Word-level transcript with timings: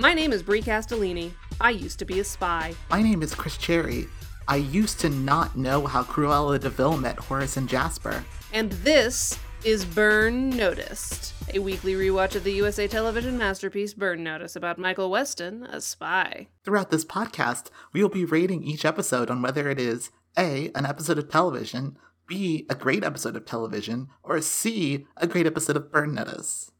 My 0.00 0.14
name 0.14 0.32
is 0.32 0.42
Brie 0.42 0.62
Castellini. 0.62 1.32
I 1.60 1.72
used 1.72 1.98
to 1.98 2.06
be 2.06 2.20
a 2.20 2.24
spy. 2.24 2.74
My 2.88 3.02
name 3.02 3.22
is 3.22 3.34
Chris 3.34 3.58
Cherry. 3.58 4.06
I 4.48 4.56
used 4.56 4.98
to 5.00 5.10
not 5.10 5.58
know 5.58 5.86
how 5.86 6.04
Cruella 6.04 6.58
de 6.58 6.70
Vil 6.70 6.96
met 6.96 7.18
Horace 7.18 7.58
and 7.58 7.68
Jasper. 7.68 8.24
And 8.50 8.72
this 8.72 9.38
is 9.62 9.84
Burn 9.84 10.56
Noticed, 10.56 11.34
a 11.52 11.58
weekly 11.58 11.92
rewatch 11.92 12.34
of 12.34 12.44
the 12.44 12.52
USA 12.52 12.88
television 12.88 13.36
masterpiece 13.36 13.92
Burn 13.92 14.24
Notice 14.24 14.56
about 14.56 14.78
Michael 14.78 15.10
Weston, 15.10 15.64
a 15.64 15.82
spy. 15.82 16.46
Throughout 16.64 16.90
this 16.90 17.04
podcast, 17.04 17.66
we 17.92 18.00
will 18.00 18.08
be 18.08 18.24
rating 18.24 18.64
each 18.64 18.86
episode 18.86 19.30
on 19.30 19.42
whether 19.42 19.68
it 19.68 19.78
is 19.78 20.10
A, 20.38 20.70
an 20.74 20.86
episode 20.86 21.18
of 21.18 21.28
television, 21.28 21.98
B, 22.26 22.64
a 22.70 22.74
great 22.74 23.04
episode 23.04 23.36
of 23.36 23.44
television, 23.44 24.08
or 24.22 24.40
C, 24.40 25.06
a 25.18 25.26
great 25.26 25.46
episode 25.46 25.76
of 25.76 25.92
Burn 25.92 26.14
Notice. 26.14 26.70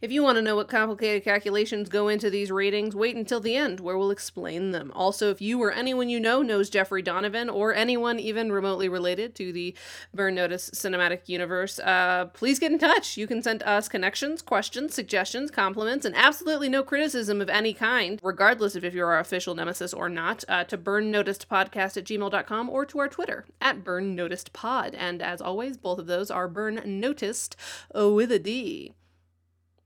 If 0.00 0.12
you 0.12 0.22
want 0.22 0.36
to 0.36 0.42
know 0.42 0.56
what 0.56 0.68
complicated 0.68 1.24
calculations 1.24 1.88
go 1.88 2.08
into 2.08 2.30
these 2.30 2.50
ratings, 2.50 2.94
wait 2.94 3.16
until 3.16 3.40
the 3.40 3.56
end, 3.56 3.80
where 3.80 3.96
we'll 3.96 4.10
explain 4.10 4.72
them. 4.72 4.92
Also, 4.94 5.30
if 5.30 5.40
you 5.40 5.62
or 5.62 5.72
anyone 5.72 6.08
you 6.08 6.20
know 6.20 6.42
knows 6.42 6.70
Jeffrey 6.70 7.02
Donovan, 7.02 7.48
or 7.48 7.74
anyone 7.74 8.18
even 8.18 8.52
remotely 8.52 8.88
related 8.88 9.34
to 9.36 9.52
the 9.52 9.74
Burn 10.12 10.34
Notice 10.34 10.70
cinematic 10.70 11.28
universe, 11.28 11.78
uh, 11.80 12.26
please 12.32 12.58
get 12.58 12.72
in 12.72 12.78
touch. 12.78 13.16
You 13.16 13.26
can 13.26 13.42
send 13.42 13.62
us 13.62 13.88
connections, 13.88 14.42
questions, 14.42 14.94
suggestions, 14.94 15.50
compliments, 15.50 16.04
and 16.04 16.14
absolutely 16.16 16.68
no 16.68 16.82
criticism 16.82 17.40
of 17.40 17.48
any 17.48 17.72
kind, 17.72 18.20
regardless 18.22 18.76
of 18.76 18.84
if 18.84 18.94
you're 18.94 19.12
our 19.12 19.20
official 19.20 19.54
nemesis 19.54 19.92
or 19.92 20.08
not, 20.08 20.44
uh, 20.48 20.64
to 20.64 20.78
burnnoticedpodcast 20.78 21.96
at 21.96 22.04
gmail.com 22.04 22.70
or 22.70 22.84
to 22.86 22.98
our 22.98 23.08
Twitter 23.08 23.44
at 23.60 23.84
burnnoticedpod. 23.84 24.94
And 24.96 25.22
as 25.22 25.40
always, 25.40 25.76
both 25.76 25.98
of 25.98 26.06
those 26.06 26.30
are 26.30 26.48
burn 26.48 26.80
noticed 26.84 27.56
with 27.94 28.32
a 28.32 28.38
D. 28.38 28.94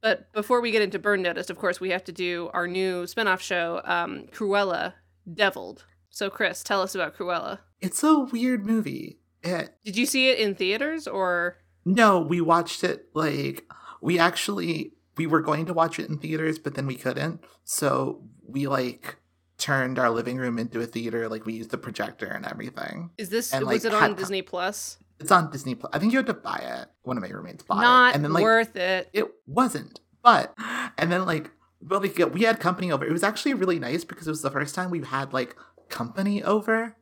But 0.00 0.32
before 0.32 0.60
we 0.60 0.70
get 0.70 0.82
into 0.82 0.98
Burn 0.98 1.22
Notice, 1.22 1.50
of 1.50 1.58
course, 1.58 1.80
we 1.80 1.90
have 1.90 2.04
to 2.04 2.12
do 2.12 2.50
our 2.54 2.66
new 2.68 3.04
spinoff 3.04 3.40
show, 3.40 3.80
um, 3.84 4.26
Cruella 4.32 4.94
Deviled. 5.32 5.84
So, 6.10 6.30
Chris, 6.30 6.62
tell 6.62 6.80
us 6.82 6.94
about 6.94 7.16
Cruella. 7.16 7.58
It's 7.80 8.02
a 8.02 8.18
weird 8.20 8.64
movie. 8.66 9.18
It, 9.42 9.74
Did 9.84 9.96
you 9.96 10.06
see 10.06 10.28
it 10.30 10.38
in 10.38 10.54
theaters 10.54 11.06
or? 11.06 11.58
no, 11.84 12.20
we 12.20 12.40
watched 12.40 12.84
it 12.84 13.06
like 13.14 13.64
we 14.00 14.18
actually 14.18 14.92
we 15.16 15.26
were 15.26 15.40
going 15.40 15.66
to 15.66 15.74
watch 15.74 15.98
it 15.98 16.08
in 16.08 16.18
theaters, 16.18 16.58
but 16.58 16.74
then 16.74 16.86
we 16.86 16.94
couldn't. 16.96 17.42
So 17.64 18.22
we 18.46 18.66
like 18.68 19.16
turned 19.58 19.98
our 19.98 20.10
living 20.10 20.36
room 20.38 20.58
into 20.58 20.80
a 20.80 20.86
theater. 20.86 21.28
Like 21.28 21.44
we 21.46 21.54
used 21.54 21.70
the 21.70 21.78
projector 21.78 22.26
and 22.26 22.46
everything. 22.46 23.10
Is 23.18 23.28
this 23.30 23.52
And, 23.52 23.66
was 23.66 23.84
like, 23.84 23.92
it 23.92 23.96
on 23.96 24.02
had- 24.10 24.16
Disney 24.16 24.42
Plus? 24.42 24.98
It's 25.20 25.32
on 25.32 25.50
Disney 25.50 25.74
Plus. 25.74 25.90
I 25.92 25.98
think 25.98 26.12
you 26.12 26.18
had 26.18 26.26
to 26.26 26.34
buy 26.34 26.58
it. 26.58 26.88
One 27.02 27.16
of 27.16 27.22
my 27.22 27.28
roommates 27.30 27.64
bought 27.64 27.82
Not 27.82 28.10
it, 28.10 28.16
and 28.16 28.24
then 28.24 28.32
like 28.32 28.42
worth 28.42 28.76
it. 28.76 29.10
it 29.12 29.26
wasn't. 29.46 30.00
But 30.22 30.54
and 30.96 31.10
then 31.10 31.26
like 31.26 31.50
well, 31.80 32.00
like 32.00 32.16
we 32.32 32.42
had 32.42 32.60
company 32.60 32.90
over. 32.90 33.04
It 33.04 33.12
was 33.12 33.22
actually 33.22 33.54
really 33.54 33.78
nice 33.78 34.04
because 34.04 34.26
it 34.26 34.30
was 34.30 34.42
the 34.42 34.50
first 34.50 34.74
time 34.74 34.90
we've 34.90 35.06
had 35.08 35.32
like 35.32 35.56
company 35.88 36.42
over 36.42 36.96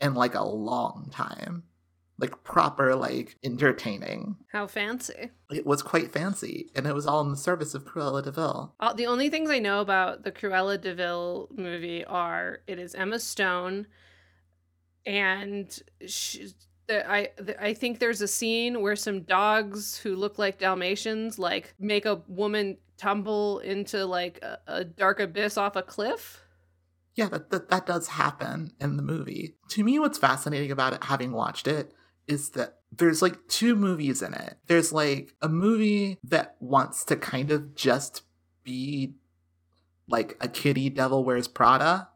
in 0.00 0.14
like 0.14 0.34
a 0.34 0.44
long 0.44 1.08
time. 1.12 1.64
Like 2.16 2.44
proper 2.44 2.94
like 2.94 3.36
entertaining. 3.42 4.36
How 4.52 4.68
fancy. 4.68 5.30
It 5.50 5.66
was 5.66 5.82
quite 5.82 6.12
fancy, 6.12 6.70
and 6.76 6.86
it 6.86 6.94
was 6.94 7.06
all 7.06 7.20
in 7.22 7.30
the 7.30 7.36
service 7.36 7.74
of 7.74 7.84
Cruella 7.84 8.22
de 8.22 8.30
Vil. 8.30 8.72
All, 8.78 8.94
the 8.94 9.06
only 9.06 9.28
things 9.28 9.50
I 9.50 9.58
know 9.58 9.80
about 9.80 10.22
the 10.22 10.30
Cruella 10.30 10.80
de 10.80 10.94
Vil 10.94 11.48
movie 11.56 12.04
are 12.04 12.60
it 12.68 12.78
is 12.78 12.94
Emma 12.94 13.18
Stone, 13.18 13.88
and 15.04 15.76
she, 16.06 16.52
the, 16.86 17.10
I 17.10 17.28
the, 17.36 17.62
I 17.62 17.74
think 17.74 17.98
there's 17.98 18.20
a 18.20 18.28
scene 18.28 18.80
where 18.82 18.96
some 18.96 19.22
dogs 19.22 19.96
who 19.96 20.16
look 20.16 20.38
like 20.38 20.58
Dalmatians 20.58 21.38
like 21.38 21.74
make 21.78 22.04
a 22.06 22.22
woman 22.28 22.78
tumble 22.96 23.58
into 23.60 24.04
like 24.06 24.38
a, 24.42 24.58
a 24.66 24.84
dark 24.84 25.20
abyss 25.20 25.56
off 25.56 25.76
a 25.76 25.82
cliff. 25.82 26.40
Yeah, 27.14 27.28
that, 27.28 27.50
that 27.50 27.68
that 27.70 27.86
does 27.86 28.08
happen 28.08 28.72
in 28.80 28.96
the 28.96 29.02
movie. 29.02 29.54
To 29.70 29.84
me, 29.84 29.98
what's 29.98 30.18
fascinating 30.18 30.70
about 30.70 30.92
it, 30.94 31.04
having 31.04 31.32
watched 31.32 31.66
it, 31.68 31.92
is 32.26 32.50
that 32.50 32.78
there's 32.96 33.22
like 33.22 33.46
two 33.48 33.76
movies 33.76 34.20
in 34.22 34.34
it. 34.34 34.56
There's 34.66 34.92
like 34.92 35.34
a 35.40 35.48
movie 35.48 36.18
that 36.24 36.56
wants 36.60 37.04
to 37.04 37.16
kind 37.16 37.50
of 37.50 37.74
just 37.74 38.22
be 38.64 39.14
like 40.08 40.36
a 40.40 40.48
kitty 40.48 40.90
Devil 40.90 41.24
Wears 41.24 41.46
Prada, 41.48 42.08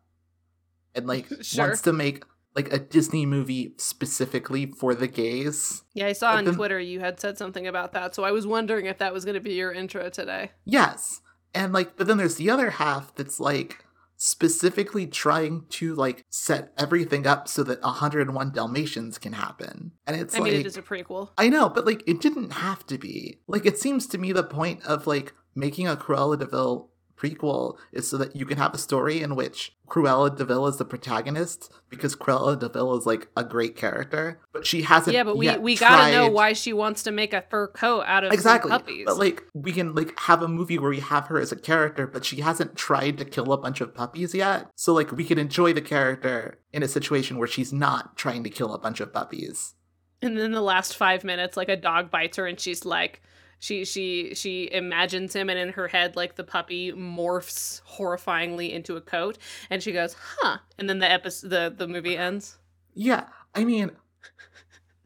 and 0.94 1.06
like 1.06 1.26
Sure. 1.43 1.66
wants 1.66 1.81
to 1.82 1.93
make 1.93 2.25
like 2.58 2.72
a 2.72 2.78
Disney 2.78 3.24
movie 3.24 3.74
specifically 3.76 4.66
for 4.66 4.94
the 4.94 5.06
gays. 5.06 5.82
Yeah, 5.94 6.06
I 6.08 6.12
saw 6.12 6.32
But 6.32 6.38
on 6.38 6.44
then- 6.46 6.54
Twitter 6.54 6.80
you 6.80 6.98
had 7.00 7.20
said 7.20 7.38
something 7.38 7.66
about 7.69 7.92
that, 7.92 8.14
so 8.14 8.24
I 8.24 8.32
was 8.32 8.46
wondering 8.46 8.86
if 8.86 8.98
that 8.98 9.12
was 9.12 9.24
going 9.24 9.34
to 9.36 9.41
be 9.41 9.54
your 9.54 9.72
intro 9.72 10.08
today. 10.10 10.50
Yes. 10.64 11.20
And 11.54 11.72
like 11.72 11.96
but 11.96 12.06
then 12.08 12.16
there's 12.19 12.34
the 12.36 12.50
other 12.50 12.70
half 12.70 13.14
that's 13.14 13.38
like 13.38 13.84
specifically 14.20 15.06
trying 15.06 15.64
to 15.70 15.94
like 15.94 16.24
set 16.28 16.72
everything 16.76 17.26
up 17.26 17.46
so 17.48 17.62
that 17.62 17.80
101 17.82 18.52
Dalmatians 18.52 19.16
can 19.19 19.32
happen. 19.32 19.92
And 20.06 20.20
it's 20.20 20.34
I 20.34 20.38
like 20.40 20.52
mean, 20.52 20.60
it 20.60 20.66
is 20.66 20.76
a 20.76 20.82
prequel. 20.82 21.30
I 21.38 21.48
know, 21.48 21.69
but 21.69 21.86
like 21.86 22.02
it 22.06 22.20
didn't 22.20 22.50
have 22.50 22.84
to 22.88 22.98
be. 22.98 23.38
Like 23.46 23.64
it 23.64 23.78
seems 23.78 24.06
to 24.08 24.19
me 24.19 24.32
the 24.32 24.42
point 24.42 24.84
of 24.84 25.06
like 25.06 25.32
making 25.54 25.86
a 25.88 25.96
Cruella 25.96 26.38
de 26.38 26.46
Vil 26.46 26.90
prequel 27.19 27.77
is 27.93 28.09
so 28.09 28.17
that 28.19 28.37
you 28.37 28.47
can 28.47 28.59
have 28.59 28.73
a 28.75 28.79
story 28.79 29.21
in 29.23 29.34
which 29.34 29.75
Cruella 29.89 30.34
de 30.37 30.45
Vil 30.45 30.67
is 30.67 30.77
the 30.77 30.84
protagonist 30.84 31.73
because 31.89 32.15
Cruella 32.15 32.59
de 32.59 32.69
Vil 32.69 32.95
is 32.97 33.06
like 33.06 33.29
a 33.37 33.43
great 33.43 33.75
character, 33.75 34.41
but 34.53 34.67
she 34.67 34.83
hasn't 34.83 35.15
Yeah, 35.15 35.25
but 35.25 35.37
we 35.37 35.56
we 35.59 35.77
gotta 35.77 36.12
know 36.12 36.29
why 36.29 36.53
she 36.53 36.73
wants 36.73 37.03
to 37.05 37.11
make 37.11 37.33
a 37.33 37.43
fur 37.51 37.69
coat 37.69 38.05
out 38.06 38.25
of 38.25 38.33
exactly 38.33 38.71
puppies. 38.71 39.05
but 39.06 39.19
like 39.19 39.43
we 39.55 39.73
can 39.73 39.95
like 39.95 40.19
have 40.21 40.43
a 40.43 40.49
movie 40.49 40.79
where 40.79 40.91
we 40.91 41.01
have 41.01 41.27
her 41.27 41.41
as 41.41 41.53
a 41.53 41.56
character 41.56 42.06
but 42.06 42.25
she 42.25 42.41
hasn't 42.41 42.77
tried 42.77 43.19
to 43.19 43.25
kill 43.25 43.53
a 43.53 43.59
bunch 43.59 43.81
of 43.81 43.95
puppies 43.95 44.35
yet 44.35 44.67
so 44.75 44.93
like 44.93 45.11
we 45.12 45.25
can 45.25 45.39
enjoy 45.39 45.73
the 45.73 45.81
character 45.81 46.59
in 46.73 46.83
a 46.83 46.89
situation 46.89 47.39
where 47.39 47.49
she's 47.49 47.73
not 47.73 48.17
trying 48.17 48.45
to 48.45 48.50
kill 48.50 48.75
a 48.75 48.79
bunch 48.79 49.00
of 49.00 49.12
puppies 49.12 49.75
And 50.21 50.37
then 50.37 50.50
the 50.53 50.61
last 50.61 50.97
five 50.97 51.23
minutes, 51.23 51.56
like 51.56 51.69
a 51.69 51.77
dog 51.77 52.11
bites 52.11 52.37
her, 52.39 52.47
and 52.47 52.59
she's 52.59 52.85
like, 52.85 53.23
she 53.58 53.84
she 53.84 54.34
she 54.34 54.69
imagines 54.72 55.34
him, 55.34 55.48
and 55.50 55.58
in 55.58 55.70
her 55.70 55.88
head, 55.88 56.16
like 56.16 56.36
the 56.36 56.44
puppy 56.44 56.92
morphs 56.92 57.82
horrifyingly 57.82 58.72
into 58.72 58.96
a 58.96 59.00
coat, 59.00 59.38
and 59.70 59.82
she 59.82 59.92
goes, 59.92 60.14
"Huh," 60.38 60.58
and 60.78 60.88
then 60.88 60.98
the 61.00 61.10
episode, 61.10 61.50
the 61.50 61.74
the 61.76 61.88
movie 61.88 62.16
ends. 62.16 62.58
yeah 62.94 63.24
i 63.54 63.64
mean 63.64 63.91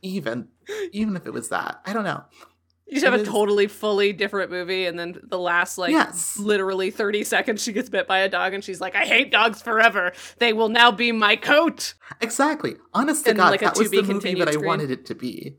even 0.03 0.49
even 0.93 1.17
if 1.17 1.27
it 1.27 1.33
was 1.33 1.49
that 1.51 1.81
i 1.87 1.93
don't 1.93 2.05
know 2.05 2.25
You 2.87 2.95
just 3.01 3.05
have 3.05 3.15
It 3.15 3.21
a 3.21 3.23
is- 3.23 3.29
totally 3.29 3.69
fully 3.69 4.13
different 4.13 4.51
movie, 4.51 4.85
and 4.87 4.99
then 4.99 5.19
the 5.23 5.39
last 5.39 5.79
like 5.79 5.93
Yes. 5.93 6.37
literally 6.39 6.91
thirty 6.91 7.25
seconds, 7.25 7.63
she 7.63 7.73
gets 7.73 7.89
bit 7.89 8.07
by 8.07 8.19
a 8.19 8.29
dog, 8.29 8.53
and 8.53 8.63
she's 8.63 8.81
like, 8.83 8.95
"I 8.95 9.07
hate 9.07 9.31
dogs 9.33 9.63
forever. 9.63 10.13
They 10.39 10.53
will 10.53 10.69
now 10.69 10.91
be 10.93 11.11
my 11.13 11.37
coat." 11.37 11.95
exactly 12.21 12.77
honest 12.93 13.25
to 13.25 13.33
god 13.33 13.51
like, 13.51 13.61
that 13.61 13.79
was 13.79 13.91
the 13.91 14.03
movie 14.03 14.35
that 14.35 14.49
i 14.49 14.53
screen. 14.53 14.67
wanted 14.67 14.91
it 14.91 15.07
to 15.07 15.15
be 15.15 15.57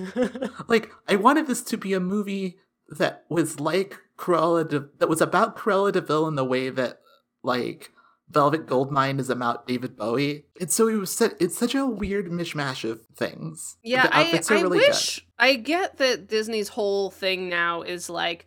like 0.68 0.90
i 1.08 1.16
wanted 1.16 1.46
this 1.46 1.62
to 1.62 1.76
be 1.76 1.92
a 1.92 2.00
movie 2.00 2.58
that 2.88 3.24
was 3.28 3.58
like 3.60 3.98
Cruella 4.18 4.68
de, 4.68 4.88
that 4.98 5.08
was 5.08 5.20
about 5.20 5.56
Cruella 5.56 5.92
de 5.92 6.00
Vil 6.00 6.28
in 6.28 6.34
the 6.36 6.44
way 6.44 6.68
that 6.70 7.00
like 7.42 7.90
Velvet 8.30 8.66
Goldmine 8.66 9.18
is 9.18 9.28
about 9.28 9.66
David 9.66 9.96
Bowie. 9.96 10.44
It's 10.58 10.74
so 10.74 10.88
it 10.88 10.94
was 10.94 11.14
su- 11.14 11.36
it's 11.38 11.58
such 11.58 11.74
a 11.74 11.86
weird 11.86 12.30
mishmash 12.30 12.88
of 12.88 13.04
things. 13.16 13.76
Yeah, 13.82 14.06
the 14.06 14.16
I, 14.16 14.42
I 14.48 14.60
really 14.62 14.78
wish 14.78 15.26
I 15.38 15.54
get 15.54 15.98
that 15.98 16.28
Disney's 16.28 16.68
whole 16.68 17.10
thing 17.10 17.48
now 17.48 17.82
is 17.82 18.08
like 18.08 18.46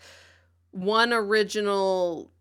one 0.72 1.14
original 1.14 2.32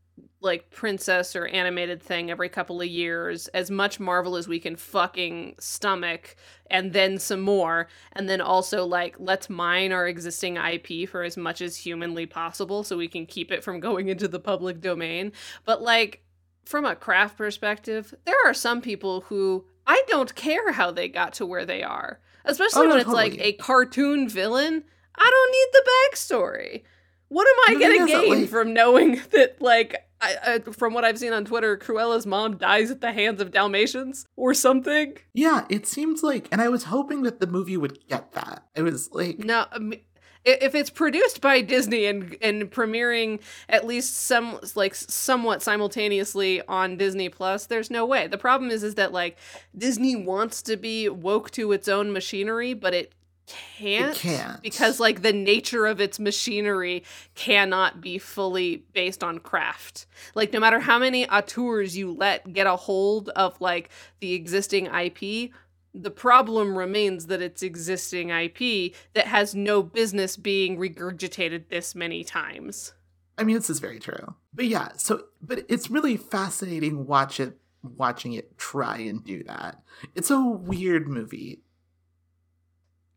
like 0.40 0.70
princess 0.70 1.34
or 1.34 1.46
animated 1.46 2.02
thing 2.02 2.30
every 2.30 2.48
couple 2.48 2.80
of 2.80 2.86
years, 2.86 3.48
as 3.48 3.70
much 3.70 3.98
Marvel 3.98 4.36
as 4.36 4.46
we 4.46 4.60
can 4.60 4.76
fucking 4.76 5.56
stomach, 5.58 6.36
and 6.70 6.92
then 6.92 7.18
some 7.18 7.40
more, 7.40 7.88
and 8.12 8.28
then 8.28 8.40
also 8.40 8.84
like 8.84 9.16
let's 9.18 9.48
mine 9.48 9.92
our 9.92 10.06
existing 10.06 10.56
IP 10.56 11.08
for 11.08 11.22
as 11.22 11.36
much 11.36 11.60
as 11.60 11.76
humanly 11.76 12.26
possible 12.26 12.84
so 12.84 12.96
we 12.96 13.08
can 13.08 13.26
keep 13.26 13.50
it 13.50 13.64
from 13.64 13.80
going 13.80 14.08
into 14.08 14.28
the 14.28 14.38
public 14.38 14.80
domain. 14.80 15.32
But 15.64 15.82
like 15.82 16.22
from 16.64 16.84
a 16.84 16.94
craft 16.94 17.36
perspective, 17.36 18.14
there 18.24 18.36
are 18.44 18.54
some 18.54 18.80
people 18.80 19.22
who 19.22 19.64
I 19.86 20.02
don't 20.08 20.34
care 20.34 20.72
how 20.72 20.90
they 20.90 21.08
got 21.08 21.34
to 21.34 21.46
where 21.46 21.66
they 21.66 21.82
are. 21.82 22.20
Especially 22.44 22.82
Oh, 22.82 22.84
no, 22.84 22.90
when 22.90 23.00
it's 23.00 23.08
like 23.08 23.38
a 23.38 23.54
cartoon 23.54 24.28
villain. 24.28 24.84
I 25.16 25.30
don't 25.30 25.52
need 25.52 25.68
the 25.72 25.90
backstory. 25.90 26.82
What 27.28 27.46
am 27.48 27.76
I 27.76 27.80
gonna 27.80 28.06
gain 28.06 28.40
like- 28.40 28.48
from 28.48 28.72
knowing 28.72 29.20
that, 29.32 29.60
like, 29.60 29.96
I, 30.20 30.36
I, 30.46 30.58
from 30.72 30.94
what 30.94 31.04
I've 31.04 31.18
seen 31.18 31.32
on 31.32 31.44
Twitter, 31.44 31.76
Cruella's 31.76 32.26
mom 32.26 32.56
dies 32.56 32.90
at 32.90 33.00
the 33.00 33.12
hands 33.12 33.40
of 33.40 33.50
Dalmatians 33.50 34.26
or 34.36 34.54
something? 34.54 35.16
Yeah, 35.34 35.66
it 35.68 35.86
seems 35.86 36.22
like, 36.22 36.48
and 36.50 36.60
I 36.60 36.68
was 36.68 36.84
hoping 36.84 37.22
that 37.22 37.40
the 37.40 37.46
movie 37.46 37.76
would 37.76 38.06
get 38.08 38.32
that. 38.32 38.64
It 38.74 38.82
was 38.82 39.10
like, 39.12 39.38
No, 39.38 39.66
I 39.70 39.78
mean, 39.78 40.00
if 40.44 40.74
it's 40.74 40.90
produced 40.90 41.40
by 41.40 41.60
Disney 41.62 42.04
and 42.06 42.36
and 42.42 42.70
premiering 42.70 43.40
at 43.68 43.86
least 43.86 44.14
some 44.16 44.60
like 44.74 44.94
somewhat 44.94 45.62
simultaneously 45.62 46.62
on 46.68 46.96
Disney 46.96 47.28
Plus, 47.28 47.66
there's 47.66 47.90
no 47.90 48.04
way. 48.04 48.26
The 48.26 48.38
problem 48.38 48.70
is 48.70 48.82
is 48.82 48.94
that 48.96 49.12
like 49.12 49.38
Disney 49.76 50.16
wants 50.16 50.62
to 50.62 50.76
be 50.76 51.08
woke 51.08 51.50
to 51.52 51.72
its 51.72 51.88
own 51.88 52.12
machinery, 52.12 52.74
but 52.74 52.92
it 52.94 53.14
can't, 53.46 54.16
can't. 54.16 54.62
because 54.62 55.00
like 55.00 55.22
the 55.22 55.32
nature 55.32 55.86
of 55.86 56.00
its 56.00 56.18
machinery 56.18 57.04
cannot 57.34 58.00
be 58.00 58.18
fully 58.18 58.84
based 58.92 59.22
on 59.22 59.38
craft. 59.38 60.06
Like 60.34 60.52
no 60.52 60.60
matter 60.60 60.80
how 60.80 60.98
many 60.98 61.28
auteurs 61.28 61.96
you 61.96 62.12
let 62.12 62.52
get 62.52 62.66
a 62.66 62.76
hold 62.76 63.28
of 63.30 63.60
like 63.60 63.90
the 64.20 64.34
existing 64.34 64.86
IP, 64.86 65.50
the 65.94 66.10
problem 66.10 66.76
remains 66.76 67.26
that 67.26 67.42
it's 67.42 67.62
existing 67.62 68.30
IP 68.30 68.94
that 69.14 69.26
has 69.26 69.54
no 69.54 69.82
business 69.82 70.36
being 70.36 70.76
regurgitated 70.76 71.68
this 71.68 71.94
many 71.94 72.24
times. 72.24 72.94
I 73.36 73.44
mean, 73.44 73.56
this 73.56 73.70
is 73.70 73.80
very 73.80 73.98
true. 73.98 74.34
But 74.52 74.66
yeah, 74.66 74.90
so 74.96 75.24
but 75.42 75.64
it's 75.68 75.90
really 75.90 76.16
fascinating 76.16 77.06
watch 77.06 77.40
it 77.40 77.58
watching 77.82 78.32
it 78.32 78.56
try 78.58 78.98
and 78.98 79.22
do 79.24 79.44
that. 79.44 79.82
It's 80.14 80.30
a 80.30 80.40
weird 80.40 81.08
movie. 81.08 81.60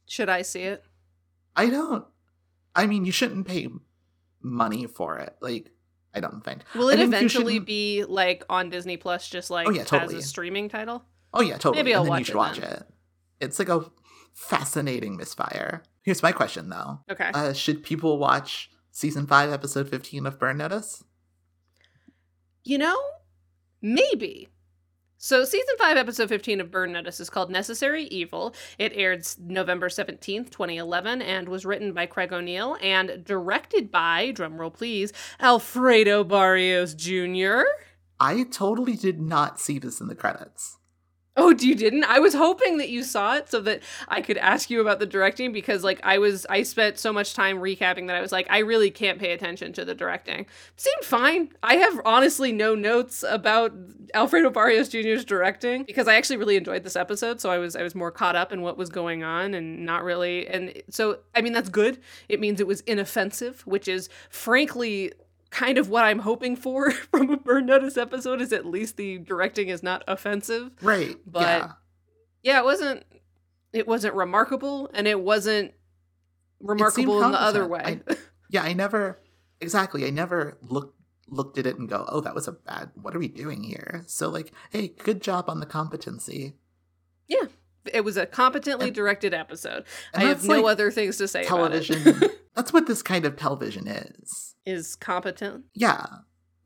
Should 0.08 0.30
I 0.30 0.42
see 0.42 0.62
it? 0.64 0.84
I 1.56 1.70
don't 1.70 2.06
I 2.76 2.86
mean, 2.88 3.06
you 3.06 3.12
shouldn't 3.12 3.48
pay 3.48 3.68
money 4.42 4.86
for 4.88 5.18
it. 5.20 5.36
Like 5.42 5.72
I 6.14 6.20
don't 6.20 6.44
think. 6.44 6.64
Will 6.74 6.90
it 6.90 7.00
eventually 7.00 7.60
be 7.60 8.04
like 8.06 8.44
on 8.50 8.70
Disney 8.70 8.98
Plus 8.98 9.28
just 9.30 9.50
like 9.52 9.68
Oh, 9.68 9.72
yeah, 9.72 9.84
totally. 9.84 10.16
as 10.16 10.24
a 10.24 10.28
streaming 10.28 10.70
title? 10.70 11.04
Oh 11.34 11.42
yeah, 11.42 11.58
totally. 11.58 11.78
Maybe 11.84 11.94
I'll 11.94 12.02
and 12.02 12.08
then 12.08 12.10
watch 12.12 12.20
you 12.20 12.26
should 12.26 12.34
it 12.36 12.38
watch 12.38 12.60
then. 12.60 12.72
it. 12.72 12.84
It's 13.42 13.60
like 13.60 13.70
a 13.70 13.86
fascinating 14.34 15.18
misfire. 15.18 15.84
Here's 16.04 16.24
my 16.24 16.32
question 16.32 16.70
though. 16.70 17.02
Okay. 17.12 17.30
Uh, 17.34 17.54
should 17.54 17.84
people 17.84 18.18
watch 18.18 18.70
season 18.92 19.28
five, 19.28 19.52
episode 19.52 19.90
fifteen 19.90 20.26
of 20.26 20.40
Burn 20.40 20.58
Notice? 20.58 21.04
You 22.64 22.78
know, 22.78 22.98
maybe. 23.82 24.50
So, 25.20 25.46
season 25.46 25.76
5, 25.80 25.98
episode 25.98 26.30
15 26.30 26.62
of 26.62 26.70
Burn 26.70 26.92
Notice 26.92 27.20
is 27.20 27.32
called 27.32 27.50
Necessary 27.50 28.04
Evil. 28.04 28.54
It 28.78 28.92
aired 28.94 29.26
November 29.40 29.90
17th, 29.90 30.52
2011, 30.52 31.24
and 31.24 31.50
was 31.50 31.66
written 31.66 31.92
by 31.92 32.06
Craig 32.06 32.32
O'Neill 32.32 32.78
and 32.84 33.26
directed 33.26 33.92
by, 33.92 34.32
drumroll 34.32 34.72
please, 34.72 35.12
Alfredo 35.40 36.24
Barrios 36.24 36.94
Jr. 36.94 37.62
I 38.20 38.44
totally 38.44 38.96
did 38.96 39.20
not 39.20 39.60
see 39.60 39.80
this 39.80 40.00
in 40.00 40.08
the 40.08 40.14
credits. 40.14 40.77
Oh, 41.40 41.52
you 41.52 41.76
didn't? 41.76 42.04
I 42.06 42.18
was 42.18 42.34
hoping 42.34 42.80
that 42.80 42.90
you 42.90 43.04
saw 43.04 43.36
it 43.36 43.48
so 43.48 43.62
that 43.62 43.84
I 44.08 44.22
could 44.22 44.38
ask 44.38 44.72
you 44.72 44.82
about 44.82 44.98
the 44.98 45.06
directing 45.06 45.52
because, 45.52 45.84
like, 45.84 46.00
I 46.04 46.18
was, 46.18 46.48
I 46.50 46.64
spent 46.64 46.98
so 46.98 47.14
much 47.14 47.36
time 47.36 47.60
recapping 47.60 48.08
that 48.08 48.16
I 48.16 48.22
was 48.22 48.32
like, 48.32 48.48
I 48.50 48.60
really 48.60 48.90
can't 48.90 49.20
pay 49.20 49.34
attention 49.34 49.72
to 49.74 49.86
the 49.86 49.94
directing. 49.94 50.48
Seemed 50.78 51.04
fine. 51.04 51.50
I 51.62 51.76
have 51.76 52.02
honestly 52.06 52.52
no 52.52 52.74
notes 52.74 53.24
about 53.28 53.72
Alfredo 54.16 54.50
Barrios 54.50 54.90
Jr.'s 54.90 55.24
directing 55.24 55.84
because 55.84 56.08
I 56.08 56.16
actually 56.16 56.38
really 56.38 56.56
enjoyed 56.56 56.84
this 56.84 56.96
episode. 56.96 57.40
So 57.40 57.52
I 57.52 57.60
was, 57.60 57.76
I 57.76 57.84
was 57.84 57.94
more 57.94 58.10
caught 58.10 58.36
up 58.36 58.52
in 58.52 58.64
what 58.64 58.76
was 58.76 58.90
going 58.90 59.24
on 59.24 59.54
and 59.54 59.86
not 59.86 60.04
really. 60.04 60.48
And 60.48 60.82
so, 60.90 61.20
I 61.36 61.42
mean, 61.42 61.54
that's 61.54 61.70
good. 61.70 62.00
It 62.30 62.40
means 62.40 62.60
it 62.60 62.66
was 62.66 62.82
inoffensive, 62.82 63.62
which 63.68 63.88
is 63.88 64.10
frankly 64.32 65.14
kind 65.58 65.78
of 65.78 65.90
what 65.90 66.04
I'm 66.06 66.20
hoping 66.20 66.56
for 66.56 66.92
from 67.12 67.30
a 67.32 67.38
Burn 67.38 67.66
Notice 67.66 67.98
episode 67.98 68.42
is 68.42 68.54
at 68.54 68.66
least 68.66 68.96
the 68.98 69.18
directing 69.18 69.70
is 69.70 69.82
not 69.82 70.04
offensive 70.08 70.72
Right. 70.82 71.18
But- 71.26 71.42
yeah. 71.42 71.72
yeah, 72.44 72.60
it 72.60 72.66
wasn't 72.66 73.04
it 73.74 73.88
wasn't 73.88 74.14
remarkable 74.14 74.90
and 74.94 75.08
it 75.08 75.20
wasn't 75.20 75.74
remarkable 76.60 77.24
in 77.24 77.32
the 77.32 77.42
other 77.42 77.68
way. 77.68 77.82
competent. 77.84 78.20
Yeah, 78.50 78.64
I 78.64 78.72
never 78.72 79.20
exactly. 79.60 80.06
I 80.06 80.10
never 80.10 80.58
looked 80.62 80.96
looked 81.28 81.58
at 81.58 81.68
it 81.68 81.78
and 81.78 81.90
go, 81.90 82.06
"Oh, 82.08 82.22
that 82.22 82.34
was 82.34 82.48
a 82.48 82.54
bad. 82.54 82.92
What 82.96 83.14
are 83.14 83.20
we 83.20 83.28
doing 83.28 83.62
here?" 83.62 84.04
So 84.08 84.30
like, 84.30 84.54
hey, 84.70 84.88
good 85.04 85.22
job 85.22 85.50
on 85.50 85.60
the 85.60 85.66
competency. 85.66 86.56
Yeah. 87.28 87.44
It 87.94 88.06
was 88.06 88.16
a 88.16 88.26
competently 88.26 88.88
And- 88.88 88.96
directed 88.96 89.34
episode. 89.34 89.84
I 90.14 90.22
have 90.24 90.46
no 90.46 90.62
like, 90.62 90.72
other 90.72 90.92
things 90.92 91.18
to 91.18 91.28
say 91.28 91.44
television. 91.44 92.08
about 92.08 92.24
it. 92.24 92.42
that's 92.56 92.72
what 92.72 92.88
this 92.88 93.02
kind 93.02 93.26
of 93.26 93.36
television 93.36 93.86
is. 93.88 94.47
Is 94.68 94.96
competent. 94.96 95.66
Yeah, 95.74 96.06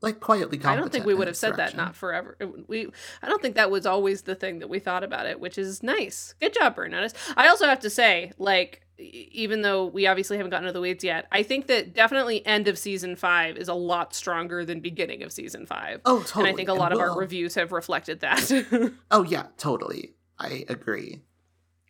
like 0.02 0.20
quietly 0.20 0.58
competent. 0.58 0.66
I 0.66 0.76
don't 0.76 0.92
think 0.92 1.06
we 1.06 1.14
would 1.14 1.28
have 1.28 1.36
said 1.36 1.56
that 1.56 1.76
not 1.76 1.94
forever. 1.94 2.36
We 2.66 2.88
I 3.22 3.28
don't 3.28 3.40
think 3.40 3.54
that 3.54 3.70
was 3.70 3.86
always 3.86 4.22
the 4.22 4.34
thing 4.34 4.58
that 4.58 4.68
we 4.68 4.80
thought 4.80 5.04
about 5.04 5.26
it, 5.26 5.40
which 5.40 5.56
is 5.56 5.82
nice. 5.82 6.34
Good 6.40 6.52
job, 6.52 6.76
Notice. 6.76 7.14
I 7.36 7.48
also 7.48 7.66
have 7.66 7.80
to 7.80 7.90
say, 7.90 8.32
like 8.38 8.82
even 8.98 9.62
though 9.62 9.86
we 9.86 10.06
obviously 10.06 10.36
haven't 10.36 10.50
gotten 10.50 10.66
to 10.66 10.72
the 10.72 10.80
weeds 10.80 11.02
yet, 11.04 11.26
I 11.32 11.42
think 11.42 11.66
that 11.68 11.94
definitely 11.94 12.44
end 12.44 12.68
of 12.68 12.78
season 12.78 13.16
five 13.16 13.56
is 13.56 13.68
a 13.68 13.74
lot 13.74 14.14
stronger 14.14 14.64
than 14.64 14.80
beginning 14.80 15.22
of 15.22 15.32
season 15.32 15.66
five. 15.66 16.00
Oh, 16.04 16.20
totally. 16.20 16.50
And 16.50 16.54
I 16.54 16.56
think 16.56 16.68
a 16.68 16.74
lot 16.74 16.92
of 16.92 16.98
our 16.98 17.16
reviews 17.16 17.54
have 17.54 17.72
reflected 17.72 18.20
that. 18.20 18.92
Oh 19.10 19.22
yeah, 19.22 19.46
totally. 19.58 20.14
I 20.38 20.64
agree. 20.68 21.22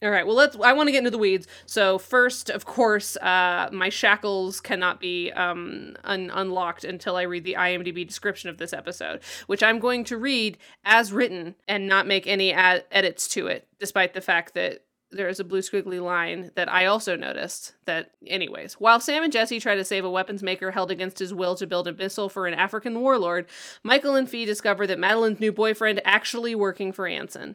All 0.03 0.11
right. 0.11 0.27
Well, 0.27 0.35
let's. 0.35 0.57
I 0.61 0.73
want 0.73 0.89
to 0.89 0.93
get 0.93 0.99
into 0.99 1.11
the 1.11 1.19
weeds. 1.19 1.47
So 1.65 1.97
first, 1.97 2.51
of 2.51 2.65
course, 2.65 3.17
uh, 3.19 3.69
my 3.73 3.89
shackles 3.89 4.61
cannot 4.61 4.99
be 4.99 5.31
um, 5.31 5.97
un- 6.03 6.31
unlocked 6.35 6.83
until 6.83 7.15
I 7.15 7.23
read 7.23 7.45
the 7.45 7.55
IMDb 7.57 8.05
description 8.05 8.51
of 8.51 8.59
this 8.59 8.73
episode, 8.73 9.21
which 9.47 9.63
I'm 9.63 9.79
going 9.79 10.03
to 10.05 10.17
read 10.17 10.59
as 10.85 11.13
written 11.13 11.55
and 11.69 11.87
not 11.87 12.09
make 12.09 12.27
any 12.27 12.53
ad- 12.53 12.85
edits 12.91 13.29
to 13.29 13.47
it, 13.47 13.69
despite 13.79 14.13
the 14.13 14.21
fact 14.21 14.55
that 14.55 14.83
there 15.13 15.29
is 15.29 15.39
a 15.39 15.45
blue 15.45 15.61
squiggly 15.61 16.03
line 16.03 16.51
that 16.57 16.73
I 16.73 16.87
also 16.87 17.15
noticed. 17.15 17.75
That, 17.85 18.11
anyways, 18.27 18.75
while 18.75 18.99
Sam 18.99 19.23
and 19.23 19.33
Jesse 19.33 19.61
try 19.61 19.77
to 19.77 19.85
save 19.85 20.05
a 20.05 20.11
weapons 20.11 20.43
maker 20.43 20.73
held 20.73 20.91
against 20.91 21.21
his 21.21 21.33
will 21.33 21.55
to 21.55 21.67
build 21.67 21.87
a 21.87 21.93
missile 21.93 22.29
for 22.29 22.49
an 22.49 22.55
African 22.55 22.99
warlord, 23.01 23.47
Michael 23.85 24.17
and 24.17 24.29
Fee 24.29 24.47
discover 24.47 24.85
that 24.89 24.99
Madeline's 24.99 25.39
new 25.39 25.53
boyfriend 25.53 26.01
actually 26.05 26.57
working 26.57 26.93
for 26.93 27.07
Anson. 27.07 27.55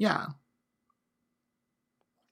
Yeah. 0.00 0.26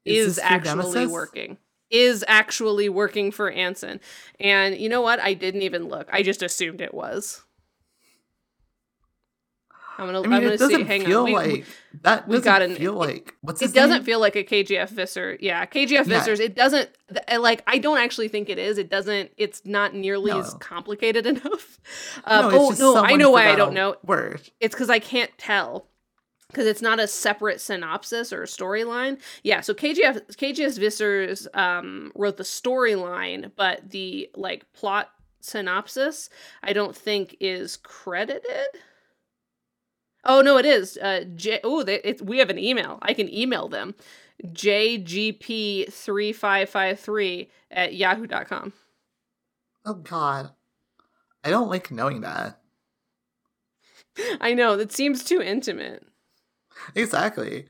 is, 0.05 0.39
your 0.39 0.47
actually 0.47 0.77
nemesis? 0.95 1.11
working. 1.13 1.59
Is 1.91 2.25
actually 2.27 2.89
working 2.89 3.31
for 3.31 3.51
Anson. 3.51 4.01
And 4.41 4.77
you 4.77 4.89
know 4.89 5.03
what? 5.03 5.21
I 5.21 5.35
didn't 5.35 5.63
even 5.63 5.89
look. 5.89 6.09
I 6.13 6.23
just 6.23 6.43
assumed 6.43 6.81
it 6.81 6.95
was. 6.95 7.43
I'm 9.99 10.07
gonna, 10.07 10.21
I 10.21 10.23
mean, 10.23 10.33
am 10.33 10.41
gonna 10.43 10.55
it 10.55 10.59
doesn't 10.59 10.77
see. 10.81 10.85
Hang 10.85 11.05
feel 11.05 11.21
on. 11.21 11.25
We- 11.25 11.33
like 11.35 11.65
that. 12.03 12.29
we 12.29 12.41
got 12.41 12.63
an- 12.63 12.77
feel 12.77 12.93
like 12.93 13.35
what's 13.41 13.61
it 13.61 13.75
doesn't 13.75 13.97
name? 13.97 14.05
feel 14.05 14.21
like 14.21 14.37
a 14.37 14.45
KGF 14.45 14.91
Visser. 14.91 15.37
Yeah, 15.41 15.67
KGF 15.67 16.07
Yeah. 16.07 16.21
Vissers. 16.21 16.39
It 16.39 16.55
doesn't 16.55 16.89
uh, 17.31 17.41
like. 17.41 17.65
I 17.67 17.79
don't 17.79 17.99
actually 17.99 18.29
think 18.29 18.49
it 18.49 18.59
is. 18.59 18.79
It 18.79 18.91
doesn't. 18.91 19.33
It's 19.37 19.63
not 19.67 19.95
nearly 19.95 20.31
as 20.31 20.55
complicated 20.61 21.27
enough. 21.35 21.81
Um, 22.25 22.53
No, 22.53 22.71
it's 22.71 22.81
oh 22.81 22.95
no, 22.95 23.05
I 23.05 23.17
know 23.17 23.31
why 23.33 23.51
I 23.51 23.57
don't 23.57 23.75
know. 23.75 23.97
Word. 24.05 24.41
It's 24.61 24.75
because 24.75 24.89
I 24.89 25.01
can't 25.01 25.33
tell. 25.37 25.88
Because 26.49 26.67
it's 26.67 26.81
not 26.81 26.99
a 26.99 27.07
separate 27.07 27.61
synopsis 27.61 28.33
or 28.33 28.43
a 28.43 28.47
storyline. 28.47 29.21
Yeah, 29.43 29.61
so 29.61 29.75
KGF 29.75 30.29
KGS 30.37 30.79
Vissers 30.79 31.47
um, 31.57 32.11
wrote 32.15 32.39
the 32.39 32.43
storyline, 32.43 33.53
but 33.55 33.91
the 33.91 34.31
like 34.35 34.73
plot 34.73 35.11
synopsis 35.41 36.31
I 36.63 36.73
don't 36.73 36.97
think 36.97 37.37
is 37.39 37.77
credited. 37.77 38.69
Oh 40.25 40.41
no, 40.41 40.57
it 40.57 40.65
is. 40.65 40.97
Uh, 40.97 41.25
J. 41.35 41.61
Oh, 41.65 41.85
we 42.23 42.39
have 42.39 42.51
an 42.51 42.59
email. 42.59 42.99
I 43.03 43.15
can 43.15 43.33
email 43.33 43.69
them. 43.69 43.95
JGP 44.45 45.93
three 45.93 46.33
five 46.33 46.69
five 46.69 46.99
three 46.99 47.51
at 47.71 47.95
yahoo.com. 47.95 48.73
Oh 49.85 49.95
God, 49.95 50.51
I 51.45 51.51
don't 51.51 51.71
like 51.71 51.91
knowing 51.91 52.21
that. 52.23 52.61
I 54.41 54.55
know 54.55 54.77
that 54.77 54.93
seems 54.93 55.25
too 55.25 55.41
intimate. 55.41 56.05
Exactly. 56.95 57.69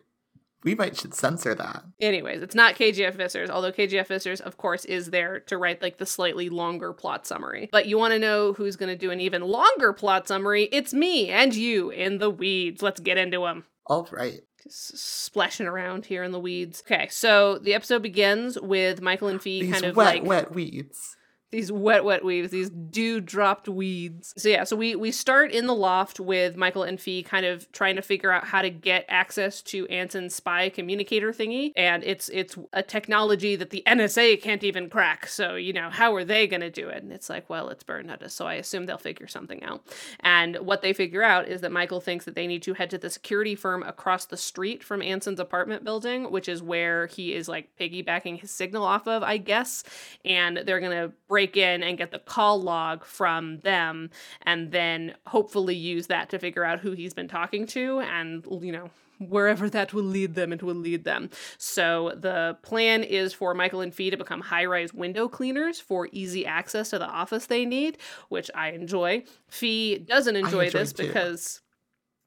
We 0.65 0.75
might 0.75 0.97
should 0.97 1.15
censor 1.15 1.55
that. 1.55 1.85
Anyways, 2.01 2.43
it's 2.43 2.55
not 2.55 2.75
KGF 2.75 3.17
Vissers, 3.17 3.49
although 3.49 3.71
KGF 3.71 4.09
Vissers, 4.09 4.41
of 4.41 4.57
course, 4.57 4.85
is 4.85 5.11
there 5.11 5.41
to 5.41 5.57
write 5.57 5.81
like 5.81 5.99
the 5.99 6.07
slightly 6.07 6.49
longer 6.49 6.93
plot 6.93 7.27
summary. 7.27 7.69
But 7.71 7.87
you 7.87 7.97
want 7.97 8.13
to 8.13 8.19
know 8.19 8.55
who's 8.55 8.75
going 8.75 8.89
to 8.89 8.99
do 8.99 9.13
an 9.13 9.21
even 9.21 9.43
longer 9.43 9.93
plot 9.93 10.27
summary? 10.27 10.69
It's 10.73 10.93
me 10.93 11.29
and 11.29 11.55
you 11.55 11.91
in 11.91 12.19
the 12.19 12.31
weeds. 12.31 12.83
Let's 12.83 12.99
get 12.99 13.19
into 13.19 13.41
them. 13.43 13.67
All 13.87 14.09
right. 14.11 14.41
Just 14.65 14.99
splashing 14.99 15.67
around 15.67 16.07
here 16.07 16.25
in 16.25 16.33
the 16.33 16.41
weeds. 16.41 16.83
Okay, 16.85 17.07
so 17.09 17.59
the 17.59 17.75
episode 17.75 18.03
begins 18.03 18.61
with 18.61 19.01
Michael 19.01 19.29
and 19.29 19.41
Fee 19.41 19.63
These 19.63 19.73
kind 19.73 19.85
of 19.85 19.97
wet, 19.97 20.07
like 20.07 20.25
wet 20.25 20.53
weeds. 20.53 21.17
These 21.51 21.73
wet 21.73 22.05
wet 22.05 22.25
weeds 22.25 22.51
these 22.51 22.71
dew 22.71 23.21
dropped 23.21 23.69
weeds. 23.69 24.35
So 24.37 24.49
yeah 24.49 24.65
so 24.65 24.77
we 24.77 24.95
we 24.95 25.11
start 25.11 25.51
in 25.51 25.67
the 25.67 25.75
loft 25.75 26.21
with 26.21 26.57
michael 26.57 26.83
and 26.83 27.01
fee 27.01 27.23
kind 27.23 27.47
of 27.47 27.71
trying 27.73 27.97
to 27.97 28.03
figure 28.03 28.31
out 28.31 28.45
how 28.45 28.63
to 28.63 28.71
get 28.71 29.05
access 29.09 29.63
to 29.63 29.87
anson's 29.87 30.35
spy 30.35 30.69
communicator 30.69 31.33
thingy 31.33 31.73
and 31.77 32.05
it's 32.05 32.29
it's 32.31 32.57
a 32.73 32.83
technology 32.83 33.57
that 33.57 33.71
the 33.71 33.83
nsa 33.87 34.41
can't 34.41 34.65
even 34.65 34.91
crack. 34.91 35.27
So 35.27 35.55
you 35.55 35.73
know 35.73 35.91
how 35.91 36.15
are 36.15 36.25
they 36.25 36.47
to 36.49 36.71
do 36.71 36.89
it? 36.89 37.03
And 37.03 37.13
it's 37.13 37.31
like 37.31 37.49
well 37.49 37.69
it's 37.69 37.83
burn 37.83 38.09
so 38.29 38.47
i 38.47 38.55
assume 38.55 38.87
they'll 38.87 38.99
figure 38.99 39.27
something 39.27 39.63
out. 39.63 39.85
And 40.21 40.57
what 40.57 40.83
they 40.83 40.93
figure 40.93 41.23
out 41.23 41.49
is 41.49 41.61
that 41.63 41.73
michael 41.73 42.01
thinks 42.01 42.25
that 42.25 42.35
they 42.35 42.47
need 42.47 42.63
to 42.63 42.75
head 42.75 42.91
to 42.91 42.99
the 42.99 43.11
security 43.11 43.55
firm 43.55 43.83
across 43.83 44.27
the 44.27 44.37
street 44.37 44.83
from 44.83 45.03
anson's 45.03 45.41
apartment 45.41 45.85
building 45.85 46.31
which 46.31 46.49
is 46.49 46.63
where 46.63 47.07
he 47.07 47.35
is 47.35 47.49
like 47.49 47.69
piggybacking 47.79 48.41
his 48.41 48.51
signal 48.51 48.85
off 48.85 49.07
of 49.07 49.23
i 49.23 49.37
guess 49.37 49.85
and 50.25 50.59
they're 50.65 50.81
to 50.81 51.13
break 51.29 51.38
break 51.39 51.57
in 51.57 51.85
and 51.85 51.97
get 51.97 52.11
the 52.11 52.19
call 52.19 52.61
log 52.61 53.05
from 53.05 53.61
them 53.61 54.11
and 54.43 54.73
then 54.73 55.15
hopefully 55.29 55.77
use 55.77 56.09
that 56.09 56.29
to 56.29 56.37
figure 56.37 56.65
out 56.65 56.81
who 56.81 56.91
he's 56.91 57.15
been 57.15 57.29
talking 57.29 57.65
to 57.65 58.01
and, 58.01 58.45
you 58.61 58.73
know, 58.73 58.91
wherever 59.21 59.71
that 59.77 59.95
will 59.95 60.03
lead 60.03 60.35
them, 60.35 60.53
it 60.53 60.65
will 60.65 60.75
lead 60.75 61.05
them. 61.05 61.31
So 61.57 62.13
the 62.17 62.59
plan 62.63 63.05
is 63.05 63.33
for 63.33 63.55
Michael 63.55 63.83
and 63.83 63.95
Fee 63.95 64.11
to 64.11 64.17
become 64.17 64.41
high 64.41 64.65
rise 64.65 64.93
window 64.93 65.29
cleaners 65.29 65.79
for 65.79 66.09
easy 66.11 66.45
access 66.45 66.91
to 66.91 66.99
the 66.99 67.07
office 67.07 67.47
they 67.47 67.65
need, 67.65 67.99
which 68.31 68.51
I 68.53 68.73
enjoy. 68.73 69.23
Fee 69.47 69.99
doesn't 69.99 70.35
enjoy, 70.35 70.65
enjoy 70.65 70.79
this 70.81 70.93
too. 70.93 71.07
because 71.07 71.61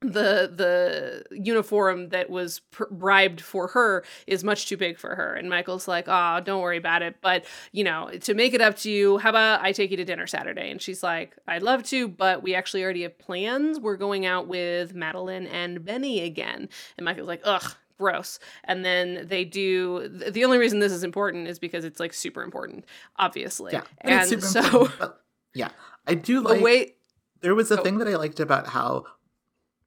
the 0.01 0.51
the 0.51 1.24
uniform 1.31 2.10
that 2.10 2.29
was 2.29 2.60
pr- 2.72 2.86
bribed 2.89 3.39
for 3.39 3.67
her 3.67 4.03
is 4.25 4.43
much 4.43 4.67
too 4.67 4.75
big 4.75 4.98
for 4.98 5.13
her. 5.15 5.34
And 5.36 5.48
michael's 5.50 5.88
like 5.88 6.05
oh 6.08 6.39
don't 6.43 6.62
worry 6.62 6.77
about 6.77 7.03
it. 7.03 7.17
But 7.22 7.46
you 7.72 7.84
know 7.84 8.10
to 8.22 8.34
make 8.34 8.53
it 8.55 8.62
up 8.62 8.75
to 8.77 8.89
you 8.91 9.20
how 9.20 9.29
about 9.29 9.62
i 9.62 9.72
take 9.72 9.91
you 9.91 9.98
to 9.98 10.05
dinner 10.05 10.25
saturday? 10.25 10.72
And 10.72 10.81
she's 10.81 11.03
like 11.03 11.36
i'd 11.48 11.62
love 11.62 11.84
to 11.84 12.08
but 12.08 12.41
we 12.41 12.55
actually 12.55 12.84
already 12.84 13.03
have 13.03 13.17
plans. 13.20 13.79
We're 13.79 13.96
going 13.98 14.25
out 14.25 14.48
with 14.48 14.96
madeline 14.96 15.46
and 15.46 15.86
benny 15.86 16.22
again. 16.22 16.67
And 16.98 17.05
michael's 17.05 17.27
like 17.27 17.41
ugh 17.43 17.75
gross. 18.00 18.39
And 18.63 18.84
then 18.84 19.27
they 19.27 19.46
do 19.46 20.10
th- 20.20 20.34
the 20.34 20.43
only 20.46 20.58
reason 20.58 20.79
this 20.79 20.91
is 20.91 21.03
important 21.03 21.48
is 21.48 21.60
because 21.60 21.86
it's 21.86 22.00
like 22.00 22.13
super 22.13 22.41
important 22.41 22.86
obviously. 23.17 23.74
Yeah, 23.74 23.84
and, 24.00 24.13
and 24.13 24.31
it's 24.34 24.48
super 24.50 24.89
so 24.98 25.13
yeah, 25.53 25.70
I 26.08 26.15
do 26.15 26.41
the 26.41 26.50
like. 26.50 26.62
way 26.62 26.96
there 27.41 27.53
was 27.53 27.70
a 27.70 27.79
Oh. 27.79 27.84
thing 27.84 28.00
that 28.00 28.08
I 28.08 28.15
liked 28.15 28.39
about 28.39 28.67
how, 28.67 29.05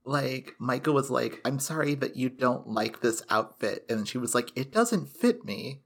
like, 0.04 0.54
Michael 0.58 0.94
was 0.94 1.10
like, 1.10 1.40
"I'm 1.44 1.58
sorry 1.58 1.94
that 1.96 2.16
you 2.16 2.28
don't 2.28 2.68
like 2.68 3.00
this 3.00 3.22
outfit," 3.30 3.84
and 3.88 4.06
she 4.08 4.18
was 4.18 4.34
like, 4.34 4.50
"It 4.56 4.70
doesn't 4.72 5.08
fit 5.08 5.44
me." 5.44 5.80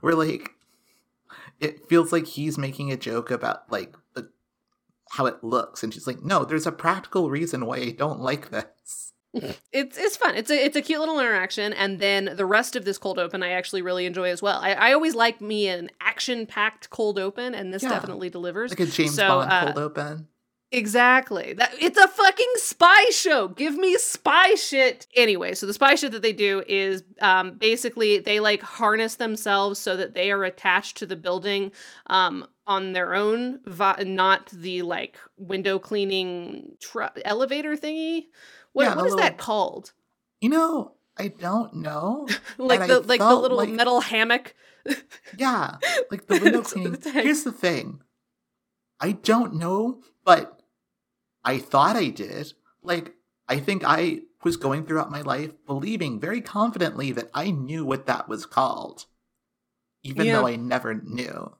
We're 0.00 0.14
like, 0.14 0.50
it 1.60 1.88
feels 1.88 2.12
like 2.12 2.26
he's 2.26 2.58
making 2.58 2.90
a 2.90 2.96
joke 2.96 3.30
about 3.30 3.70
like 3.70 3.94
the 4.14 4.30
how 5.12 5.26
it 5.26 5.42
looks, 5.44 5.82
and 5.82 5.92
she's 5.92 6.06
like, 6.06 6.22
"No, 6.22 6.44
there's 6.44 6.66
a 6.66 6.72
practical 6.72 7.30
reason 7.30 7.66
why 7.66 7.76
I 7.78 7.90
don't 7.90 8.20
like 8.20 8.50
this." 8.50 9.12
it's 9.72 9.96
it's 9.96 10.16
fun. 10.16 10.34
It's 10.34 10.50
a 10.50 10.64
it's 10.64 10.76
a 10.76 10.82
cute 10.82 11.00
little 11.00 11.18
interaction, 11.18 11.72
and 11.72 11.98
then 11.98 12.30
the 12.36 12.46
rest 12.46 12.76
of 12.76 12.84
this 12.84 12.98
cold 12.98 13.18
open 13.18 13.42
I 13.42 13.50
actually 13.50 13.82
really 13.82 14.06
enjoy 14.06 14.30
as 14.30 14.42
well. 14.42 14.58
I, 14.60 14.72
I 14.72 14.92
always 14.92 15.14
like 15.14 15.40
me 15.40 15.68
an 15.68 15.90
action 16.00 16.46
packed 16.46 16.90
cold 16.90 17.18
open, 17.18 17.54
and 17.54 17.72
this 17.72 17.82
Yeah. 17.82 17.90
definitely 17.90 18.28
delivers. 18.28 18.70
Like 18.70 18.80
a 18.80 18.86
James 18.86 19.14
So, 19.14 19.28
Bond 19.28 19.50
uh, 19.50 19.64
cold 19.64 19.78
open. 19.78 20.28
Exactly. 20.72 21.52
That 21.52 21.74
it's 21.78 21.98
a 21.98 22.08
fucking 22.08 22.52
spy 22.56 23.04
show. 23.10 23.48
Give 23.48 23.76
me 23.76 23.94
spy 23.98 24.54
shit. 24.54 25.06
Anyway, 25.14 25.54
so 25.54 25.66
the 25.66 25.74
spy 25.74 25.94
shit 25.94 26.12
that 26.12 26.22
they 26.22 26.32
do 26.32 26.62
is 26.66 27.04
um 27.20 27.52
basically 27.58 28.18
they 28.18 28.40
like 28.40 28.62
harness 28.62 29.16
themselves 29.16 29.78
so 29.78 29.96
that 29.96 30.14
they 30.14 30.30
are 30.32 30.44
attached 30.44 30.96
to 30.98 31.06
the 31.06 31.16
building 31.16 31.72
um 32.06 32.46
on 32.66 32.92
their 32.92 33.14
own, 33.14 33.60
vi- 33.66 34.04
not 34.06 34.48
the 34.50 34.82
like 34.82 35.18
window 35.36 35.78
cleaning 35.78 36.72
tr- 36.80 37.02
elevator 37.24 37.76
thingy. 37.76 38.26
What 38.72 38.84
Yeah, 38.84 38.88
what 38.94 39.02
the 39.02 39.06
is 39.08 39.14
little- 39.14 39.18
that 39.28 39.36
called? 39.38 39.92
You 40.40 40.48
know, 40.48 40.92
I 41.18 41.28
don't 41.28 41.74
know. 41.74 42.26
like 42.58 42.80
And 42.80 42.90
I 42.90 42.94
the 42.94 43.00
like 43.00 43.20
the 43.20 43.34
little 43.34 43.58
like- 43.58 43.68
metal 43.70 44.00
hammock. 44.00 44.54
Yeah, 45.36 45.76
like 46.10 46.26
the 46.26 46.40
window 46.40 46.62
cleaning. 46.62 46.96
Here's 47.04 47.44
the 47.44 47.52
thing. 47.52 48.00
I 49.00 49.12
don't 49.12 49.54
know, 49.56 50.00
but 50.24 50.61
I 51.44 51.58
thought 51.58 51.96
I 51.96 52.08
did. 52.08 52.52
Like, 52.82 53.14
I 53.48 53.58
think 53.58 53.82
I 53.84 54.22
was 54.44 54.56
going 54.56 54.86
throughout 54.86 55.10
my 55.10 55.20
life 55.20 55.52
believing 55.66 56.20
very 56.20 56.40
confidently 56.40 57.12
that 57.12 57.30
I 57.34 57.50
knew 57.50 57.84
what 57.84 58.06
that 58.06 58.28
was 58.28 58.46
called, 58.46 59.06
even 60.02 60.26
Yeah. 60.26 60.40
though 60.40 60.46
I 60.46 60.56
never 60.56 60.94
knew. 60.94 61.56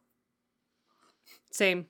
Same. 1.51 1.87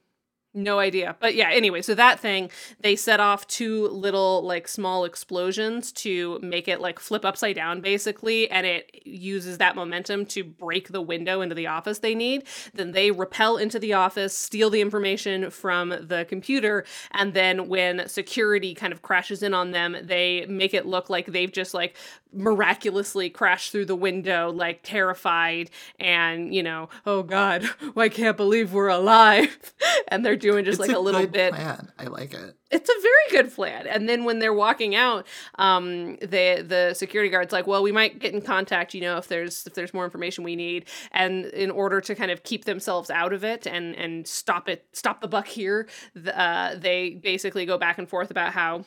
No 0.54 0.78
idea. 0.80 1.16
But 1.18 1.34
yeah, 1.34 1.48
anyway, 1.50 1.80
so 1.80 1.94
that 1.94 2.20
thing, 2.20 2.50
they 2.80 2.94
set 2.94 3.20
off 3.20 3.46
two 3.46 3.88
little 3.88 4.42
like 4.42 4.68
small 4.68 5.06
explosions 5.06 5.90
to 5.92 6.38
make 6.42 6.68
it 6.68 6.78
like 6.78 6.98
flip 6.98 7.24
upside 7.24 7.56
down 7.56 7.80
basically, 7.80 8.50
and 8.50 8.66
it 8.66 9.00
uses 9.06 9.56
that 9.58 9.76
momentum 9.76 10.26
to 10.26 10.44
break 10.44 10.88
the 10.88 11.00
window 11.00 11.40
into 11.40 11.54
the 11.54 11.68
office 11.68 12.00
they 12.00 12.14
need. 12.14 12.44
Then 12.74 12.92
they 12.92 13.10
repel 13.10 13.56
into 13.56 13.78
the 13.78 13.94
office, 13.94 14.36
steal 14.36 14.68
the 14.68 14.82
information 14.82 15.48
from 15.48 15.88
the 15.88 16.26
computer, 16.28 16.84
and 17.12 17.32
then 17.32 17.66
when 17.68 18.06
security 18.06 18.74
kind 18.74 18.92
of 18.92 19.00
crashes 19.00 19.42
in 19.42 19.54
on 19.54 19.70
them, 19.70 19.96
they 20.02 20.44
make 20.50 20.74
it 20.74 20.84
look 20.84 21.08
like 21.08 21.26
they've 21.28 21.50
just 21.50 21.72
like 21.72 21.96
miraculously 22.32 23.30
crash 23.30 23.70
through 23.70 23.86
the 23.86 23.96
window 23.96 24.50
like 24.50 24.80
terrified 24.82 25.70
and, 25.98 26.54
you 26.54 26.62
know, 26.62 26.88
oh 27.06 27.22
god, 27.22 27.68
I 27.96 28.08
can't 28.08 28.36
believe 28.36 28.72
we're 28.72 28.88
alive. 28.88 29.74
and 30.08 30.24
they're 30.24 30.36
doing 30.36 30.64
just 30.64 30.80
it's 30.80 30.88
like 30.88 30.96
a, 30.96 31.00
little 31.00 31.20
good 31.22 31.32
bit 31.32 31.54
plan. 31.54 31.90
I 31.98 32.04
like 32.04 32.34
it. 32.34 32.56
it's 32.70 32.88
a 32.88 33.00
very 33.02 33.42
good 33.42 33.54
plan. 33.54 33.86
And 33.86 34.08
then 34.08 34.24
when 34.24 34.38
they're 34.38 34.52
walking 34.52 34.94
out, 34.94 35.26
um, 35.56 36.16
the 36.16 36.64
the 36.66 36.94
security 36.94 37.30
guard's 37.30 37.52
like, 37.52 37.66
"Well, 37.66 37.82
we 37.82 37.92
might 37.92 38.18
get 38.18 38.34
in 38.34 38.40
contact, 38.40 38.94
you 38.94 39.00
know, 39.00 39.16
if 39.16 39.28
there's 39.28 39.66
if 39.66 39.74
there's 39.74 39.94
more 39.94 40.04
information 40.04 40.44
we 40.44 40.56
need." 40.56 40.86
And 41.12 41.46
in 41.46 41.70
order 41.70 42.00
to 42.00 42.14
kind 42.14 42.30
of 42.30 42.42
keep 42.42 42.64
themselves 42.64 43.10
out 43.10 43.32
of 43.32 43.44
it 43.44 43.66
and 43.66 43.94
and 43.96 44.26
stop 44.26 44.68
it, 44.68 44.86
stop 44.92 45.20
the 45.20 45.28
buck 45.28 45.46
here, 45.46 45.88
uh, 46.32 46.76
they 46.76 47.10
basically 47.10 47.66
go 47.66 47.78
back 47.78 47.98
and 47.98 48.08
forth 48.08 48.30
about 48.30 48.52
how 48.52 48.84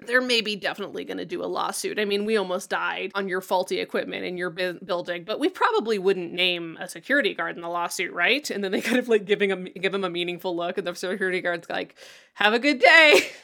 they're 0.00 0.20
maybe 0.20 0.56
definitely 0.56 1.04
going 1.04 1.16
to 1.18 1.24
do 1.24 1.42
a 1.42 1.46
lawsuit. 1.46 1.98
I 1.98 2.04
mean, 2.04 2.24
we 2.24 2.36
almost 2.36 2.68
died 2.70 3.12
on 3.14 3.28
your 3.28 3.40
faulty 3.40 3.80
equipment 3.80 4.24
in 4.24 4.36
your 4.36 4.50
bu- 4.50 4.78
building, 4.84 5.24
but 5.24 5.40
we 5.40 5.48
probably 5.48 5.98
wouldn't 5.98 6.32
name 6.32 6.76
a 6.80 6.88
security 6.88 7.34
guard 7.34 7.56
in 7.56 7.62
the 7.62 7.68
lawsuit, 7.68 8.12
right? 8.12 8.48
And 8.50 8.62
then 8.62 8.72
they 8.72 8.80
kind 8.82 8.98
of 8.98 9.08
like 9.08 9.24
giving 9.24 9.50
him 9.50 9.68
give 9.80 9.94
him 9.94 10.04
a 10.04 10.10
meaningful 10.10 10.54
look, 10.54 10.78
and 10.78 10.86
the 10.86 10.94
security 10.94 11.40
guard's 11.40 11.68
like, 11.70 11.96
"Have 12.34 12.52
a 12.52 12.58
good 12.58 12.78
day." 12.78 13.20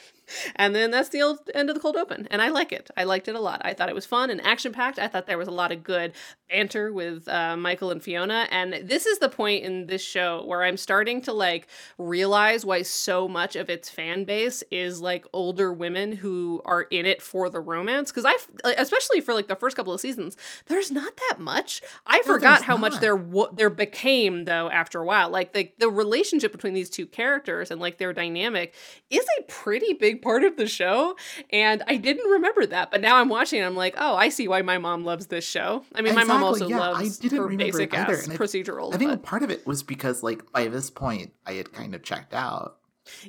And 0.57 0.75
then 0.75 0.91
that's 0.91 1.09
the 1.11 1.23
old 1.23 1.39
end 1.55 1.69
of 1.69 1.75
the 1.75 1.81
cold 1.81 1.97
open. 1.97 2.27
And 2.31 2.41
I 2.41 2.49
like 2.49 2.73
it. 2.73 2.91
I 2.97 3.05
liked 3.05 3.29
it 3.29 3.35
a 3.35 3.41
lot. 3.41 3.61
I 3.65 3.75
thought 3.75 3.89
it 3.89 3.95
was 3.95 4.07
fun 4.07 4.31
and 4.31 4.41
action 4.45 4.73
packed. 4.73 4.99
I 4.99 5.09
thought 5.09 5.27
there 5.27 5.39
was 5.39 5.49
a 5.49 5.53
lot 5.53 5.73
of 5.73 5.83
good 5.83 6.13
banter 6.49 6.93
with 6.93 7.27
uh, 7.29 7.57
Michael 7.57 7.91
and 7.91 8.03
Fiona. 8.03 8.47
And 8.51 8.89
this 8.89 9.07
is 9.07 9.19
the 9.19 9.29
point 9.29 9.65
in 9.65 9.87
this 9.87 10.03
show 10.03 10.45
where 10.47 10.63
I'm 10.63 10.77
starting 10.77 11.21
to 11.23 11.33
like 11.33 11.67
realize 11.99 12.65
why 12.65 12.83
so 12.83 13.29
much 13.29 13.57
of 13.57 13.71
its 13.71 13.89
fan 13.89 14.25
base 14.25 14.63
is 14.71 15.01
like 15.01 15.27
older 15.33 15.73
women 15.73 16.13
who 16.13 16.63
are 16.65 16.83
in 16.83 17.07
it 17.07 17.23
for 17.23 17.49
the 17.51 17.61
romance. 17.61 18.11
Because 18.13 18.25
I, 18.25 18.73
especially 18.77 19.21
for 19.21 19.35
like 19.35 19.49
the 19.49 19.57
first 19.57 19.77
couple 19.77 19.93
of 19.93 20.01
seasons, 20.01 20.37
there's 20.67 20.91
not 20.91 21.17
that 21.29 21.41
much. 21.41 21.83
I 22.07 22.19
No, 22.19 22.23
forgot 22.23 22.63
how 22.63 22.77
much 22.77 22.99
there 23.01 23.17
w- 23.17 23.51
there 23.55 23.71
became 23.71 24.45
though 24.45 24.69
after 24.71 25.01
a 25.01 25.05
while. 25.07 25.31
Like 25.31 25.53
the 25.53 25.73
the 25.79 25.89
relationship 25.89 26.53
between 26.53 26.75
these 26.75 26.91
two 26.91 27.07
characters 27.07 27.71
and 27.71 27.81
like 27.81 27.99
their 27.99 28.13
dynamic 28.13 28.75
is 29.11 29.25
a 29.39 29.43
pretty 29.45 29.93
big 29.95 30.12
part 30.15 30.45
of 30.45 30.57
the 30.57 30.67
show. 30.67 31.17
And 31.51 31.83
I 31.87 31.97
didn't 31.97 32.31
remember 32.31 32.67
that, 32.67 32.91
but 32.91 33.01
now 33.01 33.17
I'm 33.17 33.29
watching 33.29 33.59
and 33.61 33.67
I'm 33.67 33.77
like, 33.77 33.95
oh, 33.99 34.15
I 34.17 34.29
see 34.29 34.49
why 34.49 34.63
my 34.63 34.79
mom 34.79 35.05
loves 35.05 35.27
this 35.27 35.45
show. 35.47 35.85
I 35.95 36.03
mean, 36.03 36.15
my 36.15 36.25
mom 36.25 36.43
also 36.43 36.67
Exactly, 36.67 36.77
yeah, 36.77 36.83
I 36.83 36.93
loves 37.03 37.19
didn't 37.19 37.39
her 37.39 37.45
remember 37.45 37.65
it 37.65 37.73
basic 37.73 37.95
either, 37.95 38.13
ass 38.15 38.29
I- 38.29 38.37
procedural. 38.37 38.95
I 38.95 38.99
think 38.99 39.11
but 39.11 39.23
part 39.23 39.43
of 39.43 39.51
it 39.51 39.67
was 39.67 39.83
because, 39.83 40.23
like, 40.23 40.51
by 40.53 40.69
this 40.69 40.91
point, 40.91 41.33
I 41.47 41.53
had 41.55 41.73
kind 41.73 41.95
of 41.95 42.03
checked 42.03 42.35
out. 42.35 42.79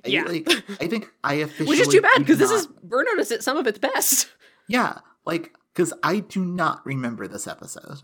I, 0.05 0.09
Yeah. 0.09 0.23
like, 0.23 0.47
I 0.81 0.87
think 0.87 1.09
I 1.23 1.35
officially. 1.35 1.67
which 1.69 1.79
is 1.79 1.87
too 1.87 2.01
bad 2.01 2.19
because 2.19 2.37
this 2.37 2.51
is 2.51 2.67
Burn 2.83 3.05
Notice 3.05 3.31
at 3.31 3.43
some 3.43 3.57
of 3.57 3.65
its 3.67 3.79
best. 3.79 4.29
Yeah, 4.67 4.99
like, 5.25 5.53
because 5.73 5.93
I 6.03 6.19
do 6.19 6.45
not 6.45 6.85
remember 6.85 7.27
this 7.27 7.47
episode. 7.47 7.97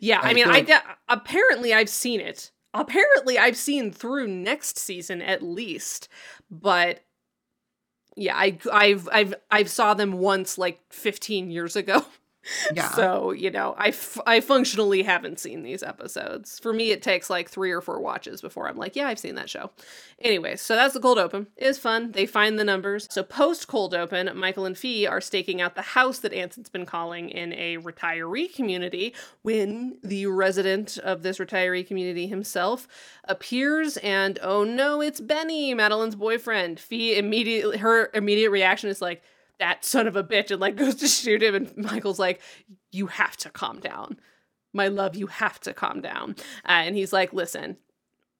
Yeah, 0.00 0.20
I 0.22 0.30
I 0.30 0.34
mean, 0.34 0.46
I 0.48 0.50
like- 0.60 0.70
apparently 1.08 1.72
I've 1.74 1.88
seen 1.88 2.20
it. 2.20 2.50
Apparently 2.74 3.38
I've 3.38 3.56
seen 3.56 3.90
through 3.92 4.28
next 4.28 4.78
season 4.78 5.22
at 5.22 5.42
least, 5.42 6.08
but 6.50 7.00
yeah, 8.18 8.36
I 8.36 8.58
I've 8.72 9.08
I've 9.12 9.34
I've 9.50 9.70
saw 9.70 9.94
them 9.94 10.12
once 10.12 10.58
like 10.58 10.80
15 10.90 11.50
years 11.50 11.76
ago. 11.76 12.04
Yeah. 12.74 12.90
So, 12.90 13.30
you 13.30 13.50
know, 13.50 13.74
I, 13.78 13.88
f- 13.88 14.18
I 14.26 14.40
functionally 14.40 15.02
haven't 15.02 15.38
seen 15.38 15.62
these 15.62 15.82
episodes. 15.82 16.58
For 16.58 16.72
me, 16.72 16.90
it 16.90 17.02
takes 17.02 17.28
like 17.30 17.48
three 17.48 17.70
or 17.70 17.80
four 17.80 18.00
watches 18.00 18.40
before 18.40 18.68
I'm 18.68 18.76
like, 18.76 18.96
yeah, 18.96 19.08
I've 19.08 19.18
seen 19.18 19.34
that 19.36 19.50
show. 19.50 19.70
Anyway, 20.20 20.56
so 20.56 20.74
that's 20.74 20.94
the 20.94 21.00
cold 21.00 21.18
open. 21.18 21.46
It 21.56 21.66
is 21.66 21.78
fun. 21.78 22.12
They 22.12 22.26
find 22.26 22.58
the 22.58 22.64
numbers. 22.64 23.06
So, 23.10 23.22
post 23.22 23.68
cold 23.68 23.94
open, 23.94 24.30
Michael 24.36 24.64
and 24.66 24.76
Fee 24.76 25.06
are 25.06 25.20
staking 25.20 25.60
out 25.60 25.74
the 25.74 25.82
house 25.82 26.18
that 26.20 26.32
Anson's 26.32 26.68
been 26.68 26.86
calling 26.86 27.30
in 27.30 27.52
a 27.52 27.76
retiree 27.78 28.54
community 28.54 29.14
when 29.42 29.98
the 30.02 30.26
resident 30.26 30.98
of 30.98 31.22
this 31.22 31.38
retiree 31.38 31.86
community 31.86 32.26
himself 32.26 32.88
appears 33.24 33.96
and, 33.98 34.38
oh 34.42 34.64
no, 34.64 35.00
it's 35.00 35.20
Benny, 35.20 35.74
Madeline's 35.74 36.16
boyfriend. 36.16 36.80
Fee 36.80 37.16
immediately, 37.16 37.78
her 37.78 38.10
immediate 38.14 38.50
reaction 38.50 38.88
is 38.90 39.00
like, 39.02 39.22
that 39.58 39.84
son 39.84 40.06
of 40.06 40.16
a 40.16 40.24
bitch 40.24 40.50
and 40.50 40.60
like 40.60 40.76
goes 40.84 40.96
to 40.96 41.08
shoot 41.08 41.42
him. 41.42 41.54
And 41.54 41.76
michael's 41.76 42.18
like 42.18 42.40
you 42.92 43.06
have 43.06 43.36
to 43.38 43.50
calm 43.50 43.80
down. 43.80 44.18
My 44.72 44.88
love 44.88 45.16
you 45.16 45.26
have 45.28 45.60
to 45.60 45.72
calm 45.72 46.00
down. 46.00 46.36
Uh, 46.64 46.84
and 46.86 46.96
he's 46.96 47.12
like 47.12 47.32
listen 47.32 47.76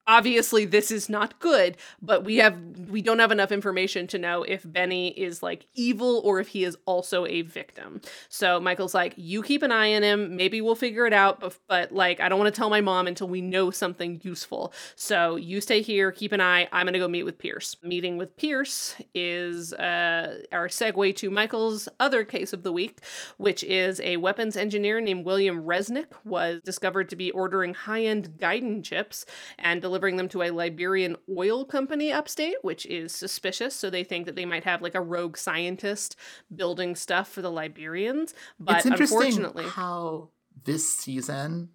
obviously 0.09 0.65
this 0.65 0.89
is 0.89 1.07
not 1.07 1.39
good 1.39 1.77
but 2.01 2.23
we 2.23 2.37
have 2.37 2.57
we 2.89 3.01
don't 3.01 3.19
have 3.19 3.31
enough 3.31 3.51
information 3.51 4.07
to 4.07 4.17
know 4.17 4.41
if 4.41 4.63
benny 4.65 5.09
is 5.09 5.43
like 5.43 5.67
evil 5.75 6.19
or 6.25 6.39
if 6.39 6.47
he 6.47 6.63
is 6.63 6.75
also 6.85 7.27
a 7.27 7.43
victim. 7.43 8.01
So 8.27 8.59
michael's 8.59 8.95
like 8.95 9.13
you 9.15 9.43
keep 9.43 9.61
an 9.61 9.71
eye 9.71 9.93
on 9.93 10.01
him. 10.01 10.35
Maybe 10.35 10.61
we'll 10.61 10.75
figure 10.75 11.05
it 11.05 11.13
out 11.13 11.39
but, 11.39 11.57
but 11.67 11.91
like 11.91 12.19
i 12.19 12.27
don't 12.27 12.39
want 12.39 12.53
to 12.53 12.57
tell 12.57 12.71
my 12.71 12.81
mom 12.81 13.05
until 13.05 13.27
we 13.27 13.39
know 13.39 13.69
something 13.69 14.19
useful. 14.23 14.73
So 14.95 15.35
you 15.35 15.61
stay 15.61 15.81
here 15.81 16.11
keep 16.11 16.31
an 16.31 16.41
eye. 16.41 16.67
I'm 16.71 16.87
gonna 16.87 16.97
go 16.97 17.07
meet 17.07 17.23
with 17.23 17.37
pierce. 17.37 17.77
Meeting 17.83 18.17
with 18.17 18.35
pierce 18.35 18.95
is 19.13 19.73
uh 19.73 20.39
our 20.51 20.67
segue 20.67 21.15
to 21.17 21.29
michael's 21.29 21.87
other 21.99 22.23
case 22.23 22.51
of 22.51 22.63
the 22.63 22.71
week 22.71 22.99
which 23.37 23.63
is 23.63 24.01
a 24.01 24.17
weapons 24.17 24.57
engineer 24.57 24.99
named 24.99 25.23
william 25.23 25.63
resnick 25.63 26.07
was 26.25 26.61
discovered 26.63 27.09
to 27.09 27.15
be 27.15 27.29
ordering 27.31 27.75
high-end 27.75 28.37
guidance 28.39 28.87
chips 28.87 29.25
and 29.59 29.81
delivering 29.81 29.98
delivering 29.99 30.15
them 30.17 30.29
to 30.29 30.41
a 30.43 30.51
Liberian 30.51 31.17
oil 31.37 31.65
company 31.65 32.09
upstate, 32.11 32.55
which 32.61 32.85
is 32.85 33.13
suspicious. 33.13 33.75
So 33.75 33.89
they 33.89 34.03
think 34.05 34.25
that 34.25 34.35
they 34.35 34.45
might 34.45 34.63
have 34.63 34.81
like 34.81 34.95
a 34.95 35.01
rogue 35.01 35.35
scientist 35.35 36.15
building 36.55 36.95
stuff 36.95 37.29
for 37.29 37.41
the 37.41 37.51
Liberians. 37.51 38.33
But 38.59 38.77
it's 38.77 38.85
interesting 38.85 39.17
unfortunately, 39.19 39.65
how 39.65 40.29
this 40.63 40.97
season 40.97 41.69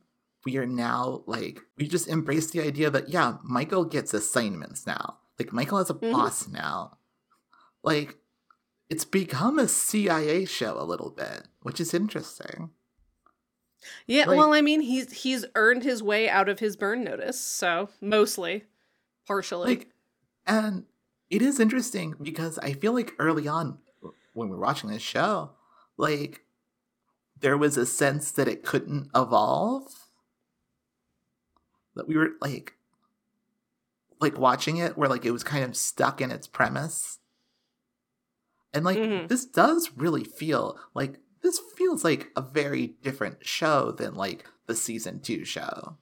we 0.46 0.56
are 0.56 0.66
now 0.66 1.22
like 1.26 1.60
we 1.76 1.86
just 1.86 2.08
embrace 2.08 2.50
the 2.50 2.62
idea 2.62 2.90
that 2.90 3.08
yeah, 3.10 3.36
Michael 3.42 3.84
gets 3.84 4.14
assignments 4.14 4.86
now. 4.86 5.18
Like 5.38 5.52
Michael 5.52 5.78
has 5.78 5.90
a 5.90 5.94
Mhm. 5.94 6.12
boss 6.12 6.48
now. 6.48 6.96
Like 7.82 8.16
it's 8.88 9.04
become 9.04 9.58
a 9.58 9.68
CIA 9.68 10.44
show 10.46 10.80
a 10.80 10.84
little 10.84 11.10
bit, 11.10 11.48
which 11.62 11.78
is 11.80 11.92
interesting. 11.92 12.70
Yeah. 14.06 14.26
well, 14.26 14.52
I 14.52 14.60
mean, 14.60 14.80
he's 14.80 15.12
he's 15.12 15.44
earned 15.54 15.82
his 15.82 16.02
way 16.02 16.28
out 16.28 16.48
of 16.48 16.58
his 16.58 16.76
burn 16.76 17.04
notice, 17.04 17.40
so 17.40 17.88
mostly, 18.00 18.64
partially. 19.26 19.76
Like 19.76 19.88
and 20.46 20.84
it 21.30 21.42
is 21.42 21.58
interesting 21.58 22.14
because 22.22 22.58
I 22.58 22.72
feel 22.74 22.92
like 22.92 23.14
early 23.18 23.48
on 23.48 23.78
when 24.34 24.48
we 24.48 24.54
were 24.56 24.62
watching 24.62 24.90
this 24.90 25.02
show, 25.02 25.52
like 25.96 26.44
there 27.40 27.56
was 27.58 27.76
a 27.76 27.86
sense 27.86 28.30
that 28.32 28.48
it 28.48 28.64
couldn't 28.64 29.10
evolve. 29.14 29.92
That 31.94 32.08
we 32.08 32.16
were 32.16 32.30
like 32.40 32.74
like 34.20 34.38
watching 34.38 34.78
it 34.78 34.96
where 34.96 35.08
like 35.08 35.24
it 35.24 35.30
was 35.30 35.44
kind 35.44 35.64
of 35.64 35.76
stuck 35.76 36.20
in 36.20 36.30
its 36.30 36.46
premise. 36.46 37.18
And 38.72 38.84
like 38.84 38.98
Mhm. 38.98 39.28
this 39.28 39.44
does 39.44 39.92
really 39.96 40.24
feel 40.24 40.78
like 40.94 41.20
this 41.44 41.60
feels 41.76 42.02
like 42.02 42.32
a 42.34 42.40
very 42.40 42.88
different 43.02 43.46
show 43.46 43.92
than 43.92 44.14
like 44.14 44.46
the 44.66 44.74
season 44.74 45.20
2 45.20 45.44
show. 45.44 45.96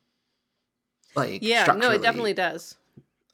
Like 1.14 1.42
yeah, 1.42 1.66
no, 1.76 1.90
it 1.90 2.00
definitely 2.00 2.32
does. 2.32 2.76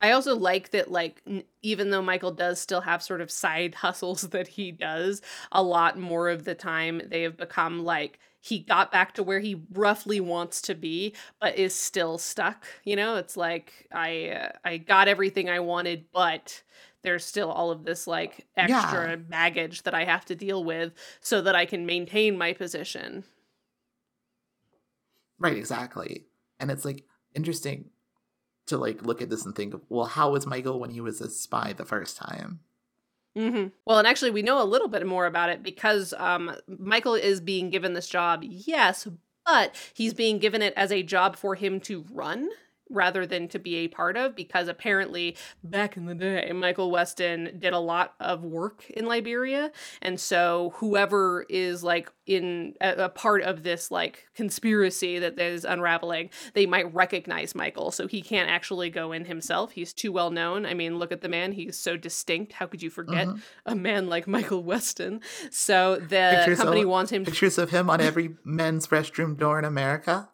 I 0.00 0.12
also 0.12 0.36
like 0.36 0.70
that, 0.70 0.90
like, 0.90 1.20
n- 1.26 1.44
even 1.62 1.90
though 1.90 2.02
Michael 2.02 2.30
does 2.30 2.60
still 2.60 2.80
have 2.80 3.02
sort 3.02 3.20
of 3.20 3.30
side 3.30 3.74
hustles 3.76 4.22
that 4.28 4.48
he 4.48 4.72
does, 4.72 5.22
a 5.52 5.62
lot 5.62 5.98
more 5.98 6.28
of 6.28 6.44
the 6.44 6.54
time 6.54 7.02
they 7.06 7.22
have 7.22 7.36
become 7.36 7.84
like 7.84 8.18
he 8.48 8.60
got 8.60 8.90
back 8.90 9.14
to 9.14 9.22
where 9.22 9.40
he 9.40 9.62
roughly 9.72 10.20
wants 10.20 10.62
to 10.62 10.74
be, 10.74 11.14
but 11.40 11.58
is 11.58 11.74
still 11.74 12.18
stuck. 12.18 12.64
You 12.84 12.96
know, 12.96 13.16
it's 13.16 13.36
like 13.36 13.86
I 13.92 14.28
uh, 14.28 14.52
I 14.64 14.78
got 14.78 15.08
everything 15.08 15.50
I 15.50 15.60
wanted, 15.60 16.06
but 16.12 16.62
there's 17.02 17.24
still 17.24 17.50
all 17.50 17.70
of 17.70 17.84
this 17.84 18.06
like 18.06 18.46
extra 18.56 19.16
baggage 19.16 19.82
that 19.82 19.94
I 19.94 20.04
have 20.04 20.24
to 20.26 20.34
deal 20.34 20.64
with 20.64 20.92
so 21.20 21.42
that 21.42 21.54
I 21.54 21.66
can 21.66 21.86
maintain 21.86 22.36
my 22.36 22.52
position. 22.52 23.24
Right, 25.38 25.56
exactly. 25.56 26.26
And 26.58 26.70
it's 26.70 26.84
like 26.84 27.04
interesting 27.34 27.90
to 28.66 28.76
like 28.76 29.02
look 29.02 29.22
at 29.22 29.30
this 29.30 29.46
and 29.46 29.54
think 29.54 29.74
well, 29.88 30.06
how 30.06 30.32
was 30.32 30.46
Michael 30.46 30.80
when 30.80 30.90
he 30.90 31.00
was 31.00 31.20
a 31.20 31.30
spy 31.30 31.72
the 31.72 31.84
first 31.84 32.16
time? 32.16 32.60
Hmm 33.36 33.66
Well, 33.86 33.98
and 33.98 34.06
actually, 34.06 34.30
we 34.30 34.42
know 34.42 34.62
a 34.62 34.64
little 34.64 34.88
bit 34.88 35.06
more 35.06 35.26
about 35.26 35.50
it 35.50 35.62
because 35.62 36.12
um, 36.14 36.54
Michael 36.66 37.14
is 37.14 37.40
being 37.40 37.70
given 37.70 37.92
this 37.94 38.08
job, 38.08 38.42
yes, 38.44 39.06
but 39.46 39.74
he's 39.94 40.14
being 40.14 40.38
given 40.38 40.62
it 40.62 40.74
as 40.76 40.92
a 40.92 41.02
job 41.02 41.36
for 41.36 41.54
him 41.54 41.80
to 41.82 42.04
run 42.10 42.48
rather 42.90 43.26
than 43.26 43.48
to 43.48 43.58
be 43.58 43.76
a 43.76 43.88
part 43.88 44.16
of 44.16 44.34
because 44.34 44.68
apparently 44.68 45.36
back 45.62 45.96
in 45.96 46.06
the 46.06 46.14
day 46.14 46.50
Michael 46.52 46.90
Weston 46.90 47.56
did 47.58 47.72
a 47.72 47.78
lot 47.78 48.14
of 48.20 48.42
work 48.42 48.88
in 48.90 49.06
Liberia. 49.06 49.70
And 50.02 50.18
so 50.18 50.72
whoever 50.76 51.44
is 51.48 51.84
like 51.84 52.10
in 52.26 52.74
a, 52.80 53.04
a 53.04 53.08
part 53.08 53.42
of 53.42 53.62
this 53.62 53.90
like 53.90 54.26
conspiracy 54.34 55.18
that 55.18 55.38
is 55.38 55.64
unraveling 55.64 56.30
they 56.54 56.66
might 56.66 56.92
recognize 56.94 57.54
Michael. 57.54 57.90
So 57.90 58.06
he 58.06 58.22
can't 58.22 58.50
actually 58.50 58.90
go 58.90 59.12
in 59.12 59.24
himself. 59.24 59.72
He's 59.72 59.92
too 59.92 60.12
well 60.12 60.30
known. 60.30 60.64
I 60.66 60.74
mean 60.74 60.98
look 60.98 61.12
at 61.12 61.20
the 61.20 61.28
man. 61.28 61.52
He's 61.52 61.78
so 61.78 61.96
distinct. 61.96 62.54
How 62.54 62.66
could 62.66 62.82
you 62.82 62.90
forget 62.90 63.26
Mhm. 63.28 63.42
a 63.66 63.74
man 63.74 64.08
like 64.08 64.26
Michael 64.26 64.62
Weston? 64.62 65.20
So 65.50 65.96
the 65.96 66.32
Pictures 66.36 66.58
company 66.58 66.82
of- 66.82 66.88
wants 66.88 67.12
him 67.12 67.24
to 67.24 67.30
Pictures 67.30 67.58
of 67.58 67.70
him 67.70 67.90
on 67.90 68.00
every 68.00 68.36
men's 68.44 68.86
restroom 68.88 69.36
door 69.36 69.58
in 69.58 69.64
America. 69.64 70.28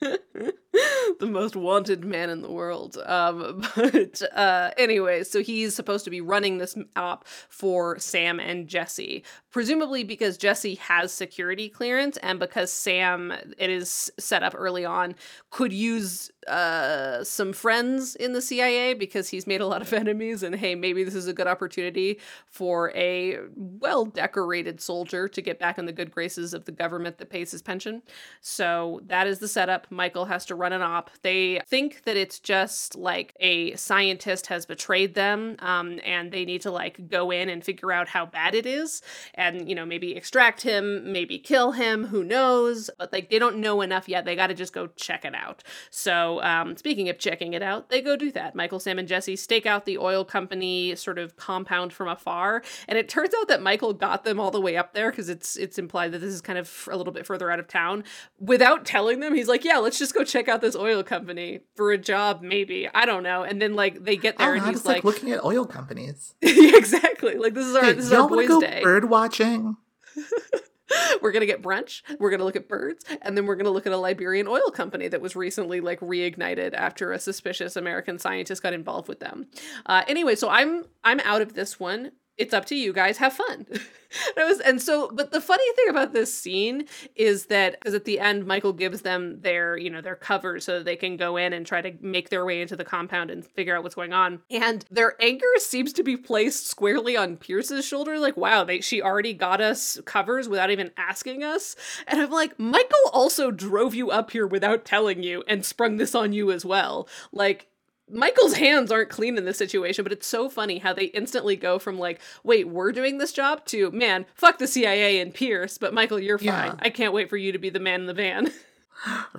the 1.18 1.26
most 1.26 1.56
wanted 1.56 2.04
man 2.04 2.28
in 2.28 2.42
the 2.42 2.50
world. 2.50 2.98
Um, 3.06 3.62
but 3.76 4.22
uh, 4.34 4.70
anyway, 4.76 5.24
so 5.24 5.42
he's 5.42 5.74
supposed 5.74 6.04
to 6.04 6.10
be 6.10 6.20
running 6.20 6.58
this 6.58 6.76
op 6.96 7.26
for 7.48 7.98
Sam 7.98 8.38
and 8.38 8.68
Jesse, 8.68 9.24
presumably 9.50 10.04
because 10.04 10.36
Jesse 10.36 10.74
has 10.76 11.12
security 11.12 11.68
clearance 11.68 12.16
and 12.18 12.38
because 12.38 12.70
Sam, 12.70 13.32
it 13.56 13.70
is 13.70 14.12
set 14.18 14.42
up 14.42 14.54
early 14.56 14.84
on, 14.84 15.14
could 15.50 15.72
use 15.72 16.30
uh, 16.48 17.24
some 17.24 17.52
friends 17.52 18.16
in 18.16 18.32
the 18.32 18.42
CIA 18.42 18.94
because 18.94 19.28
he's 19.28 19.46
made 19.46 19.60
a 19.60 19.66
lot 19.66 19.82
of 19.82 19.92
enemies. 19.94 20.42
And 20.42 20.54
hey, 20.54 20.74
maybe 20.74 21.04
this 21.04 21.14
is 21.14 21.28
a 21.28 21.32
good 21.32 21.46
opportunity 21.46 22.20
for 22.46 22.92
a 22.94 23.38
well 23.54 24.04
decorated 24.04 24.80
soldier 24.80 25.28
to 25.28 25.42
get 25.42 25.58
back 25.58 25.78
in 25.78 25.86
the 25.86 25.92
good 25.92 26.10
graces 26.10 26.52
of 26.54 26.64
the 26.64 26.72
government 26.72 27.18
that 27.18 27.30
pays 27.30 27.50
his 27.50 27.62
pension. 27.62 28.02
So 28.40 29.00
that 29.06 29.26
is 29.26 29.38
the 29.38 29.48
setup. 29.48 29.90
Michael 29.90 30.26
has 30.26 30.44
to 30.46 30.54
run 30.58 30.72
an 30.72 30.82
op. 30.82 31.10
They 31.22 31.60
think 31.66 32.04
that 32.04 32.16
it's 32.16 32.38
just 32.38 32.96
like 32.96 33.34
a 33.40 33.74
scientist 33.76 34.48
has 34.48 34.66
betrayed 34.66 35.14
them, 35.14 35.56
um, 35.60 36.00
and 36.04 36.32
they 36.32 36.44
need 36.44 36.62
to 36.62 36.70
like 36.70 37.08
go 37.08 37.30
in 37.30 37.48
and 37.48 37.64
figure 37.64 37.92
out 37.92 38.08
how 38.08 38.26
bad 38.26 38.54
it 38.54 38.66
is, 38.66 39.02
and 39.34 39.68
you 39.68 39.74
know 39.74 39.86
maybe 39.86 40.16
extract 40.16 40.62
him, 40.62 41.12
maybe 41.12 41.38
kill 41.38 41.72
him. 41.72 42.06
Who 42.06 42.24
knows? 42.24 42.90
But 42.98 43.12
like 43.12 43.30
they 43.30 43.38
don't 43.38 43.58
know 43.58 43.80
enough 43.80 44.08
yet. 44.08 44.24
They 44.24 44.36
got 44.36 44.48
to 44.48 44.54
just 44.54 44.72
go 44.72 44.88
check 44.96 45.24
it 45.24 45.34
out. 45.34 45.62
So 45.90 46.42
um, 46.42 46.76
speaking 46.76 47.08
of 47.08 47.18
checking 47.18 47.52
it 47.52 47.62
out, 47.62 47.90
they 47.90 48.00
go 48.00 48.16
do 48.16 48.32
that. 48.32 48.54
Michael, 48.54 48.80
Sam, 48.80 48.98
and 48.98 49.08
Jesse 49.08 49.36
stake 49.36 49.66
out 49.66 49.84
the 49.84 49.98
oil 49.98 50.24
company 50.24 50.94
sort 50.96 51.18
of 51.18 51.36
compound 51.36 51.92
from 51.92 52.08
afar, 52.08 52.62
and 52.86 52.98
it 52.98 53.08
turns 53.08 53.32
out 53.40 53.48
that 53.48 53.62
Michael 53.62 53.92
got 53.92 54.24
them 54.24 54.40
all 54.40 54.50
the 54.50 54.60
way 54.60 54.76
up 54.76 54.94
there 54.94 55.10
because 55.10 55.28
it's 55.28 55.56
it's 55.56 55.78
implied 55.78 56.12
that 56.12 56.18
this 56.18 56.34
is 56.34 56.40
kind 56.40 56.58
of 56.58 56.88
a 56.90 56.96
little 56.96 57.12
bit 57.12 57.26
further 57.26 57.50
out 57.50 57.60
of 57.60 57.68
town 57.68 58.04
without 58.40 58.84
telling 58.84 59.20
them. 59.20 59.34
He's 59.34 59.48
like, 59.48 59.64
"Yeah, 59.64 59.78
let's 59.78 59.98
just 59.98 60.14
go 60.14 60.24
check 60.48 60.54
out 60.54 60.60
this 60.60 60.76
oil 60.76 61.02
company 61.02 61.60
for 61.76 61.92
a 61.92 61.98
job, 61.98 62.42
maybe. 62.42 62.88
I 62.92 63.06
don't 63.06 63.22
know." 63.22 63.42
And 63.42 63.60
then 63.60 63.74
like 63.74 64.04
they 64.04 64.16
get 64.16 64.38
there, 64.38 64.48
don't 64.48 64.56
and 64.56 64.66
know, 64.66 64.72
he's 64.72 64.84
like, 64.84 64.96
like, 64.96 65.04
looking 65.04 65.30
at 65.32 65.44
oil 65.44 65.66
companies. 65.66 66.34
"Exactly, 66.42 67.34
like 67.34 67.54
this 67.54 67.66
is 67.66 67.74
our 67.76 67.84
Hey, 67.84 67.92
this 67.92 68.06
is 68.06 68.10
y'all 68.10 68.22
our 68.22 68.28
boys' 68.28 68.48
go 68.48 68.60
day. 68.60 68.80
bird 68.82 69.08
watching? 69.08 69.76
we're 71.22 71.32
gonna 71.32 71.46
get 71.46 71.62
brunch. 71.62 72.02
We're 72.18 72.30
gonna 72.30 72.44
look 72.44 72.56
at 72.56 72.68
birds, 72.68 73.04
and 73.22 73.36
then 73.36 73.46
we're 73.46 73.56
gonna 73.56 73.70
look 73.70 73.86
at 73.86 73.92
a 73.92 73.96
Liberian 73.96 74.48
oil 74.48 74.70
company 74.70 75.08
that 75.08 75.20
was 75.20 75.36
recently 75.36 75.80
like 75.80 76.00
reignited 76.00 76.74
after 76.74 77.12
a 77.12 77.18
suspicious 77.18 77.76
American 77.76 78.18
scientist 78.18 78.62
got 78.62 78.72
involved 78.72 79.08
with 79.08 79.20
them. 79.20 79.46
Uh, 79.86 80.02
anyway, 80.08 80.34
so 80.34 80.48
I'm 80.48 80.84
I'm 81.04 81.20
out 81.20 81.42
of 81.42 81.54
this 81.54 81.78
one. 81.78 82.12
It's 82.38 82.54
up 82.54 82.64
to 82.66 82.76
you 82.76 82.92
guys. 82.92 83.18
Have 83.18 83.32
fun. 83.32 83.66
and, 84.36 84.48
was, 84.48 84.60
and 84.60 84.80
so, 84.80 85.10
but 85.12 85.32
the 85.32 85.40
funny 85.40 85.72
thing 85.74 85.88
about 85.90 86.12
this 86.12 86.32
scene 86.32 86.86
is 87.16 87.46
that 87.46 87.78
because 87.78 87.94
at 87.94 88.04
the 88.04 88.20
end, 88.20 88.46
Michael 88.46 88.72
gives 88.72 89.02
them 89.02 89.40
their 89.40 89.76
you 89.76 89.90
know 89.90 90.00
their 90.00 90.14
cover 90.14 90.60
so 90.60 90.82
they 90.82 90.96
can 90.96 91.16
go 91.16 91.36
in 91.36 91.52
and 91.52 91.66
try 91.66 91.80
to 91.80 91.92
make 92.00 92.30
their 92.30 92.44
way 92.44 92.60
into 92.62 92.76
the 92.76 92.84
compound 92.84 93.30
and 93.30 93.44
figure 93.44 93.76
out 93.76 93.82
what's 93.82 93.94
going 93.94 94.12
on. 94.12 94.40
And 94.50 94.84
their 94.90 95.14
anger 95.20 95.46
seems 95.58 95.92
to 95.94 96.02
be 96.02 96.16
placed 96.16 96.68
squarely 96.68 97.16
on 97.16 97.36
Pierce's 97.36 97.84
shoulder. 97.84 98.18
Like, 98.18 98.36
wow, 98.36 98.64
they 98.64 98.80
she 98.80 99.02
already 99.02 99.34
got 99.34 99.60
us 99.60 100.00
covers 100.04 100.48
without 100.48 100.70
even 100.70 100.92
asking 100.96 101.42
us. 101.42 101.76
And 102.06 102.20
I'm 102.20 102.30
like, 102.30 102.58
Michael 102.58 103.10
also 103.12 103.50
drove 103.50 103.94
you 103.94 104.10
up 104.10 104.30
here 104.30 104.46
without 104.46 104.84
telling 104.84 105.22
you 105.22 105.42
and 105.48 105.64
sprung 105.64 105.96
this 105.96 106.14
on 106.14 106.32
you 106.32 106.50
as 106.50 106.64
well. 106.64 107.08
Like. 107.32 107.66
Michael's 108.10 108.54
hands 108.54 108.90
aren't 108.90 109.10
clean 109.10 109.36
in 109.36 109.44
this 109.44 109.58
situation, 109.58 110.02
but 110.02 110.12
it's 110.12 110.26
so 110.26 110.48
funny 110.48 110.78
how 110.78 110.92
they 110.92 111.06
instantly 111.06 111.56
go 111.56 111.78
from 111.78 111.98
like, 111.98 112.20
wait, 112.44 112.68
we're 112.68 112.92
doing 112.92 113.18
this 113.18 113.32
job 113.32 113.64
to, 113.66 113.90
man, 113.90 114.26
fuck 114.34 114.58
the 114.58 114.66
CIA 114.66 115.20
and 115.20 115.34
Pierce, 115.34 115.78
but 115.78 115.94
Michael, 115.94 116.18
you're 116.18 116.38
fine. 116.38 116.46
Yeah. 116.46 116.74
I 116.80 116.90
can't 116.90 117.12
wait 117.12 117.30
for 117.30 117.36
you 117.36 117.52
to 117.52 117.58
be 117.58 117.70
the 117.70 117.80
man 117.80 118.00
in 118.00 118.06
the 118.06 118.14
van. 118.14 118.52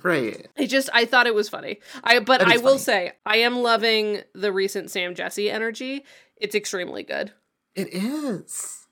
Right. 0.02 0.48
I 0.56 0.64
just 0.64 0.88
I 0.94 1.04
thought 1.04 1.26
it 1.26 1.34
was 1.34 1.50
funny. 1.50 1.80
I 2.02 2.20
but 2.20 2.40
I 2.40 2.56
will 2.56 2.78
funny. 2.78 2.78
say 2.78 3.12
I 3.26 3.36
am 3.38 3.58
loving 3.58 4.22
the 4.34 4.52
recent 4.52 4.90
Sam 4.90 5.14
Jesse 5.14 5.50
energy. 5.50 6.06
It's 6.36 6.54
extremely 6.54 7.02
good. 7.02 7.32
It 7.74 7.88
is. 7.92 8.86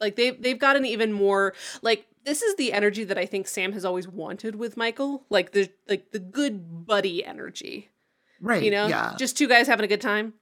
Like 0.00 0.16
they 0.16 0.30
they've 0.30 0.58
gotten 0.58 0.86
even 0.86 1.12
more 1.12 1.52
like 1.82 2.06
this 2.24 2.42
is 2.42 2.54
the 2.56 2.72
energy 2.72 3.04
that 3.04 3.18
I 3.18 3.26
think 3.26 3.46
Sam 3.46 3.72
has 3.72 3.84
always 3.84 4.08
wanted 4.08 4.56
with 4.56 4.76
Michael, 4.76 5.24
like 5.30 5.52
the 5.52 5.70
like 5.88 6.12
the 6.12 6.18
good 6.18 6.86
buddy 6.86 7.24
energy. 7.24 7.90
Right. 8.40 8.62
You 8.62 8.70
know, 8.70 8.86
Yeah. 8.86 9.14
just 9.18 9.36
two 9.36 9.48
guys 9.48 9.66
having 9.66 9.84
a 9.84 9.88
good 9.88 10.00
time. 10.00 10.34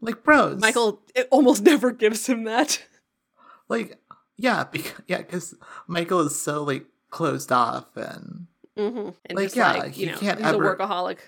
like 0.00 0.22
bros. 0.22 0.60
Michael 0.60 1.02
it 1.14 1.28
almost 1.30 1.62
never 1.64 1.90
gives 1.90 2.26
him 2.26 2.44
that. 2.44 2.82
Like 3.68 3.98
yeah, 4.36 4.64
because 4.72 4.92
yeah, 5.06 5.18
because 5.18 5.54
Michael 5.86 6.20
is 6.20 6.40
so 6.40 6.62
like 6.62 6.86
closed 7.10 7.50
off 7.52 7.96
and 7.96 8.46
hmm 8.76 9.10
And 9.26 9.36
Like, 9.36 9.46
just 9.46 9.56
yeah, 9.56 9.72
like 9.74 9.98
you 9.98 10.06
he 10.06 10.12
know, 10.12 10.18
can't 10.18 10.38
he's 10.38 10.46
ever- 10.48 10.72
a 10.72 10.76
workaholic. 10.76 11.18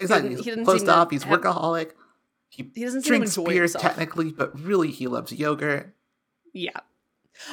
exactly 0.00 0.30
he 0.30 0.36
he's 0.36 0.44
doesn't 0.46 0.64
closed 0.64 0.88
off. 0.88 1.10
He's 1.10 1.22
have- 1.24 1.40
workaholic. 1.40 1.92
He, 2.48 2.70
He 2.74 2.84
doesn't 2.84 3.04
drinks 3.04 3.36
beer 3.36 3.62
himself. 3.62 3.82
technically, 3.82 4.30
but 4.32 4.58
really 4.58 4.90
he 4.90 5.08
loves 5.08 5.32
yogurt. 5.32 5.94
Yeah. 6.54 6.78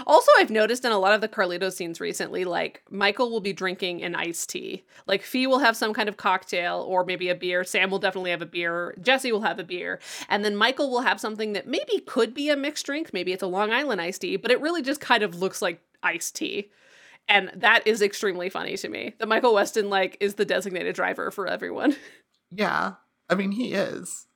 Also, 0.08 0.32
I've 0.38 0.50
noticed 0.50 0.86
in 0.86 0.92
a 0.92 1.00
lot 1.00 1.14
of 1.14 1.22
the 1.22 1.28
Carlitos 1.28 1.74
scenes 1.74 2.00
recently, 2.00 2.46
like 2.46 2.82
Michael 2.90 3.30
will 3.30 3.42
be 3.42 3.54
drinking 3.54 4.04
an 4.04 4.16
iced 4.16 4.50
tea. 4.50 4.84
Like 5.08 5.22
Fee 5.22 5.48
will 5.48 5.60
have 5.60 5.78
some 5.78 5.94
kind 5.94 6.10
of 6.10 6.18
cocktail 6.18 6.86
or 6.88 7.04
maybe 7.06 7.30
a 7.30 7.36
beer. 7.36 7.64
Sam 7.64 7.90
will 7.90 8.00
definitely 8.00 8.32
have 8.32 8.42
a 8.42 8.48
beer. 8.48 8.96
Jesse 9.02 9.32
will 9.32 9.42
have 9.42 9.60
a 9.60 9.64
beer. 9.64 10.00
And 10.30 10.44
then 10.44 10.56
Michael 10.56 10.90
will 10.90 11.02
have 11.02 11.20
something 11.20 11.54
that 11.54 11.68
maybe 11.68 12.00
could 12.00 12.34
be 12.34 12.50
a 12.50 12.56
mixed 12.56 12.86
drink. 12.86 13.14
Maybe 13.14 13.34
it's 13.34 13.44
a 13.44 13.48
Long 13.48 13.72
Island 13.72 14.02
iced 14.02 14.22
tea, 14.22 14.38
but 14.38 14.52
it 14.52 14.62
really 14.62 14.82
just 14.82 15.02
kind 15.02 15.24
of 15.24 15.36
looks 15.36 15.62
like 15.62 15.82
iced 16.02 16.36
tea. 16.36 16.70
And 17.28 17.52
that 17.56 17.88
is 17.88 18.02
extremely 18.02 18.50
funny 18.50 18.76
to 18.78 18.90
me. 18.90 19.14
That 19.18 19.28
Michael 19.28 19.54
Weston 19.54 19.90
like 19.90 20.18
is 20.20 20.36
the 20.36 20.46
designated 20.46 20.96
driver 20.96 21.32
for 21.32 21.48
everyone. 21.48 21.96
Yeah, 22.56 22.94
I 23.30 23.34
mean 23.34 23.52
he 23.52 23.74
is. 23.74 24.28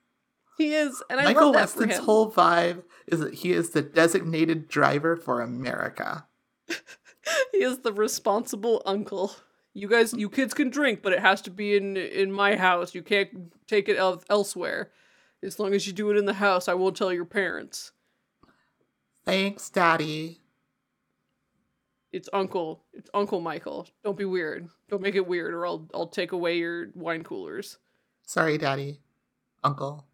He 0.58 0.74
is, 0.74 1.04
and 1.10 1.20
I 1.20 1.26
Michael 1.26 1.52
love 1.52 1.54
that 1.54 1.70
for 1.70 1.86
Weston's 1.86 2.06
whole 2.06 2.32
vibe 2.32 2.84
is 3.06 3.20
that 3.20 3.36
he 3.36 3.52
is 3.52 3.70
the 3.70 3.82
designated 3.82 4.68
driver 4.68 5.16
for 5.16 5.42
America. 5.42 6.26
he 7.52 7.60
is 7.60 7.80
the 7.80 7.94
responsible 7.94 8.82
uncle. 8.86 9.36
You 9.74 9.88
guys, 9.88 10.14
you 10.14 10.30
kids 10.30 10.56
can 10.56 10.72
drink, 10.72 11.04
but 11.04 11.14
it 11.14 11.20
has 11.20 11.42
to 11.44 11.52
be 11.52 11.78
in 11.78 11.96
in 11.96 12.32
my 12.32 12.56
house. 12.56 12.96
You 12.96 13.04
can't 13.04 13.54
take 13.68 13.88
it 13.88 13.98
el- 13.98 14.24
elsewhere. 14.30 14.92
As 15.44 15.60
long 15.60 15.76
as 15.76 15.86
you 15.86 15.94
do 15.94 16.10
it 16.10 16.18
in 16.18 16.26
the 16.26 16.34
house, 16.34 16.68
I 16.68 16.74
won't 16.74 16.98
tell 16.98 17.14
your 17.14 17.26
parents. 17.26 17.92
Thanks, 19.24 19.70
Daddy. 19.70 20.42
It's 22.12 22.30
Uncle. 22.34 22.82
It's 22.94 23.12
Uncle 23.14 23.42
Michael. 23.42 23.88
Don't 24.04 24.18
be 24.18 24.26
weird. 24.26 24.68
Don't 24.90 25.04
make 25.04 25.14
it 25.14 25.28
weird, 25.28 25.54
or 25.54 25.68
I'll 25.68 25.88
I'll 25.94 26.08
take 26.08 26.32
away 26.32 26.58
your 26.58 26.88
wine 26.96 27.24
coolers. 27.24 27.78
Sorry, 28.26 28.58
Daddy. 28.58 29.02
Uncle. 29.64 30.07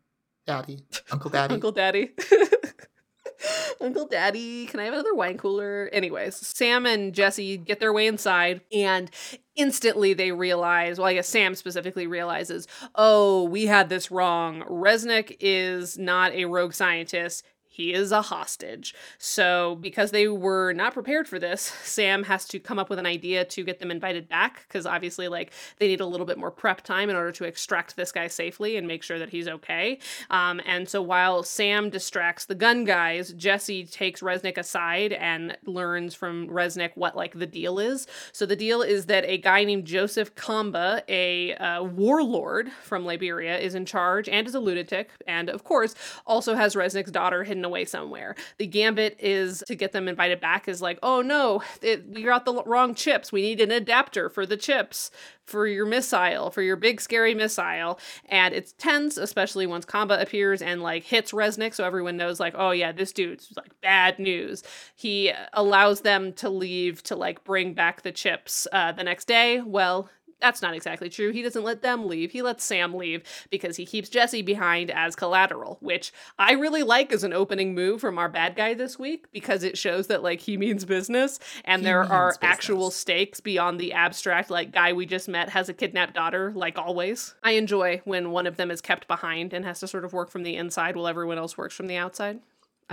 Daddy. 0.46 0.86
Uncle 1.12 1.30
Daddy. 1.30 1.54
Uncle 1.54 1.72
Daddy. 1.72 2.12
Uncle 3.82 4.08
Daddy, 4.08 4.66
can 4.68 4.80
I 4.80 4.86
have 4.86 4.94
another 4.94 5.14
wine 5.14 5.38
cooler? 5.38 5.90
Anyways, 5.92 6.36
Sam 6.36 6.86
and 6.86 7.14
Jesse 7.14 7.58
get 7.58 7.80
their 7.80 7.92
way 7.92 8.08
inside 8.08 8.62
and 8.72 9.12
instantly 9.56 10.14
they 10.14 10.32
realize, 10.32 10.98
well, 10.98 11.08
I 11.08 11.16
guess 11.16 11.28
Sam 11.28 11.56
specifically 11.56 12.08
realizes, 12.08 12.68
oh, 12.96 13.44
we 13.44 13.66
had 13.66 13.90
this 13.90 14.10
wrong. 14.12 14.62
Resnick 14.70 15.36
is 15.40 15.98
not 15.98 16.32
a 16.34 16.46
rogue 16.46 16.74
scientist. 16.74 17.44
He 17.74 17.92
is 17.92 18.12
a 18.12 18.22
hostage. 18.22 18.94
So, 19.18 19.80
because 19.82 20.12
they 20.12 20.28
were 20.28 20.74
not 20.74 20.94
prepared 20.94 21.28
for 21.28 21.40
this, 21.40 21.62
Sam 21.84 22.22
has 22.26 22.46
to 22.50 22.60
come 22.60 22.78
up 22.78 22.88
with 22.88 23.00
an 23.00 23.08
idea 23.08 23.46
to 23.46 23.64
get 23.64 23.80
them 23.80 23.90
invited 23.90 24.30
back 24.30 24.66
because 24.68 24.86
obviously, 24.86 25.28
like, 25.28 25.52
they 25.80 25.88
need 25.88 26.00
a 26.00 26.06
little 26.06 26.28
bit 26.28 26.38
more 26.38 26.52
prep 26.52 26.84
time 26.84 27.10
in 27.10 27.16
order 27.16 27.32
to 27.32 27.46
extract 27.46 27.96
this 27.96 28.12
guy 28.12 28.28
safely 28.28 28.78
and 28.78 28.88
make 28.88 29.02
sure 29.02 29.18
that 29.18 29.32
he's 29.32 29.48
okay. 29.48 29.98
Um, 30.30 30.62
and 30.68 30.88
so, 30.88 31.02
while 31.02 31.42
Sam 31.42 31.90
distracts 31.90 32.46
the 32.46 32.54
gun 32.54 32.84
guys, 32.84 33.34
Jesse 33.34 33.86
takes 33.86 34.22
Resnick 34.22 34.60
aside 34.60 35.12
and 35.12 35.58
learns 35.66 36.14
from 36.14 36.48
Resnick 36.50 36.92
what, 36.94 37.16
like, 37.16 37.40
the 37.40 37.48
deal 37.48 37.80
is. 37.80 38.06
So, 38.32 38.46
the 38.46 38.56
deal 38.56 38.84
is 38.84 39.08
that 39.08 39.26
a 39.26 39.40
guy 39.40 39.64
named 39.64 39.86
Joseph 39.86 40.36
Kamba, 40.36 41.02
a 41.10 41.56
uh, 41.56 41.82
warlord 41.82 42.72
from 42.84 43.04
Liberia, 43.04 43.58
is 43.58 43.74
in 43.74 43.88
charge 43.88 44.30
and 44.30 44.46
is 44.46 44.54
a 44.54 44.60
lunatic, 44.60 45.10
and 45.26 45.50
of 45.50 45.64
course, 45.64 45.96
also 46.28 46.54
has 46.54 46.76
Resnick's 46.76 47.10
daughter 47.10 47.44
hidden 47.44 47.63
away 47.66 47.86
somewhere. 47.86 48.36
The 48.58 48.68
gambit 48.68 49.18
is 49.20 49.64
to 49.68 49.76
get 49.76 49.92
them 49.92 50.08
invited 50.08 50.40
back 50.40 50.68
is 50.68 50.82
like, 50.82 51.00
oh 51.04 51.22
no, 51.22 51.64
it, 51.82 52.08
we 52.10 52.24
got 52.24 52.46
the 52.46 52.64
wrong 52.64 52.96
chips. 52.96 53.32
We 53.32 53.42
need 53.42 53.62
an 53.62 53.72
adapter 53.72 54.30
for 54.30 54.46
the 54.46 54.58
chips 54.58 55.12
for 55.46 55.68
your 55.68 55.86
missile, 55.86 56.52
for 56.52 56.62
your 56.62 56.76
big 56.76 57.02
scary 57.02 57.36
missile. 57.36 58.00
And 58.30 58.54
it's 58.54 58.74
tense, 58.74 59.18
especially 59.18 59.68
once 59.68 59.86
Kamba 59.86 60.22
appears 60.22 60.62
and 60.62 60.82
like 60.82 61.04
hits 61.04 61.32
Resnick, 61.32 61.74
so 61.74 61.84
everyone 61.84 62.18
knows 62.18 62.40
like, 62.40 62.56
oh 62.58 62.72
yeah, 62.72 62.92
this 62.92 63.12
dude's 63.12 63.52
like 63.56 63.72
bad 63.82 64.20
news. 64.20 64.64
He 64.96 65.32
allows 65.54 66.02
them 66.02 66.34
to 66.34 66.50
leave 66.50 67.04
to 67.04 67.16
like 67.16 67.44
bring 67.44 67.74
back 67.74 68.04
the 68.04 68.12
chips 68.12 68.68
uh, 68.72 68.94
the 68.94 69.04
next 69.04 69.26
day. 69.26 69.62
Well, 69.62 70.10
that's 70.44 70.62
not 70.62 70.76
exactly 70.76 71.10
true. 71.10 71.32
He 71.32 71.42
doesn't 71.42 71.64
let 71.64 71.82
them 71.82 72.06
leave. 72.08 72.32
He 72.32 72.42
lets 72.42 72.64
Sam 72.66 72.94
leave 72.94 73.24
because 73.50 73.78
he 73.78 73.86
keeps 73.86 74.10
Jesse 74.10 74.42
behind 74.42 74.92
as 74.92 75.16
collateral, 75.16 75.78
which 75.80 76.12
I 76.38 76.52
really 76.52 76.84
like 76.84 77.14
as 77.14 77.24
an 77.24 77.32
opening 77.34 77.74
move 77.74 78.02
from 78.02 78.20
our 78.20 78.28
bad 78.28 78.56
guy 78.58 78.74
this 78.74 79.00
week 79.00 79.26
because 79.32 79.64
it 79.64 79.78
shows 79.78 80.08
that 80.08 80.22
like 80.22 80.42
he 80.42 80.58
means 80.58 80.84
business 80.84 81.40
and 81.64 81.82
He 81.82 81.86
there 81.86 82.04
are 82.04 82.32
business. 82.32 82.40
actual 82.52 82.92
stakes 82.92 83.40
beyond 83.40 83.80
the 83.80 83.94
abstract 83.94 84.50
like 84.50 84.72
guy 84.72 84.92
we 84.92 85.06
just 85.06 85.30
met 85.30 85.50
has 85.50 85.70
a 85.70 85.74
kidnapped 85.74 86.14
daughter 86.14 86.52
like 86.54 86.78
always. 86.78 87.34
I 87.42 87.52
enjoy 87.52 88.02
when 88.04 88.32
one 88.32 88.46
of 88.46 88.58
them 88.58 88.70
is 88.70 88.82
kept 88.82 89.08
behind 89.08 89.54
and 89.54 89.64
has 89.64 89.80
to 89.80 89.88
sort 89.88 90.04
of 90.04 90.12
work 90.12 90.30
from 90.30 90.44
the 90.44 90.58
inside 90.58 90.96
while 90.98 91.08
everyone 91.08 91.38
else 91.38 91.58
works 91.58 91.74
from 91.74 91.88
the 91.88 91.96
outside. 91.96 92.40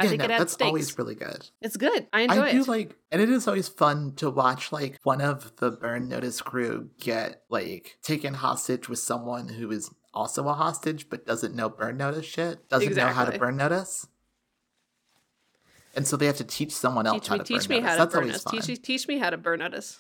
I 0.00 0.04
yeah, 0.04 0.08
think 0.08 0.18
no, 0.20 0.24
it 0.24 0.30
adds 0.30 0.40
that's 0.40 0.52
stakes. 0.54 0.66
always 0.66 0.98
really 0.98 1.14
good. 1.14 1.46
It's 1.60 1.76
good. 1.76 2.06
I 2.10 2.22
enjoy 2.22 2.36
it. 2.36 2.40
I 2.40 2.52
do 2.52 2.60
it. 2.62 2.68
like, 2.68 2.96
and 3.12 3.20
it 3.20 3.28
is 3.28 3.46
always 3.46 3.68
fun 3.68 4.14
to 4.16 4.30
watch 4.30 4.72
like 4.72 4.98
one 5.02 5.20
of 5.20 5.54
the 5.56 5.70
burn 5.70 6.08
notice 6.08 6.40
crew 6.40 6.88
get 6.98 7.42
like 7.50 7.98
taken 8.02 8.32
hostage 8.32 8.88
with 8.88 8.98
someone 8.98 9.48
who 9.48 9.70
is 9.70 9.90
also 10.14 10.48
a 10.48 10.54
hostage 10.54 11.10
but 11.10 11.26
doesn't 11.26 11.54
know 11.54 11.68
burn 11.68 11.98
notice 11.98 12.24
shit, 12.24 12.66
doesn't 12.70 12.96
know 12.96 13.08
how 13.08 13.26
to 13.26 13.38
burn 13.38 13.58
notice. 13.58 14.06
And 15.94 16.06
so 16.06 16.16
they 16.16 16.26
have 16.26 16.36
to 16.38 16.44
teach 16.44 16.72
someone 16.72 17.06
else 17.06 17.20
teach 17.20 17.28
how 17.28 17.34
me, 17.34 17.38
to 17.40 17.44
teach 17.44 17.68
burn 17.68 17.76
me 17.76 17.80
notice. 17.82 17.90
how 17.90 17.94
to 17.96 17.98
That's 17.98 18.14
burn 18.14 18.22
always 18.22 18.36
us. 18.36 18.42
fun. 18.44 18.60
Teach, 18.62 18.82
teach 18.82 19.08
me 19.08 19.18
how 19.18 19.28
to 19.28 19.36
burn 19.36 19.58
notice. 19.58 19.98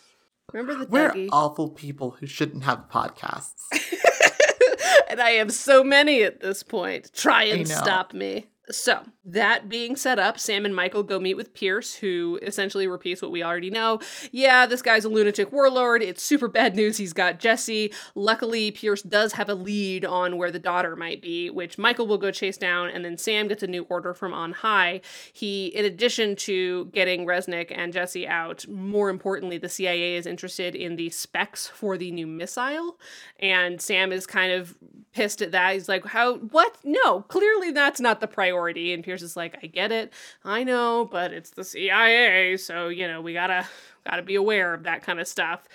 Remember 0.52 0.82
the 0.82 0.90
We're 0.90 1.10
Dougie? 1.10 1.28
awful 1.30 1.68
people 1.68 2.12
who 2.12 2.26
shouldn't 2.26 2.64
have 2.64 2.88
podcasts. 2.90 3.64
and 5.10 5.20
I 5.20 5.32
have 5.32 5.52
so 5.52 5.84
many 5.84 6.22
at 6.22 6.40
this 6.40 6.62
point. 6.62 7.10
Try 7.12 7.44
and 7.44 7.68
stop 7.68 8.14
me. 8.14 8.46
So, 8.70 9.02
that 9.24 9.68
being 9.68 9.96
set 9.96 10.18
up, 10.18 10.38
Sam 10.38 10.64
and 10.64 10.74
Michael 10.74 11.02
go 11.02 11.18
meet 11.18 11.34
with 11.34 11.54
Pierce, 11.54 11.94
who 11.94 12.38
essentially 12.42 12.86
repeats 12.86 13.20
what 13.20 13.30
we 13.30 13.42
already 13.42 13.70
know. 13.70 14.00
Yeah, 14.30 14.66
this 14.66 14.80
guy's 14.80 15.04
a 15.04 15.08
lunatic 15.08 15.52
warlord. 15.52 16.02
It's 16.02 16.22
super 16.22 16.48
bad 16.48 16.76
news. 16.76 16.96
He's 16.96 17.12
got 17.12 17.40
Jesse. 17.40 17.92
Luckily, 18.14 18.70
Pierce 18.70 19.02
does 19.02 19.32
have 19.32 19.48
a 19.48 19.54
lead 19.54 20.04
on 20.04 20.36
where 20.36 20.50
the 20.50 20.58
daughter 20.58 20.94
might 20.94 21.20
be, 21.20 21.50
which 21.50 21.78
Michael 21.78 22.06
will 22.06 22.18
go 22.18 22.30
chase 22.30 22.56
down, 22.56 22.90
and 22.90 23.04
then 23.04 23.18
Sam 23.18 23.48
gets 23.48 23.62
a 23.62 23.66
new 23.66 23.86
order 23.88 24.14
from 24.14 24.32
on 24.32 24.52
high. 24.52 25.00
He, 25.32 25.66
in 25.66 25.84
addition 25.84 26.36
to 26.36 26.86
getting 26.86 27.26
Resnick 27.26 27.72
and 27.76 27.92
Jesse 27.92 28.28
out, 28.28 28.66
more 28.68 29.10
importantly, 29.10 29.58
the 29.58 29.68
CIA 29.68 30.16
is 30.16 30.26
interested 30.26 30.74
in 30.74 30.96
the 30.96 31.10
specs 31.10 31.66
for 31.66 31.98
the 31.98 32.10
new 32.10 32.26
missile, 32.26 32.98
and 33.38 33.80
Sam 33.80 34.12
is 34.12 34.26
kind 34.26 34.52
of 34.52 34.76
pissed 35.12 35.42
at 35.42 35.52
that. 35.52 35.74
He's 35.74 35.88
like, 35.88 36.04
"How? 36.06 36.36
What? 36.36 36.76
No, 36.84 37.22
clearly 37.22 37.72
that's 37.72 38.00
not 38.00 38.20
the 38.20 38.28
priority." 38.28 38.59
And 38.68 39.02
Pierce 39.04 39.22
is 39.22 39.36
like, 39.36 39.58
"I 39.62 39.66
get 39.66 39.92
it, 39.92 40.12
I 40.44 40.64
know, 40.64 41.08
but 41.10 41.32
it's 41.32 41.50
the 41.50 41.64
CIA, 41.64 42.56
so 42.56 42.88
you 42.88 43.06
know 43.08 43.20
we 43.20 43.32
gotta 43.32 43.66
gotta 44.04 44.22
be 44.22 44.34
aware 44.36 44.74
of 44.74 44.84
that 44.84 45.02
kind 45.02 45.20
of 45.20 45.26
stuff. 45.28 45.66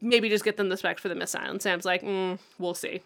Maybe 0.00 0.28
just 0.28 0.44
get 0.44 0.56
them 0.56 0.68
the 0.68 0.76
specs 0.76 1.02
for 1.02 1.08
the 1.08 1.14
missile." 1.14 1.40
And 1.42 1.62
Sam's 1.62 1.84
like, 1.84 2.02
mm, 2.02 2.38
"We'll 2.58 2.74
see." 2.74 3.02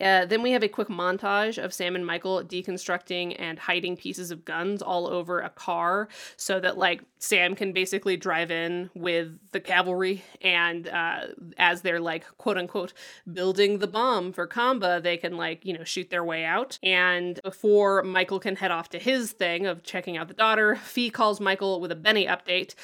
Uh, 0.00 0.26
then 0.26 0.42
we 0.42 0.52
have 0.52 0.62
a 0.62 0.68
quick 0.68 0.88
montage 0.88 1.62
of 1.62 1.72
Sam 1.74 1.96
and 1.96 2.06
Michael 2.06 2.42
deconstructing 2.44 3.36
and 3.38 3.58
hiding 3.58 3.96
pieces 3.96 4.30
of 4.30 4.44
guns 4.44 4.82
all 4.82 5.08
over 5.08 5.40
a 5.40 5.50
car 5.50 6.08
so 6.36 6.60
that, 6.60 6.78
like, 6.78 7.02
Sam 7.18 7.54
can 7.54 7.72
basically 7.72 8.16
drive 8.16 8.50
in 8.50 8.90
with 8.94 9.38
the 9.52 9.60
cavalry. 9.60 10.22
And 10.40 10.88
uh, 10.88 11.28
as 11.56 11.82
they're, 11.82 12.00
like, 12.00 12.24
quote 12.38 12.58
unquote, 12.58 12.92
building 13.32 13.78
the 13.78 13.86
bomb 13.86 14.32
for 14.32 14.46
Kamba, 14.46 15.00
they 15.00 15.16
can, 15.16 15.36
like, 15.36 15.64
you 15.64 15.76
know, 15.76 15.84
shoot 15.84 16.10
their 16.10 16.24
way 16.24 16.44
out. 16.44 16.78
And 16.82 17.40
before 17.42 18.02
Michael 18.02 18.40
can 18.40 18.56
head 18.56 18.70
off 18.70 18.88
to 18.90 18.98
his 18.98 19.32
thing 19.32 19.66
of 19.66 19.82
checking 19.82 20.16
out 20.16 20.28
the 20.28 20.34
daughter, 20.34 20.76
Fee 20.76 21.10
calls 21.10 21.40
Michael 21.40 21.80
with 21.80 21.92
a 21.92 21.96
Benny 21.96 22.26
update 22.26 22.74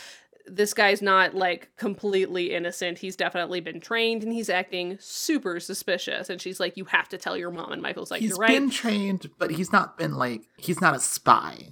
this 0.47 0.75
guy's 0.75 1.01
not 1.01 1.35
like 1.35 1.71
completely 1.77 2.55
innocent. 2.55 2.99
He's 2.99 3.17
definitely 3.17 3.61
been 3.61 3.81
trained 3.81 4.23
and 4.23 4.33
he's 4.33 4.51
acting 4.51 4.97
super 5.01 5.59
suspicious. 5.61 6.29
And 6.29 6.41
she's 6.41 6.61
like, 6.61 6.77
You 6.77 6.85
have 6.87 7.09
to 7.11 7.19
tell 7.19 7.37
your 7.37 7.51
mom. 7.51 7.73
And 7.73 7.83
Michael's 7.83 8.11
like, 8.11 8.21
he's 8.21 8.31
You're 8.31 8.39
right. 8.39 8.51
He's 8.51 8.61
been 8.61 8.71
trained, 8.71 9.31
but 9.39 9.51
he's 9.53 9.73
not 9.73 9.97
been 9.97 10.15
like 10.15 10.43
he's 10.57 10.81
not 10.81 10.95
a 10.95 11.01
spy. 11.01 11.69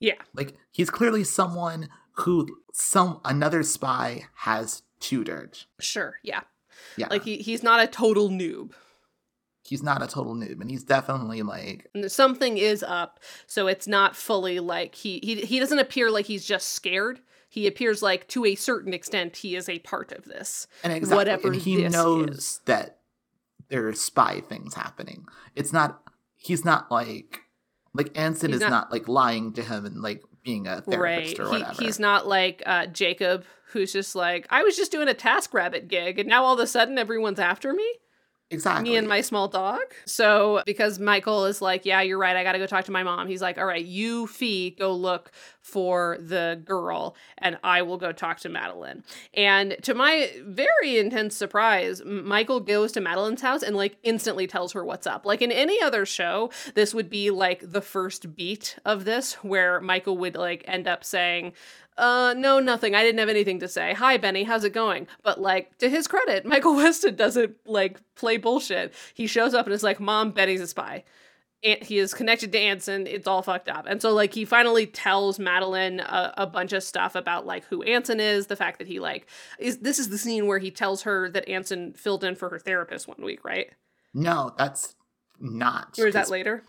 Yeah. 0.00 0.14
Like 0.34 0.54
he's 0.70 0.90
clearly 0.90 1.24
someone 1.24 1.88
who 2.18 2.46
some 2.72 3.20
another 3.24 3.62
spy 3.62 4.24
has 4.36 4.82
tutored. 5.00 5.58
Sure. 5.80 6.16
Yeah. 6.22 6.42
Yeah. 6.96 7.08
Like 7.10 7.24
he, 7.24 7.38
he's 7.38 7.62
not 7.62 7.82
a 7.82 7.86
total 7.86 8.28
noob. 8.28 8.72
he's 9.64 9.82
not 9.82 10.02
a 10.02 10.06
total 10.06 10.34
noob 10.34 10.60
and 10.60 10.70
he's 10.70 10.84
definitely 10.84 11.42
like 11.42 11.88
something 12.06 12.58
is 12.58 12.82
up. 12.82 13.20
So 13.46 13.66
it's 13.66 13.86
not 13.88 14.14
fully 14.14 14.60
like 14.60 14.94
he, 14.94 15.18
he 15.22 15.36
he 15.36 15.58
doesn't 15.58 15.78
appear 15.78 16.10
like 16.10 16.26
he's 16.26 16.44
just 16.44 16.68
scared. 16.68 17.20
He 17.48 17.66
appears 17.66 18.02
like 18.02 18.28
to 18.28 18.44
a 18.44 18.54
certain 18.54 18.92
extent 18.92 19.36
he 19.36 19.56
is 19.56 19.68
a 19.68 19.78
part 19.80 20.12
of 20.12 20.24
this. 20.24 20.66
and 20.84 20.92
exactly 20.92 21.16
Whatever 21.16 21.48
and 21.52 21.56
he 21.56 21.88
knows 21.88 22.28
is. 22.38 22.60
that 22.66 22.98
there 23.68 23.86
are 23.88 23.94
spy 23.94 24.40
things 24.40 24.74
happening. 24.74 25.26
It's 25.54 25.72
not 25.72 26.02
he's 26.36 26.64
not 26.64 26.90
like 26.90 27.40
like 27.94 28.16
Anson 28.18 28.50
He's 28.50 28.56
is 28.56 28.60
not- 28.62 28.70
not, 28.70 28.92
like 28.92 29.08
lying 29.08 29.52
to 29.54 29.62
him 29.62 29.86
and 29.86 30.02
like 30.02 30.22
being 30.44 30.66
a 30.66 30.82
therapist 30.82 31.38
right. 31.38 31.46
or 31.46 31.50
He, 31.50 31.62
whatever. 31.62 31.82
he's 31.82 31.98
not 31.98 32.28
like 32.28 32.62
uh, 32.66 32.86
Jacob, 32.86 33.44
who's 33.72 33.92
just 33.92 34.14
like, 34.14 34.46
I 34.50 34.62
was 34.62 34.76
just 34.76 34.92
doing 34.92 35.08
a 35.08 35.14
Task 35.14 35.52
Rabbit 35.54 35.88
gig, 35.88 36.18
and 36.20 36.28
now 36.28 36.44
all 36.44 36.54
of 36.54 36.60
a 36.60 36.66
sudden 36.68 36.98
everyone's 36.98 37.40
after 37.40 37.72
me. 37.72 37.90
Exactly 38.50 38.90
Me 38.90 38.96
and 38.96 39.08
my 39.08 39.20
small 39.20 39.48
dog. 39.48 39.80
So 40.04 40.62
because 40.66 40.98
Michael 40.98 41.46
is 41.46 41.60
like, 41.60 41.84
yeah, 41.84 42.00
you're 42.02 42.18
right. 42.18 42.36
I 42.36 42.42
got 42.42 42.52
to 42.52 42.58
go 42.58 42.66
talk 42.66 42.84
to 42.86 42.92
my 42.92 43.02
mom. 43.02 43.28
He's 43.28 43.42
like, 43.42 43.58
all 43.58 43.66
right, 43.66 43.84
you 43.84 44.26
Fee 44.26 44.70
go 44.70 44.94
look 44.94 45.32
for 45.60 46.16
the 46.20 46.60
girl, 46.64 47.16
and 47.38 47.58
I 47.64 47.82
will 47.82 47.96
go 47.96 48.12
talk 48.12 48.38
to 48.40 48.48
Madeline. 48.48 49.02
And 49.34 49.76
to 49.82 49.94
my 49.94 50.30
very 50.44 50.98
intense 50.98 51.36
surprise, 51.36 52.02
Michael 52.04 52.60
goes 52.60 52.92
to 52.92 53.00
Madeline's 53.00 53.42
house 53.42 53.62
and 53.64 53.74
like 53.74 53.98
instantly 54.04 54.46
tells 54.46 54.72
her 54.72 54.84
what's 54.84 55.08
up. 55.08 55.26
Like 55.26 55.42
in 55.42 55.50
any 55.50 55.82
other 55.82 56.06
show, 56.06 56.50
this 56.74 56.94
would 56.94 57.10
be 57.10 57.30
like 57.30 57.72
the 57.72 57.80
first 57.80 58.36
beat 58.36 58.78
of 58.84 59.04
this, 59.04 59.34
where 59.42 59.80
Michael 59.80 60.16
would 60.18 60.36
like 60.36 60.64
end 60.66 60.86
up 60.86 61.04
saying. 61.04 61.52
Uh, 61.98 62.34
no, 62.36 62.60
nothing. 62.60 62.94
I 62.94 63.02
didn't 63.02 63.18
have 63.18 63.28
anything 63.28 63.60
to 63.60 63.68
say. 63.68 63.94
Hi, 63.94 64.16
Benny. 64.16 64.44
How's 64.44 64.64
it 64.64 64.72
going? 64.72 65.06
But 65.22 65.40
like, 65.40 65.76
to 65.78 65.88
his 65.88 66.06
credit, 66.06 66.44
Michael 66.46 66.76
Weston 66.76 67.16
doesn't 67.16 67.56
like 67.66 68.00
play 68.14 68.36
bullshit. 68.36 68.92
He 69.14 69.26
shows 69.26 69.54
up 69.54 69.66
and 69.66 69.74
is 69.74 69.82
like, 69.82 70.00
"Mom, 70.00 70.32
Benny's 70.32 70.60
a 70.60 70.66
spy." 70.66 71.04
And 71.64 71.82
he 71.82 71.98
is 71.98 72.12
connected 72.12 72.52
to 72.52 72.58
Anson. 72.58 73.06
It's 73.06 73.26
all 73.26 73.42
fucked 73.42 73.70
up. 73.70 73.86
And 73.88 74.02
so 74.02 74.12
like 74.12 74.34
he 74.34 74.44
finally 74.44 74.86
tells 74.86 75.38
Madeline 75.38 76.00
a, 76.00 76.34
a 76.36 76.46
bunch 76.46 76.74
of 76.74 76.82
stuff 76.82 77.14
about 77.14 77.46
like 77.46 77.64
who 77.64 77.82
Anson 77.82 78.20
is, 78.20 78.48
the 78.48 78.56
fact 78.56 78.78
that 78.78 78.86
he 78.86 79.00
like 79.00 79.26
is 79.58 79.78
this 79.78 79.98
is 79.98 80.10
the 80.10 80.18
scene 80.18 80.46
where 80.46 80.58
he 80.58 80.70
tells 80.70 81.02
her 81.02 81.30
that 81.30 81.48
Anson 81.48 81.94
filled 81.94 82.24
in 82.24 82.34
for 82.36 82.50
her 82.50 82.58
therapist 82.58 83.08
one 83.08 83.22
week, 83.24 83.42
right? 83.44 83.70
no, 84.12 84.54
that's 84.56 84.96
not. 85.40 85.98
Or 85.98 86.06
is 86.06 86.14
that 86.14 86.30
later? 86.30 86.62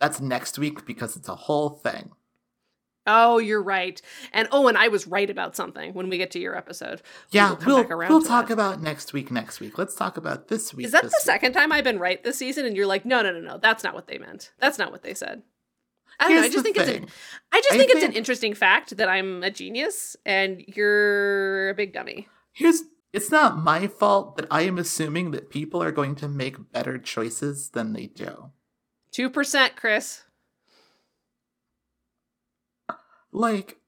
That's 0.00 0.20
next 0.20 0.58
week 0.58 0.86
because 0.86 1.16
it's 1.16 1.28
a 1.28 1.34
whole 1.34 1.70
thing. 1.70 2.10
Oh, 3.06 3.38
you're 3.38 3.62
right. 3.62 4.00
And 4.32 4.46
oh, 4.52 4.68
and 4.68 4.76
I 4.76 4.88
was 4.88 5.06
right 5.06 5.28
about 5.28 5.56
something 5.56 5.94
when 5.94 6.08
we 6.08 6.18
get 6.18 6.30
to 6.32 6.38
your 6.38 6.56
episode. 6.56 7.02
Yeah, 7.30 7.56
we'll 7.64 7.86
around 7.90 8.10
we'll 8.10 8.22
talk 8.22 8.48
that. 8.48 8.52
about 8.52 8.82
next 8.82 9.12
week. 9.12 9.30
Next 9.30 9.58
week, 9.60 9.78
let's 9.78 9.94
talk 9.94 10.16
about 10.16 10.48
this 10.48 10.74
week. 10.74 10.86
Is 10.86 10.92
that 10.92 11.02
the 11.02 11.08
week. 11.08 11.20
second 11.20 11.52
time 11.52 11.72
I've 11.72 11.84
been 11.84 11.98
right 11.98 12.22
this 12.22 12.36
season? 12.36 12.66
And 12.66 12.76
you're 12.76 12.86
like, 12.86 13.06
no, 13.06 13.22
no, 13.22 13.32
no, 13.32 13.40
no, 13.40 13.58
that's 13.58 13.82
not 13.82 13.94
what 13.94 14.06
they 14.06 14.18
meant. 14.18 14.52
That's 14.58 14.78
not 14.78 14.92
what 14.92 15.02
they 15.02 15.14
said. 15.14 15.42
I 16.18 16.28
don't 16.28 16.36
know. 16.36 16.42
I 16.42 16.48
just 16.50 16.64
think 16.64 16.76
it's 16.76 16.88
an, 16.88 17.06
I 17.50 17.60
just 17.60 17.72
I 17.72 17.78
think 17.78 17.90
it's 17.90 18.04
an 18.04 18.12
interesting 18.12 18.52
fact 18.52 18.98
that 18.98 19.08
I'm 19.08 19.42
a 19.42 19.50
genius 19.50 20.16
and 20.26 20.62
you're 20.68 21.70
a 21.70 21.74
big 21.74 21.94
dummy. 21.94 22.28
Here's 22.52 22.82
it's 23.12 23.30
not 23.30 23.58
my 23.58 23.86
fault 23.88 24.36
that 24.36 24.46
I 24.50 24.62
am 24.62 24.78
assuming 24.78 25.30
that 25.32 25.50
people 25.50 25.82
are 25.82 25.90
going 25.90 26.14
to 26.16 26.28
make 26.28 26.72
better 26.72 26.98
choices 26.98 27.70
than 27.70 27.94
they 27.94 28.06
do. 28.06 28.50
Two 29.10 29.30
percent, 29.30 29.76
Chris. 29.76 30.24
Like 33.32 33.78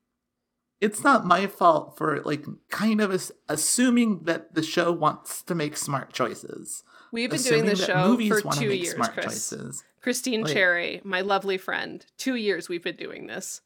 it's 0.81 1.05
not 1.05 1.25
my 1.27 1.47
fault 1.47 1.97
for 1.97 2.21
like 2.23 2.45
kind 2.71 3.01
of 3.01 3.13
as- 3.13 3.33
assuming 3.49 4.21
that 4.25 4.55
the 4.55 4.63
show 4.63 4.91
wants 4.93 5.43
to 5.45 5.55
make 5.55 5.77
smart 5.77 6.13
choices. 6.13 6.83
We've 7.13 7.31
been 7.31 7.37
assuming 7.39 7.65
doing 7.65 7.77
this 7.77 7.85
show 7.87 8.17
for 8.17 8.53
two 8.53 8.73
years, 8.73 8.95
Chris. 8.95 9.25
choices. 9.25 9.85
Christine 10.01 10.43
Like- 10.43 10.53
Cherry, 10.53 11.01
my 11.05 11.21
lovely 11.21 11.59
friend. 11.59 12.05
Two 12.17 12.35
years 12.35 12.69
we've 12.69 12.83
been 12.83 12.97
doing 12.97 13.27
this. 13.27 13.61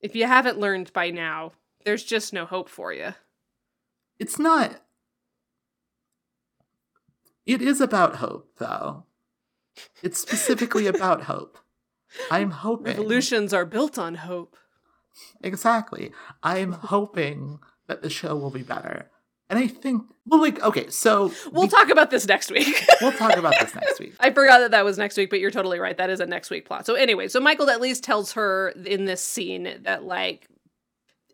If 0.00 0.14
you 0.14 0.26
haven't 0.26 0.60
learned 0.60 0.92
by 0.92 1.10
now, 1.10 1.52
there's 1.84 2.04
just 2.04 2.32
no 2.32 2.44
hope 2.44 2.68
for 2.68 2.92
you. 2.92 3.14
It's 4.18 4.38
not 4.38 4.80
It 7.46 7.62
is 7.62 7.80
about 7.80 8.16
hope 8.16 8.52
though. 8.58 9.04
It's 10.02 10.20
specifically 10.20 10.86
about 10.86 11.22
hope. 11.32 11.58
I'm 12.30 12.50
hoping 12.50 12.86
Revolutions 12.96 13.52
are 13.52 13.64
built 13.64 13.98
on 13.98 14.16
hope. 14.16 14.56
Exactly. 15.42 16.12
I'm 16.42 16.72
hoping 16.72 17.58
that 17.86 18.02
the 18.02 18.10
show 18.10 18.36
will 18.36 18.50
be 18.50 18.62
better. 18.62 19.10
And 19.50 19.58
I 19.58 19.66
think, 19.66 20.02
well, 20.26 20.40
like, 20.40 20.62
okay, 20.62 20.90
so 20.90 21.32
We'll 21.50 21.62
we- 21.62 21.68
talk 21.68 21.88
about 21.88 22.10
this 22.10 22.26
next 22.26 22.50
week. 22.50 22.84
we'll 23.00 23.12
talk 23.12 23.36
about 23.36 23.54
this 23.58 23.74
next 23.74 23.98
week. 23.98 24.14
I 24.20 24.30
forgot 24.30 24.58
that 24.58 24.72
that 24.72 24.84
was 24.84 24.98
next 24.98 25.16
week, 25.16 25.30
but 25.30 25.40
you're 25.40 25.50
totally 25.50 25.78
right. 25.78 25.96
That 25.96 26.10
is 26.10 26.20
a 26.20 26.26
next 26.26 26.50
week 26.50 26.66
plot. 26.66 26.84
So 26.84 26.94
anyway, 26.94 27.28
so 27.28 27.40
Michael 27.40 27.70
at 27.70 27.80
least 27.80 28.04
tells 28.04 28.32
her 28.32 28.70
in 28.84 29.06
this 29.06 29.22
scene 29.26 29.78
that 29.84 30.04
like 30.04 30.46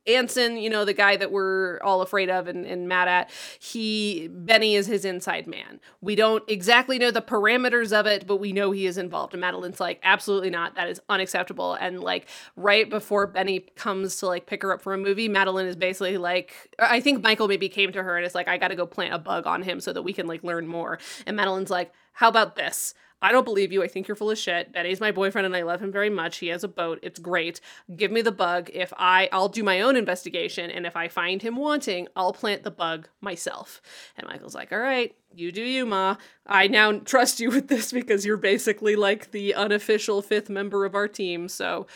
Anson, 0.07 0.57
you 0.57 0.69
know, 0.69 0.85
the 0.85 0.93
guy 0.93 1.17
that 1.17 1.33
we're 1.33 1.81
all 1.83 2.03
afraid 2.03 2.29
of 2.29 2.47
and, 2.47 2.67
and 2.67 2.89
mad 2.89 3.09
at, 3.09 3.31
he 3.59 4.29
Benny 4.29 4.75
is 4.75 4.87
his 4.87 5.05
inside 5.05 5.47
man. 5.47 5.81
We 6.01 6.15
don't 6.15 6.45
exactly 6.49 6.99
know 6.99 7.11
the 7.11 7.23
parameters 7.23 7.99
of 7.99 8.07
it, 8.07 8.27
but 8.27 8.37
we 8.37 8.53
know 8.53 8.71
he 8.71 8.87
is 8.87 8.99
involved. 8.99 9.33
And 9.33 9.41
Madeline's 9.41 9.81
like, 9.81 10.01
absolutely 10.03 10.51
not. 10.51 10.75
That 10.75 10.89
is 10.89 11.01
unacceptable. 11.09 11.75
And 11.75 12.01
like 12.01 12.29
right 12.57 12.89
before 12.89 13.27
Benny 13.27 13.61
comes 13.61 14.17
to 14.19 14.27
like 14.27 14.47
pick 14.47 14.63
her 14.63 14.73
up 14.73 14.83
for 14.83 14.93
a 14.93 14.99
movie, 14.99 15.29
Madeline 15.29 15.67
is 15.67 15.77
basically 15.77 16.19
like, 16.19 16.75
I 16.79 17.01
think 17.01 17.23
Michael 17.23 17.49
maybe 17.49 17.69
came 17.69 17.93
to 17.93 18.03
her 18.03 18.17
and 18.17 18.27
is 18.27 18.35
like, 18.35 18.49
I 18.49 18.59
got 18.59 18.69
to 18.69 18.77
go 18.77 18.87
plant 18.87 19.15
a 19.15 19.19
bug 19.19 19.47
on 19.47 19.63
him 19.63 19.81
so 19.81 19.93
that 19.93 20.03
we 20.03 20.13
can 20.13 20.27
like 20.27 20.45
learn 20.45 20.67
more. 20.67 20.99
And 21.27 21.37
Madeline's 21.37 21.71
like, 21.71 21.93
how 22.13 22.29
about 22.29 22.57
this? 22.57 22.95
I 23.25 23.33
don't 23.33 23.45
believe 23.45 23.73
you. 23.73 23.83
I 23.83 23.89
think 23.89 24.07
you're 24.07 24.17
full 24.17 24.31
of 24.31 24.37
shit. 24.37 24.71
Benny's 24.71 25.01
my 25.01 25.11
boyfriend 25.11 25.47
and 25.47 25.57
I 25.57 25.63
love 25.63 25.81
him 25.81 25.91
very 25.91 26.11
much. 26.11 26.37
He 26.37 26.49
has 26.49 26.63
a 26.63 26.69
boat. 26.69 26.99
It's 27.03 27.19
great. 27.19 27.59
Give 27.97 28.13
me 28.13 28.21
the 28.21 28.31
bug. 28.31 28.69
If 28.75 28.93
I 28.99 29.31
I'll 29.33 29.49
do 29.49 29.63
my 29.63 29.81
own 29.81 29.97
investigation 29.97 30.71
and 30.71 30.85
if 30.85 30.95
I 30.95 31.09
find 31.09 31.41
him 31.41 31.57
wanting, 31.57 32.07
I'll 32.15 32.35
plant 32.35 32.65
the 32.65 32.71
bug 32.71 33.09
myself. 33.23 33.81
And 34.17 34.27
Michael's 34.27 34.55
like, 34.55 34.73
"All 34.73 34.79
right, 34.79 35.17
you 35.35 35.53
do 35.53 35.63
you, 35.63 35.87
ma. 35.87 36.17
I 36.47 36.69
now 36.69 36.99
trust 36.99 37.41
you 37.41 37.49
with 37.51 37.69
this 37.69 37.93
because 37.93 38.27
you're 38.27 38.37
basically 38.37 38.95
like 38.95 39.31
the 39.31 39.55
unofficial 39.55 40.21
fifth 40.21 40.51
member 40.51 40.85
of 40.85 40.95
our 40.95 41.09
team. 41.09 41.49
So 41.49 41.87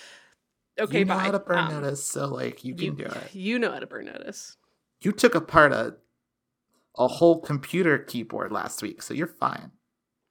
okay, 0.80 1.00
you 1.00 1.04
know 1.04 1.14
bye. 1.14 1.24
how 1.24 1.30
to 1.32 1.38
burn 1.40 1.58
Um, 1.58 1.74
notice, 1.74 2.02
so 2.04 2.26
like 2.26 2.64
you 2.64 2.74
can 2.74 2.84
you, 2.84 2.92
do 2.92 3.04
it. 3.04 3.34
You 3.34 3.58
know 3.58 3.70
how 3.72 3.80
to 3.80 3.86
burn 3.86 4.06
notice. 4.06 4.56
You 5.02 5.12
took 5.12 5.34
apart 5.34 5.72
a 5.72 5.96
a 6.96 7.06
whole 7.06 7.40
computer 7.40 7.98
keyboard 7.98 8.50
last 8.50 8.80
week, 8.82 9.02
so 9.02 9.12
you're 9.12 9.26
fine. 9.26 9.72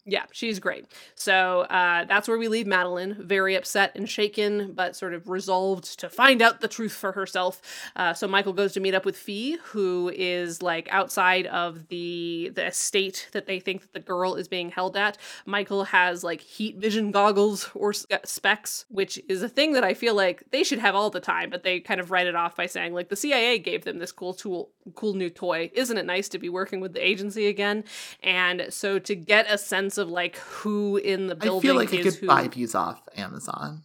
Yeah, 0.10 0.24
she's 0.32 0.60
great. 0.60 0.86
So 1.16 1.62
uh, 1.64 2.06
that's 2.06 2.30
where 2.30 2.38
we 2.38 2.48
leave 2.48 2.66
Madeline, 2.66 3.18
very 3.20 3.56
upset 3.56 3.92
and 3.94 4.10
shaken, 4.10 4.72
but 4.72 4.96
sort 4.96 5.14
of 5.14 5.28
resolved 5.28 6.00
to 6.00 6.10
find 6.10 6.42
out 6.42 6.62
the 6.62 6.70
truth 6.70 6.94
for 6.94 7.12
herself. 7.12 7.62
Uh, 7.94 8.14
so 8.14 8.26
Michael 8.26 8.54
goes 8.54 8.72
to 8.74 8.80
meet 8.80 8.96
up 8.96 9.04
with 9.04 9.18
Fee, 9.18 9.58
who 9.66 10.10
is 10.16 10.62
like 10.62 10.88
outside 10.92 11.46
of 11.48 11.90
the 11.90 12.52
the 12.56 12.68
estate 12.68 13.28
that 13.34 13.48
they 13.48 13.60
think 13.60 13.82
that 13.82 13.92
the 13.92 14.00
girl 14.00 14.36
is 14.36 14.48
being 14.48 14.70
held 14.70 14.96
at. 14.96 15.18
Michael 15.46 15.84
has 15.84 16.24
like 16.24 16.40
heat 16.40 16.78
vision 16.78 17.12
goggles 17.12 17.70
or 17.76 17.94
uh, 18.10 18.18
specs, 18.24 18.86
which 18.88 19.20
is 19.28 19.44
a 19.44 19.50
thing 19.50 19.74
that 19.74 19.84
I 19.84 19.94
feel 19.94 20.16
like 20.16 20.44
they 20.52 20.64
should 20.64 20.80
have 20.80 20.96
all 20.96 21.10
the 21.10 21.20
time, 21.20 21.50
but 21.50 21.64
they 21.64 21.82
kind 21.82 22.00
of 22.00 22.12
write 22.12 22.28
it 22.28 22.36
off 22.36 22.56
by 22.56 22.66
saying 22.66 22.94
like 22.94 23.10
the 23.10 23.18
CIA 23.18 23.60
gave 23.60 23.84
them 23.84 24.00
this 24.00 24.14
cool 24.14 24.34
tool, 24.34 24.70
cool 24.96 25.16
new 25.16 25.30
toy. 25.30 25.70
Isn't 25.74 25.98
it 25.98 26.06
nice 26.06 26.30
to 26.30 26.40
be 26.40 26.48
working 26.48 26.80
with 26.80 26.94
the 26.94 27.06
agency 27.06 27.48
again? 27.48 27.84
And 28.24 28.68
so 28.70 29.00
to 29.00 29.14
get 29.14 29.52
a 29.52 29.58
sense 29.58 29.97
of 29.98 30.10
like 30.10 30.38
who 30.38 30.98
in 30.98 31.28
the 31.28 31.38
I 31.40 31.60
feel 31.60 31.76
like 31.76 31.92
you 31.92 32.04
could 32.04 32.16
who, 32.16 32.28
buy 32.28 32.48
these 32.48 32.76
off 32.76 33.02
Amazon. 33.16 33.84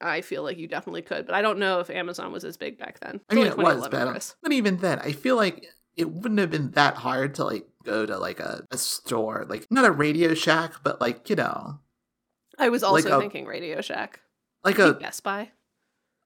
I 0.00 0.22
feel 0.22 0.42
like 0.42 0.56
you 0.56 0.66
definitely 0.66 1.02
could, 1.02 1.26
but 1.26 1.34
I 1.34 1.42
don't 1.42 1.58
know 1.58 1.80
if 1.80 1.90
Amazon 1.90 2.32
was 2.32 2.44
as 2.44 2.56
big 2.56 2.78
back 2.78 3.00
then. 3.00 3.20
I 3.28 3.34
mean, 3.34 3.46
it 3.46 3.56
was, 3.56 3.86
but, 3.88 4.34
but 4.42 4.52
even 4.52 4.78
then, 4.78 4.98
I 4.98 5.12
feel 5.12 5.36
like 5.36 5.66
it 5.96 6.10
wouldn't 6.10 6.40
have 6.40 6.50
been 6.50 6.70
that 6.70 6.94
hard 6.94 7.34
to 7.34 7.44
like 7.44 7.66
go 7.84 8.06
to 8.06 8.18
like 8.18 8.40
a, 8.40 8.66
a 8.70 8.78
store, 8.78 9.44
like 9.48 9.66
not 9.70 9.84
a 9.84 9.90
Radio 9.90 10.34
Shack, 10.34 10.74
but 10.82 11.00
like 11.00 11.28
you 11.28 11.36
know, 11.36 11.80
I 12.58 12.70
was 12.70 12.82
also 12.82 13.08
like 13.08 13.12
a- 13.12 13.20
thinking 13.20 13.46
Radio 13.46 13.80
Shack. 13.80 14.20
like 14.64 14.78
a 14.78 14.94
Best 14.94 15.22
Buy. 15.22 15.50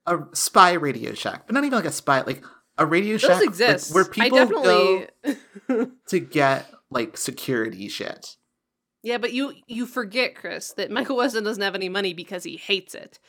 a 0.06 0.18
spy 0.32 0.72
Radio 0.72 1.14
Shack, 1.14 1.46
but 1.46 1.54
not 1.54 1.64
even 1.64 1.76
like 1.76 1.84
a 1.84 1.92
spy, 1.92 2.20
like 2.22 2.44
a 2.78 2.86
Radio 2.86 3.16
Shack 3.16 3.30
Those 3.30 3.40
like, 3.40 3.48
exist. 3.48 3.94
where 3.94 4.04
I 4.04 4.08
people 4.08 4.46
go 4.46 5.06
definitely. 5.24 5.90
to 6.08 6.20
get 6.20 6.70
like 6.90 7.16
security 7.16 7.88
shit. 7.88 8.36
Yeah, 9.04 9.18
but 9.18 9.32
you 9.32 9.52
you 9.66 9.84
forget, 9.86 10.34
Chris, 10.34 10.72
that 10.72 10.90
Michael 10.90 11.16
Weston 11.18 11.44
doesn't 11.44 11.62
have 11.62 11.74
any 11.74 11.88
money 11.88 12.14
because 12.14 12.42
he 12.42 12.56
hates 12.56 12.94
it. 12.94 13.20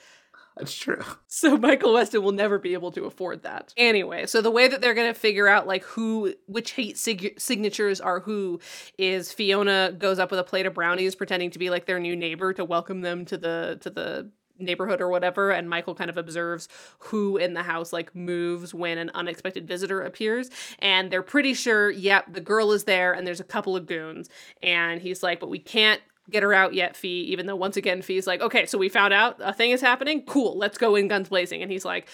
That's 0.57 0.73
true. 0.73 1.03
So 1.27 1.57
Michael 1.57 1.93
Weston 1.93 2.23
will 2.23 2.31
never 2.31 2.57
be 2.57 2.71
able 2.71 2.93
to 2.93 3.03
afford 3.03 3.43
that. 3.43 3.73
Anyway, 3.75 4.25
so 4.25 4.41
the 4.41 4.49
way 4.49 4.69
that 4.69 4.79
they're 4.79 4.93
going 4.93 5.13
to 5.13 5.19
figure 5.19 5.49
out 5.49 5.67
like 5.67 5.83
who 5.83 6.33
which 6.47 6.71
hate 6.71 6.97
sig- 6.97 7.37
signatures 7.37 7.99
are 7.99 8.21
who 8.21 8.61
is 8.97 9.33
Fiona 9.33 9.93
goes 9.97 10.17
up 10.17 10.31
with 10.31 10.39
a 10.39 10.45
plate 10.45 10.65
of 10.65 10.73
brownies 10.73 11.13
pretending 11.13 11.51
to 11.51 11.59
be 11.59 11.69
like 11.69 11.85
their 11.87 11.99
new 11.99 12.15
neighbor 12.15 12.53
to 12.53 12.63
welcome 12.63 13.01
them 13.01 13.25
to 13.25 13.37
the 13.37 13.77
to 13.81 13.89
the 13.89 14.31
neighborhood 14.59 15.01
or 15.01 15.09
whatever 15.09 15.51
and 15.51 15.69
Michael 15.69 15.95
kind 15.95 16.09
of 16.09 16.17
observes 16.17 16.67
who 16.99 17.37
in 17.37 17.53
the 17.53 17.63
house 17.63 17.91
like 17.91 18.15
moves 18.15 18.73
when 18.73 18.97
an 18.97 19.11
unexpected 19.13 19.67
visitor 19.67 20.01
appears 20.01 20.49
and 20.79 21.11
they're 21.11 21.21
pretty 21.21 21.53
sure 21.53 21.89
yep 21.89 22.31
the 22.31 22.41
girl 22.41 22.71
is 22.71 22.85
there 22.85 23.13
and 23.13 23.25
there's 23.25 23.39
a 23.39 23.45
couple 23.45 23.75
of 23.75 23.85
goons. 23.85 24.29
And 24.63 25.01
he's 25.01 25.23
like 25.23 25.39
but 25.39 25.49
we 25.49 25.59
can't 25.59 26.01
get 26.29 26.43
her 26.43 26.53
out 26.53 26.73
yet 26.73 26.95
fee 26.95 27.21
even 27.31 27.45
though 27.45 27.55
once 27.55 27.77
again 27.77 28.01
fee's 28.01 28.25
like 28.25 28.41
okay 28.41 28.65
so 28.65 28.79
we 28.79 28.89
found 28.89 29.13
out 29.13 29.37
a 29.39 29.53
thing 29.53 29.71
is 29.71 29.81
happening? 29.81 30.23
Cool 30.23 30.57
let's 30.57 30.77
go 30.77 30.95
in 30.95 31.07
guns 31.07 31.29
blazing. 31.29 31.61
And 31.61 31.71
he's 31.71 31.85
like 31.85 32.07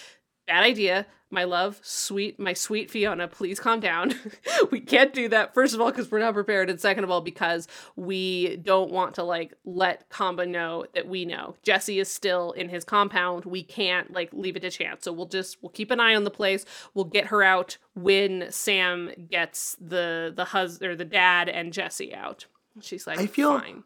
bad 0.46 0.64
idea 0.64 1.06
my 1.32 1.44
love, 1.44 1.80
sweet, 1.82 2.38
my 2.38 2.52
sweet 2.52 2.90
Fiona, 2.90 3.26
please 3.26 3.58
calm 3.58 3.80
down. 3.80 4.14
we 4.70 4.80
can't 4.80 5.14
do 5.14 5.28
that. 5.28 5.54
First 5.54 5.74
of 5.74 5.80
all, 5.80 5.90
because 5.90 6.10
we're 6.10 6.18
not 6.18 6.34
prepared, 6.34 6.68
and 6.68 6.80
second 6.80 7.04
of 7.04 7.10
all, 7.10 7.20
because 7.20 7.66
we 7.96 8.56
don't 8.56 8.90
want 8.90 9.14
to 9.14 9.22
like 9.22 9.54
let 9.64 10.08
Kamba 10.10 10.46
know 10.46 10.84
that 10.94 11.08
we 11.08 11.24
know 11.24 11.56
Jesse 11.62 11.98
is 11.98 12.10
still 12.10 12.52
in 12.52 12.68
his 12.68 12.84
compound. 12.84 13.44
We 13.44 13.62
can't 13.62 14.12
like 14.12 14.30
leave 14.32 14.56
it 14.56 14.60
to 14.60 14.70
chance. 14.70 15.04
So 15.04 15.12
we'll 15.12 15.26
just 15.26 15.56
we'll 15.62 15.70
keep 15.70 15.90
an 15.90 16.00
eye 16.00 16.14
on 16.14 16.24
the 16.24 16.30
place. 16.30 16.64
We'll 16.94 17.06
get 17.06 17.26
her 17.26 17.42
out 17.42 17.78
when 17.94 18.50
Sam 18.50 19.10
gets 19.30 19.76
the 19.80 20.32
the 20.34 20.44
hus 20.44 20.82
or 20.82 20.94
the 20.94 21.04
dad 21.04 21.48
and 21.48 21.72
Jesse 21.72 22.14
out. 22.14 22.46
She's 22.80 23.06
like, 23.06 23.18
I 23.18 23.26
feel 23.26 23.58
fine. 23.58 23.84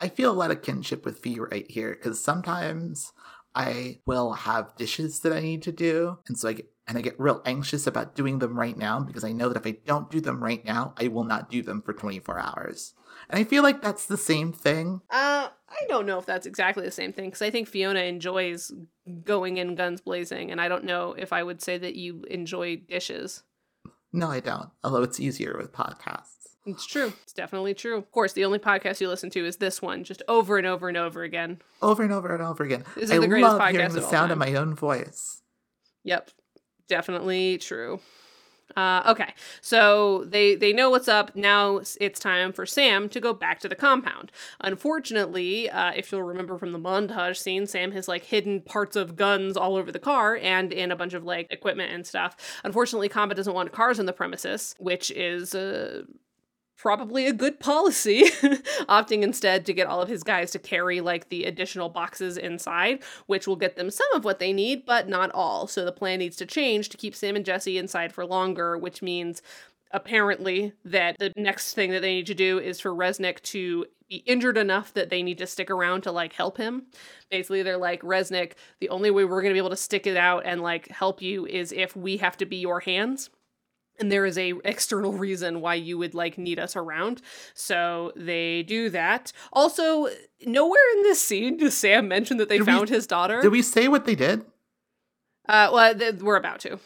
I 0.00 0.08
feel 0.08 0.30
a 0.30 0.34
lot 0.34 0.50
of 0.50 0.62
kinship 0.62 1.04
with 1.04 1.18
Fee 1.18 1.40
right 1.40 1.68
here 1.68 1.90
because 1.90 2.22
sometimes 2.22 3.12
I 3.54 3.98
will 4.06 4.32
have 4.32 4.76
dishes 4.76 5.20
that 5.20 5.32
I 5.32 5.40
need 5.40 5.62
to 5.62 5.72
do, 5.72 6.18
and 6.28 6.38
so 6.38 6.48
I 6.48 6.52
get 6.52 6.70
and 6.88 6.96
I 6.96 7.02
get 7.02 7.20
real 7.20 7.42
anxious 7.44 7.86
about 7.86 8.16
doing 8.16 8.38
them 8.38 8.58
right 8.58 8.76
now 8.76 8.98
because 8.98 9.22
I 9.22 9.32
know 9.32 9.48
that 9.50 9.58
if 9.58 9.66
I 9.66 9.78
don't 9.84 10.10
do 10.10 10.20
them 10.20 10.42
right 10.42 10.64
now, 10.64 10.94
I 10.96 11.08
will 11.08 11.24
not 11.24 11.50
do 11.50 11.62
them 11.62 11.82
for 11.82 11.92
24 11.92 12.40
hours. 12.40 12.94
And 13.28 13.38
I 13.38 13.44
feel 13.44 13.62
like 13.62 13.82
that's 13.82 14.06
the 14.06 14.16
same 14.16 14.52
thing. 14.52 15.02
Uh, 15.10 15.48
I 15.68 15.86
don't 15.88 16.06
know 16.06 16.18
if 16.18 16.24
that's 16.24 16.46
exactly 16.46 16.84
the 16.84 16.90
same 16.90 17.12
thing 17.12 17.26
because 17.26 17.42
I 17.42 17.50
think 17.50 17.68
Fiona 17.68 18.00
enjoys 18.00 18.72
going 19.24 19.58
in 19.58 19.74
guns 19.74 20.00
blazing, 20.00 20.50
and 20.50 20.60
I 20.60 20.68
don't 20.68 20.84
know 20.84 21.12
if 21.12 21.32
I 21.32 21.42
would 21.42 21.60
say 21.60 21.76
that 21.76 21.94
you 21.94 22.24
enjoy 22.30 22.76
dishes. 22.76 23.42
No, 24.12 24.28
I 24.30 24.40
don't. 24.40 24.70
Although 24.82 25.02
it's 25.02 25.20
easier 25.20 25.56
with 25.58 25.72
podcasts. 25.72 26.38
It's 26.64 26.86
true. 26.86 27.12
It's 27.22 27.32
definitely 27.32 27.74
true. 27.74 27.96
Of 27.96 28.10
course, 28.10 28.32
the 28.32 28.44
only 28.44 28.58
podcast 28.58 29.00
you 29.00 29.08
listen 29.08 29.30
to 29.30 29.44
is 29.44 29.56
this 29.56 29.80
one, 29.82 30.04
just 30.04 30.22
over 30.28 30.58
and 30.58 30.66
over 30.66 30.88
and 30.88 30.96
over 30.96 31.22
again. 31.22 31.60
Over 31.82 32.02
and 32.02 32.12
over 32.12 32.34
and 32.34 32.42
over 32.42 32.64
again. 32.64 32.84
This 32.94 33.04
is 33.04 33.10
I 33.10 33.18
the 33.18 33.28
greatest 33.28 33.56
love 33.56 33.70
hearing 33.70 33.92
the 33.92 34.02
sound 34.02 34.32
of 34.32 34.38
my 34.38 34.54
own 34.54 34.74
voice. 34.74 35.42
Yep, 36.04 36.30
definitely 36.88 37.58
true. 37.58 38.00
Uh, 38.76 39.02
okay, 39.06 39.32
so 39.60 40.24
they 40.24 40.54
they 40.54 40.72
know 40.72 40.90
what's 40.90 41.08
up. 41.08 41.34
Now 41.34 41.80
it's 42.00 42.20
time 42.20 42.52
for 42.52 42.66
Sam 42.66 43.08
to 43.08 43.20
go 43.20 43.32
back 43.32 43.60
to 43.60 43.68
the 43.68 43.74
compound. 43.74 44.30
Unfortunately, 44.60 45.70
uh, 45.70 45.92
if 45.96 46.12
you'll 46.12 46.22
remember 46.22 46.58
from 46.58 46.72
the 46.72 46.78
montage 46.78 47.38
scene, 47.38 47.66
Sam 47.66 47.92
has 47.92 48.08
like 48.08 48.24
hidden 48.24 48.60
parts 48.60 48.94
of 48.94 49.16
guns 49.16 49.56
all 49.56 49.76
over 49.76 49.90
the 49.90 49.98
car 49.98 50.36
and 50.36 50.72
in 50.72 50.92
a 50.92 50.96
bunch 50.96 51.14
of 51.14 51.24
like 51.24 51.46
equipment 51.50 51.92
and 51.92 52.06
stuff. 52.06 52.36
Unfortunately, 52.62 53.08
Kamba 53.08 53.34
doesn't 53.34 53.54
want 53.54 53.72
cars 53.72 53.98
on 53.98 54.06
the 54.06 54.12
premises, 54.12 54.74
which 54.78 55.10
is 55.12 55.54
uh, 55.54 56.02
probably 56.78 57.26
a 57.26 57.32
good 57.32 57.58
policy, 57.58 58.22
opting 58.88 59.22
instead 59.22 59.66
to 59.66 59.74
get 59.74 59.88
all 59.88 60.00
of 60.00 60.08
his 60.08 60.22
guys 60.22 60.52
to 60.52 60.58
carry 60.58 61.00
like 61.00 61.28
the 61.28 61.44
additional 61.44 61.88
boxes 61.88 62.38
inside, 62.38 63.02
which 63.26 63.46
will 63.46 63.56
get 63.56 63.76
them 63.76 63.90
some 63.90 64.06
of 64.14 64.24
what 64.24 64.38
they 64.38 64.52
need, 64.52 64.86
but 64.86 65.08
not 65.08 65.30
all. 65.32 65.66
So 65.66 65.84
the 65.84 65.92
plan 65.92 66.20
needs 66.20 66.36
to 66.36 66.46
change 66.46 66.88
to 66.90 66.96
keep 66.96 67.16
Sam 67.16 67.36
and 67.36 67.44
Jesse 67.44 67.78
inside 67.78 68.12
for 68.12 68.24
longer, 68.24 68.78
which 68.78 69.02
means 69.02 69.42
apparently 69.90 70.72
that 70.84 71.18
the 71.18 71.32
next 71.36 71.74
thing 71.74 71.90
that 71.90 72.00
they 72.00 72.14
need 72.14 72.26
to 72.26 72.34
do 72.34 72.58
is 72.58 72.78
for 72.78 72.94
Resnick 72.94 73.42
to 73.42 73.84
be 74.08 74.16
injured 74.18 74.56
enough 74.56 74.94
that 74.94 75.10
they 75.10 75.22
need 75.22 75.38
to 75.38 75.46
stick 75.46 75.70
around 75.70 76.02
to 76.02 76.12
like 76.12 76.32
help 76.32 76.56
him. 76.56 76.86
Basically, 77.30 77.62
they're 77.62 77.76
like, 77.76 78.02
Resnick, 78.02 78.52
the 78.80 78.88
only 78.90 79.10
way 79.10 79.24
we're 79.24 79.42
going 79.42 79.50
to 79.50 79.54
be 79.54 79.58
able 79.58 79.70
to 79.70 79.76
stick 79.76 80.06
it 80.06 80.16
out 80.16 80.44
and 80.46 80.62
like 80.62 80.88
help 80.88 81.20
you 81.20 81.44
is 81.44 81.72
if 81.72 81.96
we 81.96 82.18
have 82.18 82.36
to 82.36 82.46
be 82.46 82.56
your 82.56 82.80
hands 82.80 83.30
and 83.98 84.10
there 84.12 84.24
is 84.26 84.38
a 84.38 84.54
external 84.64 85.12
reason 85.12 85.60
why 85.60 85.74
you 85.74 85.98
would 85.98 86.14
like 86.14 86.38
need 86.38 86.58
us 86.58 86.76
around. 86.76 87.20
So 87.54 88.12
they 88.16 88.62
do 88.62 88.90
that. 88.90 89.32
Also 89.52 90.08
nowhere 90.46 90.80
in 90.96 91.02
this 91.02 91.20
scene 91.20 91.56
does 91.56 91.76
sam 91.76 92.08
mention 92.08 92.36
that 92.38 92.48
they 92.48 92.58
Did 92.58 92.66
we- 92.66 92.72
found 92.72 92.88
his 92.88 93.06
daughter. 93.06 93.40
Did 93.42 93.52
we 93.52 93.62
say 93.62 93.88
what 93.88 94.04
they 94.04 94.14
did? 94.14 94.44
uh 95.48 95.70
well 95.72 95.94
th- 95.94 96.16
we're 96.16 96.36
about 96.36 96.60
to. 96.60 96.78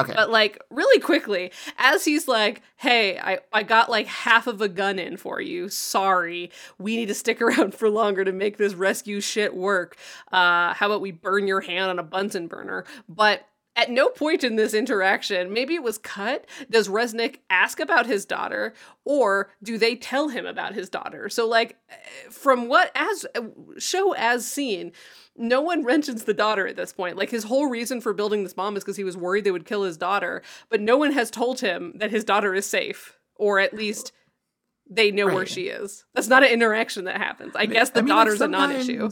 Okay. 0.00 0.12
but 0.14 0.30
like 0.30 0.62
really 0.70 1.00
quickly 1.00 1.50
as 1.76 2.04
he's 2.04 2.28
like 2.28 2.62
hey 2.76 3.18
I, 3.18 3.40
I 3.52 3.64
got 3.64 3.90
like 3.90 4.06
half 4.06 4.46
of 4.46 4.60
a 4.60 4.68
gun 4.68 4.98
in 5.00 5.16
for 5.16 5.40
you. 5.40 5.68
Sorry. 5.68 6.52
We 6.78 6.94
need 6.96 7.06
to 7.06 7.14
stick 7.14 7.42
around 7.42 7.74
for 7.74 7.90
longer 7.90 8.24
to 8.24 8.30
make 8.32 8.56
this 8.58 8.74
rescue 8.74 9.20
shit 9.20 9.56
work. 9.56 9.96
Uh 10.30 10.72
how 10.74 10.86
about 10.86 11.00
we 11.00 11.10
burn 11.10 11.48
your 11.48 11.60
hand 11.62 11.90
on 11.90 11.98
a 11.98 12.04
bunsen 12.04 12.46
burner? 12.46 12.84
But 13.08 13.44
at 13.78 13.90
no 13.90 14.08
point 14.08 14.42
in 14.42 14.56
this 14.56 14.74
interaction, 14.74 15.52
maybe 15.52 15.76
it 15.76 15.84
was 15.84 15.98
cut, 15.98 16.44
does 16.68 16.88
Resnick 16.88 17.36
ask 17.48 17.78
about 17.78 18.06
his 18.06 18.26
daughter 18.26 18.74
or 19.04 19.52
do 19.62 19.78
they 19.78 19.94
tell 19.94 20.28
him 20.28 20.44
about 20.44 20.74
his 20.74 20.90
daughter? 20.90 21.28
So 21.28 21.46
like 21.46 21.78
from 22.28 22.68
what 22.68 22.90
as 22.96 23.24
show 23.78 24.12
as 24.14 24.44
seen, 24.44 24.90
no 25.36 25.60
one 25.60 25.84
mentions 25.84 26.24
the 26.24 26.34
daughter 26.34 26.66
at 26.66 26.74
this 26.74 26.92
point. 26.92 27.16
Like 27.16 27.30
his 27.30 27.44
whole 27.44 27.68
reason 27.68 28.00
for 28.00 28.12
building 28.12 28.42
this 28.42 28.52
bomb 28.52 28.76
is 28.76 28.82
because 28.82 28.96
he 28.96 29.04
was 29.04 29.16
worried 29.16 29.44
they 29.44 29.52
would 29.52 29.64
kill 29.64 29.84
his 29.84 29.96
daughter, 29.96 30.42
but 30.68 30.80
no 30.80 30.96
one 30.96 31.12
has 31.12 31.30
told 31.30 31.60
him 31.60 31.92
that 31.94 32.10
his 32.10 32.24
daughter 32.24 32.54
is 32.54 32.66
safe, 32.66 33.16
or 33.36 33.60
at 33.60 33.72
least 33.72 34.10
they 34.90 35.12
know 35.12 35.26
where 35.26 35.46
she 35.46 35.68
is. 35.68 36.04
That's 36.14 36.26
not 36.28 36.42
an 36.42 36.50
interaction 36.50 37.04
that 37.04 37.18
happens. 37.18 37.54
I 37.54 37.66
guess 37.66 37.90
the 37.90 38.00
I 38.00 38.02
mean, 38.02 38.08
like, 38.08 38.26
daughter's 38.26 38.40
a 38.40 38.48
non-issue. 38.48 39.10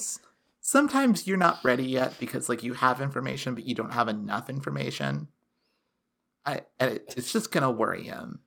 Sometimes- 0.67 1.27
you're 1.27 1.37
not 1.37 1.61
ready 1.63 1.85
yet 1.85 2.19
because 2.19 2.49
like 2.49 2.63
you 2.63 2.75
have 2.75 3.01
information, 3.01 3.55
but 3.55 3.65
you 3.65 3.75
don't 3.75 3.93
have 3.93 4.09
enough 4.09 4.51
information. 4.51 5.29
I 6.45 6.63
and 6.79 6.93
it, 6.93 7.15
it's 7.17 7.33
just 7.33 7.51
gonna 7.51 7.71
worry 7.71 8.05
him. 8.05 8.41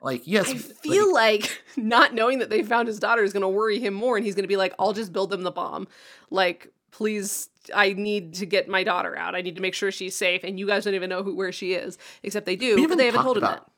Like 0.00 0.22
yes, 0.26 0.48
I 0.48 0.54
feel 0.54 1.12
like 1.12 1.62
not 1.76 2.14
knowing 2.14 2.38
that 2.38 2.50
they 2.50 2.62
found 2.62 2.88
his 2.88 3.00
daughter 3.00 3.24
is 3.24 3.32
going 3.32 3.42
to 3.42 3.48
worry 3.48 3.80
him 3.80 3.94
more, 3.94 4.16
and 4.16 4.24
he's 4.24 4.36
going 4.36 4.44
to 4.44 4.48
be 4.48 4.56
like, 4.56 4.72
"I'll 4.78 4.92
just 4.92 5.12
build 5.12 5.30
them 5.30 5.42
the 5.42 5.50
bomb." 5.50 5.88
Like, 6.30 6.72
please, 6.92 7.50
I 7.74 7.94
need 7.94 8.34
to 8.34 8.46
get 8.46 8.68
my 8.68 8.84
daughter 8.84 9.18
out. 9.18 9.34
I 9.34 9.40
need 9.40 9.56
to 9.56 9.62
make 9.62 9.74
sure 9.74 9.90
she's 9.90 10.14
safe, 10.14 10.44
and 10.44 10.56
you 10.56 10.68
guys 10.68 10.84
don't 10.84 10.94
even 10.94 11.10
know 11.10 11.24
who 11.24 11.34
where 11.34 11.50
she 11.50 11.72
is, 11.72 11.98
except 12.22 12.46
they 12.46 12.54
do, 12.54 12.86
but 12.86 12.96
they 12.96 13.06
haven't 13.06 13.24
told 13.24 13.38
him 13.38 13.42
about, 13.42 13.66
that. 13.66 13.72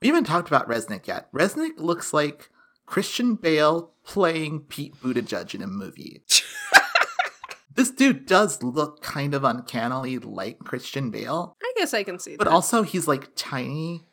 We 0.00 0.08
haven't 0.08 0.24
talked 0.24 0.48
about 0.48 0.68
Resnick 0.68 1.06
yet. 1.06 1.32
Resnick 1.32 1.78
looks 1.78 2.12
like 2.12 2.50
Christian 2.92 3.36
Bale 3.36 3.90
playing 4.04 4.60
Pete 4.68 4.94
Buttigieg 4.96 5.54
in 5.54 5.62
a 5.62 5.66
movie. 5.66 6.22
this 7.74 7.90
dude 7.90 8.26
does 8.26 8.62
look 8.62 9.00
kind 9.02 9.32
of 9.32 9.44
uncannily 9.44 10.18
like 10.18 10.58
Christian 10.58 11.10
Bale, 11.10 11.56
I 11.62 11.72
guess 11.74 11.94
I 11.94 12.02
can 12.02 12.18
see 12.18 12.36
but 12.36 12.44
that. 12.44 12.50
also 12.50 12.82
he's 12.82 13.08
like 13.08 13.30
tiny. 13.34 14.04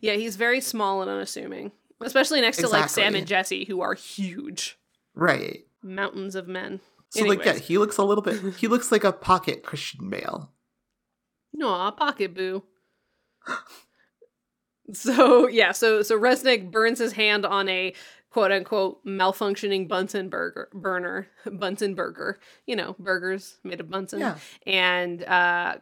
yeah, 0.00 0.12
he's 0.12 0.36
very 0.36 0.60
small 0.60 1.02
and 1.02 1.10
unassuming, 1.10 1.72
especially 2.00 2.40
next 2.40 2.58
to 2.58 2.68
like 2.68 2.88
Sam 2.88 3.16
and 3.16 3.26
Jesse, 3.26 3.64
who 3.64 3.80
are 3.80 3.94
huge 3.94 4.78
Right. 5.16 5.66
mountains 5.82 6.36
of 6.36 6.46
men. 6.46 6.78
So 7.08 7.24
like 7.24 7.44
yeah, 7.44 7.54
he 7.58 7.78
looks 7.78 7.96
a 7.96 8.04
little 8.04 8.22
bit 8.22 8.54
he 8.58 8.68
looks 8.68 8.92
like 8.92 9.02
a 9.02 9.10
pocket 9.10 9.64
Christian 9.64 10.08
Bale. 10.08 10.52
Aw, 11.60 11.90
pocket 11.90 12.32
boo. 12.32 12.62
so 14.92 15.48
yeah, 15.48 15.72
so 15.72 16.02
so 16.02 16.18
Resnick 16.18 16.70
burns 16.70 16.98
his 16.98 17.12
hand 17.12 17.44
on 17.44 17.68
a 17.68 17.94
quote 18.30 18.52
unquote 18.52 19.04
malfunctioning 19.04 19.88
Bunsen 19.88 20.28
burger 20.28 20.68
burner 20.72 21.28
Bunsen 21.50 21.94
burger. 21.94 22.38
You 22.66 22.76
know, 22.76 22.96
burgers 22.98 23.58
made 23.62 23.80
of 23.80 23.90
Bunsen. 23.90 24.20
Yeah. 24.20 24.36
And 24.66 25.22
uh 25.24 25.76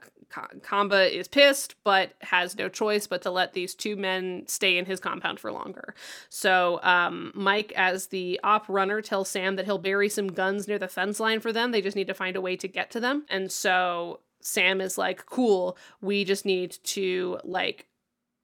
Kamba 0.62 1.15
is 1.15 1.29
pissed, 1.29 1.75
but 1.85 2.12
has 2.21 2.57
no 2.57 2.69
choice 2.69 3.07
but 3.07 3.23
to 3.23 3.31
let 3.31 3.53
these 3.53 3.75
two 3.75 3.97
men 3.97 4.45
stay 4.47 4.79
in 4.79 4.87
his 4.87 5.01
compound 5.01 5.38
for 5.38 5.53
longer. 5.53 5.95
So, 6.29 6.81
um, 6.83 7.33
Mike, 7.35 7.73
as 7.77 8.07
the 8.07 8.41
op 8.43 8.69
runner, 8.69 9.03
tells 9.03 9.29
Sam 9.29 9.57
that 9.57 9.67
he'll 9.67 9.79
bury 9.79 10.09
some 10.09 10.29
guns 10.29 10.67
near 10.67 10.79
the 10.79 10.88
fence 10.88 11.21
line 11.21 11.41
for 11.41 11.53
them. 11.53 11.71
They 11.71 11.83
just 11.83 11.97
need 11.97 12.07
to 12.07 12.15
find 12.15 12.37
a 12.37 12.41
way 12.41 12.57
to 12.57 12.69
get 12.69 12.91
to 12.93 13.01
them. 13.01 13.27
And 13.29 13.53
so 13.53 14.21
Sam 14.41 14.81
is 14.81 14.97
like, 14.97 15.27
cool, 15.27 15.77
we 16.01 16.25
just 16.25 16.45
need 16.45 16.79
to, 16.85 17.38
like, 17.45 17.87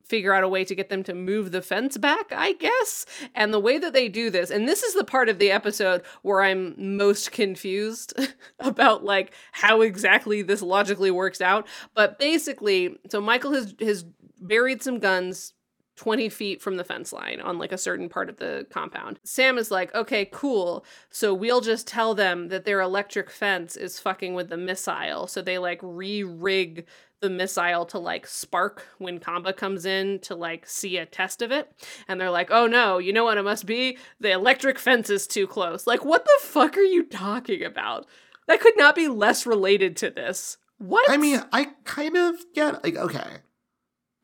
figure 0.09 0.33
out 0.33 0.44
a 0.44 0.49
way 0.49 0.64
to 0.64 0.75
get 0.75 0.88
them 0.88 1.03
to 1.05 1.14
move 1.14 1.53
the 1.53 1.62
fence 1.62 1.97
back, 1.97 2.33
I 2.33 2.53
guess. 2.55 3.07
And 3.35 3.53
the 3.53 3.61
way 3.61 3.79
that 3.79 3.92
they 3.92 4.09
do 4.09 4.31
this, 4.31 4.51
and 4.51 4.66
this 4.66 4.83
is 4.83 4.94
the 4.94 5.05
part 5.05 5.29
of 5.29 5.38
the 5.38 5.51
episode 5.51 6.03
where 6.23 6.42
I'm 6.42 6.97
most 6.97 7.31
confused 7.31 8.14
about 8.61 9.05
like 9.05 9.33
how 9.53 9.83
exactly 9.83 10.42
this 10.42 10.62
logically 10.62 11.11
works 11.11 11.40
out. 11.40 11.66
But 11.94 12.18
basically, 12.18 12.99
so 13.11 13.21
Michael 13.21 13.53
has 13.53 13.75
has 13.81 14.05
buried 14.40 14.83
some 14.83 14.99
guns 14.99 15.53
20 15.99 16.29
feet 16.29 16.62
from 16.62 16.77
the 16.77 16.85
fence 16.85 17.12
line 17.12 17.40
on 17.40 17.59
like 17.59 17.73
a 17.73 17.79
certain 17.79 18.09
part 18.09 18.29
of 18.29 18.37
the 18.37 18.66
compound. 18.71 19.18
Sam 19.25 19.59
is 19.59 19.71
like, 19.71 19.92
okay, 19.97 20.27
cool. 20.27 20.85
So 21.11 21.35
we'll 21.35 21.61
just 21.61 21.88
tell 21.88 22.14
them 22.14 22.49
that 22.49 22.64
their 22.64 22.81
electric 22.81 23.29
fence 23.29 23.77
is 23.77 23.99
fucking 23.99 24.35
with 24.35 24.49
the 24.49 24.57
missile. 24.57 25.27
So 25.27 25.42
they 25.42 25.59
like 25.59 25.81
re 25.83 26.23
rig 26.23 26.87
the 27.20 27.31
missile 27.31 27.85
to 27.87 27.98
like 27.98 28.26
spark 28.26 28.87
when 28.98 29.18
Kamba 29.18 29.52
comes 29.52 29.85
in 29.85 30.20
to 30.20 30.35
like 30.35 30.66
see 30.66 30.96
a 30.96 31.07
test 31.07 31.42
of 31.42 31.50
it. 31.50 31.72
And 32.07 32.21
they're 32.21 32.31
like, 32.31 32.50
oh 32.50 32.66
no, 32.66 32.98
you 32.98 33.12
know 33.12 33.25
what 33.25 33.38
it 33.38 33.42
must 33.42 33.66
be? 33.66 33.98
The 34.21 34.33
electric 34.33 34.79
fence 34.79 35.10
is 35.10 35.27
too 35.27 35.46
close. 35.46 35.87
Like, 35.87 36.04
what 36.04 36.25
the 36.25 36.38
fuck 36.42 36.77
are 36.77 36.83
you 36.83 37.04
talking 37.04 37.64
about? 37.64 38.06
That 38.46 38.60
could 38.60 38.77
not 38.77 38.94
be 38.94 39.08
less 39.08 39.46
related 39.46 39.96
to 39.98 40.10
this. 40.10 40.56
What? 40.79 41.10
I 41.10 41.16
mean, 41.16 41.42
I 41.52 41.69
kind 41.85 42.16
of 42.16 42.37
get 42.54 42.83
like 42.85 42.96
okay. 42.96 43.38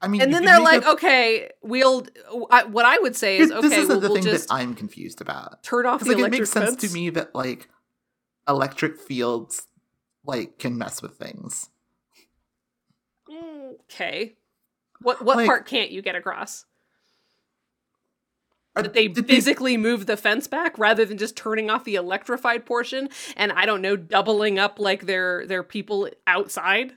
I 0.00 0.08
mean, 0.08 0.20
and 0.20 0.34
then 0.34 0.44
they're 0.44 0.60
like, 0.60 0.84
a- 0.84 0.90
okay, 0.92 1.50
we'll. 1.62 2.06
I, 2.50 2.64
what 2.64 2.84
I 2.84 2.98
would 2.98 3.16
say 3.16 3.38
is, 3.38 3.50
okay, 3.50 3.68
this 3.68 3.78
is 3.78 3.88
we'll, 3.88 4.00
the 4.00 4.08
we'll 4.08 4.22
thing 4.22 4.32
that 4.32 4.46
I'm 4.50 4.74
confused 4.74 5.20
about. 5.20 5.62
turn 5.62 5.86
off 5.86 6.00
the 6.00 6.06
like 6.06 6.16
it 6.16 6.20
electric 6.20 6.40
makes 6.40 6.50
sense 6.50 6.70
fence. 6.70 6.82
to 6.82 6.92
me 6.92 7.10
that 7.10 7.34
like 7.34 7.68
electric 8.46 9.00
fields 9.00 9.66
like 10.24 10.58
can 10.58 10.76
mess 10.76 11.02
with 11.02 11.16
things. 11.16 11.70
Okay. 13.82 14.34
What 15.00 15.22
what 15.24 15.36
Like- 15.36 15.46
part 15.46 15.66
can't 15.66 15.90
you 15.90 16.02
get 16.02 16.14
across? 16.16 16.64
Are- 18.76 18.82
That 18.82 18.92
they 18.92 19.08
physically 19.08 19.76
move 19.76 20.06
the 20.06 20.16
fence 20.16 20.46
back 20.48 20.76
rather 20.78 21.04
than 21.04 21.16
just 21.16 21.36
turning 21.36 21.70
off 21.70 21.84
the 21.84 21.94
electrified 21.94 22.66
portion 22.66 23.08
and 23.36 23.52
I 23.52 23.66
don't 23.66 23.80
know 23.82 23.94
doubling 23.96 24.58
up 24.58 24.80
like 24.80 25.06
their 25.06 25.46
their 25.46 25.62
people 25.62 26.08
outside. 26.26 26.94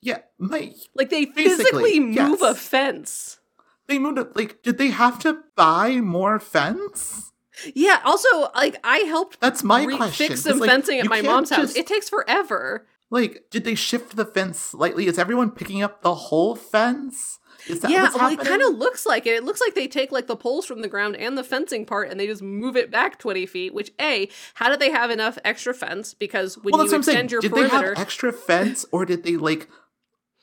yeah, 0.00 0.18
my 0.38 0.72
Like 0.94 1.10
they 1.10 1.24
physically 1.24 1.98
move 1.98 2.42
a 2.42 2.54
fence. 2.54 3.40
they 3.88 3.98
moved 3.98 4.18
it. 4.18 4.36
Like, 4.36 4.62
did 4.62 4.78
they 4.78 4.88
have 4.90 5.18
to 5.20 5.42
buy 5.56 5.96
more 6.00 6.38
fence? 6.38 7.32
Yeah. 7.74 8.00
Also, 8.04 8.28
like 8.54 8.76
I 8.84 8.98
helped 8.98 9.40
That's 9.40 9.64
my 9.64 9.84
re- 9.84 9.96
question. 9.96 10.28
fix 10.28 10.42
some 10.42 10.58
like, 10.60 10.70
fencing 10.70 11.00
at 11.00 11.06
my 11.06 11.22
mom's 11.22 11.50
house. 11.50 11.74
It 11.74 11.86
takes 11.88 12.08
forever. 12.08 12.86
Like, 13.14 13.44
did 13.48 13.62
they 13.62 13.76
shift 13.76 14.16
the 14.16 14.24
fence 14.24 14.58
slightly? 14.58 15.06
Is 15.06 15.20
everyone 15.20 15.52
picking 15.52 15.84
up 15.84 16.02
the 16.02 16.16
whole 16.16 16.56
fence? 16.56 17.38
Is 17.68 17.78
that 17.78 17.92
yeah, 17.92 18.10
well, 18.12 18.32
it 18.32 18.40
kind 18.40 18.60
of 18.60 18.74
looks 18.74 19.06
like 19.06 19.24
it. 19.24 19.36
It 19.36 19.44
looks 19.44 19.60
like 19.60 19.76
they 19.76 19.86
take 19.86 20.10
like 20.10 20.26
the 20.26 20.34
poles 20.34 20.66
from 20.66 20.82
the 20.82 20.88
ground 20.88 21.14
and 21.14 21.38
the 21.38 21.44
fencing 21.44 21.86
part, 21.86 22.10
and 22.10 22.18
they 22.18 22.26
just 22.26 22.42
move 22.42 22.76
it 22.76 22.90
back 22.90 23.20
twenty 23.20 23.46
feet. 23.46 23.72
Which 23.72 23.92
a, 24.00 24.28
how 24.54 24.68
do 24.68 24.76
they 24.76 24.90
have 24.90 25.12
enough 25.12 25.38
extra 25.44 25.72
fence? 25.72 26.12
Because 26.12 26.58
when 26.58 26.72
well, 26.72 26.84
you 26.84 26.96
extend 26.96 27.30
your 27.30 27.40
Did 27.40 27.52
perimeter, 27.52 27.78
they 27.78 27.86
have 27.86 27.98
extra 27.98 28.32
fence, 28.32 28.84
or 28.90 29.06
did 29.06 29.22
they 29.22 29.36
like 29.36 29.68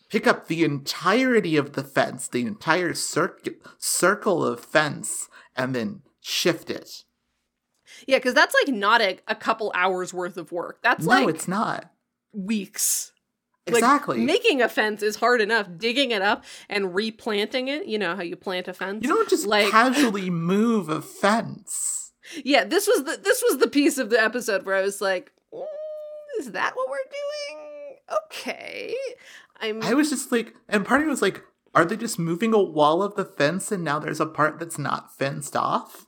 pick 0.10 0.26
up 0.26 0.48
the 0.48 0.64
entirety 0.64 1.58
of 1.58 1.74
the 1.74 1.84
fence, 1.84 2.30
the 2.30 2.48
entire 2.48 2.94
circ- 2.94 3.50
circle 3.80 4.46
of 4.46 4.62
fence, 4.62 5.28
and 5.58 5.76
then 5.76 6.04
shift 6.22 6.70
it? 6.70 7.04
yeah, 8.08 8.18
because 8.18 8.34
that's 8.34 8.56
like 8.64 8.74
not 8.74 9.02
a, 9.02 9.20
a 9.28 9.36
couple 9.36 9.74
hours 9.76 10.14
worth 10.14 10.38
of 10.38 10.54
work. 10.54 10.80
That's 10.82 11.06
no, 11.06 11.10
like 11.10 11.36
it's 11.36 11.50
not. 11.50 11.92
Weeks. 12.34 13.12
Like, 13.68 13.78
Exactly. 13.78 14.20
making 14.26 14.62
a 14.62 14.68
fence 14.68 15.04
is 15.04 15.18
hard 15.18 15.40
enough. 15.40 15.68
Digging 15.78 16.12
it 16.12 16.22
up 16.22 16.44
and 16.68 16.96
replanting 16.96 17.68
it, 17.68 17.86
you 17.86 18.00
know 18.00 18.16
how 18.16 18.24
you 18.24 18.36
plant 18.36 18.68
a 18.68 18.74
fence. 18.74 19.04
you 19.04 19.10
don't 19.10 19.30
just 19.30 19.46
like 19.46 19.70
casually 19.70 20.30
move 20.32 20.90
a 20.90 21.02
fence. 21.02 22.12
yeah, 22.44 22.64
this 22.64 22.88
was 22.88 23.04
the 23.04 23.18
this 23.24 23.44
was 23.48 23.60
the 23.60 23.68
piece 23.68 23.98
of 23.98 24.10
the 24.10 24.22
episode 24.22 24.66
where 24.66 24.76
I 24.76 24.82
was 24.82 25.00
like, 25.00 25.32
"Mm, 25.54 25.64
is 26.40 26.52
that 26.52 26.76
what 26.76 26.90
we're 26.90 26.98
doing? 26.98 27.98
Okay, 28.26 28.96
I'm. 29.60 29.82
I 29.84 29.94
was 29.94 30.10
just 30.10 30.32
like, 30.32 30.56
and 30.68 30.84
part 30.86 31.02
of 31.02 31.06
me 31.08 31.12
was 31.12 31.22
like, 31.22 31.44
are 31.76 31.86
they 31.86 31.96
just 31.96 32.18
moving 32.20 32.54
a 32.54 32.62
wall 32.62 33.04
of 33.04 33.16
the 33.16 33.24
fence 33.26 33.72
and 33.72 33.84
now 33.84 34.00
there's 34.00 34.20
a 34.20 34.26
part 34.26 34.60
that's 34.60 34.78
not 34.80 35.16
fenced 35.16 35.56
off? 35.56 36.08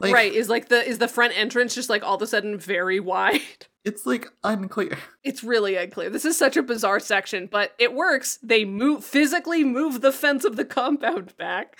Like, 0.00 0.12
right 0.14 0.32
is 0.32 0.48
like 0.50 0.68
the 0.68 0.86
is 0.86 0.98
the 0.98 1.08
front 1.08 1.36
entrance 1.36 1.74
just 1.74 1.88
like 1.90 2.02
all 2.04 2.16
of 2.16 2.22
a 2.22 2.26
sudden 2.26 2.58
very 2.58 3.00
wide 3.12 3.66
It's 3.84 4.04
like 4.04 4.28
unclear. 4.44 4.98
it's 5.24 5.42
really 5.42 5.76
unclear. 5.76 6.10
This 6.10 6.24
is 6.24 6.36
such 6.36 6.56
a 6.56 6.62
bizarre 6.62 7.00
section 7.00 7.48
but 7.50 7.74
it 7.78 7.94
works. 7.94 8.38
They 8.42 8.64
move 8.64 9.04
physically 9.04 9.64
move 9.64 10.00
the 10.00 10.12
fence 10.12 10.44
of 10.44 10.56
the 10.56 10.64
compound 10.64 11.36
back 11.36 11.78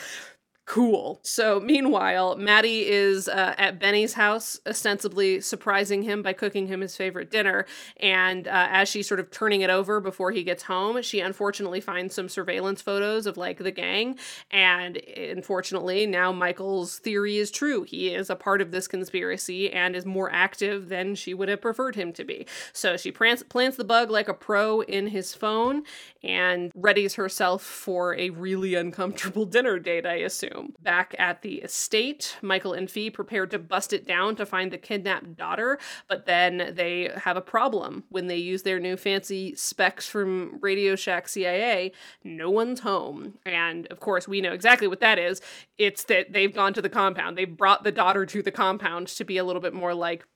cool. 0.71 1.19
So 1.25 1.59
meanwhile 1.59 2.37
maddie 2.37 2.87
is 2.89 3.27
uh, 3.27 3.57
at 3.59 3.81
benny's 3.81 4.13
house 4.13 4.61
ostensibly 4.69 5.41
surprising 5.41 6.05
him 6.05 6.23
by 6.23 6.33
cooking 6.33 6.69
him 6.69 6.81
his 6.81 6.95
favorite 6.95 7.29
dinner. 7.29 7.67
And 7.97 8.47
uh, 8.47 8.69
as 8.71 8.89
she's 8.89 9.09
sort 9.09 9.19
of 9.19 9.33
turning 9.33 9.63
it 9.63 9.71
over 9.71 9.99
before 9.99 10.31
he 10.31 10.45
gets 10.45 10.63
home 10.63 11.03
she 11.03 11.19
unfortunately 11.19 11.81
finds 11.81 12.15
some 12.15 12.29
surveillance 12.29 12.81
photos 12.81 13.27
of 13.27 13.37
like 13.37 13.59
the 13.59 13.73
gang. 13.73 14.17
And 14.53 14.99
unfortunately 14.99 16.07
now 16.07 16.31
michael's 16.31 17.01
theory 17.01 17.39
is 17.39 17.51
true. 17.51 17.83
He 17.83 18.15
is 18.15 18.31
a 18.31 18.37
part 18.37 18.61
of 18.61 18.71
this 18.71 18.87
conspiracy 18.87 19.73
and 19.73 19.97
is 19.97 20.07
more 20.07 20.31
active 20.31 20.89
than 20.89 21.17
she 21.17 21.35
would 21.35 21.49
have 21.49 21.63
preferred 21.63 21.97
him 21.97 22.13
to 22.13 22.23
be. 22.23 22.47
So 22.73 22.97
she 22.97 23.11
plants, 23.11 23.43
plants 23.43 23.77
the 23.77 23.83
bug 23.83 24.09
like 24.09 24.29
a 24.29 24.35
pro 24.35 24.83
in 24.83 25.09
his 25.09 25.35
phone 25.35 25.83
and 26.23 26.73
readies 26.75 27.17
herself 27.17 27.61
for 27.63 28.15
a 28.15 28.31
really 28.31 28.77
uncomfortable 28.77 29.45
dinner 29.47 29.81
date, 29.81 30.07
I 30.07 30.15
assume. 30.15 30.60
Back 30.81 31.15
at 31.19 31.43
the 31.43 31.57
estate, 31.57 32.37
Michael 32.43 32.73
and 32.73 32.91
Fee 32.91 33.11
prepare 33.11 33.47
to 33.47 33.59
bust 33.59 33.93
it 33.93 34.07
down 34.07 34.37
to 34.37 34.47
find 34.47 34.73
the 34.73 34.79
kidnapped 34.79 35.37
daughter, 35.37 35.79
but 36.09 36.27
then 36.27 36.73
they 36.75 37.11
have 37.17 37.37
a 37.37 37.41
problem. 37.41 38.05
When 38.09 38.27
they 38.27 38.37
use 38.37 38.63
their 38.63 38.79
new 38.79 38.97
fancy 38.97 39.55
specs 39.55 40.07
from 40.07 40.59
Radio 40.61 40.97
Shack 40.97 41.29
CIA, 41.29 41.93
no 42.25 42.51
one's 42.51 42.81
home. 42.81 43.35
And 43.45 43.87
of 43.89 44.01
course, 44.01 44.29
we 44.29 44.41
know 44.41 44.53
exactly 44.53 44.89
what 44.89 45.01
that 45.01 45.19
is. 45.19 45.41
It's 45.79 46.05
that 46.05 46.33
they've 46.33 46.55
gone 46.55 46.75
to 46.75 46.83
the 46.83 46.89
compound. 46.89 47.37
They've 47.37 47.57
brought 47.57 47.85
the 47.85 47.93
daughter 47.93 48.27
to 48.27 48.43
the 48.43 48.51
compound 48.51 49.09
to 49.09 49.25
be 49.25 49.39
a 49.39 49.45
little 49.45 49.63
bit 49.63 49.75
more 49.75 49.95
like 49.95 50.27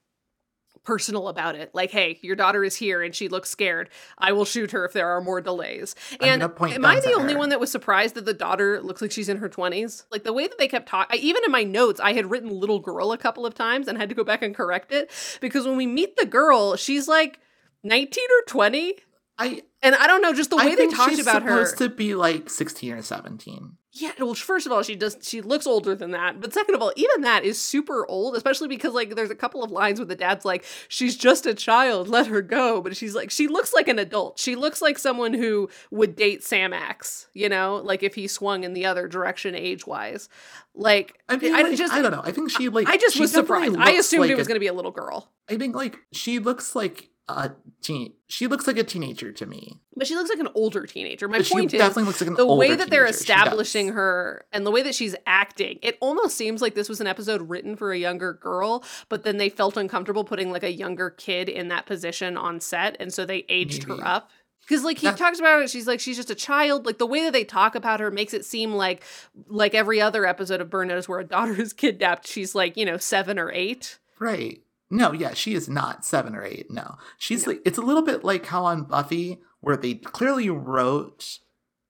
personal 0.84 1.28
about 1.28 1.54
it. 1.54 1.70
Like, 1.74 1.90
hey, 1.90 2.18
your 2.22 2.36
daughter 2.36 2.62
is 2.62 2.76
here 2.76 3.02
and 3.02 3.14
she 3.14 3.28
looks 3.28 3.50
scared. 3.50 3.88
I 4.18 4.32
will 4.32 4.44
shoot 4.44 4.70
her 4.72 4.84
if 4.84 4.92
there 4.92 5.08
are 5.08 5.20
more 5.20 5.40
delays. 5.40 5.94
And 6.20 6.42
am 6.42 6.84
I 6.84 7.00
the 7.00 7.14
only 7.14 7.32
her. 7.32 7.38
one 7.38 7.48
that 7.48 7.60
was 7.60 7.70
surprised 7.70 8.14
that 8.14 8.24
the 8.24 8.34
daughter 8.34 8.80
looks 8.82 9.02
like 9.02 9.10
she's 9.10 9.28
in 9.28 9.38
her 9.38 9.48
20s? 9.48 10.04
Like 10.10 10.24
the 10.24 10.32
way 10.32 10.46
that 10.46 10.58
they 10.58 10.68
kept 10.68 10.88
talking, 10.88 11.18
even 11.20 11.42
in 11.44 11.50
my 11.50 11.64
notes, 11.64 12.00
I 12.00 12.12
had 12.12 12.30
written 12.30 12.50
little 12.50 12.80
girl 12.80 13.12
a 13.12 13.18
couple 13.18 13.46
of 13.46 13.54
times 13.54 13.88
and 13.88 13.98
had 13.98 14.08
to 14.10 14.14
go 14.14 14.24
back 14.24 14.42
and 14.42 14.54
correct 14.54 14.92
it 14.92 15.10
because 15.40 15.66
when 15.66 15.76
we 15.76 15.86
meet 15.86 16.16
the 16.16 16.26
girl, 16.26 16.76
she's 16.76 17.08
like 17.08 17.40
19 17.82 18.24
or 18.24 18.44
20. 18.46 18.94
I 19.38 19.62
And 19.82 19.94
I 19.94 20.06
don't 20.06 20.22
know, 20.22 20.32
just 20.32 20.50
the 20.50 20.56
way 20.56 20.74
they 20.74 20.88
talked 20.88 21.18
about 21.18 21.42
her. 21.42 21.66
supposed 21.66 21.78
to 21.78 21.88
be 21.88 22.14
like 22.14 22.48
16 22.48 22.92
or 22.92 23.02
17. 23.02 23.76
Yeah, 23.96 24.10
well, 24.18 24.34
first 24.34 24.66
of 24.66 24.72
all, 24.72 24.82
she 24.82 24.96
does 24.96 25.16
she 25.22 25.40
looks 25.40 25.68
older 25.68 25.94
than 25.94 26.10
that. 26.10 26.40
But 26.40 26.52
second 26.52 26.74
of 26.74 26.82
all, 26.82 26.92
even 26.96 27.20
that 27.20 27.44
is 27.44 27.60
super 27.62 28.04
old, 28.08 28.34
especially 28.34 28.66
because 28.66 28.92
like 28.92 29.14
there's 29.14 29.30
a 29.30 29.36
couple 29.36 29.62
of 29.62 29.70
lines 29.70 30.00
where 30.00 30.06
the 30.06 30.16
dad's 30.16 30.44
like, 30.44 30.64
"She's 30.88 31.16
just 31.16 31.46
a 31.46 31.54
child, 31.54 32.08
let 32.08 32.26
her 32.26 32.42
go." 32.42 32.80
But 32.80 32.96
she's 32.96 33.14
like, 33.14 33.30
she 33.30 33.46
looks 33.46 33.72
like 33.72 33.86
an 33.86 34.00
adult. 34.00 34.40
She 34.40 34.56
looks 34.56 34.82
like 34.82 34.98
someone 34.98 35.32
who 35.32 35.68
would 35.92 36.16
date 36.16 36.42
Sam 36.42 36.72
Axe, 36.72 37.28
you 37.34 37.48
know, 37.48 37.76
like 37.84 38.02
if 38.02 38.16
he 38.16 38.26
swung 38.26 38.64
in 38.64 38.72
the 38.72 38.84
other 38.84 39.06
direction 39.06 39.54
age 39.54 39.86
wise. 39.86 40.28
Like, 40.74 41.16
I 41.28 41.36
mean, 41.36 41.54
I 41.54 41.62
like, 41.62 41.76
just 41.78 41.92
I 41.92 42.02
don't 42.02 42.10
know. 42.10 42.22
I 42.24 42.32
think 42.32 42.50
she 42.50 42.68
like 42.68 42.88
I 42.88 42.96
just 42.96 43.20
was 43.20 43.30
surprised. 43.30 43.76
I 43.78 43.92
assumed 43.92 44.22
like 44.22 44.30
it 44.30 44.36
was 44.36 44.48
a- 44.48 44.50
going 44.50 44.56
to 44.56 44.60
be 44.60 44.66
a 44.66 44.72
little 44.72 44.90
girl, 44.90 45.30
I 45.48 45.56
think 45.56 45.76
like 45.76 45.98
she 46.10 46.40
looks 46.40 46.74
like 46.74 47.10
a 47.28 47.52
teen. 47.80 48.12
She 48.26 48.46
looks 48.46 48.66
like 48.66 48.76
a 48.76 48.84
teenager 48.84 49.32
to 49.32 49.46
me. 49.46 49.80
but 49.96 50.06
she 50.06 50.14
looks 50.14 50.28
like 50.28 50.40
an 50.40 50.48
older 50.54 50.84
teenager. 50.86 51.26
My 51.26 51.40
she 51.40 51.54
point 51.54 51.72
is, 51.72 51.78
definitely 51.78 52.04
looks 52.04 52.20
like 52.20 52.28
an 52.28 52.34
the 52.34 52.42
older 52.42 52.58
way 52.58 52.74
that 52.74 52.90
they're 52.90 53.06
establishing 53.06 53.88
her 53.88 54.44
and 54.52 54.66
the 54.66 54.70
way 54.70 54.82
that 54.82 54.94
she's 54.94 55.14
acting, 55.26 55.78
it 55.82 55.96
almost 56.00 56.36
seems 56.36 56.60
like 56.60 56.74
this 56.74 56.88
was 56.88 57.00
an 57.00 57.06
episode 57.06 57.48
written 57.48 57.76
for 57.76 57.92
a 57.92 57.98
younger 57.98 58.34
girl, 58.34 58.84
but 59.08 59.22
then 59.22 59.38
they 59.38 59.48
felt 59.48 59.76
uncomfortable 59.76 60.24
putting 60.24 60.50
like 60.50 60.62
a 60.64 60.72
younger 60.72 61.08
kid 61.10 61.48
in 61.48 61.68
that 61.68 61.86
position 61.86 62.36
on 62.36 62.60
set, 62.60 62.96
and 63.00 63.12
so 63.12 63.24
they 63.24 63.46
aged 63.48 63.88
Maybe. 63.88 64.00
her 64.00 64.06
up. 64.06 64.30
Because 64.60 64.82
like 64.82 64.98
he 64.98 65.10
talks 65.12 65.38
about 65.38 65.62
it, 65.62 65.68
she's 65.70 65.86
like 65.86 66.00
she's 66.00 66.16
just 66.16 66.30
a 66.30 66.34
child. 66.34 66.86
Like 66.86 66.96
the 66.98 67.06
way 67.06 67.24
that 67.24 67.32
they 67.32 67.44
talk 67.44 67.74
about 67.74 68.00
her 68.00 68.10
makes 68.10 68.32
it 68.34 68.44
seem 68.46 68.72
like 68.72 69.02
like 69.46 69.74
every 69.74 70.00
other 70.00 70.26
episode 70.26 70.60
of 70.62 70.70
Burn 70.70 70.88
Notice 70.88 71.06
where 71.08 71.20
a 71.20 71.24
daughter 71.24 71.58
is 71.60 71.72
kidnapped, 71.74 72.26
she's 72.26 72.54
like 72.54 72.76
you 72.76 72.84
know 72.84 72.96
seven 72.96 73.38
or 73.38 73.50
eight. 73.52 73.98
Right. 74.18 74.60
No, 74.90 75.12
yeah, 75.12 75.34
she 75.34 75.54
is 75.54 75.68
not 75.68 76.04
seven 76.04 76.34
or 76.34 76.44
eight. 76.44 76.70
No. 76.70 76.96
She's 77.18 77.46
No. 77.46 77.52
like, 77.52 77.62
it's 77.64 77.78
a 77.78 77.82
little 77.82 78.02
bit 78.02 78.22
like 78.24 78.46
how 78.46 78.64
on 78.66 78.84
Buffy, 78.84 79.40
where 79.60 79.76
they 79.76 79.94
clearly 79.94 80.50
wrote 80.50 81.38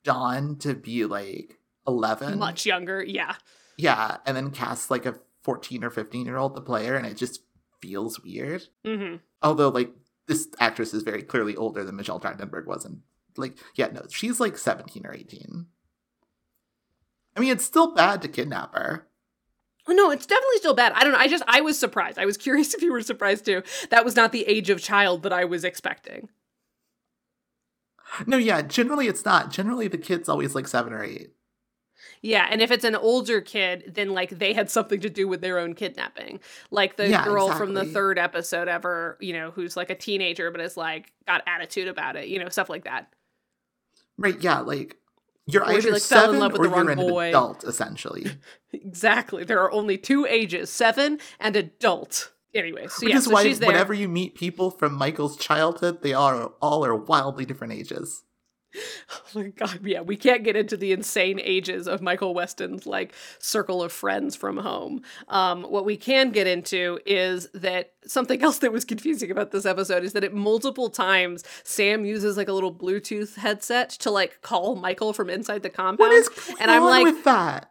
Dawn 0.04 0.56
to 0.58 0.74
be 0.74 1.04
like 1.04 1.58
11. 1.86 2.38
Much 2.38 2.64
younger, 2.66 3.02
yeah. 3.02 3.34
Yeah. 3.76 4.18
And 4.24 4.36
then 4.36 4.50
cast 4.50 4.90
like 4.90 5.06
a 5.06 5.18
14 5.42 5.84
or 5.84 5.90
15 5.90 6.24
year 6.24 6.36
old 6.36 6.54
to 6.54 6.60
play 6.62 6.86
her, 6.86 6.96
and 6.96 7.06
it 7.06 7.16
just 7.16 7.42
feels 7.82 8.20
weird. 8.22 8.64
hmm 8.84 9.16
Although, 9.42 9.68
like, 9.68 9.92
this 10.26 10.48
actress 10.58 10.94
is 10.94 11.02
very 11.02 11.22
clearly 11.22 11.54
older 11.54 11.84
than 11.84 11.96
Michelle 11.96 12.18
Trachtenberg 12.20 12.66
was. 12.66 12.86
And, 12.86 13.02
like, 13.36 13.58
yeah, 13.74 13.88
no, 13.88 14.02
she's 14.08 14.40
like 14.40 14.56
17 14.56 15.04
or 15.04 15.12
18. 15.12 15.66
I 17.36 17.40
mean, 17.40 17.50
it's 17.50 17.64
still 17.64 17.92
bad 17.94 18.22
to 18.22 18.28
kidnap 18.28 18.74
her. 18.74 19.06
No, 19.88 20.10
it's 20.10 20.26
definitely 20.26 20.56
still 20.56 20.74
bad. 20.74 20.92
I 20.92 21.04
don't 21.04 21.12
know. 21.12 21.18
I 21.18 21.28
just 21.28 21.44
I 21.46 21.60
was 21.60 21.78
surprised. 21.78 22.18
I 22.18 22.24
was 22.26 22.36
curious 22.36 22.74
if 22.74 22.82
you 22.82 22.92
were 22.92 23.02
surprised 23.02 23.44
too. 23.44 23.62
That 23.90 24.04
was 24.04 24.16
not 24.16 24.32
the 24.32 24.46
age 24.46 24.70
of 24.70 24.80
child 24.80 25.22
that 25.22 25.32
I 25.32 25.44
was 25.44 25.64
expecting. 25.64 26.28
No, 28.26 28.36
yeah, 28.36 28.62
generally 28.62 29.06
it's 29.08 29.24
not. 29.24 29.50
Generally, 29.52 29.88
the 29.88 29.98
kid's 29.98 30.28
always 30.28 30.54
like 30.54 30.68
seven 30.68 30.92
or 30.92 31.02
eight. 31.02 31.32
Yeah, 32.22 32.46
and 32.50 32.60
if 32.62 32.70
it's 32.70 32.84
an 32.84 32.94
older 32.96 33.40
kid, 33.40 33.92
then 33.94 34.10
like 34.10 34.30
they 34.30 34.52
had 34.52 34.70
something 34.70 35.00
to 35.00 35.10
do 35.10 35.28
with 35.28 35.40
their 35.40 35.58
own 35.58 35.74
kidnapping. 35.74 36.40
Like 36.70 36.96
the 36.96 37.10
Yeah, 37.10 37.24
girl 37.24 37.52
from 37.52 37.74
the 37.74 37.84
third 37.84 38.18
episode 38.18 38.68
ever, 38.68 39.16
you 39.20 39.32
know, 39.32 39.50
who's 39.50 39.76
like 39.76 39.90
a 39.90 39.94
teenager 39.94 40.50
but 40.50 40.60
is 40.60 40.76
like 40.76 41.12
got 41.26 41.42
attitude 41.46 41.88
about 41.88 42.16
it, 42.16 42.28
you 42.28 42.38
know, 42.38 42.48
stuff 42.48 42.68
like 42.68 42.84
that. 42.84 43.12
Right, 44.16 44.40
yeah, 44.40 44.60
like 44.60 44.96
you're 45.46 45.64
either 45.64 45.92
like, 45.92 46.02
fell 46.02 46.24
in 46.24 46.26
seven 46.26 46.40
love 46.40 46.52
with 46.52 46.60
or 46.62 46.64
the 46.64 46.70
wrong 46.70 46.84
you're 46.84 46.92
an 46.92 46.98
boy. 46.98 47.28
adult, 47.28 47.64
essentially. 47.64 48.26
Exactly. 48.72 49.44
There 49.44 49.60
are 49.60 49.70
only 49.70 49.96
two 49.96 50.26
ages, 50.26 50.68
7 50.68 51.20
and 51.38 51.54
adult. 51.56 52.32
Anyway, 52.52 52.88
so 52.88 53.04
Which 53.06 53.10
yeah, 53.10 53.18
is 53.18 53.24
so 53.26 53.30
why 53.30 53.44
she's 53.44 53.60
there. 53.60 53.68
whenever 53.68 53.94
you 53.94 54.08
meet 54.08 54.34
people 54.34 54.72
from 54.72 54.94
Michael's 54.94 55.36
childhood, 55.36 56.02
they 56.02 56.12
are 56.12 56.46
all 56.60 56.84
are 56.84 56.94
wildly 56.94 57.44
different 57.44 57.72
ages. 57.72 58.23
Oh 59.10 59.40
my 59.40 59.48
god, 59.48 59.80
yeah, 59.84 60.00
we 60.00 60.16
can't 60.16 60.44
get 60.44 60.56
into 60.56 60.76
the 60.76 60.92
insane 60.92 61.40
ages 61.42 61.88
of 61.88 62.00
Michael 62.00 62.34
Weston's 62.34 62.86
like 62.86 63.12
circle 63.38 63.82
of 63.82 63.92
friends 63.92 64.36
from 64.36 64.56
home. 64.58 65.02
Um, 65.28 65.64
what 65.64 65.84
we 65.84 65.96
can 65.96 66.30
get 66.30 66.46
into 66.46 66.98
is 67.04 67.48
that 67.54 67.92
something 68.06 68.42
else 68.44 68.58
that 68.58 68.72
was 68.72 68.84
confusing 68.84 69.30
about 69.30 69.50
this 69.50 69.66
episode 69.66 70.04
is 70.04 70.12
that 70.12 70.24
at 70.24 70.34
multiple 70.34 70.88
times 70.90 71.44
Sam 71.64 72.04
uses 72.04 72.36
like 72.36 72.48
a 72.48 72.52
little 72.52 72.74
Bluetooth 72.74 73.36
headset 73.36 73.90
to 73.90 74.10
like 74.10 74.40
call 74.42 74.76
Michael 74.76 75.12
from 75.12 75.30
inside 75.30 75.62
the 75.62 75.70
compound. 75.70 75.98
What 75.98 76.12
is 76.12 76.28
going 76.28 76.58
and 76.60 76.70
I'm 76.70 76.82
on 76.82 76.90
like, 76.90 77.04
with 77.04 77.24
that? 77.24 77.70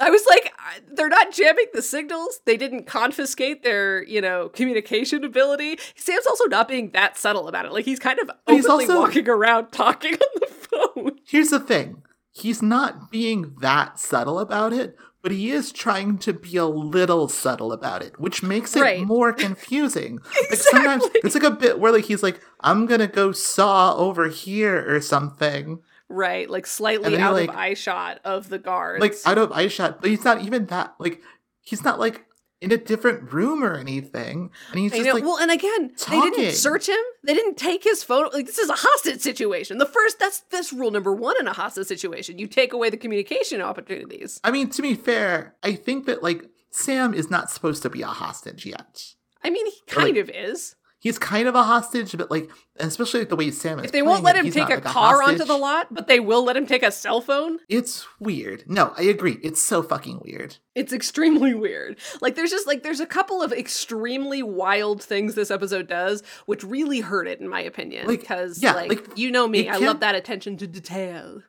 I 0.00 0.10
was 0.10 0.22
like, 0.28 0.52
they're 0.92 1.08
not 1.08 1.32
jamming 1.32 1.66
the 1.72 1.82
signals. 1.82 2.40
They 2.44 2.56
didn't 2.56 2.84
confiscate 2.86 3.62
their, 3.62 4.02
you 4.04 4.20
know, 4.20 4.48
communication 4.50 5.24
ability. 5.24 5.78
Sam's 5.94 6.26
also 6.26 6.44
not 6.46 6.68
being 6.68 6.90
that 6.90 7.16
subtle 7.16 7.48
about 7.48 7.64
it. 7.66 7.72
Like 7.72 7.84
he's 7.84 7.98
kind 7.98 8.18
of 8.18 8.30
openly 8.46 8.56
He's 8.58 8.66
also- 8.66 9.00
walking 9.00 9.28
around 9.28 9.68
talking 9.72 10.14
on 10.14 10.40
the 10.40 10.46
phone. 10.46 11.18
Here's 11.26 11.50
the 11.50 11.60
thing. 11.60 12.02
He's 12.32 12.60
not 12.62 13.10
being 13.10 13.54
that 13.60 13.98
subtle 13.98 14.38
about 14.38 14.72
it, 14.74 14.94
but 15.22 15.32
he 15.32 15.50
is 15.50 15.72
trying 15.72 16.18
to 16.18 16.34
be 16.34 16.56
a 16.58 16.66
little 16.66 17.28
subtle 17.28 17.72
about 17.72 18.02
it, 18.02 18.20
which 18.20 18.42
makes 18.42 18.76
it 18.76 18.82
Right. 18.82 19.00
more 19.06 19.32
confusing. 19.46 20.20
Like 20.50 20.58
sometimes 20.60 21.04
it's 21.16 21.34
like 21.34 21.44
a 21.44 21.50
bit 21.50 21.78
where 21.80 21.92
like 21.92 22.04
he's 22.04 22.22
like, 22.22 22.40
I'm 22.60 22.84
gonna 22.84 23.06
go 23.06 23.32
saw 23.32 23.96
over 23.96 24.28
here 24.28 24.84
or 24.94 25.00
something. 25.00 25.80
Right, 26.08 26.48
like 26.48 26.66
slightly 26.66 27.16
out 27.18 27.34
like- 27.34 27.48
of 27.48 27.56
eye 27.56 27.74
shot 27.74 28.20
of 28.24 28.48
the 28.48 28.58
guards. 28.58 29.00
Like 29.00 29.14
out 29.24 29.38
of 29.38 29.52
eye 29.52 29.68
shot, 29.68 30.00
but 30.00 30.10
he's 30.10 30.24
not 30.24 30.42
even 30.42 30.66
that 30.66 30.94
like 30.98 31.20
he's 31.62 31.82
not 31.82 31.98
like 31.98 32.24
in 32.60 32.72
a 32.72 32.76
different 32.76 33.32
room 33.32 33.62
or 33.62 33.74
anything. 33.74 34.50
And 34.70 34.80
he's 34.80 34.92
I 34.92 34.96
just 34.98 35.08
know. 35.08 35.14
like 35.14 35.24
well, 35.24 35.38
and 35.38 35.50
again, 35.50 35.92
they 36.08 36.20
didn't 36.20 36.54
search 36.54 36.88
him. 36.88 36.96
They 37.24 37.34
didn't 37.34 37.56
take 37.56 37.84
his 37.84 38.02
phone. 38.02 38.28
Like 38.32 38.46
this 38.46 38.58
is 38.58 38.70
a 38.70 38.74
hostage 38.76 39.20
situation. 39.20 39.78
The 39.78 39.86
first 39.86 40.18
that's 40.18 40.40
that's 40.50 40.72
rule 40.72 40.90
number 40.90 41.12
one 41.12 41.34
in 41.40 41.48
a 41.48 41.52
hostage 41.52 41.86
situation. 41.86 42.38
You 42.38 42.46
take 42.46 42.72
away 42.72 42.88
the 42.88 42.96
communication 42.96 43.60
opportunities. 43.60 44.40
I 44.44 44.50
mean, 44.52 44.70
to 44.70 44.82
be 44.82 44.94
fair, 44.94 45.54
I 45.62 45.74
think 45.74 46.06
that 46.06 46.22
like 46.22 46.44
Sam 46.70 47.14
is 47.14 47.30
not 47.30 47.50
supposed 47.50 47.82
to 47.82 47.90
be 47.90 48.02
a 48.02 48.06
hostage 48.06 48.64
yet. 48.64 49.14
I 49.42 49.50
mean, 49.50 49.66
he 49.66 49.80
kind 49.86 50.16
of 50.16 50.30
is. 50.30 50.76
He's 51.06 51.20
kind 51.20 51.46
of 51.46 51.54
a 51.54 51.62
hostage, 51.62 52.16
but 52.18 52.32
like, 52.32 52.50
especially 52.80 53.20
like 53.20 53.28
the 53.28 53.36
way 53.36 53.52
Sam 53.52 53.78
is. 53.78 53.84
If 53.84 53.92
they 53.92 54.02
won't 54.02 54.24
let 54.24 54.34
him 54.34 54.44
he's 54.44 54.54
take 54.54 54.70
not, 54.70 54.72
a 54.72 54.74
like, 54.76 54.84
car 54.84 55.22
onto 55.22 55.44
the 55.44 55.56
lot, 55.56 55.86
but 55.94 56.08
they 56.08 56.18
will 56.18 56.42
let 56.44 56.56
him 56.56 56.66
take 56.66 56.82
a 56.82 56.90
cell 56.90 57.20
phone. 57.20 57.60
It's 57.68 58.04
weird. 58.18 58.64
No, 58.66 58.92
I 58.98 59.02
agree. 59.02 59.38
It's 59.40 59.62
so 59.62 59.84
fucking 59.84 60.22
weird. 60.24 60.56
It's 60.74 60.92
extremely 60.92 61.54
weird. 61.66 62.00
Like 62.20 62.34
there's 62.34 62.50
just 62.50 62.66
like 62.66 62.82
there's 62.82 62.98
a 62.98 63.06
couple 63.06 63.40
of 63.40 63.52
extremely 63.52 64.42
wild 64.42 65.00
things 65.00 65.36
this 65.36 65.52
episode 65.52 65.86
does, 65.86 66.24
which 66.46 66.64
really 66.64 66.98
hurt 67.02 67.28
it 67.28 67.38
in 67.38 67.48
my 67.48 67.60
opinion. 67.60 68.08
Like, 68.08 68.22
because 68.22 68.60
yeah, 68.60 68.72
like, 68.72 68.88
like, 68.88 69.16
you 69.16 69.30
know 69.30 69.46
me, 69.46 69.68
I 69.68 69.76
love 69.76 70.00
that 70.00 70.16
attention 70.16 70.56
to 70.56 70.66
detail. 70.66 71.40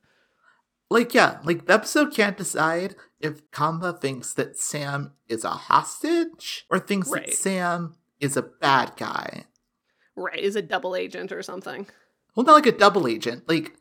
Like, 0.91 1.16
yeah, 1.16 1.39
like 1.43 1.66
the 1.66 1.74
episode 1.74 2.14
can't 2.14 2.38
decide 2.38 2.95
if 3.20 3.49
Kamba 3.49 3.99
thinks 3.99 4.34
that 4.36 4.58
Sam 4.60 5.14
is 5.28 5.43
a 5.43 5.49
hostage 5.49 6.66
or 6.70 6.78
thinks 6.78 7.10
Right. 7.10 7.26
that 7.26 7.34
Sam 7.34 7.95
is 8.20 8.38
a 8.38 8.41
bad 8.41 8.93
guy. 8.97 9.45
Right, 10.15 10.39
is 10.39 10.55
a 10.55 10.61
double 10.61 10.95
agent 10.95 11.32
or 11.32 11.43
something. 11.43 11.88
Well, 12.36 12.45
not 12.45 12.53
like 12.53 12.65
a 12.65 12.72
double 12.72 13.07
agent. 13.07 13.47
Like, 13.47 13.74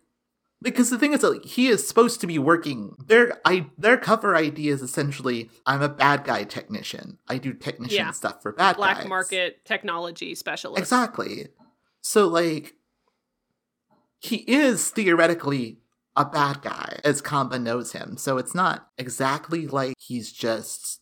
because 0.62 0.90
the 0.90 0.98
thing 0.98 1.12
is, 1.12 1.20
that, 1.20 1.30
like, 1.32 1.44
he 1.44 1.68
is 1.68 1.86
supposed 1.86 2.20
to 2.22 2.26
be 2.26 2.38
working. 2.38 2.94
Their 3.06 3.38
I 3.44 3.66
their 3.78 3.96
cover 3.98 4.34
idea 4.36 4.72
is 4.72 4.82
essentially, 4.82 5.50
I'm 5.66 5.82
a 5.82 5.88
bad 5.88 6.24
guy 6.24 6.44
technician. 6.44 7.18
I 7.28 7.38
do 7.38 7.52
technician 7.52 7.96
Yeah. 7.96 8.10
stuff 8.12 8.42
for 8.42 8.52
bad 8.52 8.76
Black 8.76 8.98
guys. 8.98 9.08
market 9.08 9.64
technology 9.64 10.34
specialist. 10.34 10.78
Exactly. 10.80 11.48
So 12.00 12.26
like 12.26 12.74
he 14.18 14.36
is 14.50 14.90
theoretically 14.90 15.78
a 16.16 16.24
bad 16.24 16.62
guy 16.62 17.00
as 17.04 17.20
Kamba 17.20 17.58
knows 17.58 17.92
him. 17.92 18.16
So 18.16 18.38
it's 18.38 18.54
not 18.54 18.88
exactly 18.96 19.66
like 19.66 19.94
he's 19.98 20.32
just 20.32 21.00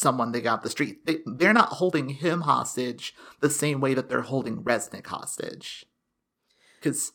someone 0.00 0.32
they 0.32 0.40
got 0.40 0.58
off 0.58 0.62
the 0.62 0.70
street. 0.70 1.06
They, 1.06 1.18
they're 1.26 1.52
not 1.52 1.74
holding 1.74 2.08
him 2.08 2.42
hostage 2.42 3.14
the 3.40 3.50
same 3.50 3.80
way 3.80 3.94
that 3.94 4.08
they're 4.08 4.22
holding 4.22 4.62
Resnick 4.64 5.06
hostage. 5.06 5.84
Cuz 6.80 7.12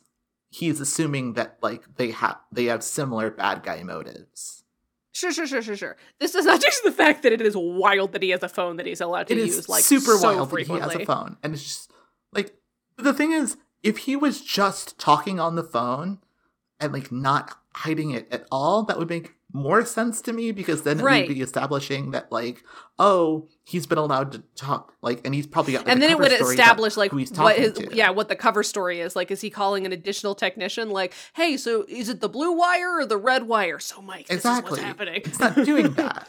he's 0.50 0.80
assuming 0.80 1.34
that 1.34 1.58
like 1.62 1.84
they 1.98 2.12
have 2.12 2.38
they 2.52 2.66
have 2.66 2.84
similar 2.84 3.32
bad 3.32 3.64
guy 3.64 3.84
motives. 3.84 4.64
Sure, 5.12 5.32
sure, 5.32 5.48
sure, 5.48 5.62
sure, 5.62 5.78
sure. 5.78 5.98
This 6.20 6.34
does 6.34 6.46
not 6.46 6.62
change 6.64 6.76
the 6.84 6.92
fact 6.92 7.24
that 7.24 7.32
it 7.32 7.42
is 7.42 7.56
wild 7.56 8.12
that 8.12 8.22
he 8.22 8.30
has 8.32 8.44
a 8.44 8.50
phone 8.50 8.76
that 8.78 8.86
he's 8.86 9.02
allowed 9.02 9.28
to 9.28 9.34
It 9.34 9.40
is 9.40 9.56
use 9.56 9.70
like 9.70 9.84
super 9.84 10.18
so 10.18 10.34
wild 10.36 10.50
frequently. 10.50 10.82
that 10.82 10.92
he 10.92 11.00
has 11.00 11.04
a 11.04 11.06
phone, 11.06 11.38
and 11.42 11.54
it's 11.54 11.64
just 11.64 11.92
like 12.34 12.56
the 12.98 13.14
thing 13.14 13.32
is, 13.32 13.58
if 13.82 14.00
he 14.00 14.16
was 14.16 14.42
just 14.42 14.98
talking 15.00 15.40
on 15.40 15.56
the 15.56 15.64
phone 15.64 16.20
and 16.80 16.92
like 16.94 17.12
not 17.12 17.58
hiding 17.76 18.12
it 18.12 18.28
at 18.32 18.46
all, 18.52 18.84
that 18.84 19.00
would 19.00 19.10
make 19.10 19.35
more 19.56 19.86
sense 19.86 20.22
to 20.24 20.34
me 20.34 20.52
because 20.52 20.84
then 20.84 21.00
it 21.00 21.04
Right. 21.04 21.28
would 21.28 21.34
be 21.34 21.42
establishing 21.42 22.12
that 22.12 22.32
like, 22.32 22.64
oh, 23.00 23.48
he's 23.64 23.88
been 23.88 23.98
allowed 23.98 24.32
to 24.34 24.44
talk, 24.56 24.94
like, 25.02 25.22
and 25.26 25.34
he's 25.34 25.48
probably 25.48 25.74
got, 25.74 25.86
like, 25.86 25.92
and 25.94 26.02
then 26.02 26.12
it 26.12 26.18
would 26.20 26.32
establish 26.32 26.98
like 26.98 27.12
he's 27.14 27.32
what 27.32 27.56
his 27.58 27.74
to. 27.74 27.96
yeah 27.96 28.10
what 28.10 28.28
the 28.28 28.36
cover 28.36 28.64
story 28.64 29.00
is 29.00 29.16
like 29.16 29.32
is 29.32 29.42
he 29.42 29.50
calling 29.50 29.86
an 29.86 29.92
additional 29.94 30.36
technician 30.36 30.90
like 30.90 31.14
hey 31.34 31.58
so 31.58 31.86
is 31.88 32.10
it 32.10 32.20
the 32.22 32.30
blue 32.30 32.52
wire 32.52 33.00
or 33.00 33.06
the 33.06 33.18
red 33.18 33.44
wire 33.48 33.80
so 33.80 34.02
mike 34.02 34.28
this 34.28 34.38
exactly. 34.38 34.68
is 34.68 34.72
what's 34.72 34.84
happening 34.84 35.22
It's 35.26 35.40
not 35.40 35.56
doing 35.56 35.92
that. 35.96 36.28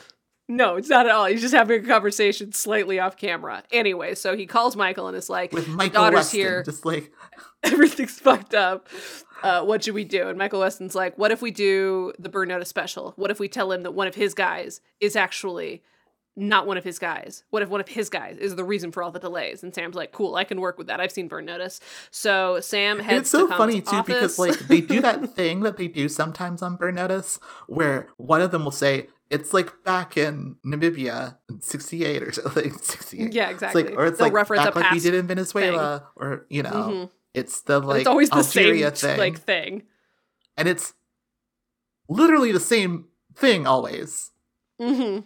no 0.49 0.77
it's 0.77 0.89
not 0.89 1.07
at 1.07 1.12
all 1.12 1.27
he's 1.27 1.41
just 1.41 1.55
having 1.55 1.85
a 1.85 1.87
conversation 1.89 2.53
slightly 2.53 2.99
off 3.01 3.16
camera 3.16 3.62
anyway 3.72 4.14
so 4.14 4.37
he 4.37 4.47
calls 4.47 4.77
michael 4.77 5.09
and 5.09 5.16
is 5.16 5.29
like 5.29 5.53
With 5.53 5.66
"My 5.68 5.74
Michael 5.85 6.03
daughter's 6.03 6.16
Weston, 6.18 6.41
here 6.41 6.62
just 6.62 6.85
like 6.87 7.12
everything's 7.64 8.18
fucked 8.20 8.55
up. 8.55 8.89
Uh, 9.43 9.62
what 9.64 9.84
should 9.84 9.95
we 9.95 10.05
do? 10.05 10.28
And 10.28 10.39
Michael 10.39 10.61
Weston's 10.61 10.95
like, 10.95 11.16
what 11.18 11.30
if 11.30 11.43
we 11.43 11.51
do 11.51 12.12
the 12.18 12.28
Burn 12.28 12.49
Notice 12.49 12.68
special? 12.68 13.12
What 13.16 13.30
if 13.30 13.39
we 13.39 13.49
tell 13.49 13.70
him 13.72 13.82
that 13.82 13.93
one 13.93 14.07
of 14.09 14.14
his 14.14 14.34
guys 14.34 14.80
is 15.01 15.14
actually 15.16 15.82
not 16.37 16.66
one 16.66 16.76
of 16.76 16.84
his 16.84 16.99
guys? 16.99 17.45
What 17.51 17.62
if 17.62 17.68
one 17.68 17.80
of 17.80 17.89
his 17.89 18.09
guys 18.11 18.37
is 18.39 18.57
the 18.57 18.64
reason 18.64 18.93
for 18.93 19.03
all 19.03 19.11
the 19.11 19.18
delays? 19.18 19.62
And 19.62 19.74
Sam's 19.74 19.95
like, 19.95 20.12
cool, 20.12 20.37
I 20.37 20.45
can 20.45 20.61
work 20.61 20.78
with 20.78 20.87
that. 20.89 21.01
I've 21.01 21.12
seen 21.12 21.28
Burn 21.28 21.45
Notice. 21.45 21.80
So 22.11 22.61
Sam 22.61 22.99
And 22.99 23.07
heads 23.07 23.20
it's 23.22 23.30
so 23.30 23.47
to 23.47 23.57
funny 23.57 23.80
too 23.80 24.03
because 24.03 24.39
like 24.39 24.59
they 24.61 24.80
do 24.80 25.01
that 25.01 25.30
thing 25.34 25.61
that 25.61 25.76
they 25.76 25.89
do 25.89 26.09
sometimes 26.09 26.62
on 26.62 26.76
Burn 26.76 26.95
Notice 26.97 27.39
where 27.66 28.09
one 28.16 28.41
of 28.43 28.51
them 28.51 28.64
will 28.64 28.70
say 28.70 29.09
it's 29.30 29.53
like 29.53 29.72
back 29.82 30.16
in 30.16 30.57
Namibia 30.64 31.37
in 31.49 31.61
68 31.61 32.22
or 32.22 32.32
something 32.32 32.72
68 32.72 33.32
yeah, 33.32 33.45
it's 33.47 33.55
exactly. 33.55 33.84
like 33.84 33.95
or 33.99 34.07
it's 34.07 34.18
They'll 34.18 34.26
like 34.26 34.32
reference 34.34 34.64
back 34.64 34.76
a 34.76 34.78
like 34.78 34.93
we 34.93 35.01
did 35.01 35.14
in 35.14 35.26
Venezuela 35.26 36.07
or 36.16 36.47
you 36.49 36.62
know 36.62 36.70
Mhm. 36.70 37.11
It's 37.37 37.61
the 37.62 37.78
like 37.78 38.01
it's 38.01 38.09
always 38.09 38.30
the 38.30 38.37
Algeria 38.37 38.95
same 38.97 39.11
thing 39.11 39.18
like 39.18 39.39
thing. 39.41 39.82
and 40.57 40.66
it's 40.66 40.95
literally 42.09 42.51
the 42.51 42.61
same 42.61 43.05
thing 43.34 43.66
always 43.66 44.32
hmm 44.80 44.91
Yeah, 44.91 45.20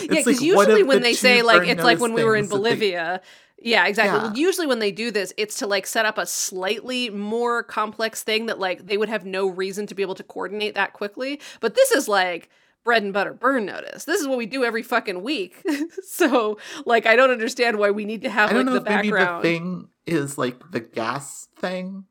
because 0.00 0.26
like 0.26 0.40
usually 0.40 0.82
when 0.82 0.98
the 0.98 1.02
they 1.02 1.12
say 1.14 1.42
like 1.42 1.68
it's 1.68 1.82
like 1.84 2.00
when 2.00 2.12
we 2.14 2.24
were 2.24 2.36
in 2.36 2.44
that 2.44 2.50
they- 2.50 2.56
Bolivia. 2.56 3.20
Yeah, 3.58 3.86
exactly. 3.86 4.18
Yeah. 4.18 4.26
Well, 4.26 4.36
usually 4.36 4.66
when 4.66 4.80
they 4.80 4.92
do 4.92 5.10
this, 5.10 5.32
it's 5.38 5.58
to 5.60 5.66
like 5.66 5.86
set 5.86 6.04
up 6.04 6.18
a 6.18 6.26
slightly 6.26 7.08
more 7.08 7.62
complex 7.62 8.22
thing 8.22 8.46
that 8.46 8.58
like 8.58 8.86
they 8.86 8.98
would 8.98 9.08
have 9.08 9.24
no 9.24 9.48
reason 9.48 9.86
to 9.86 9.94
be 9.94 10.02
able 10.02 10.14
to 10.16 10.22
coordinate 10.22 10.74
that 10.74 10.92
quickly. 10.92 11.40
But 11.60 11.74
this 11.74 11.90
is 11.90 12.06
like 12.06 12.50
bread 12.86 13.02
and 13.02 13.12
butter 13.12 13.34
burn 13.34 13.66
notice. 13.66 14.04
This 14.04 14.22
is 14.22 14.28
what 14.28 14.38
we 14.38 14.46
do 14.46 14.64
every 14.64 14.82
fucking 14.82 15.22
week. 15.22 15.62
so 16.08 16.56
like 16.86 17.04
I 17.04 17.16
don't 17.16 17.30
understand 17.30 17.78
why 17.78 17.90
we 17.90 18.06
need 18.06 18.22
to 18.22 18.30
have 18.30 18.48
I 18.48 18.54
don't 18.54 18.64
like 18.64 18.66
know 18.66 18.80
the 18.80 18.90
if 18.90 18.96
maybe 18.96 19.10
background. 19.10 19.44
the 19.44 19.48
thing 19.48 19.88
is 20.06 20.38
like 20.38 20.70
the 20.70 20.80
gas 20.80 21.48
thing 21.58 22.04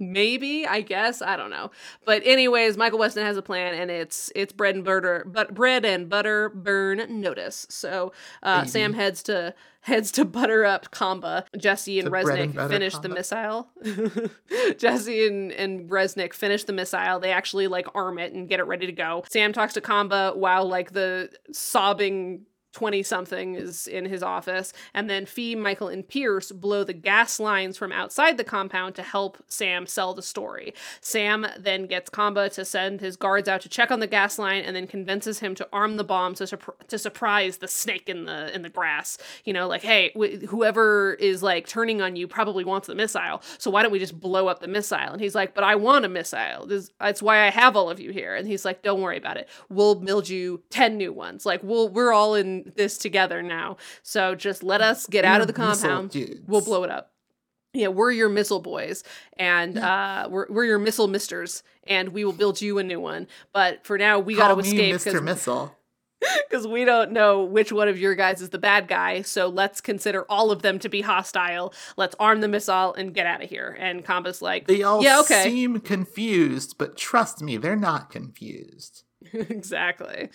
Maybe, 0.00 0.66
I 0.66 0.80
guess, 0.80 1.20
I 1.20 1.36
don't 1.36 1.50
know. 1.50 1.70
But 2.04 2.22
anyways, 2.24 2.76
Michael 2.76 2.98
Weston 2.98 3.24
has 3.24 3.36
a 3.36 3.42
plan, 3.42 3.74
and 3.74 3.90
it's 3.90 4.32
it's 4.34 4.52
bread 4.52 4.74
and 4.74 4.84
butter, 4.84 5.24
but 5.26 5.54
bread 5.54 5.84
and 5.84 6.08
butter 6.08 6.48
burn 6.48 7.20
notice. 7.20 7.66
So 7.68 8.12
uh, 8.42 8.64
Sam 8.64 8.94
heads 8.94 9.22
to 9.24 9.54
heads 9.82 10.10
to 10.12 10.24
butter 10.24 10.64
up 10.64 10.90
Kamba. 10.90 11.44
Jesse 11.56 11.98
and 11.98 12.08
To 12.08 12.14
and 12.14 12.26
Resnick 12.26 12.54
butter 12.54 12.68
finish 12.68 12.96
the 12.98 13.08
missile. 13.08 13.68
Jesse 14.78 15.26
and 15.26 15.52
and 15.52 15.90
Resnick 15.90 16.32
finish 16.32 16.64
the 16.64 16.72
missile. 16.72 17.20
They 17.20 17.32
actually 17.32 17.66
like 17.66 17.86
arm 17.94 18.18
it 18.18 18.32
and 18.32 18.48
get 18.48 18.60
it 18.60 18.64
ready 18.64 18.86
to 18.86 18.92
go. 18.92 19.24
Sam 19.28 19.52
talks 19.52 19.74
to 19.74 19.80
Kamba 19.80 20.32
while 20.34 20.66
like 20.66 20.92
the 20.92 21.30
sobbing 21.52 22.46
20 22.72 23.02
something 23.02 23.54
is 23.54 23.86
in 23.86 24.04
his 24.04 24.22
office 24.22 24.72
and 24.94 25.08
then 25.08 25.26
Fee, 25.26 25.54
Michael 25.54 25.88
and 25.88 26.06
Pearce 26.06 26.52
blow 26.52 26.84
the 26.84 26.92
gas 26.92 27.40
lines 27.40 27.76
from 27.76 27.92
outside 27.92 28.36
the 28.36 28.44
compound 28.44 28.94
to 28.96 29.02
help 29.02 29.38
Sam 29.48 29.86
sell 29.86 30.14
the 30.14 30.22
story. 30.22 30.74
Sam 31.00 31.46
then 31.58 31.86
gets 31.86 32.10
Kamba 32.10 32.50
to 32.50 32.64
send 32.64 33.00
his 33.00 33.16
guards 33.16 33.48
out 33.48 33.60
to 33.62 33.68
check 33.68 33.90
on 33.90 34.00
the 34.00 34.06
gas 34.06 34.38
line 34.38 34.62
and 34.62 34.74
then 34.74 34.86
convinces 34.86 35.40
him 35.40 35.54
to 35.56 35.68
arm 35.72 35.96
the 35.96 36.04
bomb 36.04 36.34
to 36.34 36.58
to 36.88 36.98
surprise 36.98 37.58
the 37.58 37.68
snake 37.68 38.08
in 38.08 38.24
the 38.26 38.54
in 38.54 38.62
the 38.62 38.68
grass. 38.68 39.18
You 39.44 39.52
know, 39.52 39.68
like 39.68 39.82
hey, 39.82 40.12
wh- 40.16 40.44
whoever 40.46 41.14
is 41.14 41.42
like 41.42 41.66
turning 41.66 42.00
on 42.02 42.16
you 42.16 42.26
probably 42.28 42.64
wants 42.64 42.86
the 42.86 42.94
missile. 42.94 43.42
So 43.58 43.70
why 43.70 43.82
don't 43.82 43.92
we 43.92 43.98
just 43.98 44.18
blow 44.18 44.48
up 44.48 44.60
the 44.60 44.68
missile? 44.68 45.12
And 45.12 45.20
he's 45.20 45.34
like, 45.34 45.54
"But 45.54 45.64
I 45.64 45.74
want 45.76 46.04
a 46.04 46.08
missile. 46.08 46.66
This, 46.66 46.90
that's 47.00 47.22
why 47.22 47.46
I 47.46 47.50
have 47.50 47.76
all 47.76 47.90
of 47.90 48.00
you 48.00 48.10
here." 48.12 48.34
And 48.34 48.46
he's 48.46 48.64
like, 48.64 48.82
"Don't 48.82 49.00
worry 49.00 49.18
about 49.18 49.36
it. 49.36 49.48
We'll 49.68 49.94
build 49.94 50.28
you 50.28 50.62
10 50.70 50.96
new 50.96 51.12
ones. 51.12 51.46
Like 51.46 51.62
we'll 51.62 51.88
we're 51.88 52.12
all 52.12 52.34
in 52.34 52.59
this 52.76 52.98
together 52.98 53.42
now. 53.42 53.76
So 54.02 54.34
just 54.34 54.62
let 54.62 54.80
us 54.80 55.06
get 55.06 55.24
out 55.24 55.40
of 55.40 55.46
the 55.46 55.52
compound. 55.52 56.14
We'll 56.46 56.60
blow 56.60 56.84
it 56.84 56.90
up." 56.90 57.12
yeah, 57.72 57.88
we're 57.88 58.10
your 58.10 58.28
missile 58.28 58.60
boys, 58.60 59.04
and 59.38 59.78
uh, 59.78 60.28
we're 60.30 60.46
we're 60.48 60.64
your 60.64 60.78
missile 60.78 61.06
misters, 61.06 61.62
and 61.84 62.10
we 62.10 62.24
will 62.24 62.32
build 62.32 62.60
you 62.60 62.78
a 62.78 62.82
new 62.82 63.00
one. 63.00 63.28
But 63.52 63.84
for 63.86 63.96
now, 63.96 64.18
we 64.18 64.34
got 64.34 64.54
to 64.54 64.60
escape 64.60 64.94
Mr. 64.94 65.22
Missile. 65.22 65.76
because 66.50 66.66
we 66.66 66.84
don't 66.84 67.12
know 67.12 67.44
which 67.44 67.72
one 67.72 67.88
of 67.88 67.98
your 67.98 68.14
guys 68.14 68.42
is 68.42 68.50
the 68.50 68.58
bad 68.58 68.88
guy. 68.88 69.22
So 69.22 69.48
let's 69.48 69.80
consider 69.80 70.26
all 70.30 70.50
of 70.50 70.60
them 70.60 70.78
to 70.80 70.88
be 70.90 71.00
hostile. 71.00 71.72
Let's 71.96 72.14
arm 72.20 72.42
the 72.42 72.48
missile 72.48 72.92
and 72.92 73.14
get 73.14 73.24
out 73.26 73.42
of 73.42 73.48
here. 73.48 73.74
And 73.80 74.04
Kamba's 74.04 74.42
like, 74.42 74.66
They 74.66 74.82
all 74.82 75.02
yeah, 75.02 75.20
okay, 75.20 75.44
seem 75.44 75.80
confused, 75.80 76.76
but 76.76 76.98
trust 76.98 77.40
me, 77.40 77.56
they're 77.56 77.74
not 77.74 78.10
confused. 78.10 79.04
exactly. 79.48 80.28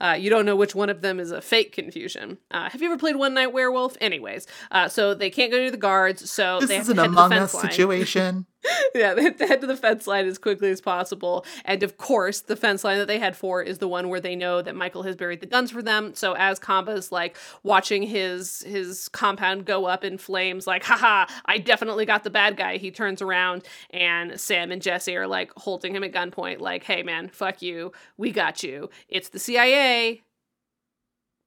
Uh, 0.00 0.16
you 0.18 0.30
don't 0.30 0.46
know 0.46 0.56
which 0.56 0.74
one 0.74 0.90
of 0.90 1.00
them 1.02 1.18
is 1.20 1.30
a 1.30 1.40
fake 1.40 1.72
confusion. 1.72 2.38
Uh, 2.50 2.68
have 2.70 2.80
you 2.82 2.88
ever 2.88 2.98
played 2.98 3.16
One 3.16 3.34
Night 3.34 3.52
Werewolf? 3.52 3.96
Anyways, 4.00 4.46
uh, 4.70 4.88
so 4.88 5.14
they 5.14 5.30
can't 5.30 5.50
go 5.50 5.64
to 5.64 5.70
the 5.70 5.76
guards, 5.76 6.30
so 6.30 6.60
This 6.60 6.68
they 6.68 6.74
have 6.76 6.82
is 6.82 6.86
to 6.88 6.92
an 6.92 6.98
head 6.98 7.06
the 7.06 7.12
Among 7.12 7.30
fence 7.30 7.54
Us 7.54 7.62
line. 7.62 7.70
situation. 7.72 8.46
yeah, 8.94 9.14
they 9.14 9.24
have 9.24 9.36
to 9.38 9.46
head 9.46 9.60
to 9.60 9.66
the 9.66 9.76
fence 9.76 10.06
line 10.06 10.26
as 10.26 10.38
quickly 10.38 10.70
as 10.70 10.80
possible. 10.80 11.44
And 11.64 11.82
of 11.82 11.96
course, 11.96 12.40
the 12.40 12.56
fence 12.56 12.84
line 12.84 12.98
that 12.98 13.08
they 13.08 13.18
head 13.18 13.36
for 13.36 13.62
is 13.62 13.78
the 13.78 13.88
one 13.88 14.08
where 14.08 14.20
they 14.20 14.36
know 14.36 14.62
that 14.62 14.74
Michael 14.74 15.02
has 15.02 15.16
buried 15.16 15.40
the 15.40 15.46
guns 15.46 15.70
for 15.70 15.82
them. 15.82 16.14
So 16.14 16.34
as 16.34 16.58
Kamba's 16.58 17.10
like 17.10 17.36
watching 17.62 18.02
his 18.02 18.62
his 18.62 19.08
compound 19.08 19.64
go 19.64 19.86
up 19.86 20.04
in 20.04 20.18
flames, 20.18 20.66
like, 20.66 20.84
haha, 20.84 21.26
I 21.46 21.58
definitely 21.58 22.06
got 22.06 22.24
the 22.24 22.30
bad 22.30 22.56
guy. 22.56 22.76
He 22.76 22.90
turns 22.90 23.20
around 23.20 23.62
and 23.90 24.38
Sam 24.40 24.70
and 24.70 24.80
Jesse 24.82 25.16
are 25.16 25.26
like 25.26 25.52
holding 25.56 25.94
him 25.94 26.04
at 26.04 26.12
gunpoint, 26.12 26.60
like, 26.60 26.84
hey 26.84 27.02
man, 27.02 27.28
fuck 27.28 27.62
you. 27.62 27.92
We 28.16 28.30
got 28.30 28.62
you. 28.62 28.90
It's 29.08 29.28
the 29.28 29.38
CIA. 29.38 30.22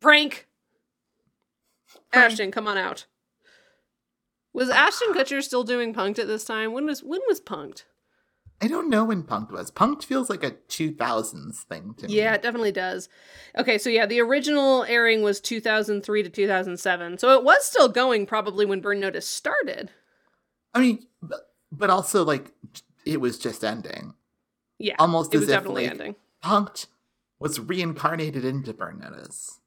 Prank. 0.01 0.47
Prank. 2.11 2.31
Ashton, 2.31 2.51
come 2.51 2.67
on 2.67 2.77
out. 2.77 3.05
Was 4.55 4.69
Ashton 4.69 5.13
Kutcher 5.13 5.43
still 5.43 5.65
doing 5.65 5.93
Punked 5.93 6.17
at 6.17 6.27
this 6.27 6.45
time? 6.45 6.71
When 6.71 6.85
was 6.85 7.03
when 7.03 7.19
was 7.27 7.41
Punked? 7.41 7.83
I 8.61 8.67
don't 8.67 8.89
know 8.89 9.03
when 9.03 9.23
Punked 9.23 9.51
was. 9.51 9.69
Punked 9.69 10.05
feels 10.05 10.29
like 10.29 10.45
a 10.45 10.51
2000s 10.51 11.63
thing 11.63 11.93
to 11.97 12.07
me. 12.07 12.13
Yeah, 12.15 12.35
it 12.35 12.41
definitely 12.41 12.71
does. 12.71 13.09
Okay, 13.57 13.77
so 13.77 13.89
yeah, 13.89 14.05
the 14.05 14.21
original 14.21 14.85
airing 14.85 15.23
was 15.23 15.41
2003 15.41 16.23
to 16.23 16.29
2007. 16.29 17.17
So 17.17 17.37
it 17.37 17.43
was 17.43 17.65
still 17.65 17.89
going 17.89 18.25
probably 18.25 18.65
when 18.65 18.79
Burn 18.79 19.01
Notice 19.01 19.27
started. 19.27 19.91
I 20.73 20.79
mean, 20.79 21.05
but, 21.21 21.51
but 21.69 21.89
also, 21.89 22.23
like, 22.23 22.53
it 23.03 23.19
was 23.19 23.37
just 23.37 23.61
ending. 23.61 24.13
Yeah. 24.79 24.95
Almost 24.99 25.33
it 25.33 25.37
as 25.37 25.41
was 25.41 25.49
if, 25.49 25.55
definitely 25.55 25.83
like, 25.83 25.91
ending. 25.91 26.15
Punked 26.41 26.87
was 27.39 27.59
reincarnated 27.59 28.45
into 28.45 28.73
Burn 28.73 28.99
Notice. 28.99 29.59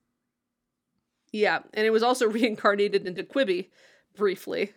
Yeah, 1.31 1.59
and 1.75 1.87
it 1.87 1.91
was 1.91 2.03
also 2.03 2.27
reincarnated 2.31 3.07
into 3.07 3.23
Quibi 3.23 3.69
briefly. 4.19 4.75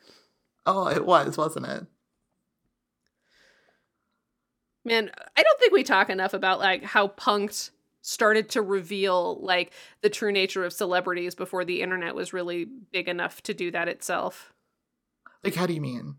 Oh, 0.65 0.87
it 0.87 1.05
was, 1.05 1.37
wasn't 1.37 1.65
it? 1.65 1.85
Man, 4.83 5.11
I 5.37 5.43
don't 5.43 5.59
think 5.59 5.73
we 5.73 5.83
talk 5.83 6.09
enough 6.09 6.33
about 6.33 6.59
like 6.59 6.83
how 6.83 7.09
Punked 7.09 7.69
started 8.01 8.49
to 8.49 8.61
reveal 8.63 9.39
like 9.41 9.71
the 10.01 10.09
true 10.09 10.31
nature 10.31 10.65
of 10.65 10.73
celebrities 10.73 11.35
before 11.35 11.63
the 11.63 11.81
internet 11.83 12.15
was 12.15 12.33
really 12.33 12.65
big 12.91 13.07
enough 13.07 13.43
to 13.43 13.53
do 13.53 13.69
that 13.71 13.87
itself. 13.87 14.53
Like, 15.43 15.55
how 15.55 15.65
do 15.67 15.73
you 15.73 15.81
mean? 15.81 16.15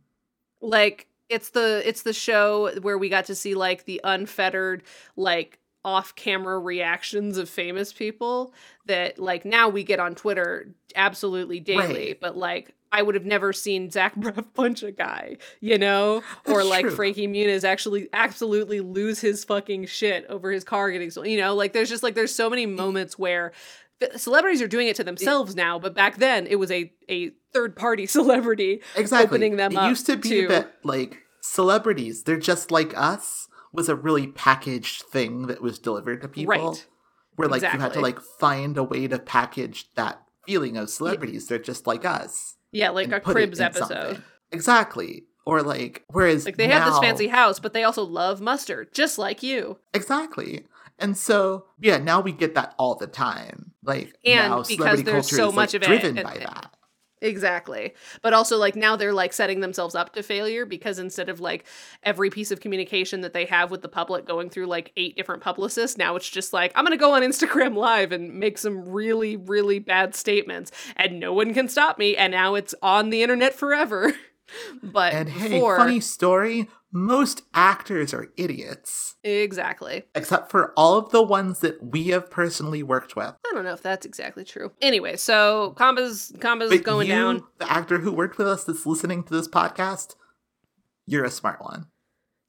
like 0.64 1.08
it's 1.28 1.50
the 1.50 1.82
it's 1.84 2.02
the 2.02 2.12
show 2.12 2.70
where 2.82 2.96
we 2.96 3.08
got 3.08 3.24
to 3.24 3.34
see 3.34 3.56
like 3.56 3.84
the 3.84 4.00
unfettered 4.04 4.84
like 5.16 5.58
off-camera 5.84 6.56
reactions 6.60 7.36
of 7.36 7.48
famous 7.48 7.92
people 7.92 8.54
that 8.86 9.18
like 9.18 9.44
now 9.44 9.68
we 9.68 9.82
get 9.82 9.98
on 9.98 10.14
Twitter 10.14 10.72
absolutely 10.94 11.58
daily 11.58 11.78
Right. 12.10 12.20
but 12.20 12.36
like 12.36 12.76
I 12.92 13.02
would 13.02 13.14
have 13.14 13.24
never 13.24 13.52
seen 13.52 13.90
Zach 13.90 14.14
Braff 14.16 14.44
punch 14.54 14.82
a 14.82 14.92
guy, 14.92 15.38
you 15.60 15.78
know, 15.78 16.22
or 16.46 16.58
That's 16.58 16.68
like 16.68 16.86
true. 16.86 16.94
Frankie 16.94 17.26
Muniz 17.26 17.64
actually 17.64 18.08
absolutely 18.12 18.80
lose 18.80 19.20
his 19.20 19.44
fucking 19.44 19.86
shit 19.86 20.26
over 20.28 20.50
his 20.52 20.62
car 20.62 20.90
getting 20.90 21.10
stolen. 21.10 21.30
You 21.30 21.38
know, 21.38 21.54
like 21.54 21.72
there's 21.72 21.88
just 21.88 22.02
like 22.02 22.14
there's 22.14 22.34
so 22.34 22.50
many 22.50 22.66
moments 22.66 23.18
where 23.18 23.52
celebrities 24.16 24.60
are 24.60 24.68
doing 24.68 24.88
it 24.88 24.96
to 24.96 25.04
themselves 25.04 25.56
now, 25.56 25.78
but 25.78 25.94
back 25.94 26.16
then 26.18 26.46
it 26.46 26.56
was 26.56 26.70
a 26.70 26.92
a 27.08 27.30
third 27.52 27.76
party 27.76 28.06
celebrity 28.18 28.80
Exactly. 28.96 29.26
opening 29.26 29.56
them 29.56 29.72
it 29.72 29.78
up 29.78 29.88
used 29.88 30.06
to 30.06 30.16
be 30.16 30.42
to- 30.42 30.48
that, 30.48 30.74
like, 30.84 31.18
celebrities, 31.40 32.22
they're 32.24 32.36
just 32.38 32.70
like 32.70 32.96
us, 32.96 33.48
was 33.72 33.88
a 33.88 33.96
really 33.96 34.26
packaged 34.26 35.02
thing 35.02 35.46
that 35.46 35.62
was 35.62 35.78
delivered 35.78 36.22
to 36.22 36.28
people. 36.28 36.50
Right. 36.50 36.86
Where, 37.36 37.48
like, 37.48 37.62
you 37.62 37.68
had 37.68 37.94
to, 37.94 38.00
like, 38.00 38.20
find 38.20 38.76
a 38.76 38.82
way 38.82 39.08
to 39.08 39.18
package 39.18 39.86
that 39.94 40.22
feeling 40.46 40.76
of 40.76 40.90
celebrities. 40.90 41.46
They're 41.46 41.58
just 41.58 41.86
like 41.86 42.04
us. 42.04 42.56
Yeah, 42.72 42.90
like 42.90 43.12
a 43.12 43.20
Cribs 43.20 43.60
episode. 43.60 43.86
something. 43.88 44.22
Exactly. 44.50 45.24
Or, 45.44 45.62
like, 45.62 46.04
whereas. 46.08 46.44
Like 46.46 46.56
they 46.56 46.68
have 46.68 46.86
this 46.86 46.98
fancy 47.00 47.26
house, 47.28 47.58
but 47.58 47.72
they 47.72 47.84
also 47.84 48.02
love 48.04 48.40
mustard, 48.40 48.92
just 48.94 49.18
like 49.18 49.42
you. 49.42 49.78
Exactly. 49.92 50.66
And 50.98 51.16
so, 51.16 51.66
yeah, 51.80 51.98
now 51.98 52.20
we 52.20 52.30
get 52.32 52.54
that 52.54 52.74
all 52.78 52.94
the 52.94 53.06
time. 53.08 53.72
Like, 53.82 54.14
And 54.24 54.50
now 54.50 54.56
because 54.62 54.68
celebrity 54.76 55.02
there's 55.02 55.14
culture 55.30 55.36
so 55.36 55.48
is, 55.48 55.54
much 55.54 55.74
like, 55.74 55.82
of 55.82 55.90
it, 55.90 56.00
driven 56.00 56.18
and- 56.18 56.26
by 56.28 56.38
that. 56.38 56.74
Exactly. 57.22 57.94
But 58.20 58.34
also 58.34 58.58
like 58.58 58.74
now 58.74 58.96
they're 58.96 59.12
like 59.12 59.32
setting 59.32 59.60
themselves 59.60 59.94
up 59.94 60.12
to 60.14 60.22
failure 60.22 60.66
because 60.66 60.98
instead 60.98 61.28
of 61.28 61.40
like 61.40 61.64
every 62.02 62.30
piece 62.30 62.50
of 62.50 62.60
communication 62.60 63.20
that 63.20 63.32
they 63.32 63.44
have 63.46 63.70
with 63.70 63.80
the 63.80 63.88
public 63.88 64.26
going 64.26 64.50
through 64.50 64.66
like 64.66 64.92
eight 64.96 65.16
different 65.16 65.40
publicists, 65.40 65.96
now 65.96 66.16
it's 66.16 66.28
just 66.28 66.52
like 66.52 66.72
I'm 66.74 66.84
going 66.84 66.96
to 66.96 67.00
go 67.00 67.14
on 67.14 67.22
Instagram 67.22 67.76
live 67.82 68.10
and 68.10 68.34
make 68.34 68.58
some 68.58 68.88
really 68.88 69.36
really 69.36 69.78
bad 69.78 70.14
statements 70.16 70.72
and 70.96 71.20
no 71.20 71.32
one 71.32 71.54
can 71.54 71.68
stop 71.68 71.96
me 71.96 72.16
and 72.16 72.32
now 72.32 72.56
it's 72.56 72.74
on 72.82 73.10
the 73.10 73.22
internet 73.22 73.54
forever. 73.54 74.12
but 74.82 75.14
And 75.14 75.28
hey, 75.28 75.50
before 75.50 75.76
funny 75.76 76.00
story 76.00 76.68
most 76.92 77.42
actors 77.54 78.12
are 78.12 78.28
idiots. 78.36 79.16
exactly. 79.24 80.04
except 80.14 80.50
for 80.50 80.72
all 80.76 80.98
of 80.98 81.10
the 81.10 81.22
ones 81.22 81.60
that 81.60 81.82
we 81.82 82.08
have 82.08 82.30
personally 82.30 82.82
worked 82.82 83.16
with. 83.16 83.28
I 83.28 83.54
don't 83.54 83.64
know 83.64 83.72
if 83.72 83.82
that's 83.82 84.04
exactly 84.06 84.44
true. 84.44 84.72
Anyway, 84.82 85.16
so 85.16 85.74
Kamba's 85.78 86.32
Kamba's 86.38 86.70
But 86.70 86.82
going 86.84 87.08
you, 87.08 87.14
down. 87.14 87.42
the 87.58 87.70
actor 87.72 87.98
who 87.98 88.12
worked 88.12 88.36
with 88.38 88.46
us 88.48 88.64
that's 88.64 88.84
listening 88.86 89.22
to 89.24 89.34
this 89.34 89.48
podcast, 89.48 90.16
you're 91.06 91.24
a 91.24 91.30
smart 91.30 91.62
one. 91.62 91.86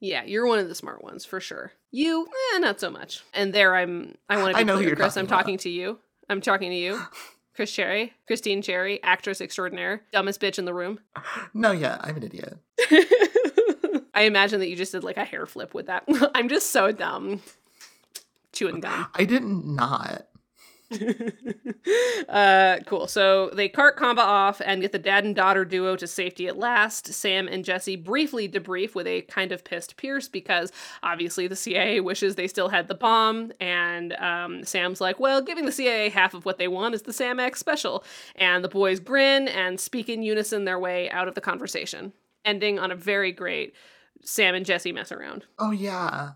Yeah, 0.01 0.23
you're 0.25 0.45
one 0.45 0.59
of 0.59 0.67
the 0.67 0.75
smart 0.75 1.01
ones 1.03 1.23
for 1.23 1.39
sure. 1.39 1.71
You, 1.89 2.27
eh, 2.53 2.57
not 2.59 2.79
so 2.81 2.89
much. 2.89 3.23
And 3.33 3.53
there, 3.53 3.73
I'm. 3.75 4.15
I 4.29 4.35
want 4.37 4.49
to 4.49 4.53
be 4.55 4.59
I 4.59 4.63
know 4.63 4.73
who 4.73 4.79
clear, 4.79 4.89
you're 4.89 4.95
Chris. 4.97 5.13
talking 5.13 5.19
I'm 5.21 5.25
about. 5.27 5.37
talking 5.37 5.57
to 5.59 5.69
you. 5.69 5.99
I'm 6.29 6.41
talking 6.41 6.69
to 6.71 6.75
you, 6.75 6.99
Chris 7.55 7.71
Cherry, 7.71 8.13
Christine 8.27 8.61
Cherry, 8.61 9.01
actress 9.03 9.39
extraordinaire, 9.39 10.01
dumbest 10.11 10.41
bitch 10.41 10.59
in 10.59 10.65
the 10.65 10.73
room. 10.73 10.99
No, 11.53 11.71
yeah, 11.71 11.97
I'm 12.01 12.17
an 12.17 12.23
idiot. 12.23 12.57
I 14.13 14.23
imagine 14.23 14.59
that 14.59 14.69
you 14.69 14.75
just 14.75 14.91
did 14.91 15.03
like 15.03 15.17
a 15.17 15.25
hair 15.25 15.45
flip 15.45 15.73
with 15.73 15.87
that. 15.87 16.03
I'm 16.35 16.49
just 16.49 16.71
so 16.71 16.91
dumb. 16.91 17.41
Chewing 18.51 18.81
gum. 18.81 19.07
I 19.15 19.25
didn't 19.25 19.65
not. 19.65 20.27
uh, 22.29 22.77
cool. 22.85 23.07
So 23.07 23.49
they 23.49 23.69
cart 23.69 23.97
Kamba 23.97 24.21
off 24.21 24.61
and 24.63 24.81
get 24.81 24.91
the 24.91 24.99
dad 24.99 25.23
and 25.23 25.35
daughter 25.35 25.65
duo 25.65 25.95
to 25.95 26.07
safety 26.07 26.47
at 26.47 26.57
last. 26.57 27.07
Sam 27.13 27.47
and 27.47 27.65
Jesse 27.65 27.95
briefly 27.95 28.47
debrief 28.47 28.95
with 28.95 29.07
a 29.07 29.21
kind 29.23 29.51
of 29.51 29.63
pissed 29.63 29.97
Pearce 29.97 30.27
because 30.27 30.71
obviously 31.01 31.47
the 31.47 31.55
CIA 31.55 31.99
wishes 31.99 32.35
they 32.35 32.47
still 32.47 32.69
had 32.69 32.87
the 32.87 32.95
bomb. 32.95 33.51
And 33.59 34.13
um, 34.13 34.63
Sam's 34.63 35.01
like, 35.01 35.19
well, 35.19 35.41
giving 35.41 35.65
the 35.65 35.71
CIA 35.71 36.09
half 36.09 36.33
of 36.33 36.45
what 36.45 36.57
they 36.57 36.67
want 36.67 36.95
is 36.95 37.03
the 37.03 37.13
Sam 37.13 37.39
Axe 37.39 37.59
special. 37.59 38.03
And 38.35 38.63
the 38.63 38.69
boys 38.69 38.99
grin 38.99 39.47
and 39.47 39.79
speak 39.79 40.09
in 40.09 40.23
unison 40.23 40.65
their 40.65 40.79
way 40.79 41.09
out 41.09 41.27
of 41.27 41.35
the 41.35 41.41
conversation, 41.41 42.13
ending 42.45 42.79
on 42.79 42.91
a 42.91 42.95
very 42.95 43.31
great 43.31 43.73
Sam 44.23 44.55
and 44.55 44.65
Jesse 44.65 44.91
mess 44.91 45.11
around. 45.11 45.45
Oh 45.59 45.71
yeah. 45.71 46.31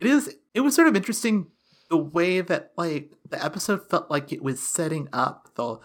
It 0.00 0.06
is 0.06 0.36
it 0.54 0.60
was 0.60 0.74
sort 0.74 0.88
of 0.88 0.96
interesting 0.96 1.48
the 1.90 1.96
way 1.96 2.40
that 2.40 2.72
like 2.76 3.10
the 3.28 3.42
episode 3.44 3.88
felt 3.90 4.10
like 4.10 4.32
it 4.32 4.42
was 4.42 4.60
setting 4.62 5.08
up 5.12 5.48
the 5.56 5.78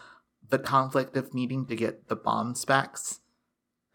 the 0.50 0.60
conflict 0.60 1.18
of 1.18 1.34
needing 1.34 1.66
to 1.68 1.76
get 1.76 2.08
the 2.08 2.16
bomb 2.16 2.56
specs 2.56 3.20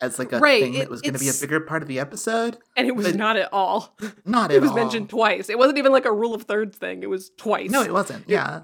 as 0.00 0.18
like 0.18 0.32
a 0.32 0.38
Right, 0.38 0.62
thing 0.62 0.74
it- 0.74 0.78
that 0.80 0.90
was 0.90 1.00
going 1.00 1.14
to 1.14 1.20
be 1.20 1.28
a 1.28 1.32
bigger 1.40 1.60
part 1.60 1.80
of 1.82 1.88
the 1.88 1.98
episode. 2.00 2.58
And 2.76 2.86
it 2.88 2.96
was 2.96 3.06
But- 3.06 3.14
not 3.16 3.36
at 3.36 3.48
all. 3.52 3.96
Not 4.24 4.50
it 4.52 4.60
was 4.60 4.70
all. 4.70 4.76
mentioned 4.76 5.08
twice. 5.08 5.48
It 5.48 5.58
wasn't 5.58 5.78
even 5.78 5.92
like 5.92 6.04
a 6.04 6.12
rule 6.12 6.34
of 6.34 6.42
thirds 6.42 6.76
thing. 6.76 7.02
It 7.02 7.08
was 7.08 7.30
twice. 7.38 7.70
No, 7.70 7.82
it 7.82 7.92
wasn't. 7.92 8.28
Yeah. 8.28 8.62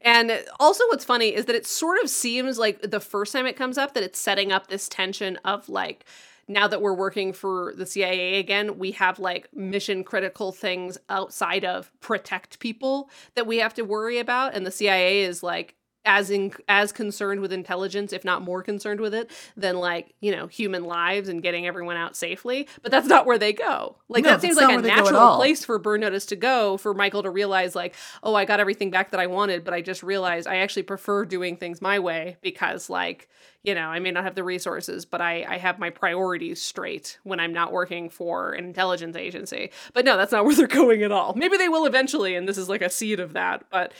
And 0.00 0.42
also, 0.58 0.82
what's 0.88 1.04
funny 1.04 1.34
is 1.34 1.44
that 1.44 1.54
it 1.54 1.66
sort 1.66 2.02
of 2.02 2.08
seems 2.08 2.58
like 2.58 2.80
the 2.90 2.98
first 3.00 3.32
time 3.34 3.46
it 3.46 3.56
comes 3.56 3.76
up 3.76 3.92
that 3.94 4.02
it's 4.02 4.18
setting 4.18 4.50
up 4.50 4.68
this 4.68 4.88
tension 4.88 5.36
of 5.44 5.68
like, 5.68 6.06
now 6.48 6.68
that 6.68 6.82
we're 6.82 6.94
working 6.94 7.32
for 7.32 7.74
the 7.76 7.86
CIA 7.86 8.38
again, 8.38 8.78
we 8.78 8.92
have 8.92 9.18
like 9.18 9.48
mission 9.54 10.04
critical 10.04 10.52
things 10.52 10.98
outside 11.08 11.64
of 11.64 11.90
protect 12.00 12.58
people 12.58 13.10
that 13.34 13.46
we 13.46 13.58
have 13.58 13.74
to 13.74 13.82
worry 13.82 14.18
about. 14.18 14.54
And 14.54 14.66
the 14.66 14.70
CIA 14.70 15.22
is 15.22 15.42
like, 15.42 15.74
as 16.04 16.30
in 16.30 16.52
as 16.68 16.92
concerned 16.92 17.40
with 17.40 17.52
intelligence 17.52 18.12
if 18.12 18.24
not 18.24 18.42
more 18.42 18.62
concerned 18.62 19.00
with 19.00 19.14
it 19.14 19.30
than 19.56 19.76
like 19.76 20.14
you 20.20 20.34
know 20.34 20.46
human 20.46 20.84
lives 20.84 21.28
and 21.28 21.42
getting 21.42 21.66
everyone 21.66 21.96
out 21.96 22.16
safely. 22.16 22.68
But 22.82 22.90
that's 22.90 23.06
not 23.06 23.26
where 23.26 23.38
they 23.38 23.52
go. 23.52 23.96
Like 24.08 24.24
No, 24.24 24.30
that 24.30 24.40
seems 24.40 24.56
like 24.56 24.66
a 24.66 24.68
where 24.68 24.82
they 24.82 24.88
go 24.88 24.94
at 24.94 25.04
natural 25.04 25.36
place 25.36 25.64
for 25.64 25.78
burn 25.78 26.00
notice 26.00 26.26
to 26.26 26.36
go 26.36 26.76
for 26.76 26.92
michael 26.94 27.22
to 27.22 27.30
realize 27.30 27.74
like 27.74 27.94
oh 28.22 28.34
i 28.34 28.44
got 28.44 28.60
everything 28.60 28.90
back 28.90 29.10
that 29.10 29.20
i 29.20 29.26
wanted 29.26 29.64
but 29.64 29.72
i 29.72 29.80
just 29.80 30.02
realized 30.02 30.46
i 30.46 30.56
actually 30.56 30.82
prefer 30.82 31.24
doing 31.24 31.56
things 31.56 31.80
my 31.80 31.98
way 31.98 32.36
because 32.42 32.90
like 32.90 33.28
you 33.62 33.74
know 33.74 33.88
i 33.88 33.98
may 33.98 34.10
not 34.10 34.24
have 34.24 34.34
the 34.34 34.44
resources 34.44 35.04
but 35.04 35.20
i 35.20 35.44
i 35.48 35.58
have 35.58 35.78
my 35.78 35.90
priorities 35.90 36.60
straight 36.60 37.18
when 37.22 37.40
i'm 37.40 37.52
not 37.52 37.72
working 37.72 38.10
for 38.10 38.52
an 38.52 38.64
intelligence 38.64 39.16
agency. 39.16 39.70
But 39.94 40.04
no 40.04 40.16
that's 40.16 40.32
not 40.32 40.44
where 40.46 40.54
they're 40.54 40.66
going 40.66 41.02
at 41.02 41.12
all. 41.12 41.34
Maybe 41.34 41.56
they 41.56 41.68
will 41.68 41.86
eventually 41.86 42.34
and 42.34 42.48
this 42.48 42.58
is 42.58 42.68
like 42.68 42.82
a 42.82 42.90
seed 42.90 43.20
of 43.20 43.34
that 43.34 43.64
but 43.70 43.92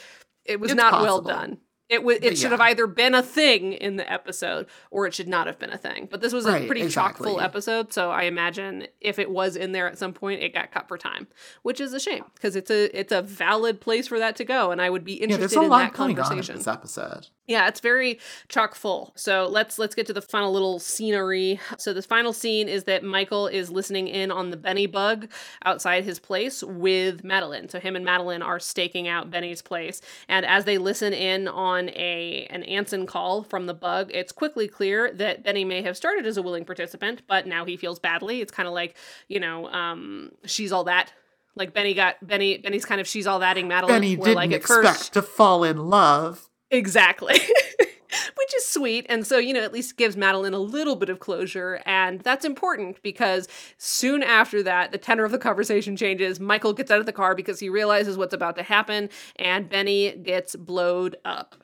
it 0.44 0.60
was 0.60 0.70
It's 0.70 0.76
not 0.76 1.02
well 1.02 1.20
done 1.20 1.58
it 1.88 1.96
w- 1.98 2.16
it 2.16 2.22
But 2.22 2.38
should 2.38 2.44
yeah. 2.44 2.50
have 2.50 2.60
either 2.60 2.86
been 2.86 3.14
a 3.14 3.22
thing 3.22 3.72
in 3.74 3.96
the 3.96 4.10
episode 4.10 4.66
or 4.90 5.06
it 5.06 5.14
should 5.14 5.28
not 5.28 5.46
have 5.46 5.58
been 5.58 5.70
a 5.70 5.76
thing. 5.78 6.08
But 6.10 6.20
this 6.20 6.32
was 6.32 6.46
a 6.46 6.52
Right, 6.52 6.66
pretty 6.66 6.88
chock 6.88 7.18
full 7.18 7.40
episode, 7.40 7.92
so 7.92 8.10
I 8.10 8.22
imagine 8.22 8.86
if 9.00 9.18
it 9.18 9.30
was 9.30 9.56
in 9.56 9.72
there 9.72 9.86
at 9.88 9.98
some 9.98 10.12
point, 10.12 10.42
it 10.42 10.54
got 10.54 10.70
cut 10.72 10.88
for 10.88 10.96
time, 10.96 11.26
which 11.62 11.80
is 11.80 11.92
a 11.92 12.00
shame 12.00 12.24
because 12.34 12.56
it's 12.56 12.70
a 12.70 12.98
it's 12.98 13.12
a 13.12 13.22
valid 13.22 13.80
place 13.80 14.08
for 14.08 14.18
that 14.18 14.36
to 14.36 14.44
go, 14.44 14.70
and 14.70 14.80
I 14.80 14.88
would 14.90 15.04
be 15.04 15.14
Yeah, 15.14 15.24
interested 15.24 15.58
a 15.58 15.62
in 15.64 15.70
that 15.70 15.92
going 15.92 16.10
on 16.10 16.10
in 16.10 16.16
conversation. 16.16 16.56
this 16.56 16.66
episode. 16.66 17.26
Yeah, 17.48 17.66
it's 17.68 17.80
very 17.80 18.20
chock 18.48 18.74
full. 18.76 19.12
So 19.16 19.48
let's 19.50 19.78
let's 19.78 19.94
get 19.94 20.06
to 20.06 20.12
the 20.12 20.22
final 20.22 20.52
little 20.52 20.78
scenery. 20.78 21.60
So 21.76 21.92
this 21.92 22.06
final 22.06 22.32
scene 22.32 22.68
is 22.68 22.84
that 22.84 23.02
Michael 23.02 23.48
is 23.48 23.70
listening 23.70 24.06
in 24.08 24.30
on 24.30 24.50
the 24.50 24.56
Benny 24.56 24.86
bug 24.86 25.28
outside 25.64 26.04
his 26.04 26.18
place 26.20 26.62
with 26.62 27.24
Madeline. 27.24 27.68
So 27.68 27.80
him 27.80 27.96
and 27.96 28.04
Madeline 28.04 28.42
are 28.42 28.60
staking 28.60 29.08
out 29.08 29.30
Benny's 29.30 29.60
place, 29.60 30.00
and 30.28 30.46
as 30.46 30.64
they 30.64 30.78
listen 30.78 31.12
in 31.12 31.48
on 31.48 31.71
a 31.90 32.46
an 32.50 32.62
Anson 32.64 33.06
call 33.06 33.42
from 33.42 33.66
the 33.66 33.74
bug, 33.74 34.10
it's 34.12 34.32
quickly 34.32 34.68
clear 34.68 35.12
that 35.12 35.42
Benny 35.42 35.64
may 35.64 35.82
have 35.82 35.96
started 35.96 36.26
as 36.26 36.36
a 36.36 36.42
willing 36.42 36.64
participant, 36.64 37.22
but 37.26 37.46
now 37.46 37.64
he 37.64 37.76
feels 37.76 37.98
badly. 37.98 38.40
It's 38.40 38.52
kind 38.52 38.66
of 38.66 38.74
like 38.74 38.96
you 39.28 39.40
know, 39.40 39.68
um, 39.68 40.30
she's 40.44 40.72
all 40.72 40.84
that. 40.84 41.12
Like 41.54 41.74
Benny 41.74 41.94
got 41.94 42.16
Benny. 42.26 42.58
Benny's 42.58 42.84
kind 42.84 43.00
of 43.00 43.06
she's 43.06 43.26
all 43.26 43.40
thatting 43.40 43.68
Madeline. 43.68 43.96
Benny 43.96 44.16
where, 44.16 44.26
didn't 44.26 44.36
like, 44.36 44.52
expect 44.52 44.86
first, 44.86 45.12
to 45.14 45.22
fall 45.22 45.64
in 45.64 45.76
love. 45.76 46.48
Exactly. 46.72 47.38
Which 48.36 48.54
is 48.56 48.66
sweet. 48.66 49.06
And 49.08 49.26
so, 49.26 49.38
you 49.38 49.54
know, 49.54 49.62
at 49.62 49.72
least 49.72 49.96
gives 49.96 50.16
Madeline 50.16 50.52
a 50.52 50.58
little 50.58 50.96
bit 50.96 51.08
of 51.08 51.20
closure. 51.20 51.80
And 51.86 52.20
that's 52.20 52.44
important 52.44 53.00
because 53.02 53.48
soon 53.78 54.22
after 54.22 54.62
that, 54.64 54.92
the 54.92 54.98
tenor 54.98 55.24
of 55.24 55.32
the 55.32 55.38
conversation 55.38 55.96
changes. 55.96 56.40
Michael 56.40 56.72
gets 56.72 56.90
out 56.90 57.00
of 57.00 57.06
the 57.06 57.12
car 57.12 57.34
because 57.34 57.60
he 57.60 57.68
realizes 57.68 58.18
what's 58.18 58.34
about 58.34 58.56
to 58.56 58.62
happen, 58.62 59.08
and 59.36 59.68
Benny 59.68 60.12
gets 60.16 60.56
blowed 60.56 61.16
up. 61.24 61.61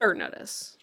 Burn 0.00 0.18
notice. 0.18 0.76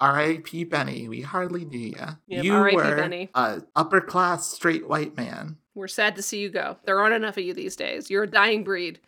R.I.P. 0.00 0.64
Benny, 0.64 1.08
we 1.08 1.20
hardly 1.20 1.64
knew 1.64 1.78
you. 1.78 2.06
Yep, 2.28 2.44
you 2.44 2.54
R.I.P. 2.54 2.76
were 2.76 2.96
Benny. 2.96 3.28
a 3.34 3.62
upper 3.76 4.00
class 4.00 4.50
straight 4.50 4.88
white 4.88 5.16
man. 5.16 5.58
We're 5.74 5.88
sad 5.88 6.16
to 6.16 6.22
see 6.22 6.40
you 6.40 6.48
go. 6.48 6.78
There 6.84 6.98
aren't 6.98 7.14
enough 7.14 7.36
of 7.36 7.44
you 7.44 7.52
these 7.54 7.76
days. 7.76 8.10
You're 8.10 8.22
a 8.24 8.30
dying 8.30 8.64
breed. 8.64 9.00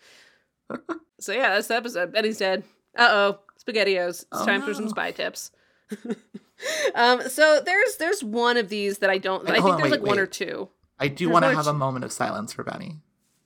so, 1.20 1.32
yeah, 1.32 1.54
that's 1.54 1.68
the 1.68 1.76
episode. 1.76 2.12
Benny's 2.12 2.38
dead. 2.38 2.64
Uh 2.96 3.08
oh. 3.10 3.38
SpaghettiOs. 3.66 4.08
It's 4.08 4.26
Oh, 4.32 4.44
time 4.44 4.62
for 4.62 4.74
some 4.74 4.88
spy 4.88 5.12
tips. 5.12 5.50
um, 6.94 7.28
so 7.28 7.60
there's 7.64 7.96
there's 7.96 8.22
one 8.24 8.56
of 8.56 8.68
these 8.68 8.98
that 8.98 9.10
I 9.10 9.18
don't. 9.18 9.44
Wait, 9.44 9.52
I 9.52 9.54
think 9.54 9.66
on, 9.66 9.76
there's 9.78 9.92
wait, 9.92 10.00
like 10.00 10.08
one 10.08 10.18
or 10.18 10.26
two. 10.26 10.68
I 10.98 11.08
do 11.08 11.28
want 11.30 11.44
to 11.44 11.50
or 11.50 11.54
have 11.54 11.66
a 11.66 11.72
moment 11.72 12.04
of 12.04 12.12
silence 12.12 12.52
for 12.52 12.64
Benny. 12.64 12.98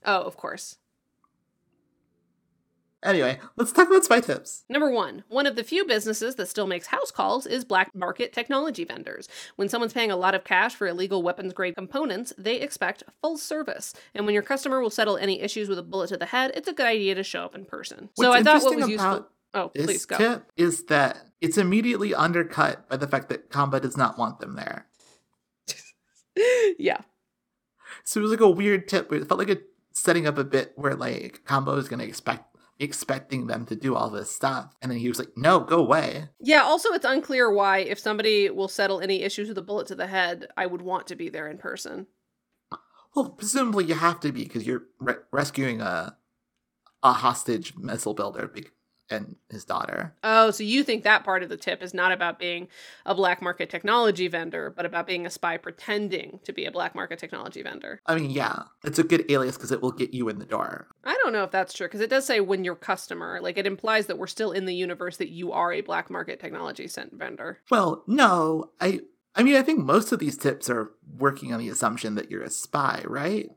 Oh, 0.04 0.22
of 0.22 0.36
course. 0.36 0.76
Anyway, 3.06 3.38
let's 3.56 3.72
talk 3.72 3.88
about 3.88 4.04
spy 4.04 4.20
tips. 4.20 4.64
Number 4.68 4.90
one, 4.90 5.22
one 5.28 5.46
of 5.46 5.54
the 5.56 5.62
few 5.62 5.86
businesses 5.86 6.34
that 6.34 6.48
still 6.48 6.66
makes 6.66 6.88
house 6.88 7.10
calls 7.10 7.46
is 7.46 7.64
black 7.64 7.94
market 7.94 8.32
technology 8.32 8.84
vendors. 8.84 9.28
When 9.54 9.68
someone's 9.68 9.92
paying 9.92 10.10
a 10.10 10.16
lot 10.16 10.34
of 10.34 10.44
cash 10.44 10.74
for 10.74 10.86
illegal 10.86 11.22
weapons 11.22 11.52
grade 11.52 11.76
components, 11.76 12.32
they 12.36 12.60
expect 12.60 13.04
full 13.22 13.38
service. 13.38 13.94
And 14.14 14.26
when 14.26 14.34
your 14.34 14.42
customer 14.42 14.80
will 14.80 14.90
settle 14.90 15.16
any 15.16 15.40
issues 15.40 15.68
with 15.68 15.78
a 15.78 15.82
bullet 15.82 16.08
to 16.08 16.16
the 16.16 16.26
head, 16.26 16.50
it's 16.54 16.68
a 16.68 16.72
good 16.72 16.86
idea 16.86 17.14
to 17.14 17.22
show 17.22 17.44
up 17.44 17.54
in 17.54 17.64
person. 17.64 18.10
so 18.14 18.32
I 18.32 18.42
thought 18.42 18.62
what 18.62 18.76
was 18.76 18.88
useful. 18.88 19.28
Oh, 19.54 19.70
This 19.74 19.86
please 19.86 20.04
go. 20.06 20.18
tip 20.18 20.52
is 20.56 20.84
that 20.86 21.18
it's 21.40 21.56
immediately 21.56 22.14
undercut 22.14 22.88
by 22.88 22.96
the 22.96 23.06
fact 23.06 23.28
that 23.30 23.48
Kamba 23.50 23.80
does 23.80 23.96
not 23.96 24.18
want 24.18 24.40
them 24.40 24.56
there. 24.56 24.86
yeah. 26.78 27.00
So 28.04 28.20
it 28.20 28.22
was 28.22 28.30
like 28.32 28.40
a 28.40 28.50
weird 28.50 28.88
tip. 28.88 29.10
It 29.12 29.26
felt 29.26 29.38
like 29.38 29.50
a 29.50 29.58
setting 29.92 30.26
up 30.26 30.36
a 30.36 30.44
bit 30.44 30.72
where 30.76 30.94
like 30.94 31.42
Kamba 31.46 31.72
is 31.72 31.88
going 31.88 32.00
to 32.00 32.06
expect 32.06 32.55
expecting 32.78 33.46
them 33.46 33.64
to 33.66 33.76
do 33.76 33.94
all 33.94 34.10
this 34.10 34.30
stuff, 34.30 34.74
and 34.82 34.90
then 34.90 34.98
he 34.98 35.08
was 35.08 35.18
like, 35.18 35.36
"No, 35.36 35.60
go 35.60 35.78
away." 35.78 36.28
Yeah, 36.40 36.62
also 36.62 36.90
it's 36.92 37.04
unclear 37.04 37.50
why 37.50 37.78
if 37.78 37.98
somebody 37.98 38.50
will 38.50 38.68
settle 38.68 39.00
any 39.00 39.22
issues 39.22 39.48
with 39.48 39.58
a 39.58 39.62
bullet 39.62 39.86
to 39.88 39.94
the 39.94 40.06
head, 40.06 40.46
I 40.56 40.66
would 40.66 40.82
want 40.82 41.06
to 41.08 41.16
be 41.16 41.28
there 41.28 41.48
in 41.48 41.58
person. 41.58 42.06
Well, 43.14 43.30
presumably 43.30 43.86
you 43.86 43.94
have 43.94 44.20
to 44.20 44.32
be 44.32 44.44
because 44.44 44.66
you're 44.66 44.84
re- 45.00 45.14
rescuing 45.32 45.80
a 45.80 46.16
a 47.02 47.12
hostage 47.12 47.74
missile 47.76 48.14
builder 48.14 48.48
be- 48.48 48.66
and 49.10 49.36
his 49.50 49.64
daughter. 49.64 50.14
Oh, 50.24 50.50
so 50.50 50.62
you 50.62 50.82
think 50.82 51.04
that 51.04 51.24
part 51.24 51.42
of 51.42 51.48
the 51.48 51.56
tip 51.56 51.82
is 51.82 51.94
not 51.94 52.12
about 52.12 52.38
being 52.38 52.68
a 53.04 53.14
black 53.14 53.40
market 53.40 53.70
technology 53.70 54.28
vendor, 54.28 54.72
but 54.74 54.86
about 54.86 55.06
being 55.06 55.26
a 55.26 55.30
spy 55.30 55.56
pretending 55.56 56.40
to 56.44 56.52
be 56.52 56.64
a 56.64 56.70
black 56.70 56.94
market 56.94 57.18
technology 57.18 57.62
vendor. 57.62 58.00
I 58.06 58.16
mean, 58.16 58.30
yeah, 58.30 58.64
it's 58.84 58.98
a 58.98 59.04
good 59.04 59.30
alias 59.30 59.56
because 59.56 59.72
it 59.72 59.80
will 59.80 59.92
get 59.92 60.12
you 60.12 60.28
in 60.28 60.38
the 60.38 60.46
door. 60.46 60.88
I 61.04 61.16
don't 61.22 61.32
know 61.32 61.44
if 61.44 61.50
that's 61.50 61.72
true 61.72 61.86
because 61.86 62.00
it 62.00 62.10
does 62.10 62.26
say 62.26 62.40
when 62.40 62.64
your 62.64 62.76
customer, 62.76 63.40
like 63.40 63.58
it 63.58 63.66
implies 63.66 64.06
that 64.06 64.18
we're 64.18 64.26
still 64.26 64.52
in 64.52 64.64
the 64.64 64.74
universe 64.74 65.16
that 65.18 65.30
you 65.30 65.52
are 65.52 65.72
a 65.72 65.80
black 65.80 66.10
market 66.10 66.40
technology 66.40 66.88
vendor. 67.12 67.60
Well, 67.70 68.02
no, 68.06 68.70
I. 68.80 69.00
I 69.38 69.42
mean, 69.42 69.56
I 69.56 69.62
think 69.62 69.80
most 69.80 70.12
of 70.12 70.18
these 70.18 70.38
tips 70.38 70.70
are 70.70 70.92
working 71.18 71.52
on 71.52 71.60
the 71.60 71.68
assumption 71.68 72.14
that 72.14 72.30
you're 72.30 72.42
a 72.42 72.48
spy, 72.48 73.04
right? 73.06 73.50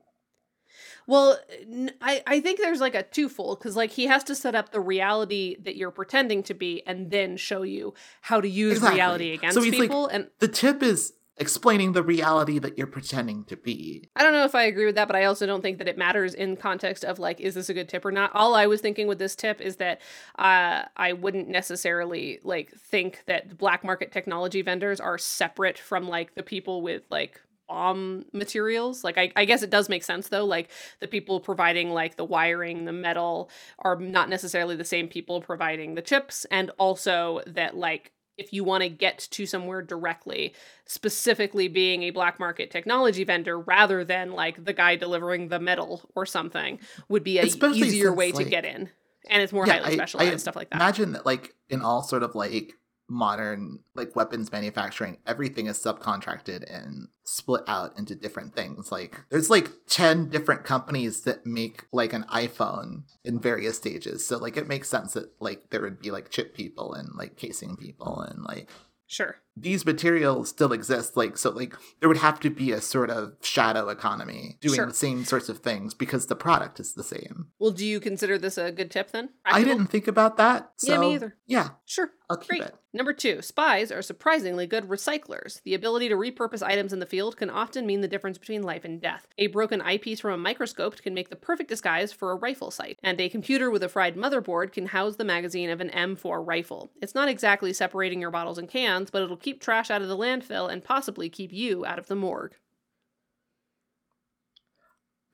Well, 1.10 1.40
n- 1.62 1.92
I, 2.02 2.22
I 2.28 2.40
think 2.40 2.60
there's 2.60 2.80
like 2.80 2.94
a 2.94 3.02
twofold 3.04 3.58
because 3.60 3.76
like 3.76 3.90
he 3.90 4.06
has 4.06 4.24
to 4.26 4.36
set 4.36 4.54
up 4.54 4.72
the 4.72 4.80
reality 4.80 5.56
that 5.64 5.76
you're 5.76 5.90
pretending 5.92 6.44
to 6.44 6.54
be 6.54 6.84
and 6.86 7.10
then 7.10 7.36
show 7.36 7.64
you 7.64 7.96
how 8.22 8.40
to 8.40 8.48
use 8.48 8.74
Exactly. 8.78 8.96
reality 9.00 9.34
against 9.34 9.56
So 9.56 9.62
he's 9.64 9.74
like- 9.74 9.82
people. 9.82 10.08
and 10.08 10.28
The 10.38 10.48
tip 10.48 10.84
is 10.84 11.14
explaining 11.38 11.94
the 11.94 12.04
reality 12.04 12.60
that 12.60 12.78
you're 12.78 12.86
pretending 12.86 13.46
to 13.46 13.56
be. 13.56 14.10
I 14.16 14.24
don't 14.24 14.34
know 14.34 14.44
if 14.44 14.54
I 14.54 14.64
agree 14.64 14.86
with 14.86 14.96
that, 14.96 15.08
but 15.08 15.16
I 15.16 15.24
also 15.24 15.46
don't 15.48 15.62
think 15.62 15.78
that 15.78 15.88
it 15.88 15.98
matters 15.98 16.34
in 16.34 16.58
context 16.58 17.06
of 17.06 17.18
like, 17.18 17.40
is 17.40 17.56
this 17.56 17.70
a 17.70 17.74
good 17.74 17.88
tip 17.88 18.04
or 18.06 18.12
not? 18.12 18.30
All 18.36 18.54
I 18.56 18.68
was 18.68 18.82
thinking 18.82 19.08
with 19.08 19.20
this 19.20 19.38
tip 19.38 19.62
is 19.62 19.78
that 19.78 20.02
uh, 20.38 20.84
I 20.98 21.14
wouldn't 21.14 21.48
necessarily 21.48 22.40
like 22.44 22.72
think 22.78 23.24
that 23.28 23.58
black 23.58 23.84
market 23.86 24.12
technology 24.12 24.62
vendors 24.62 25.00
are 25.00 25.18
separate 25.18 25.78
from 25.80 26.08
like 26.10 26.36
the 26.36 26.44
people 26.44 26.82
with 26.82 27.04
like 27.10 27.40
bomb 27.70 28.26
materials. 28.34 29.04
Like, 29.06 29.18
I, 29.18 29.32
I 29.38 29.46
guess 29.46 29.64
it 29.64 29.70
does 29.70 29.88
make 29.88 30.04
sense 30.04 30.28
though. 30.28 30.44
Like, 30.46 30.70
the 31.00 31.08
people 31.08 31.40
providing 31.40 31.92
like 31.92 32.18
the 32.18 32.26
wiring, 32.26 32.84
the 32.84 32.92
metal 32.92 33.50
are 33.80 33.96
not 33.96 34.28
necessarily 34.28 34.76
the 34.76 34.84
same 34.84 35.08
people 35.08 35.40
providing 35.40 35.96
the 35.96 36.02
chips, 36.02 36.46
and 36.52 36.72
also 36.78 37.42
that 37.48 37.78
like 37.78 38.12
if 38.38 38.54
you 38.54 38.64
want 38.64 38.82
to 38.84 38.90
get 38.90 39.20
to 39.32 39.46
somewhere 39.46 39.82
directly, 39.82 40.54
specifically 40.86 41.68
being 41.68 42.04
a 42.04 42.10
black 42.12 42.40
market 42.40 42.72
technology 42.72 43.24
vendor 43.26 43.60
rather 43.60 44.04
than 44.06 44.32
like 44.32 44.64
the 44.64 44.74
guy 44.74 44.96
delivering 44.96 45.50
the 45.50 45.60
metal 45.60 46.10
or 46.16 46.26
something 46.26 46.80
would 47.10 47.24
be 47.24 47.38
a 47.38 47.44
Especially 47.44 47.80
easier 47.88 48.08
since, 48.08 48.18
way 48.18 48.32
to 48.32 48.44
get 48.46 48.64
in. 48.66 48.90
And 49.30 49.42
it's 49.44 49.52
more 49.52 49.68
Yeah, 49.68 49.74
highly 49.80 49.92
I- 49.92 49.96
specialized 49.96 50.34
I 50.34 50.38
stuff 50.38 50.56
like 50.56 50.70
that. 50.70 50.78
Imagine 50.78 51.12
that, 51.12 51.26
like, 51.26 51.54
in 51.70 51.82
all 51.82 52.02
sort 52.02 52.24
of 52.24 52.34
like 52.34 52.74
modern 53.10 53.80
like 53.96 54.16
weapons 54.16 54.52
manufacturing, 54.52 55.18
everything 55.26 55.68
is 55.68 55.78
subcontracted 55.78 56.64
and 56.74 57.08
split 57.24 57.64
out 57.68 57.98
into 57.98 58.16
different 58.16 58.56
things. 58.56 58.92
Like, 58.92 59.22
there's 59.30 59.50
like 59.50 59.70
10 59.88 60.30
different 60.30 60.64
companies 60.64 61.22
that 61.22 61.46
make 61.46 61.86
like 61.92 62.14
an 62.14 62.26
iPhone 62.32 63.04
in 63.24 63.40
various 63.40 63.78
stages. 63.78 64.26
So, 64.26 64.38
like, 64.38 64.58
it 64.58 64.68
makes 64.68 64.90
sense 64.90 65.14
that 65.14 65.32
like 65.40 65.70
there 65.70 65.82
would 65.82 66.00
be 66.00 66.12
like 66.12 66.30
chip 66.30 66.54
people 66.54 66.94
and 66.94 67.10
like 67.16 67.36
casing 67.36 67.76
people 67.76 68.22
and 68.22 68.44
like 68.44 68.70
sure. 69.08 69.38
These 69.62 69.86
materials 69.86 70.50
still 70.50 70.72
exist 70.74 71.18
like 71.18 71.38
so 71.38 71.50
like 71.52 71.76
there 72.00 72.10
would 72.10 72.18
have 72.18 72.40
to 72.40 72.50
be 72.50 72.72
a 72.72 72.82
sort 72.82 73.10
of 73.10 73.34
shadow 73.42 73.90
economy 73.90 74.58
doing 74.62 74.76
Sure. 74.76 74.86
the 74.88 74.94
same 74.94 75.26
sorts 75.26 75.50
of 75.50 75.60
things 75.60 75.94
because 75.94 76.28
the 76.28 76.36
product 76.36 76.80
is 76.80 76.94
the 76.94 77.04
same 77.04 77.48
Well, 77.60 77.72
do 77.72 77.86
you 77.86 78.00
consider 78.00 78.38
this 78.38 78.58
a 78.58 78.72
good 78.72 78.92
tip 78.92 79.12
then? 79.12 79.30
i 79.46 79.64
didn't 79.64 79.88
think 79.88 80.08
about 80.08 80.38
that 80.38 80.72
so 80.78 80.94
Yeah, 80.94 81.00
me 81.00 81.14
either. 81.16 81.36
yeah 81.48 81.70
Sure. 81.86 82.12
i'll 82.30 82.38
keep 82.38 82.50
Great. 82.50 82.62
it 82.64 82.76
Number 82.92 83.14
two, 83.14 83.44
spies 83.44 83.92
are 83.92 84.02
surprisingly 84.02 84.66
good 84.66 84.90
recyclers. 84.90 85.62
The 85.64 85.76
ability 85.76 86.10
to 86.10 86.16
repurpose 86.16 86.64
items 86.64 86.92
in 86.92 87.00
the 87.00 87.06
field 87.06 87.38
can 87.38 87.50
often 87.52 87.86
mean 87.86 88.02
the 88.02 88.08
difference 88.08 88.40
between 88.40 88.64
life 88.64 88.84
and 88.84 89.00
death. 89.00 89.28
A 89.38 89.46
broken 89.46 89.80
eyepiece 89.80 90.20
from 90.20 90.34
a 90.34 90.38
microscope 90.38 90.96
can 90.98 91.14
make 91.14 91.30
the 91.30 91.36
perfect 91.36 91.70
disguise 91.70 92.12
for 92.12 92.32
a 92.32 92.36
rifle 92.36 92.72
sight, 92.72 92.98
and 93.04 93.20
a 93.22 93.30
computer 93.30 93.70
with 93.70 93.84
a 93.84 93.90
fried 93.90 94.16
motherboard 94.16 94.72
can 94.72 94.88
house 94.88 95.18
the 95.18 95.24
magazine 95.24 95.70
of 95.70 95.82
an 95.82 95.90
M4 95.92 96.46
rifle. 96.46 96.92
It's 97.02 97.14
not 97.16 97.30
exactly 97.30 97.74
separating 97.74 98.22
your 98.22 98.32
bottles 98.32 98.58
and 98.58 98.68
cans, 98.68 99.12
but 99.12 99.22
it'll 99.22 99.38
keep 99.38 99.49
trash 99.54 99.90
out 99.90 100.02
of 100.02 100.08
the 100.08 100.18
landfill 100.18 100.72
and 100.72 100.84
possibly 100.84 101.30
keep 101.30 101.52
you 101.52 101.86
out 101.86 102.00
of 102.00 102.08
the 102.08 102.16
morgue. 102.16 102.56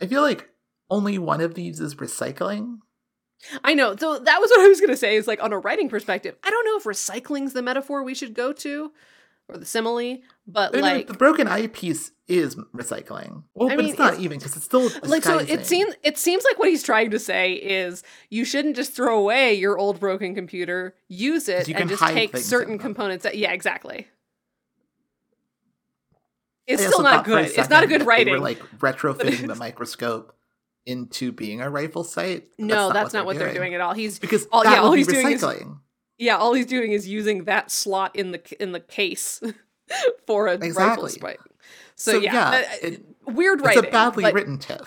i 0.01 0.07
feel 0.07 0.22
like 0.22 0.49
only 0.89 1.18
one 1.18 1.41
of 1.41 1.55
these 1.55 1.80
is 1.80 1.95
recycling 1.95 2.78
I 3.63 3.74
know. 3.74 3.95
So 3.95 4.18
that 4.18 4.39
was 4.39 4.49
what 4.49 4.61
I 4.61 4.68
was 4.68 4.80
going 4.80 4.91
to 4.91 4.97
say 4.97 5.18
is 5.18 5.28
like 5.28 5.43
on 5.43 5.53
a 5.53 5.59
writing 5.59 5.89
perspective, 5.89 6.36
I 6.43 6.49
don't 6.49 6.66
know 6.66 6.78
if 6.78 6.84
recycling's 6.86 7.53
the 7.53 7.61
metaphor 7.61 8.01
we 8.01 8.16
should 8.16 8.34
go 8.34 8.53
to 8.53 8.91
or 9.48 9.58
the 9.58 9.66
simile, 9.66 10.18
but 10.48 10.72
I 10.74 10.76
mean, 10.78 10.82
like 10.82 11.08
the 11.08 11.14
broken 11.14 11.48
eyepiece 11.48 12.12
is 12.28 12.56
recycling. 12.76 13.43
Well, 13.54 13.70
I 13.70 13.76
but 13.76 13.84
mean, 13.84 13.91
it's 13.91 14.00
not 14.00 14.14
it's- 14.14 14.24
even 14.24 14.39
because 14.39 14.56
it's 14.56 14.66
still 14.66 14.89
like 15.04 15.24
so 15.24 15.38
it 15.39 15.66
seems 15.66 15.93
it 16.04 16.18
seems 16.18 16.43
like 16.43 16.58
what 16.58 16.68
he's 16.70 16.82
trying 16.84 17.12
to 17.12 17.20
say 17.20 17.54
is 17.54 18.02
you 18.30 18.43
shouldn't 18.46 18.76
just 18.76 18.93
throw 18.93 19.20
away 19.20 19.54
your 19.54 19.78
old 19.78 20.00
broken 20.00 20.34
computer, 20.34 20.96
use 21.08 21.48
it 21.48 21.68
you 21.68 21.76
and 21.76 21.89
just 21.89 22.02
take 22.08 22.36
certain 22.38 22.78
components 22.80 23.24
that 23.24 23.38
yeah, 23.38 23.52
exactly. 23.52 24.08
It's 26.68 26.82
I 26.82 26.88
still 26.88 27.04
not 27.04 27.26
good. 27.26 27.46
It's 27.46 27.70
not 27.70 27.84
a 27.84 27.88
good 27.88 28.06
writing. 28.08 28.26
they. 28.26 28.32
Were 28.32 28.39
like 28.39 28.60
retrofitting 28.80 29.46
the 29.48 29.56
microscope 29.56 30.36
into 30.88 31.32
being 31.32 31.62
a 31.62 31.70
rifle 31.70 32.04
sight. 32.04 32.46
no, 32.58 32.91
that's 32.91 33.14
not 33.14 33.26
what 33.26 33.38
they're 33.38 33.54
doing 33.54 33.76
at 33.76 33.82
all. 33.82 33.93
He's 33.93 34.18
Because 34.20 34.48
all- 34.52 34.64
yeah, 34.64 34.80
all 34.80 34.91
he's 34.93 35.06
be 35.08 35.14
doing 35.14 35.32
is- 35.32 35.43
recycling. 35.43 35.80
Yeah, 36.18 36.38
all 36.38 36.53
he's 36.53 36.66
doing 36.66 36.91
is 36.91 37.07
using 37.07 37.43
that 37.45 37.72
slot 37.72 38.16
in 38.16 38.32
the 38.32 38.41
in 38.61 38.72
the 38.72 38.80
case 38.80 39.41
for 40.28 40.47
a 40.47 40.57
rifle 40.57 41.07
spike. 41.09 41.39
So, 41.95 42.13
So, 42.13 42.18
yeah, 42.20 42.34
yeah, 42.34 42.49
uh, 42.49 42.88
it- 42.88 43.05
weird 43.28 43.61
writing. 43.61 43.84
It's 43.84 43.89
a 43.89 43.91
badly 43.91 44.32
written 44.32 44.57
tip. 44.57 44.86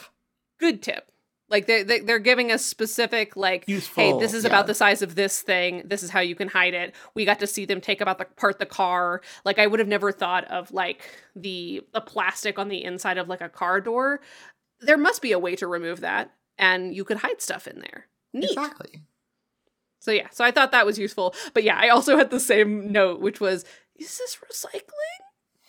good 0.59 0.83
tip. 0.83 1.11
Like 1.51 1.67
they, 1.67 1.83
they 1.83 2.01
they're 2.01 2.19
giving 2.19 2.53
us 2.53 2.63
specific 2.63 3.35
like, 3.35 3.65
hey, 3.67 4.19
this 4.19 4.35
is 4.35 4.45
yeah. 4.45 4.49
about 4.51 4.67
the 4.67 4.75
size 4.75 5.01
of 5.01 5.15
this 5.15 5.41
thing. 5.41 5.83
This 5.87 6.03
is 6.03 6.11
how 6.11 6.21
you 6.21 6.35
can 6.35 6.49
hide 6.49 6.75
it. 6.75 6.95
We 7.15 7.25
got 7.25 7.41
to 7.41 7.47
see 7.47 7.65
them 7.65 7.81
take 7.81 8.03
about 8.03 8.19
the 8.19 8.27
part 8.27 8.59
the 8.59 8.67
car. 8.67 9.23
Like 9.47 9.59
I 9.59 9.67
would 9.67 9.79
have 9.79 9.89
never 9.89 10.13
thought 10.13 10.45
of 10.51 10.71
like 10.73 11.09
the 11.35 11.81
the 11.95 12.03
plastic 12.03 12.59
on 12.59 12.69
the 12.69 12.85
inside 12.85 13.17
of 13.17 13.29
like 13.29 13.41
a 13.41 13.49
car 13.49 13.81
door. 13.81 14.21
There 14.81 14.99
must 14.99 15.23
be 15.23 15.33
a 15.33 15.39
way 15.39 15.57
to 15.57 15.67
remove 15.67 16.01
that, 16.01 16.33
and 16.59 16.95
you 16.95 17.03
could 17.03 17.17
hide 17.17 17.41
stuff 17.41 17.67
in 17.67 17.81
there. 17.81 18.09
Neat. 18.35 18.51
Exactly. 18.51 19.03
So 20.09 20.13
yeah, 20.13 20.29
so 20.31 20.43
I 20.43 20.53
thought 20.53 20.73
that 20.73 20.87
was 20.87 20.99
useful. 20.99 21.35
But 21.53 21.65
yeah, 21.65 21.79
I 21.79 21.91
also 21.91 22.17
had 22.17 22.31
the 22.31 22.41
same 22.41 22.91
note, 22.91 23.21
which 23.21 23.43
was, 23.43 23.67
is 23.95 24.17
this 24.17 24.39
recycling? 24.51 24.81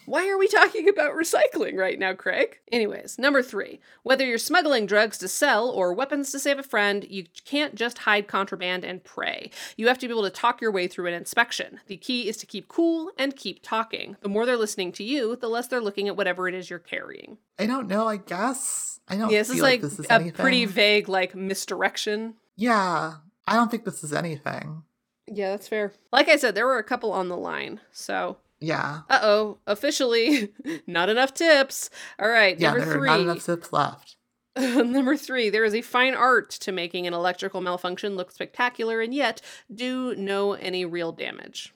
Why 0.06 0.30
are 0.30 0.38
we 0.38 0.48
talking 0.48 0.88
about 0.88 1.12
recycling 1.12 1.76
right 1.76 2.00
now, 2.00 2.14
Craig? 2.14 2.58
Anyways, 2.72 3.20
number 3.20 3.44
three. 3.44 3.82
Whether 4.04 4.26
you're 4.26 4.38
smuggling 4.38 4.86
drugs 4.86 5.18
to 5.18 5.28
sell 5.28 5.70
or 5.70 5.94
weapons 5.94 6.32
to 6.32 6.40
save 6.40 6.58
a 6.58 6.64
friend, 6.64 7.06
you 7.10 7.26
can't 7.44 7.76
just 7.76 7.98
hide 7.98 8.30
contraband 8.30 8.86
and 8.86 9.04
pray. 9.04 9.52
You 9.76 9.90
have 9.90 9.98
to 9.98 10.08
be 10.08 10.14
able 10.14 10.24
to 10.24 10.30
talk 10.30 10.62
your 10.62 10.72
way 10.72 10.88
through 10.88 11.08
an 11.08 11.14
inspection. 11.14 11.82
The 11.88 11.98
key 11.98 12.30
is 12.30 12.38
to 12.38 12.46
keep 12.46 12.70
cool 12.70 13.12
and 13.18 13.36
keep 13.36 13.62
talking. 13.62 14.16
The 14.22 14.30
more 14.30 14.46
they're 14.46 14.56
listening 14.56 14.94
to 14.94 15.04
you, 15.04 15.36
the 15.36 15.50
less 15.50 15.68
they're 15.68 15.82
looking 15.82 16.08
at 16.08 16.16
whatever 16.16 16.48
it 16.48 16.56
is 16.56 16.70
you're 16.70 16.80
carrying. 16.80 17.40
I 17.60 17.66
don't 17.66 17.90
know. 17.90 18.08
I 18.08 18.16
guess 18.16 19.02
I 19.10 19.18
don't. 19.18 19.32
Yeah, 19.32 19.40
this 19.40 19.50
is 19.50 19.62
like, 19.62 19.82
this 19.82 20.00
is 20.00 20.06
a 20.06 20.14
anything. 20.14 20.32
pretty 20.32 20.64
vague, 20.64 21.10
like, 21.10 21.36
misdirection. 21.36 22.36
Yeah, 22.56 23.16
I 23.50 23.56
don't 23.56 23.70
think 23.72 23.86
this 23.86 24.04
is 24.04 24.14
anything. 24.14 24.84
Yeah, 25.28 25.52
that's 25.52 25.68
fair. 25.68 25.93
Like 26.12 26.28
I 26.30 26.38
said, 26.38 26.56
there 26.56 26.66
were 26.66 26.78
a 26.80 26.84
couple 26.84 27.12
on 27.12 27.28
the 27.30 27.38
line, 27.38 27.80
so 27.91 28.38
Yeah, 28.60 29.02
Uh 29.10 29.20
oh, 29.22 29.58
officially 29.68 30.50
not 30.88 31.10
enough 31.10 31.34
tips. 31.34 31.89
All 32.20 32.30
right, 32.30 32.60
yeah. 32.60 32.70
number 32.72 32.86
There 32.86 32.93
three. 32.93 33.10
are 33.10 33.18
not 33.18 33.20
enough 33.22 33.45
tips 33.45 33.72
left. 33.74 34.16
number 34.58 35.16
three, 35.16 35.50
there 35.50 35.64
is 35.66 35.76
a 35.76 35.82
fine 35.82 36.16
art 36.16 36.50
to 36.50 36.72
making 36.72 37.06
an 37.08 37.14
electrical 37.14 37.62
malfunction 37.62 38.16
look 38.16 38.32
spectacular 38.32 39.00
and 39.02 39.14
yet 39.14 39.41
do 39.74 40.16
no 40.16 40.54
any 40.54 40.84
real 40.86 41.12
damage. 41.12 41.74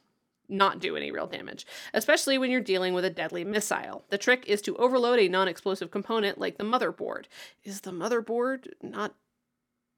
Not 0.49 0.80
do 0.80 0.97
any 0.97 1.09
real 1.09 1.26
damage, 1.26 1.65
especially 1.93 2.38
when 2.38 2.51
you're 2.51 2.59
dealing 2.61 2.93
with 2.93 3.05
a 3.05 3.09
deadly 3.09 3.45
missile. 3.45 4.03
The 4.09 4.17
trick 4.17 4.43
is 4.47 4.61
to 4.63 4.76
overload 4.76 5.19
a 5.19 5.30
non 5.30 5.47
explosive 5.47 5.89
component 5.89 6.38
like 6.38 6.57
the 6.57 6.65
motherboard. 6.65 7.26
Is 7.63 7.82
the 7.82 7.91
motherboard 7.91 8.67
not 8.82 9.13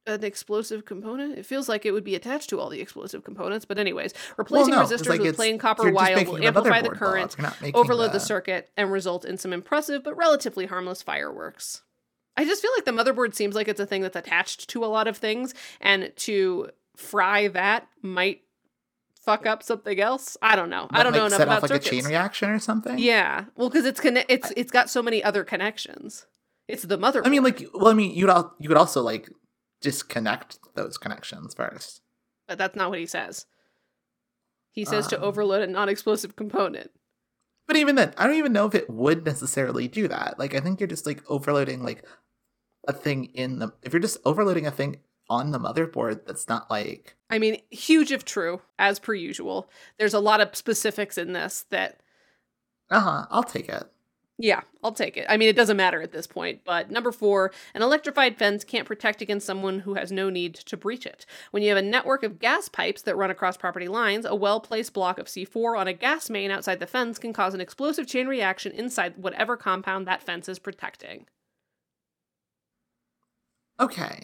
an 0.07 0.23
explosive 0.23 0.85
component? 0.85 1.37
It 1.37 1.45
feels 1.45 1.67
like 1.67 1.85
it 1.85 1.91
would 1.91 2.03
be 2.03 2.15
attached 2.15 2.49
to 2.51 2.59
all 2.59 2.69
the 2.69 2.79
explosive 2.81 3.23
components, 3.23 3.65
but, 3.65 3.77
anyways, 3.79 4.13
replacing 4.37 4.71
no, 4.73 4.81
'cause, 4.81 4.91
resistors 4.91 5.09
like, 5.09 5.21
with 5.21 5.35
plain 5.35 5.57
copper 5.57 5.91
wire 5.91 6.23
will 6.25 6.37
amplify 6.45 6.81
the 6.81 6.89
current 6.89 7.35
overload 7.73 8.11
the 8.11 8.19
circuit 8.19 8.69
and 8.77 8.91
result 8.91 9.25
in 9.25 9.37
some 9.37 9.51
impressive 9.53 10.03
but 10.03 10.15
relatively 10.15 10.65
harmless 10.67 11.01
fireworks. 11.01 11.81
I 12.37 12.43
just 12.45 12.61
feel 12.61 12.71
like 12.75 12.85
the 12.85 12.91
motherboard 12.91 13.33
seems 13.33 13.55
like 13.55 13.67
it's 13.67 13.79
a 13.79 13.85
thing 13.85 14.01
that's 14.01 14.15
attached 14.15 14.69
to 14.69 14.83
a 14.83 14.87
lot 14.87 15.07
of 15.07 15.17
things, 15.17 15.53
and 15.81 16.11
to 16.17 16.69
fry 16.97 17.47
that 17.49 17.87
might 18.01 18.41
fuck 19.23 19.45
up 19.47 19.63
something 19.63 19.99
else. 19.99 20.37
I 20.41 20.55
don't 20.55 20.69
know. 20.69 20.87
I 20.91 21.01
don't 21.01 21.13
know 21.13 21.25
enough 21.25 21.37
set 21.39 21.47
about 21.47 21.57
off 21.57 21.61
like 21.63 21.69
circuits. 21.69 21.87
a 21.87 21.89
chain 21.91 22.05
reaction 22.05 22.49
or 22.49 22.59
something. 22.59 22.99
Yeah, 22.99 23.45
well, 23.55 23.69
because 23.69 23.85
it's 23.85 23.99
conne- 23.99 24.25
it's 24.29 24.51
it's 24.55 24.71
got 24.71 24.89
so 24.89 25.01
many 25.01 25.23
other 25.23 25.43
connections. 25.43 26.27
It's 26.67 26.83
the 26.83 26.97
motherboard. 26.97 27.25
I 27.25 27.29
mean, 27.29 27.43
like, 27.43 27.67
well, 27.73 27.87
I 27.87 27.93
mean, 27.93 28.11
you'd 28.15 28.29
al- 28.29 28.53
you 28.59 28.67
could 28.67 28.77
also 28.77 29.01
like 29.01 29.29
disconnect 29.85 30.57
those 30.75 30.97
connections 30.97 31.53
first. 31.53 32.01
but 32.47 32.57
that's 32.57 32.75
not 32.75 32.89
what 32.89 32.99
he 32.99 33.05
says. 33.05 33.45
He 34.71 34.83
says 34.85 35.07
to 35.07 35.17
Um. 35.17 35.23
overload 35.23 35.61
a 35.63 35.67
non-explosive 35.67 36.35
component. 36.35 36.91
But 37.67 37.77
even 37.77 37.95
then, 37.95 38.13
I 38.17 38.27
don't 38.27 38.35
even 38.35 38.53
know 38.53 38.65
if 38.67 38.75
it 38.75 38.89
would 38.89 39.25
necessarily 39.25 39.87
do 39.87 40.07
that. 40.07 40.37
Like, 40.37 40.53
I 40.53 40.59
think 40.59 40.79
you're 40.79 40.87
just 40.87 41.05
like 41.07 41.23
overloading 41.29 41.81
like 41.83 42.03
a 42.87 42.93
thing 42.93 43.25
in 43.33 43.59
the. 43.59 43.73
If 43.81 43.93
you're 43.93 43.99
just 44.01 44.17
overloading 44.25 44.67
a 44.67 44.71
thing 44.71 44.97
on 45.29 45.49
the 45.51 45.59
motherboard, 45.59 46.25
that's 46.27 46.47
not 46.47 46.69
like. 46.69 47.15
I 47.31 47.39
mean, 47.39 47.61
huge 47.71 48.11
if 48.11 48.23
true, 48.25 48.61
as 48.77 48.99
per 48.99 49.13
usual. 49.15 49.67
There's 49.97 50.13
a 50.13 50.19
lot 50.19 50.41
of 50.41 50.55
specifics 50.55 51.17
in 51.17 51.33
this 51.33 51.65
that 51.71 52.01
Uh 52.91 52.99
huh. 52.99 53.25
I'll 53.31 53.43
take 53.43 53.69
it. 53.69 53.85
Yeah, 54.37 54.61
I'll 54.83 54.91
take 54.91 55.15
it. 55.15 55.25
I 55.29 55.37
mean, 55.37 55.47
it 55.47 55.55
doesn't 55.55 55.77
matter 55.77 56.01
at 56.01 56.11
this 56.11 56.27
point. 56.27 56.61
But 56.65 56.91
number 56.91 57.13
four, 57.13 57.53
an 57.73 57.81
electrified 57.81 58.37
fence 58.37 58.65
can't 58.65 58.85
protect 58.85 59.21
against 59.21 59.45
someone 59.45 59.79
who 59.79 59.93
has 59.93 60.11
no 60.11 60.29
need 60.29 60.55
to 60.55 60.75
breach 60.75 61.05
it. 61.05 61.25
When 61.51 61.63
you 61.63 61.69
have 61.69 61.77
a 61.77 61.81
network 61.81 62.21
of 62.23 62.37
gas 62.39 62.67
pipes 62.67 63.01
that 63.03 63.15
run 63.15 63.31
across 63.31 63.55
property 63.55 63.87
lines, 63.87 64.25
a 64.25 64.35
well 64.35 64.59
placed 64.59 64.91
block 64.93 65.19
of 65.19 65.27
C4 65.27 65.79
on 65.79 65.87
a 65.87 65.93
gas 65.93 66.29
main 66.29 66.51
outside 66.51 66.81
the 66.81 66.87
fence 66.87 67.17
can 67.17 67.31
cause 67.31 67.53
an 67.53 67.61
explosive 67.61 68.07
chain 68.07 68.27
reaction 68.27 68.73
inside 68.73 69.13
whatever 69.17 69.55
compound 69.55 70.05
that 70.07 70.21
fence 70.21 70.49
is 70.49 70.59
protecting. 70.59 71.27
Okay. 73.79 74.21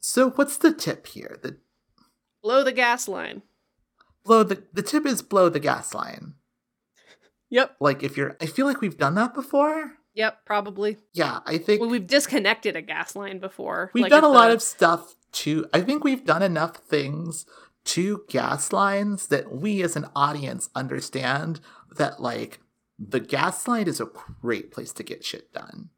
So 0.00 0.30
what's 0.30 0.56
the 0.56 0.72
tip 0.72 1.06
here? 1.08 1.36
The 1.42 1.58
Blow 2.42 2.62
the 2.64 2.72
gas 2.72 3.06
line. 3.08 3.42
blow 4.24 4.42
the 4.44 4.64
the 4.72 4.82
tip 4.82 5.04
is 5.06 5.22
blow 5.22 5.48
the 5.48 5.60
gas 5.60 5.94
line. 5.94 6.34
Yep. 7.52 7.76
Like 7.80 8.02
if 8.02 8.16
you're, 8.16 8.36
I 8.40 8.46
feel 8.46 8.66
like 8.66 8.80
we've 8.80 8.96
done 8.98 9.14
that 9.14 9.34
before. 9.34 9.92
Yep, 10.14 10.44
probably. 10.44 10.96
Yeah, 11.14 11.38
I 11.46 11.56
think 11.58 11.80
Well, 11.80 11.88
we've 11.90 12.06
disconnected 12.06 12.74
a 12.76 12.82
gas 12.82 13.14
line 13.14 13.38
before. 13.38 13.90
We've 13.94 14.02
like 14.02 14.10
done 14.10 14.24
a 14.24 14.28
lot 14.28 14.48
the- 14.48 14.54
of 14.54 14.62
stuff 14.62 15.14
to. 15.32 15.66
I 15.72 15.80
think 15.80 16.02
we've 16.04 16.24
done 16.24 16.42
enough 16.42 16.76
things 16.78 17.46
to 17.84 18.22
gas 18.28 18.72
lines 18.72 19.28
that 19.28 19.50
we 19.52 19.82
as 19.82 19.96
an 19.96 20.06
audience 20.14 20.68
understand 20.74 21.60
that, 21.96 22.20
like, 22.20 22.60
the 22.98 23.20
gas 23.20 23.66
line 23.66 23.88
is 23.88 24.00
a 24.00 24.04
great 24.42 24.70
place 24.70 24.92
to 24.92 25.02
get 25.02 25.24
shit 25.24 25.52
done. 25.52 25.88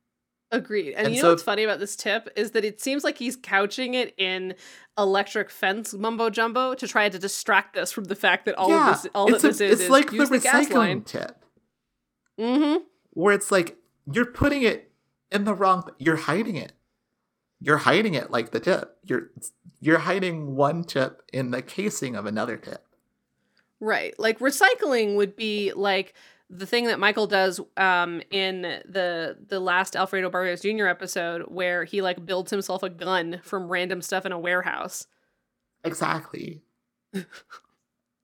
Agreed. 0.53 0.93
And, 0.95 1.07
And 1.09 1.15
you 1.17 1.21
so 1.21 1.27
know 1.27 1.33
what's 1.33 1.43
funny 1.43 1.65
about 1.65 1.81
this 1.81 1.97
tip 1.97 2.29
is 2.37 2.53
that 2.53 2.65
it 2.65 2.81
seems 2.81 3.03
like 3.03 3.19
he's 3.19 3.35
couching 3.37 3.95
it 3.95 4.15
in 4.17 4.55
electric 4.97 5.51
fence 5.51 5.93
mumbo 5.93 6.31
jumbo 6.31 6.75
to 6.75 6.87
try 6.87 7.09
to 7.09 7.19
distract 7.19 7.77
us 7.77 7.91
from 7.91 8.05
the 8.05 8.15
fact 8.15 8.45
that 8.47 8.55
all 8.55 8.69
yeah, 8.71 8.91
of 8.93 9.03
this 9.03 9.11
all 9.15 9.27
that 9.27 9.39
a- 9.39 9.49
this 9.49 9.61
is 9.61 9.73
it's 9.73 9.81
is 9.83 9.91
like 9.91 10.11
the 10.11 10.17
use 10.19 10.31
the 10.31 10.39
gas 10.39 10.71
line. 10.71 11.01
recycling 11.03 11.07
tip, 11.07 11.44
Mm-hmm. 12.39 12.83
where 13.11 13.35
it's 13.35 13.53
like 13.53 13.77
you're 14.13 14.27
putting 14.27 14.63
it 14.63 14.91
in 15.31 15.45
the 15.45 15.55
wrong. 15.55 15.89
You're 15.99 16.17
hiding 16.17 16.57
it. 16.57 16.73
You're 17.61 17.79
hiding 17.79 18.15
it 18.15 18.31
like 18.31 18.51
the 18.51 18.61
tip. 18.61 18.97
You're 19.05 19.31
you're 19.81 19.99
hiding 19.99 20.55
one 20.57 20.85
tip 20.85 21.23
in 21.33 21.51
the 21.51 21.63
casing 21.63 22.17
of 22.17 22.27
another 22.27 22.57
tip. 22.57 22.85
Right. 23.81 24.15
Like 24.19 24.39
recycling 24.39 25.17
would 25.17 25.37
be 25.37 25.73
like 25.75 26.15
the 26.51 26.67
thing 26.67 26.87
that 26.87 26.99
Michael 26.99 27.27
does 27.27 27.61
um 27.77 28.21
in 28.31 28.63
the 28.63 29.39
the 29.49 29.61
last 29.61 29.97
Alfredo 29.97 30.31
Barrios 30.31 30.61
Jr. 30.61 30.87
episode 30.87 31.43
where 31.49 31.85
he 31.85 32.03
like 32.03 32.25
builds 32.27 32.51
himself 32.51 32.83
a 32.83 32.91
gun 32.91 33.41
from 33.43 33.69
random 33.69 34.03
stuff 34.03 34.27
in 34.27 34.33
a 34.33 34.39
warehouse. 34.39 35.07
Exactly. 35.85 36.63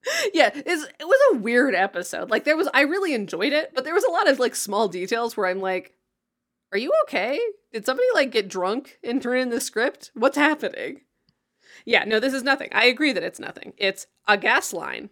yeah, 0.35 0.51
it 0.55 0.67
was 0.67 1.21
a 1.33 1.39
weird 1.39 1.75
episode. 1.75 2.31
Like 2.31 2.45
there 2.45 2.57
was 2.57 2.69
I 2.73 2.83
really 2.83 3.15
enjoyed 3.15 3.53
it, 3.53 3.73
but 3.75 3.85
there 3.85 3.95
was 3.95 4.05
a 4.05 4.11
lot 4.11 4.29
of 4.29 4.39
like 4.39 4.55
small 4.55 4.89
details 4.89 5.37
where 5.37 5.47
I'm 5.47 5.61
like, 5.61 5.95
are 6.73 6.79
you 6.79 6.93
okay? 7.05 7.39
Did 7.73 7.87
somebody 7.87 8.09
like 8.15 8.31
get 8.31 8.49
drunk 8.49 8.99
and 9.05 9.23
turn 9.23 9.39
in 9.39 9.51
the 9.51 9.61
script? 9.61 10.11
What's 10.15 10.37
happening? 10.37 11.03
Yeah, 11.85 12.05
no, 12.05 12.21
this 12.21 12.35
is 12.35 12.43
nothing. 12.43 12.69
I 12.73 12.85
agree 12.87 13.13
that 13.13 13.23
it's 13.23 13.41
nothing. 13.41 13.73
It's 13.77 14.07
a 14.29 14.37
gas 14.37 14.73
line. 14.73 15.11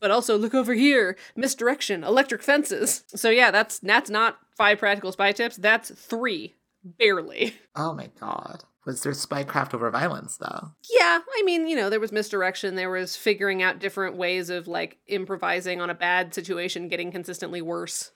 But 0.00 0.10
also 0.10 0.36
look 0.36 0.52
over 0.52 0.74
here, 0.74 1.16
misdirection, 1.36 2.02
electric 2.02 2.42
fences. 2.42 3.04
So 3.14 3.30
yeah, 3.30 3.50
that's 3.50 3.78
that's 3.78 4.10
not 4.10 4.38
five 4.56 4.78
practical 4.78 5.12
spy 5.12 5.32
tips. 5.32 5.56
That's 5.56 5.90
three. 5.90 6.54
Barely. 6.84 7.54
Oh 7.76 7.94
my 7.94 8.10
god. 8.18 8.64
Was 8.84 9.02
there 9.02 9.12
spycraft 9.12 9.74
over 9.74 9.90
violence 9.90 10.36
though? 10.38 10.72
Yeah, 10.90 11.20
I 11.36 11.42
mean, 11.44 11.68
you 11.68 11.76
know, 11.76 11.88
there 11.88 12.00
was 12.00 12.10
misdirection. 12.12 12.74
There 12.74 12.90
was 12.90 13.16
figuring 13.16 13.62
out 13.62 13.78
different 13.78 14.16
ways 14.16 14.50
of 14.50 14.66
like 14.66 14.98
improvising 15.06 15.80
on 15.80 15.88
a 15.90 15.94
bad 15.94 16.34
situation 16.34 16.88
getting 16.88 17.12
consistently 17.12 17.62
worse. 17.62 18.10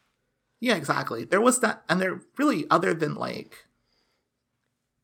Yeah, 0.59 0.75
exactly. 0.75 1.25
There 1.25 1.41
was 1.41 1.61
that, 1.61 1.85
and 1.89 2.01
there 2.01 2.21
really, 2.39 2.67
other 2.71 2.95
than 2.95 3.15
like, 3.15 3.67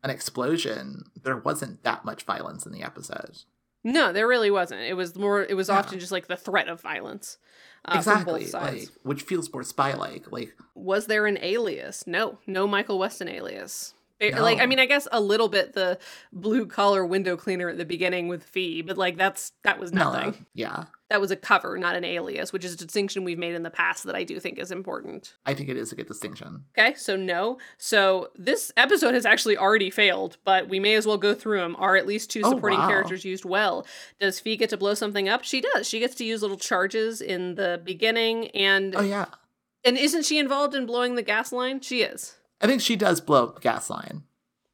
an 0.03 0.11
explosion, 0.11 1.05
there 1.23 1.37
wasn't 1.37 1.85
that 1.85 2.05
much 2.05 2.25
violence 2.25 2.67
in 2.67 2.73
the 2.73 2.83
episode. 2.83 3.39
No, 3.85 4.13
there 4.13 4.27
really 4.27 4.51
wasn't. 4.51 4.81
It 4.81 4.95
was 4.95 5.15
more. 5.17 5.43
It 5.43 5.55
was 5.55 5.69
Yeah. 5.69 5.79
often 5.79 6.01
just 6.01 6.11
like 6.13 6.27
the 6.27 6.37
threat 6.37 6.69
of 6.69 6.81
violence. 6.81 7.39
Uh, 7.85 7.95
exactly, 7.99 8.25
From 8.25 8.41
both 8.43 8.51
sides. 8.51 8.81
like 8.87 8.89
which 9.05 9.23
feels 9.23 9.53
more 9.53 9.63
spy-like. 9.65 10.31
Like 10.33 10.57
was 10.75 11.07
there 11.07 11.27
an 11.27 11.39
alias? 11.41 12.05
No, 12.07 12.39
no 12.47 12.67
Michael 12.67 12.99
Weston 12.99 13.29
alias. 13.29 13.95
It- 14.23 14.35
No. 14.35 14.43
Like, 14.43 14.61
I 14.61 14.67
mean, 14.67 14.79
I 14.79 14.87
guess 14.87 15.09
a 15.11 15.21
little 15.21 15.49
bit 15.49 15.73
the 15.73 15.99
blue 16.33 16.65
collar 16.67 17.05
window 17.05 17.37
cleaner 17.37 17.69
at 17.69 17.77
the 17.77 17.85
beginning 17.85 18.29
with 18.29 18.45
Fee, 18.45 18.81
but 18.81 18.97
like 18.97 19.17
that's 19.17 19.53
that 19.65 19.79
was 19.81 19.93
nothing. 19.93 20.31
no, 20.31 20.47
yeah, 20.55 20.85
That 21.11 21.21
was 21.21 21.31
a 21.33 21.37
cover, 21.37 21.77
not 21.77 21.97
an 21.97 22.05
alias, 22.05 22.53
which 22.53 22.65
is 22.65 22.73
a 22.75 22.77
distinction 22.77 23.25
we've 23.25 23.39
made 23.39 23.55
in 23.55 23.65
the 23.65 23.71
past 23.71 24.05
that 24.05 24.15
I 24.15 24.23
do 24.23 24.39
think 24.39 24.59
is 24.59 24.71
important. 24.71 25.35
I 25.45 25.55
think 25.55 25.69
it 25.69 25.77
is 25.77 25.91
a 25.91 25.97
good 25.97 26.07
distinction. 26.07 26.65
Okay, 26.79 26.95
so 26.95 27.17
no. 27.17 27.59
So 27.79 28.31
this 28.37 28.71
episode 28.77 29.15
has 29.15 29.27
actually 29.27 29.59
already 29.59 29.91
failed, 29.91 30.37
but 30.45 30.69
we 30.69 30.79
may 30.79 30.95
as 30.95 31.05
well 31.07 31.19
go 31.19 31.35
through 31.35 31.59
them. 31.59 31.75
Are 31.79 31.97
at 31.97 32.07
least 32.07 32.31
two 32.31 32.43
oh, 32.45 32.51
supporting 32.51 32.79
wow. 32.79 32.89
characters 32.89 33.25
used 33.25 33.45
well? 33.45 33.85
Does 34.21 34.39
Fee 34.39 34.57
get 34.57 34.71
to 34.71 34.77
blow 34.77 34.95
something 34.95 35.29
up? 35.29 35.43
She 35.43 35.61
does. 35.61 35.89
She 35.89 35.99
gets 35.99 36.15
to 36.17 36.25
use 36.25 36.43
little 36.43 36.57
charges 36.57 37.21
in 37.21 37.57
the 37.57 37.81
beginning, 37.85 38.49
and 38.53 38.95
Oh 38.97 39.03
yeah, 39.03 39.27
and 39.85 39.99
isn't 39.99 40.25
she 40.25 40.39
involved 40.39 40.77
in 40.77 40.87
blowing 40.87 41.17
the 41.17 41.23
gas 41.23 41.51
line? 41.53 41.81
She 41.81 42.03
is. 42.03 42.37
I 42.63 42.67
think 42.67 42.81
she 42.81 42.97
does 42.97 43.21
blow 43.21 43.45
up 43.45 43.55
the 43.57 43.61
gas 43.61 43.91
line. 43.91 44.23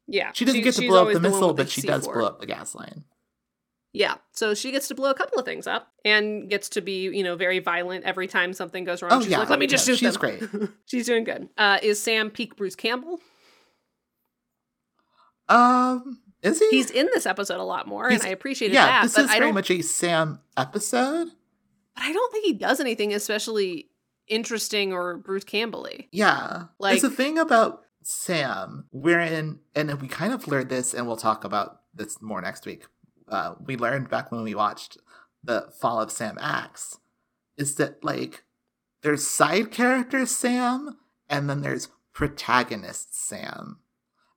Yeah, 0.07 0.31
She 0.33 0.45
doesn't 0.45 0.61
get 0.61 0.73
to 0.75 0.87
blow 0.87 1.07
up 1.07 1.13
the 1.13 1.19
missile, 1.19 1.49
with 1.49 1.57
but 1.57 1.69
she 1.69 1.81
does 1.81 2.07
C4. 2.07 2.13
blow 2.13 2.25
up 2.25 2.39
the 2.39 2.47
gas 2.47 2.73
line. 2.73 3.03
Yeah, 3.93 4.15
so 4.31 4.53
she 4.53 4.71
gets 4.71 4.87
to 4.89 4.95
blow 4.95 5.09
a 5.09 5.13
couple 5.15 5.39
of 5.39 5.45
things 5.45 5.65
up 5.67 5.91
and 6.05 6.49
gets 6.49 6.69
to 6.69 6.81
be, 6.81 7.03
you 7.09 7.23
know, 7.23 7.35
very 7.35 7.59
violent 7.59 8.05
every 8.05 8.27
time 8.27 8.53
something 8.53 8.83
goes 8.83 9.01
wrong. 9.01 9.11
Oh, 9.13 9.21
she's 9.21 9.31
yeah. 9.31 9.39
like, 9.39 9.49
"Let 9.49 9.57
me 9.59 9.65
just 9.67 9.87
Yeah, 9.87 9.93
shoot 9.95 9.99
she's 9.99 10.13
them." 10.17 10.49
great. 10.59 10.69
she's 10.85 11.05
doing 11.07 11.23
good. 11.23 11.49
Uh, 11.57 11.79
is 11.81 11.99
Sam 12.01 12.29
peak 12.29 12.55
Bruce 12.55 12.75
Campbell? 12.75 13.19
Um, 15.47 16.19
is 16.43 16.59
he? 16.59 16.67
He's 16.69 16.91
in 16.91 17.07
this 17.13 17.25
episode 17.25 17.59
a 17.59 17.63
lot 17.63 17.87
more, 17.87 18.09
He's- 18.09 18.21
and 18.21 18.29
I 18.29 18.31
appreciated 18.33 18.73
yeah, 18.75 18.85
that. 18.85 19.03
this 19.03 19.15
but 19.15 19.25
is 19.25 19.31
I 19.31 19.33
very 19.39 19.47
don't. 19.47 19.55
much 19.55 19.71
a 19.71 19.81
Sam 19.81 20.39
episode. 20.55 21.29
But 21.95 22.03
I 22.03 22.13
don't 22.13 22.31
think 22.31 22.45
he 22.45 22.53
does 22.53 22.79
anything 22.79 23.13
especially 23.13 23.88
interesting 24.29 24.93
or 24.93 25.17
Bruce 25.17 25.43
Campbell-y. 25.43 26.07
Yeah. 26.11 26.65
Like- 26.79 27.01
There's 27.01 27.11
a 27.11 27.15
thing 27.15 27.37
about 27.37 27.83
Sam 28.03 28.85
wherein, 28.91 29.59
and 29.75 30.01
we 30.01 30.07
kind 30.07 30.33
of 30.33 30.47
learned 30.47 30.69
this, 30.69 30.93
and 30.93 31.05
we'll 31.07 31.17
talk 31.17 31.43
about 31.43 31.81
this 31.93 32.21
more 32.21 32.41
next 32.41 32.65
week. 32.65 32.85
Uh, 33.27 33.55
we 33.63 33.75
learned 33.77 34.09
back 34.09 34.31
when 34.31 34.43
we 34.43 34.55
watched 34.55 34.97
the 35.43 35.69
Fall 35.79 36.01
of 36.01 36.11
Sam 36.11 36.37
Axe, 36.41 36.97
is 37.57 37.75
that 37.75 38.03
like 38.03 38.43
there's 39.01 39.27
side 39.27 39.71
character 39.71 40.25
Sam, 40.25 40.97
and 41.29 41.49
then 41.49 41.61
there's 41.61 41.89
protagonist 42.13 43.15
Sam. 43.15 43.79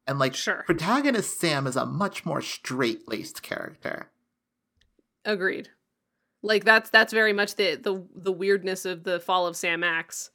And 0.07 0.19
like 0.19 0.35
Sure. 0.35 0.63
protagonist 0.67 1.39
Sam 1.41 1.67
is 1.67 1.77
a 1.77 1.87
much 1.87 2.27
more 2.27 2.43
straight 2.43 3.09
laced 3.09 3.43
character. 3.43 4.11
Agreed. 5.25 5.69
Like 6.43 6.65
that's 6.65 6.91
that's 6.91 7.13
very 7.13 7.33
much 7.33 7.55
the 7.57 7.77
the 7.77 8.05
the 8.15 8.33
weirdness 8.33 8.85
of 8.85 9.05
the 9.05 9.21
fall 9.21 9.47
of 9.47 9.57
Sam 9.57 9.85
Axe. 9.85 10.31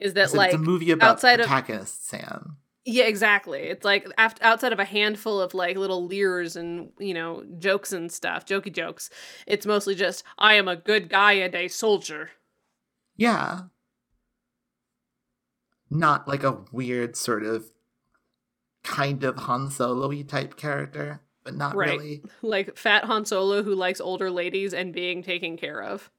Is 0.00 0.14
that 0.14 0.32
like 0.34 0.52
it's 0.52 0.56
a 0.56 0.58
movie 0.58 0.90
about 0.90 1.10
outside 1.10 1.40
of- 1.40 1.46
Sam. 1.88 2.56
Yeah, 2.84 3.04
exactly. 3.04 3.60
It's 3.64 3.84
like 3.84 4.10
after, 4.16 4.42
outside 4.42 4.72
of 4.72 4.78
a 4.78 4.84
handful 4.84 5.40
of 5.40 5.52
like 5.52 5.76
little 5.76 6.06
leers 6.06 6.56
and 6.56 6.90
you 6.98 7.12
know 7.12 7.44
jokes 7.58 7.92
and 7.92 8.10
stuff, 8.10 8.46
jokey 8.46 8.72
jokes. 8.72 9.10
It's 9.46 9.66
mostly 9.66 9.94
just 9.94 10.24
I 10.38 10.54
am 10.54 10.68
a 10.68 10.76
good 10.76 11.08
guy 11.08 11.32
and 11.32 11.54
a 11.54 11.68
soldier. 11.68 12.30
Yeah. 13.16 13.62
Not 15.90 16.26
like 16.28 16.44
a 16.44 16.64
weird 16.72 17.16
sort 17.16 17.44
of 17.44 17.70
kind 18.82 19.22
of 19.24 19.36
Han 19.36 19.70
Solo 19.70 20.10
type 20.22 20.56
character, 20.56 21.20
but 21.48 21.56
not 21.56 21.74
Right. 21.74 21.98
really. 21.98 22.22
Like 22.42 22.76
fat 22.76 23.04
Han 23.04 23.24
Solo 23.24 23.62
who 23.62 23.74
likes 23.74 24.00
older 24.02 24.30
ladies 24.30 24.74
and 24.74 24.92
being 24.92 25.22
taken 25.22 25.56
care 25.56 25.82
of. 25.82 26.10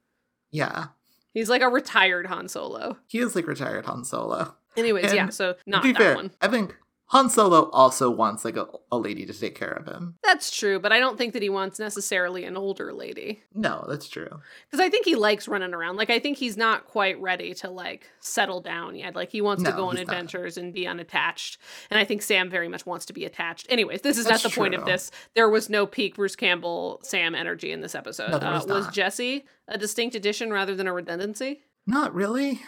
Yeah. 0.50 0.86
He's 1.32 1.48
like 1.48 1.62
a 1.62 1.68
retired 1.68 2.26
Han 2.26 2.48
Solo. 2.48 2.96
He 3.06 3.18
is 3.20 3.36
like 3.36 3.46
retired 3.46 3.86
Han 3.86 4.02
Solo. 4.04 4.56
Anyways, 4.76 5.04
And 5.06 5.14
yeah. 5.14 5.28
So 5.28 5.54
not 5.66 5.82
to 5.82 5.88
be 5.88 5.92
that 5.92 5.98
fair, 5.98 6.14
one. 6.16 6.32
I 6.40 6.48
think 6.48 6.74
Han 7.10 7.28
Solo 7.28 7.68
also 7.70 8.08
wants 8.08 8.44
like 8.44 8.56
a, 8.56 8.68
a 8.92 8.96
lady 8.96 9.26
to 9.26 9.32
take 9.32 9.56
care 9.56 9.72
of 9.72 9.86
him. 9.86 10.14
That's 10.22 10.56
true, 10.56 10.78
but 10.78 10.92
I 10.92 11.00
don't 11.00 11.18
think 11.18 11.32
that 11.32 11.42
he 11.42 11.48
wants 11.48 11.80
necessarily 11.80 12.44
an 12.44 12.56
older 12.56 12.92
lady. 12.92 13.42
No, 13.52 13.84
that's 13.88 14.08
true. 14.08 14.28
Because 14.66 14.78
I 14.78 14.88
think 14.90 15.06
he 15.06 15.16
likes 15.16 15.48
running 15.48 15.74
around. 15.74 15.96
Like 15.96 16.10
I 16.10 16.20
think 16.20 16.38
he's 16.38 16.56
not 16.56 16.86
quite 16.86 17.20
ready 17.20 17.52
to 17.54 17.70
like 17.70 18.08
settle 18.20 18.60
down 18.60 18.94
yet. 18.94 19.16
Like 19.16 19.30
he 19.30 19.40
wants 19.40 19.64
to 19.64 19.72
go 19.72 19.88
on 19.88 19.96
he's 19.96 20.06
not. 20.06 20.14
adventures 20.14 20.56
and 20.56 20.72
be 20.72 20.86
unattached. 20.86 21.58
And 21.90 21.98
I 21.98 22.04
think 22.04 22.22
Sam 22.22 22.48
very 22.48 22.68
much 22.68 22.86
wants 22.86 23.06
to 23.06 23.12
be 23.12 23.24
attached. 23.24 23.66
Anyways, 23.68 24.02
this 24.02 24.16
is 24.16 24.26
That's 24.26 24.44
not 24.44 24.52
the 24.52 24.56
point 24.56 24.74
of 24.74 24.84
this. 24.84 25.10
There 25.34 25.48
was 25.48 25.68
no 25.68 25.86
peak 25.86 26.14
Bruce 26.14 26.36
Campbell 26.36 27.00
Sam 27.02 27.34
energy 27.34 27.72
in 27.72 27.80
this 27.80 27.96
episode. 27.96 28.30
No, 28.30 28.38
was 28.38 28.70
uh, 28.70 28.74
was 28.74 28.84
not. 28.84 28.94
Jesse 28.94 29.44
a 29.66 29.78
distinct 29.78 30.14
addition 30.14 30.52
rather 30.52 30.74
than 30.74 30.86
a 30.86 30.92
redundancy? 30.92 31.62
Not 31.86 32.14
really. 32.14 32.60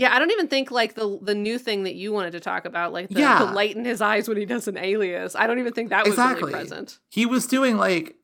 Yeah, 0.00 0.14
I 0.14 0.18
don't 0.18 0.30
even 0.30 0.48
think 0.48 0.70
like 0.70 0.94
the 0.94 1.18
the 1.20 1.34
new 1.34 1.58
thing 1.58 1.82
that 1.82 1.94
you 1.94 2.10
wanted 2.10 2.30
to 2.32 2.40
talk 2.40 2.64
about, 2.64 2.90
like 2.92 3.10
the, 3.10 3.20
Yeah. 3.20 3.44
the 3.44 3.52
light 3.52 3.76
in 3.76 3.84
his 3.84 4.00
eyes 4.00 4.28
when 4.28 4.38
he 4.38 4.46
does 4.46 4.66
an 4.66 4.78
alias. 4.78 5.36
I 5.36 5.46
don't 5.46 5.58
even 5.58 5.74
think 5.74 5.90
that 5.90 6.04
was 6.04 6.14
Exactly. 6.14 6.52
really 6.52 6.64
present. 6.64 6.98
He 7.10 7.26
was 7.26 7.46
doing 7.46 7.76
like 7.76 8.16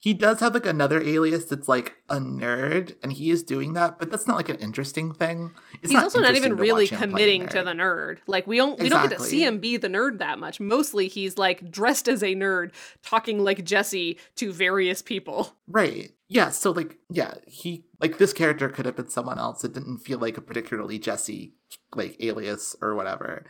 he 0.00 0.14
does 0.14 0.40
have 0.40 0.52
like 0.52 0.66
another 0.66 1.00
alias 1.00 1.44
that's 1.44 1.68
like 1.68 1.94
a 2.08 2.16
nerd, 2.16 2.96
and 3.04 3.12
he 3.12 3.30
is 3.30 3.44
doing 3.44 3.74
that, 3.74 4.00
but 4.00 4.10
that's 4.10 4.26
not 4.26 4.36
like 4.36 4.48
an 4.48 4.56
interesting 4.56 5.14
thing. 5.14 5.52
It's 5.80 5.92
He's 5.92 6.02
also 6.02 6.18
not 6.18 6.34
even 6.34 6.56
really 6.56 6.86
watch 6.86 6.90
him 6.90 6.98
play 6.98 7.04
a 7.06 7.10
committing 7.10 7.48
to 7.50 7.62
the 7.62 7.70
nerd. 7.70 8.18
Like 8.26 8.48
we 8.48 8.56
don't 8.56 8.80
we 8.80 8.88
don't 8.88 9.08
get 9.08 9.16
to 9.16 9.22
see 9.24 9.44
him 9.46 9.58
be 9.60 9.76
the 9.76 9.86
nerd 9.86 10.18
that 10.18 10.40
much. 10.40 10.58
Mostly 10.58 11.06
he's 11.06 11.38
like 11.38 11.70
dressed 11.70 12.08
as 12.08 12.24
a 12.24 12.34
nerd, 12.34 12.72
talking 13.04 13.44
like 13.44 13.64
Jesse 13.64 14.18
to 14.36 14.52
various 14.52 15.02
people. 15.02 15.54
Right. 15.68 16.10
Yeah. 16.32 16.48
So 16.50 16.70
like, 16.70 16.98
yeah, 17.10 17.34
he 17.46 17.84
like 18.00 18.18
this 18.18 18.32
character 18.32 18.68
could 18.68 18.86
have 18.86 18.96
been 18.96 19.08
someone 19.08 19.38
else. 19.38 19.64
It 19.64 19.72
didn't 19.74 19.98
feel 19.98 20.18
like 20.18 20.36
a 20.38 20.40
particularly 20.40 20.98
Jesse 20.98 21.52
like 21.94 22.16
alias 22.20 22.74
or 22.80 22.94
whatever. 22.94 23.44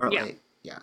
Or 0.00 0.12
Yeah. 0.12 0.22
like, 0.24 0.40
yeah. 0.62 0.78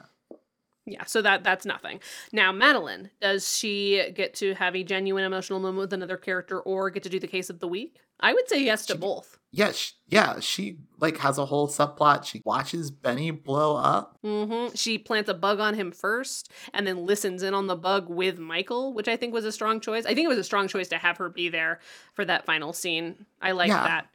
Yeah, 0.88 1.04
so 1.06 1.22
that 1.24 1.44
that's 1.44 1.66
nothing. 1.66 2.00
Now, 2.32 2.52
Madeline, 2.52 3.10
does 3.20 3.58
she 3.58 4.12
get 4.14 4.36
to 4.36 4.54
have 4.54 4.76
a 4.76 4.84
genuine 4.84 5.24
emotional 5.24 5.60
moment 5.60 5.80
with 5.80 5.94
another 5.94 6.18
character 6.18 6.60
or 6.60 6.92
get 6.92 7.02
to 7.04 7.10
do 7.10 7.20
the 7.20 7.28
case 7.28 7.50
of 7.50 7.60
the 7.60 7.68
week? 7.68 8.02
I 8.20 8.34
would 8.34 8.48
say 8.50 8.64
yes 8.64 8.86
to 8.88 8.94
She- 8.94 9.00
both. 9.00 9.38
Yeah. 9.52 9.72
Yeah. 10.08 10.40
She 10.42 10.80
like 11.00 11.18
has 11.20 11.38
a 11.38 11.46
whole 11.46 11.70
subplot. 11.70 12.26
She 12.26 12.42
watches 12.44 12.92
Benny 12.92 13.32
blow 13.32 13.78
up. 13.78 14.18
hmm 14.22 14.68
She 14.76 14.98
plants 14.98 15.30
a 15.30 15.34
bug 15.34 15.62
on 15.62 15.76
him 15.76 15.92
first 15.94 16.52
and 16.74 16.86
then 16.86 17.06
listens 17.06 17.42
in 17.42 17.54
on 17.54 17.68
the 17.68 17.76
bug 17.78 18.10
with 18.10 18.38
Michael, 18.38 18.94
which 18.94 19.08
I 19.08 19.16
think 19.16 19.34
was 19.34 19.46
a 19.46 19.52
strong 19.54 19.80
choice. 19.80 20.06
I 20.06 20.14
think 20.14 20.26
it 20.26 20.30
was 20.30 20.38
a 20.40 20.44
strong 20.44 20.68
choice 20.68 20.90
to 20.90 20.98
have 20.98 21.18
her 21.18 21.30
be 21.30 21.48
there 21.48 21.80
for 22.14 22.26
that 22.26 22.46
final 22.46 22.74
scene. 22.74 23.26
I 23.42 23.52
like 23.54 23.70
Yeah. 23.70 23.84
that. 23.84 24.08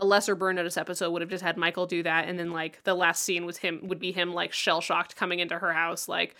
A 0.00 0.04
lesser 0.04 0.34
burn 0.34 0.56
notice 0.56 0.76
episode 0.76 1.10
would 1.12 1.22
have 1.22 1.30
just 1.30 1.44
had 1.44 1.56
Michael 1.56 1.86
do 1.86 2.02
that, 2.02 2.28
and 2.28 2.36
then 2.36 2.50
like 2.50 2.82
the 2.82 2.94
last 2.94 3.22
scene 3.22 3.46
was 3.46 3.58
him 3.58 3.78
would 3.84 4.00
be 4.00 4.10
him 4.10 4.34
like 4.34 4.52
shell 4.52 4.80
shocked 4.80 5.14
coming 5.14 5.38
into 5.38 5.56
her 5.56 5.72
house, 5.72 6.08
like 6.08 6.34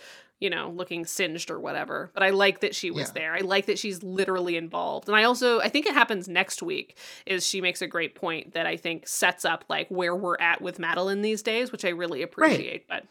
you 0.44 0.50
know 0.50 0.68
looking 0.68 1.06
singed 1.06 1.50
or 1.50 1.58
whatever. 1.58 2.10
But 2.12 2.22
I 2.22 2.30
like 2.30 2.60
that 2.60 2.74
she 2.74 2.90
was 2.90 3.08
Yeah. 3.08 3.12
there. 3.14 3.34
I 3.34 3.40
like 3.40 3.64
that 3.66 3.78
she's 3.78 4.02
literally 4.02 4.56
involved, 4.56 5.08
and 5.08 5.16
I 5.16 5.24
also 5.24 5.58
I 5.60 5.68
think 5.70 5.86
it 5.86 5.94
happens 5.94 6.28
next 6.28 6.62
week. 6.62 6.98
Is 7.24 7.46
she 7.46 7.60
makes 7.62 7.80
a 7.80 7.86
great 7.86 8.14
point 8.14 8.52
that 8.52 8.66
I 8.66 8.76
think 8.76 9.08
sets 9.08 9.44
up 9.46 9.64
like 9.68 9.88
where 9.88 10.14
we're 10.14 10.36
at 10.38 10.60
with 10.60 10.78
Madeline 10.78 11.22
these 11.22 11.42
days, 11.42 11.72
which 11.72 11.84
I 11.84 11.88
really 11.88 12.22
appreciate. 12.22 12.84
Right. 12.90 13.02
But 13.02 13.06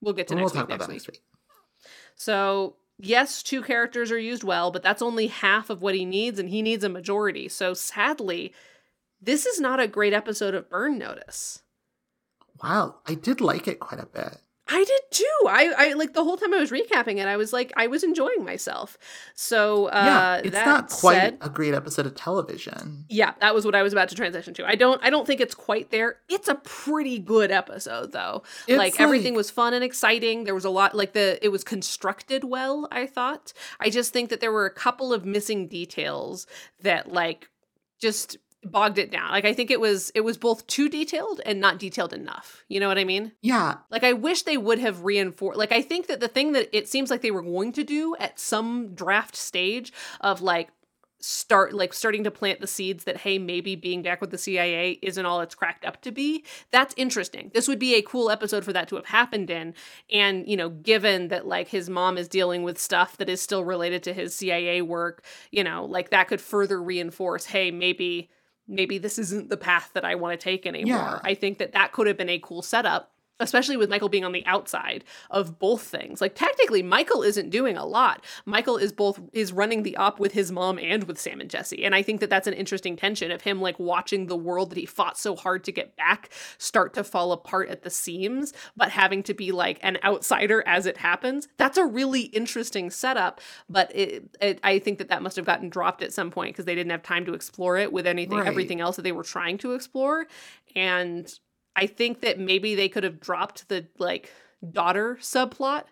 we'll 0.00 0.14
get 0.14 0.26
to 0.28 0.34
we'll 0.34 0.42
next 0.44 0.54
talk 0.54 0.68
week 0.68 0.74
about 0.76 0.88
next 0.88 0.88
week. 0.88 0.96
next 0.96 1.08
week. 1.12 1.22
So, 2.16 2.76
yes, 2.98 3.42
two 3.42 3.62
characters 3.62 4.10
are 4.12 4.18
used 4.18 4.44
well, 4.44 4.70
but 4.70 4.82
that's 4.82 5.02
only 5.02 5.28
half 5.28 5.70
of 5.70 5.80
what 5.82 5.94
he 5.94 6.04
needs, 6.04 6.38
and 6.38 6.48
he 6.48 6.62
needs 6.62 6.84
a 6.84 6.88
majority. 6.88 7.48
So, 7.48 7.74
sadly, 7.74 8.52
this 9.20 9.46
is 9.46 9.60
not 9.60 9.80
a 9.80 9.86
great 9.88 10.12
episode 10.12 10.54
of 10.54 10.68
Burn 10.68 10.98
Notice. 10.98 11.62
Wow. 12.62 12.96
I 13.06 13.14
did 13.14 13.40
like 13.40 13.66
it 13.66 13.80
quite 13.80 14.00
a 14.00 14.06
bit. 14.06 14.38
I 14.72 14.84
did 14.84 15.00
too. 15.10 15.48
I, 15.48 15.74
I 15.76 15.92
like 15.92 16.14
the 16.14 16.24
whole 16.24 16.36
time 16.36 16.54
I 16.54 16.58
was 16.58 16.70
recapping 16.70 17.18
it, 17.18 17.26
I 17.26 17.36
was 17.36 17.52
like, 17.52 17.72
I 17.76 17.86
was 17.86 18.02
enjoying 18.02 18.44
myself. 18.44 18.96
So, 19.34 19.86
uh, 19.86 20.40
yeah. 20.42 20.48
It's 20.48 20.66
not 20.66 20.88
quite 20.88 21.16
said, 21.16 21.38
a 21.40 21.50
great 21.50 21.74
episode 21.74 22.06
of 22.06 22.14
television. 22.14 23.04
yeah, 23.08 23.34
that 23.40 23.54
was 23.54 23.64
what 23.64 23.74
I 23.74 23.82
was 23.82 23.92
about 23.92 24.08
to 24.08 24.14
transition 24.14 24.54
to. 24.54 24.66
I 24.66 24.74
don't, 24.74 25.02
I 25.04 25.10
don't 25.10 25.26
think 25.26 25.40
it's 25.40 25.54
quite 25.54 25.90
there. 25.90 26.16
It's 26.28 26.48
a 26.48 26.54
pretty 26.54 27.18
good 27.18 27.50
episode, 27.50 28.12
though. 28.12 28.42
It's 28.66 28.78
like 28.78 28.98
everything 28.98 29.34
was 29.34 29.50
fun 29.50 29.74
and 29.74 29.84
exciting 29.84 30.44
there 30.44 30.54
was 30.54 30.64
a 30.64 30.70
lot 30.70 30.94
like 30.94 31.12
the 31.12 31.38
it 31.44 31.48
was 31.48 31.62
constructed 31.64 32.44
well 32.44 32.88
i 32.90 33.06
thought 33.06 33.52
i 33.80 33.90
just 33.90 34.12
think 34.12 34.30
that 34.30 34.40
there 34.40 34.52
were 34.52 34.66
a 34.66 34.70
couple 34.70 35.12
of 35.12 35.24
missing 35.24 35.68
details 35.68 36.46
that 36.80 37.12
like 37.12 37.48
just 38.00 38.36
bogged 38.64 38.98
it 38.98 39.10
down. 39.10 39.30
Like 39.30 39.44
i 39.44 39.52
think 39.52 39.70
it 39.70 39.80
was 39.80 40.10
it 40.14 40.20
was 40.20 40.38
both 40.38 40.66
too 40.66 40.88
detailed 40.88 41.40
and 41.44 41.60
not 41.60 41.78
detailed 41.78 42.12
enough. 42.12 42.64
You 42.68 42.80
know 42.80 42.88
what 42.88 42.98
i 42.98 43.04
mean? 43.04 43.32
Yeah. 43.40 43.76
like 43.90 44.04
i 44.04 44.12
wish 44.12 44.42
they 44.42 44.56
would 44.56 44.78
have 44.78 45.04
reinforced 45.04 45.58
like 45.58 45.72
i 45.72 45.82
think 45.82 46.06
that 46.06 46.20
the 46.20 46.28
thing 46.28 46.52
that 46.52 46.68
it 46.76 46.88
seems 46.88 47.10
like 47.10 47.22
they 47.22 47.30
were 47.30 47.42
going 47.42 47.72
to 47.72 47.84
do 47.84 48.16
at 48.18 48.38
some 48.38 48.94
draft 48.94 49.36
stage 49.36 49.92
of 50.20 50.40
like 50.42 50.70
start 51.24 51.72
like 51.72 51.92
starting 51.94 52.24
to 52.24 52.30
plant 52.32 52.60
the 52.60 52.66
seeds 52.66 53.04
that 53.04 53.18
hey 53.18 53.38
maybe 53.38 53.76
being 53.76 54.02
back 54.02 54.20
with 54.20 54.30
the 54.30 54.38
CIA 54.38 54.98
isn't 55.02 55.24
all 55.24 55.40
it's 55.40 55.54
cracked 55.54 55.84
up 55.84 56.00
to 56.02 56.10
be 56.10 56.44
that's 56.70 56.94
interesting. 56.96 57.50
This 57.54 57.68
would 57.68 57.78
be 57.78 57.94
a 57.94 58.02
cool 58.02 58.28
episode 58.28 58.64
for 58.64 58.72
that 58.72 58.88
to 58.88 58.96
have 58.96 59.06
happened 59.06 59.48
in. 59.48 59.74
And 60.12 60.48
you 60.48 60.56
know 60.56 60.68
given 60.68 61.28
that 61.28 61.46
like 61.46 61.68
his 61.68 61.88
mom 61.88 62.18
is 62.18 62.26
dealing 62.28 62.64
with 62.64 62.78
stuff 62.78 63.16
that 63.18 63.28
is 63.28 63.40
still 63.40 63.64
related 63.64 64.02
to 64.04 64.12
his 64.12 64.34
CIA 64.34 64.82
work 64.82 65.24
you 65.52 65.62
know 65.62 65.84
like 65.84 66.10
that 66.10 66.26
could 66.28 66.40
further 66.40 66.82
reinforce 66.82 67.46
hey 67.46 67.70
maybe 67.70 68.30
maybe 68.68 68.98
this 68.98 69.18
isn't 69.18 69.50
the 69.50 69.56
path 69.56 69.90
that 69.94 70.04
I 70.04 70.14
want 70.14 70.38
to 70.38 70.42
take 70.42 70.66
anymore 70.66 70.86
Yeah. 70.96 71.20
I 71.22 71.34
think 71.34 71.58
that 71.58 71.72
that 71.72 71.92
could 71.92 72.06
have 72.06 72.16
been 72.16 72.28
a 72.28 72.38
cool 72.38 72.62
setup 72.62 73.12
especially 73.40 73.76
with 73.76 73.90
Michael 73.90 74.08
being 74.08 74.24
on 74.24 74.32
the 74.32 74.44
outside 74.46 75.04
of 75.30 75.58
both 75.58 75.82
things. 75.82 76.20
Like 76.20 76.34
technically 76.34 76.82
Michael 76.82 77.22
isn't 77.22 77.50
doing 77.50 77.76
a 77.76 77.84
lot. 77.84 78.24
Michael 78.46 78.76
is 78.76 78.92
both 78.92 79.20
is 79.32 79.52
running 79.52 79.82
the 79.82 79.96
op 79.96 80.20
with 80.20 80.32
his 80.32 80.52
mom 80.52 80.78
and 80.78 81.04
with 81.04 81.18
Sam 81.18 81.40
and 81.40 81.50
Jesse. 81.50 81.84
And 81.84 81.94
I 81.94 82.02
think 82.02 82.20
that 82.20 82.30
that's 82.30 82.46
an 82.46 82.54
interesting 82.54 82.96
tension 82.96 83.30
of 83.30 83.42
him 83.42 83.60
like 83.60 83.78
watching 83.78 84.26
the 84.26 84.36
world 84.36 84.70
that 84.70 84.78
he 84.78 84.86
fought 84.86 85.18
so 85.18 85.34
hard 85.34 85.64
to 85.64 85.72
get 85.72 85.96
back 85.96 86.30
start 86.58 86.94
to 86.94 87.04
fall 87.04 87.32
apart 87.32 87.68
at 87.68 87.82
the 87.82 87.90
seams, 87.90 88.52
but 88.76 88.90
having 88.90 89.22
to 89.24 89.34
be 89.34 89.52
like 89.52 89.78
an 89.82 89.98
outsider 90.04 90.62
as 90.66 90.86
it 90.86 90.98
happens. 90.98 91.48
That's 91.56 91.78
a 91.78 91.84
really 91.86 92.22
interesting 92.22 92.90
setup, 92.90 93.40
but 93.68 93.90
it, 93.94 94.24
it 94.40 94.60
I 94.62 94.78
think 94.78 94.98
that 94.98 95.08
that 95.08 95.22
must 95.22 95.36
have 95.36 95.46
gotten 95.46 95.68
dropped 95.68 96.02
at 96.02 96.12
some 96.12 96.30
point 96.30 96.54
because 96.54 96.64
they 96.64 96.74
didn't 96.74 96.90
have 96.92 97.02
time 97.02 97.24
to 97.26 97.34
explore 97.34 97.76
it 97.76 97.92
with 97.92 98.06
anything 98.06 98.38
Right. 98.38 98.46
everything 98.46 98.80
else 98.80 98.96
that 98.96 99.02
they 99.02 99.12
were 99.12 99.22
trying 99.24 99.58
to 99.58 99.72
explore 99.74 100.26
and 100.74 101.32
I 101.74 101.86
think 101.86 102.20
that 102.20 102.38
maybe 102.38 102.74
they 102.74 102.88
could 102.88 103.04
have 103.04 103.20
dropped 103.20 103.68
the 103.68 103.86
like 103.98 104.30
daughter 104.70 105.18
subplot 105.20 105.84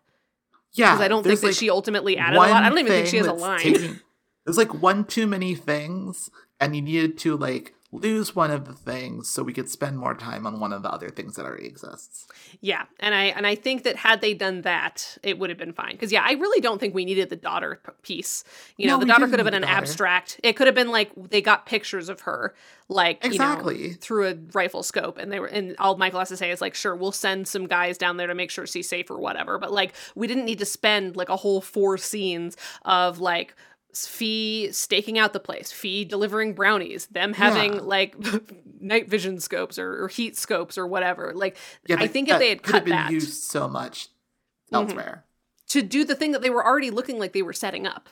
Yeah, 0.72 0.92
because 0.92 1.00
I 1.00 1.08
don't 1.08 1.22
think 1.24 1.40
that 1.40 1.46
like, 1.48 1.56
she 1.56 1.70
ultimately 1.70 2.16
added 2.16 2.36
a 2.36 2.38
lot. 2.38 2.50
I 2.50 2.68
don't 2.68 2.78
even 2.78 2.92
think 2.92 3.06
she 3.06 3.16
has 3.18 3.26
a 3.26 3.32
line. 3.32 3.60
taking- 3.60 4.00
there's 4.44 4.56
like 4.56 4.74
one 4.74 5.04
too 5.04 5.26
many 5.26 5.54
things, 5.54 6.30
and 6.58 6.74
you 6.74 6.82
needed 6.82 7.18
to 7.18 7.36
like 7.36 7.74
lose 7.92 8.36
one 8.36 8.52
of 8.52 8.66
the 8.66 8.72
things 8.72 9.28
so 9.28 9.42
we 9.42 9.52
could 9.52 9.68
spend 9.68 9.98
more 9.98 10.14
time 10.14 10.46
on 10.46 10.60
one 10.60 10.72
of 10.72 10.82
the 10.82 10.88
other 10.90 11.08
things 11.08 11.34
that 11.34 11.44
already 11.44 11.66
exists. 11.66 12.28
yeah, 12.60 12.84
and 13.00 13.14
I 13.14 13.24
and 13.24 13.46
I 13.46 13.56
think 13.56 13.82
that 13.82 13.96
had 13.96 14.20
they 14.20 14.32
done 14.32 14.62
that, 14.62 15.18
it 15.24 15.38
would 15.40 15.50
have 15.50 15.58
been 15.58 15.72
fine. 15.72 15.92
Because 15.92 16.12
yeah, 16.12 16.22
I 16.24 16.32
really 16.34 16.60
don't 16.60 16.78
think 16.78 16.94
we 16.94 17.04
needed 17.04 17.30
the 17.30 17.36
daughter 17.36 17.80
piece. 18.02 18.44
You 18.76 18.86
know, 18.86 18.94
No, 18.94 19.00
the 19.00 19.06
daughter 19.06 19.26
could 19.26 19.40
have 19.40 19.44
been 19.44 19.54
an 19.54 19.62
daughter. 19.62 19.74
abstract. 19.74 20.38
It 20.44 20.52
could 20.54 20.68
have 20.68 20.76
been 20.76 20.90
like 20.92 21.10
they 21.16 21.42
got 21.42 21.66
pictures 21.66 22.08
of 22.08 22.20
her, 22.20 22.54
like 22.88 23.24
you 23.24 23.30
know, 23.30 23.34
Exactly. 23.34 23.92
through 23.94 24.28
a 24.28 24.34
rifle 24.54 24.84
scope, 24.84 25.18
and 25.18 25.32
they 25.32 25.40
were. 25.40 25.48
And 25.48 25.74
all 25.78 25.96
Michael 25.96 26.20
has 26.20 26.28
to 26.28 26.36
say 26.36 26.52
is 26.52 26.60
like, 26.60 26.76
sure, 26.76 26.94
we'll 26.94 27.10
send 27.10 27.48
some 27.48 27.66
guys 27.66 27.98
down 27.98 28.18
there 28.18 28.28
to 28.28 28.34
make 28.36 28.52
sure 28.52 28.68
she's 28.68 28.88
safe 28.88 29.10
or 29.10 29.18
whatever. 29.18 29.58
But 29.58 29.72
like, 29.72 29.94
we 30.14 30.28
didn't 30.28 30.44
need 30.44 30.60
to 30.60 30.64
spend 30.66 31.16
like 31.16 31.28
a 31.28 31.36
whole 31.36 31.60
four 31.60 31.98
scenes 31.98 32.56
of 32.84 33.18
like. 33.18 33.56
Fi 33.94 34.70
staking 34.72 35.18
out 35.18 35.32
the 35.32 35.40
place, 35.40 35.72
Fi 35.72 36.04
delivering 36.04 36.54
brownies, 36.54 37.06
them 37.06 37.32
having 37.34 37.74
Yeah. 37.74 37.80
like 37.80 38.14
night 38.80 39.08
vision 39.08 39.40
scopes 39.40 39.78
or, 39.78 40.04
or 40.04 40.08
heat 40.08 40.36
scopes 40.38 40.76
or 40.78 40.86
whatever. 40.86 41.32
Like, 41.34 41.56
Yeah, 41.86 41.96
I 41.98 42.06
think 42.06 42.28
if 42.28 42.38
they 42.38 42.48
had 42.50 42.62
could 42.62 42.74
have 42.76 42.84
been 42.84 42.92
that 42.92 43.10
used 43.10 43.42
so 43.42 43.68
much 43.68 44.08
Mhm. 44.72 44.76
elsewhere. 44.88 45.24
to 45.68 45.82
do 45.82 46.04
the 46.04 46.14
thing 46.16 46.32
that 46.32 46.42
they 46.42 46.50
were 46.50 46.64
already 46.66 46.90
looking 46.90 47.18
like 47.18 47.32
they 47.32 47.42
were 47.42 47.52
setting 47.52 47.86
up. 47.86 48.08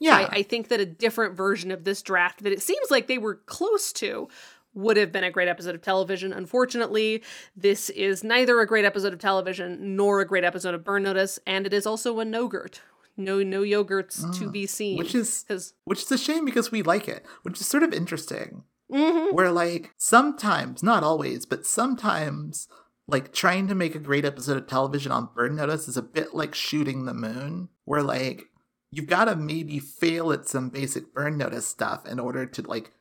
Yeah, 0.00 0.16
I, 0.16 0.36
I 0.38 0.42
think 0.42 0.68
that 0.68 0.80
a 0.80 0.86
different 0.86 1.34
version 1.36 1.70
of 1.70 1.84
this 1.84 2.00
draft 2.02 2.42
that 2.44 2.52
it 2.52 2.62
seems 2.62 2.90
like 2.90 3.08
they 3.08 3.18
were 3.18 3.34
close 3.46 3.92
to 3.94 4.28
would 4.74 4.96
have 4.96 5.10
been 5.10 5.24
a 5.24 5.30
great 5.30 5.48
episode 5.48 5.74
of 5.74 5.82
television. 5.82 6.32
Unfortunately, 6.32 7.22
this 7.56 7.90
is 7.90 8.22
neither 8.22 8.60
a 8.60 8.66
great 8.66 8.84
episode 8.84 9.12
of 9.12 9.18
television 9.18 9.96
nor 9.96 10.20
a 10.20 10.26
great 10.26 10.44
episode 10.44 10.72
of 10.74 10.84
Burn 10.84 11.02
Notice, 11.02 11.38
and 11.46 11.66
it 11.66 11.72
is 11.74 11.84
also 11.86 12.20
a 12.20 12.24
no-gurt. 12.24 12.80
No, 13.18 13.42
no 13.42 13.62
yogurts 13.62 14.20
to 14.38 14.46
Mm, 14.48 14.52
be 14.52 14.66
seen. 14.66 14.96
which 14.96 15.14
is 15.14 15.44
which 15.84 16.02
is 16.04 16.12
a 16.12 16.16
shame 16.18 16.44
because 16.44 16.70
we 16.70 16.82
like 16.82 17.08
it, 17.08 17.26
which 17.42 17.60
is 17.60 17.66
sort 17.66 17.82
of 17.82 17.92
interesting. 17.92 18.64
Mhm. 18.90 19.34
Where 19.34 19.50
like 19.52 19.92
sometimes, 19.98 20.82
not 20.82 21.02
always, 21.02 21.44
but 21.44 21.66
sometimes 21.66 22.68
like 23.06 23.32
trying 23.32 23.66
to 23.68 23.74
make 23.74 23.94
a 23.94 23.98
great 23.98 24.24
episode 24.24 24.56
of 24.56 24.66
television 24.66 25.10
on 25.12 25.28
Burn 25.34 25.56
Notice 25.56 25.88
is 25.88 25.96
a 25.96 26.02
bit 26.02 26.34
like 26.34 26.54
shooting 26.54 27.04
the 27.04 27.12
moon, 27.14 27.68
where 27.84 28.02
like 28.02 28.44
you've 28.90 29.06
got 29.08 29.26
to 29.26 29.36
maybe 29.36 29.78
fail 29.78 30.32
at 30.32 30.46
some 30.48 30.68
basic 30.70 31.12
Burn 31.12 31.36
Notice 31.36 31.66
stuff 31.66 32.06
in 32.06 32.18
order 32.18 32.46
to 32.46 32.62
like 32.62 32.92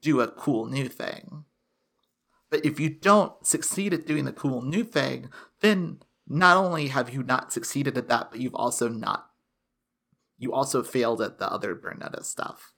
do 0.00 0.20
a 0.20 0.28
cool 0.28 0.66
new 0.66 0.88
thing. 0.88 1.44
But 2.50 2.64
if 2.64 2.80
you 2.80 2.88
don't 2.88 3.32
succeed 3.46 3.92
at 3.92 4.06
doing 4.06 4.24
the 4.24 4.32
cool 4.32 4.62
new 4.62 4.82
thing, 4.82 5.28
then 5.60 6.00
not 6.26 6.56
only 6.56 6.88
have 6.88 7.12
you 7.12 7.22
not 7.22 7.52
succeeded 7.52 7.96
at 7.98 8.08
that, 8.08 8.30
but 8.30 8.40
you've 8.40 8.54
also 8.54 8.88
not 8.88 9.27
you 10.38 10.52
also 10.52 10.82
failed 10.82 11.20
at 11.22 11.38
the 11.38 11.50
other 11.50 11.74
Burn 11.74 11.98
Notice 12.00 12.28
stuff. 12.28 12.72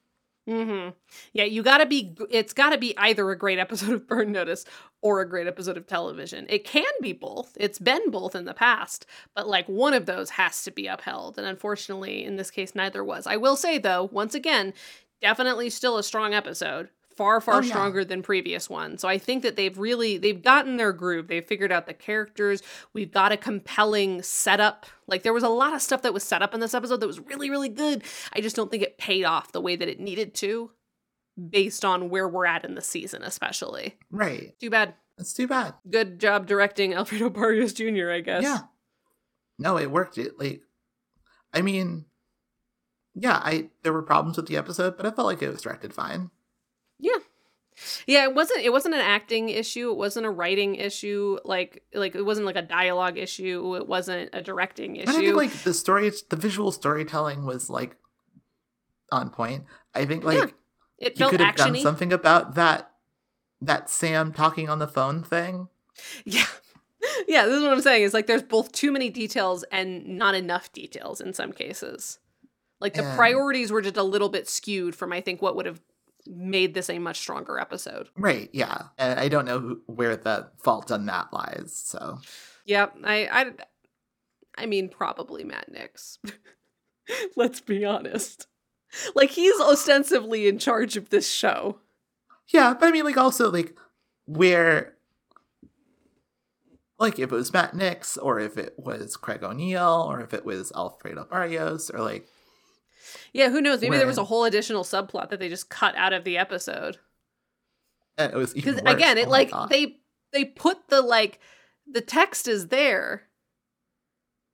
hmm 0.47 0.89
Yeah, 1.33 1.43
you 1.43 1.61
gotta 1.61 1.85
be. 1.85 2.15
It's 2.29 2.53
gotta 2.53 2.77
be 2.77 2.97
either 2.97 3.29
a 3.29 3.37
great 3.37 3.59
episode 3.59 3.93
of 3.93 4.07
Burn 4.07 4.31
Notice 4.31 4.65
or 5.01 5.21
a 5.21 5.29
great 5.29 5.47
episode 5.47 5.77
of 5.77 5.85
television. 5.87 6.47
It 6.49 6.63
can 6.63 6.83
be 7.01 7.13
both. 7.13 7.55
It's 7.59 7.77
been 7.79 8.09
both 8.09 8.35
in 8.35 8.45
the 8.45 8.53
past, 8.53 9.05
but 9.35 9.47
like 9.47 9.67
one 9.67 9.93
of 9.93 10.07
those 10.07 10.31
has 10.31 10.63
to 10.63 10.71
be 10.71 10.87
upheld. 10.87 11.37
And 11.37 11.45
unfortunately, 11.47 12.23
in 12.25 12.37
this 12.37 12.51
case, 12.51 12.73
neither 12.75 13.03
was. 13.03 13.27
I 13.27 13.37
will 13.37 13.55
say 13.55 13.77
though, 13.77 14.09
once 14.11 14.33
again, 14.33 14.73
definitely 15.21 15.69
still 15.69 15.97
a 15.97 16.03
strong 16.03 16.33
episode. 16.33 16.89
Far, 17.15 17.41
far 17.41 17.55
Oh, 17.55 17.59
yeah. 17.61 17.69
stronger 17.69 18.03
than 18.05 18.21
previous 18.21 18.69
ones. 18.69 19.01
So 19.01 19.07
I 19.07 19.17
think 19.17 19.43
that 19.43 19.55
they've 19.55 19.77
really 19.77 20.17
they've 20.17 20.41
gotten 20.41 20.77
their 20.77 20.93
groove. 20.93 21.27
They've 21.27 21.45
figured 21.45 21.71
out 21.71 21.85
the 21.87 21.93
characters. 21.93 22.61
We've 22.93 23.11
got 23.11 23.31
a 23.31 23.37
compelling 23.37 24.21
setup. 24.23 24.85
Like 25.07 25.23
there 25.23 25.33
was 25.33 25.43
a 25.43 25.49
lot 25.49 25.73
of 25.73 25.81
stuff 25.81 26.01
that 26.03 26.13
was 26.13 26.23
set 26.23 26.41
up 26.41 26.53
in 26.53 26.59
this 26.59 26.73
episode 26.73 26.99
that 27.01 27.07
was 27.07 27.19
really, 27.19 27.49
really 27.49 27.69
good. 27.69 28.03
I 28.33 28.41
just 28.41 28.55
don't 28.55 28.71
think 28.71 28.83
it 28.83 28.97
paid 28.97 29.23
off 29.25 29.51
the 29.51 29.61
way 29.61 29.75
that 29.75 29.87
it 29.87 29.99
needed 29.99 30.33
to 30.35 30.71
based 31.49 31.83
on 31.85 32.09
where 32.09 32.27
we're 32.27 32.45
at 32.45 32.65
in 32.65 32.75
the 32.75 32.81
season, 32.81 33.23
especially. 33.23 33.97
Right. 34.11 34.53
Too 34.59 34.69
bad. 34.69 34.95
That's 35.17 35.33
too 35.33 35.47
bad. 35.47 35.75
Good 35.89 36.19
job 36.19 36.47
directing 36.47 36.93
Alfredo 36.93 37.29
Barrios 37.29 37.73
Jr., 37.73 38.09
I 38.11 38.21
guess. 38.21 38.43
Yeah. 38.43 38.59
No, 39.59 39.77
it 39.77 39.91
worked. 39.91 40.17
It 40.17 40.39
like 40.39 40.61
I 41.53 41.61
mean 41.61 42.05
yeah, 43.13 43.41
I 43.43 43.69
there 43.83 43.91
were 43.93 44.01
problems 44.01 44.37
with 44.37 44.47
the 44.47 44.55
episode, 44.57 44.95
but 44.97 45.05
I 45.05 45.11
felt 45.11 45.27
like 45.27 45.41
it 45.41 45.49
was 45.51 45.61
directed 45.61 45.93
fine. 45.93 46.31
Yeah. 47.01 47.17
Yeah, 48.05 48.23
it 48.25 48.35
wasn't 48.35 48.61
it 48.61 48.71
wasn't 48.71 48.93
an 48.95 49.01
acting 49.01 49.49
issue, 49.49 49.89
it 49.91 49.97
wasn't 49.97 50.25
a 50.25 50.29
writing 50.29 50.75
issue, 50.75 51.37
like 51.43 51.83
like 51.93 52.13
it 52.15 52.21
wasn't 52.23 52.45
like 52.45 52.55
a 52.55 52.61
dialogue 52.61 53.17
issue, 53.17 53.75
it 53.75 53.87
wasn't 53.87 54.29
a 54.33 54.41
directing 54.41 54.99
And 54.99 55.09
I 55.09 55.13
think 55.13 55.23
issue. 55.25 55.35
like 55.35 55.51
the 55.63 55.73
story 55.73 56.11
the 56.29 56.35
visual 56.35 56.71
storytelling 56.71 57.43
was 57.45 57.69
like 57.69 57.95
on 59.11 59.29
point. 59.31 59.65
I 59.95 60.05
think 60.05 60.23
like 60.23 60.37
Yeah, 60.37 60.45
it 60.99 61.17
felt 61.17 61.31
could 61.31 61.39
have 61.41 61.55
done 61.55 61.75
something 61.77 62.13
about 62.13 62.55
that 62.55 62.91
that 63.61 63.89
Sam 63.89 64.31
talking 64.31 64.69
on 64.69 64.79
the 64.79 64.87
phone 64.87 65.23
thing. 65.23 65.67
Yeah. 66.25 66.45
Yeah, 67.27 67.45
this 67.47 67.55
is 67.55 67.63
what 67.63 67.73
I'm 67.73 67.81
saying. 67.81 68.03
Is 68.03 68.13
like 68.13 68.27
there's 68.27 68.43
both 68.43 68.71
too 68.71 68.91
many 68.91 69.09
details 69.09 69.63
and 69.71 70.05
not 70.19 70.35
enough 70.35 70.71
details 70.71 71.19
in 71.19 71.33
some 71.33 71.51
cases. 71.51 72.19
Like 72.79 72.93
the 72.93 73.03
And- 73.03 73.17
priorities 73.17 73.71
were 73.71 73.81
just 73.81 73.97
a 73.97 74.03
little 74.03 74.29
bit 74.29 74.47
skewed 74.47 74.93
from 74.95 75.11
I 75.11 75.19
think 75.19 75.41
what 75.41 75.55
would 75.55 75.65
have 75.65 75.81
made 76.31 76.73
this 76.73 76.89
a 76.89 76.99
much 76.99 77.19
stronger 77.19 77.59
episode. 77.59 78.09
Right, 78.17 78.49
yeah. 78.53 78.83
And 78.97 79.19
I 79.19 79.27
don't 79.27 79.45
know 79.45 79.77
where 79.85 80.15
the 80.15 80.49
fault 80.57 80.91
on 80.91 81.05
that 81.07 81.31
lies. 81.31 81.73
So 81.75 82.19
Yeah, 82.65 82.87
I 83.03 83.27
I 83.27 83.51
I 84.57 84.65
mean 84.65 84.89
probably 84.89 85.43
Matt 85.43 85.71
Nix. 85.71 86.19
Let's 87.35 87.61
be 87.61 87.85
honest. 87.85 88.47
Like 89.15 89.31
he's 89.31 89.59
ostensibly 89.59 90.47
in 90.47 90.57
charge 90.57 90.97
of 90.97 91.09
this 91.09 91.29
show. 91.29 91.79
Yeah, 92.51 92.73
but 92.77 92.87
I 92.87 92.91
mean, 92.91 93.05
like, 93.05 93.17
also, 93.17 93.49
like, 93.49 93.75
where, 94.25 94.95
like, 96.99 97.17
if 97.17 97.31
it 97.31 97.35
was 97.35 97.53
Matt 97.53 97.73
Nix, 97.73 98.17
or 98.17 98.39
if 98.39 98.57
it 98.57 98.75
was 98.77 99.15
Craig 99.15 99.43
O'Neill, 99.43 100.05
or 100.09 100.19
if 100.21 100.33
it 100.33 100.45
was 100.45 100.71
Alfredo 100.75 101.27
Barrios, 101.29 101.89
or 101.89 102.01
like, 102.01 102.27
Yeah, 103.33 103.49
who 103.49 103.61
knows? 103.61 103.81
Maybe 103.81 103.97
there 103.97 104.07
was 104.07 104.17
a 104.17 104.23
whole 104.25 104.43
additional 104.45 104.83
subplot 104.83 105.29
that 105.29 105.39
they 105.39 105.49
just 105.49 105.69
cut 105.69 105.95
out 105.95 106.13
of 106.13 106.23
the 106.23 106.37
episode. 106.37 106.97
and 108.17 108.33
it 108.33 108.35
was 108.35 108.53
Because 108.53 108.77
again, 108.85 109.17
it 109.17 109.27
Oh 109.27 109.31
like 109.31 109.51
they 109.69 109.97
they 110.33 110.45
put 110.45 110.89
the 110.89 111.01
like 111.01 111.39
the 111.91 112.01
text 112.01 112.47
is 112.47 112.67
there. 112.67 113.23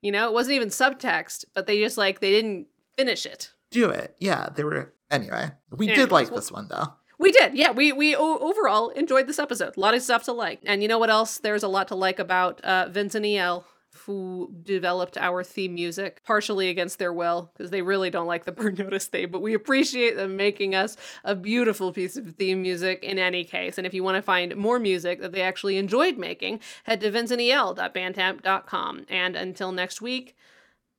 You 0.02 0.12
know, 0.12 0.28
it 0.28 0.34
wasn't 0.34 0.56
even 0.56 0.70
subtext, 0.70 1.46
but 1.54 1.66
they 1.68 1.80
just 1.80 1.98
like 1.98 2.20
they 2.20 2.32
didn't 2.32 2.68
finish 2.98 3.26
it. 3.26 3.52
do 3.72 3.90
it. 3.90 4.16
Yeah, 4.20 4.50
they 4.56 4.64
were. 4.64 4.94
Anyway, 5.10 5.52
we 5.72 5.88
Anyways, 5.88 6.06
did 6.06 6.12
like 6.12 6.28
well- 6.30 6.36
this 6.40 6.52
one 6.52 6.68
though. 6.70 6.94
We 7.20 7.32
did, 7.32 7.56
yeah. 7.56 7.72
We 7.72 7.92
we 7.94 8.16
o- 8.16 8.38
overall 8.38 8.90
enjoyed 8.90 9.26
this 9.26 9.40
episode. 9.40 9.76
A 9.76 9.80
lot 9.80 9.96
of 9.96 10.04
stuff 10.04 10.24
to 10.26 10.34
like, 10.34 10.60
and 10.68 10.84
you 10.84 10.88
know 10.88 11.00
what 11.00 11.10
else? 11.10 11.40
There's 11.40 11.64
a 11.64 11.68
lot 11.68 11.88
to 11.88 11.96
like 11.96 12.20
about 12.20 12.62
uh, 12.62 12.90
Vince 12.90 13.16
and 13.16 13.26
El, 13.26 13.66
who 14.06 14.54
developed 14.64 15.18
our 15.18 15.44
theme 15.44 15.74
music 15.76 16.22
partially 16.26 16.70
against 16.70 17.00
their 17.00 17.14
will 17.14 17.52
because 17.54 17.72
they 17.72 17.82
really 17.82 18.10
don't 18.10 18.28
like 18.28 18.46
the 18.46 18.52
Burn 18.58 18.76
Notice 18.76 19.08
theme. 19.08 19.32
But 19.32 19.42
we 19.42 19.54
appreciate 19.54 20.16
them 20.16 20.36
making 20.36 20.76
us 20.76 20.98
a 21.24 21.36
beautiful 21.36 21.92
piece 21.92 22.18
of 22.18 22.36
theme 22.36 22.62
music 22.62 23.04
in 23.04 23.20
any 23.20 23.44
case. 23.44 23.78
And 23.78 23.88
if 23.88 23.94
you 23.94 24.04
want 24.04 24.16
to 24.16 24.22
find 24.22 24.56
more 24.56 24.80
music 24.80 25.22
that 25.22 25.32
they 25.32 25.42
actually 25.42 25.78
enjoyed 25.78 26.18
making, 26.18 26.60
head 26.84 27.02
to 27.02 27.12
vinceandel.bandcamp.com. 27.12 29.06
And 29.10 29.36
until 29.36 29.72
next 29.72 30.02
week, 30.02 30.36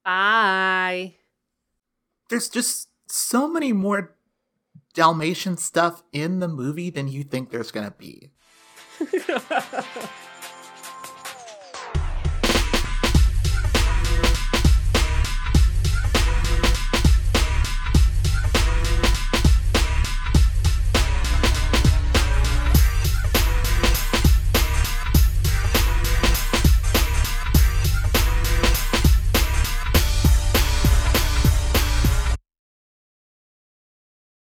bye. 0.05 1.15
There's 2.29 2.49
just 2.49 2.89
so 3.07 3.49
many 3.49 3.73
more 3.73 4.15
Dalmatian 4.95 5.57
stuff 5.57 6.03
in 6.13 6.41
the 6.41 6.49
movie 6.49 6.91
than 6.91 7.09
you 7.09 7.23
think 7.23 7.51
there's 7.51 7.71
gonna 7.71 7.95
be. 7.97 8.31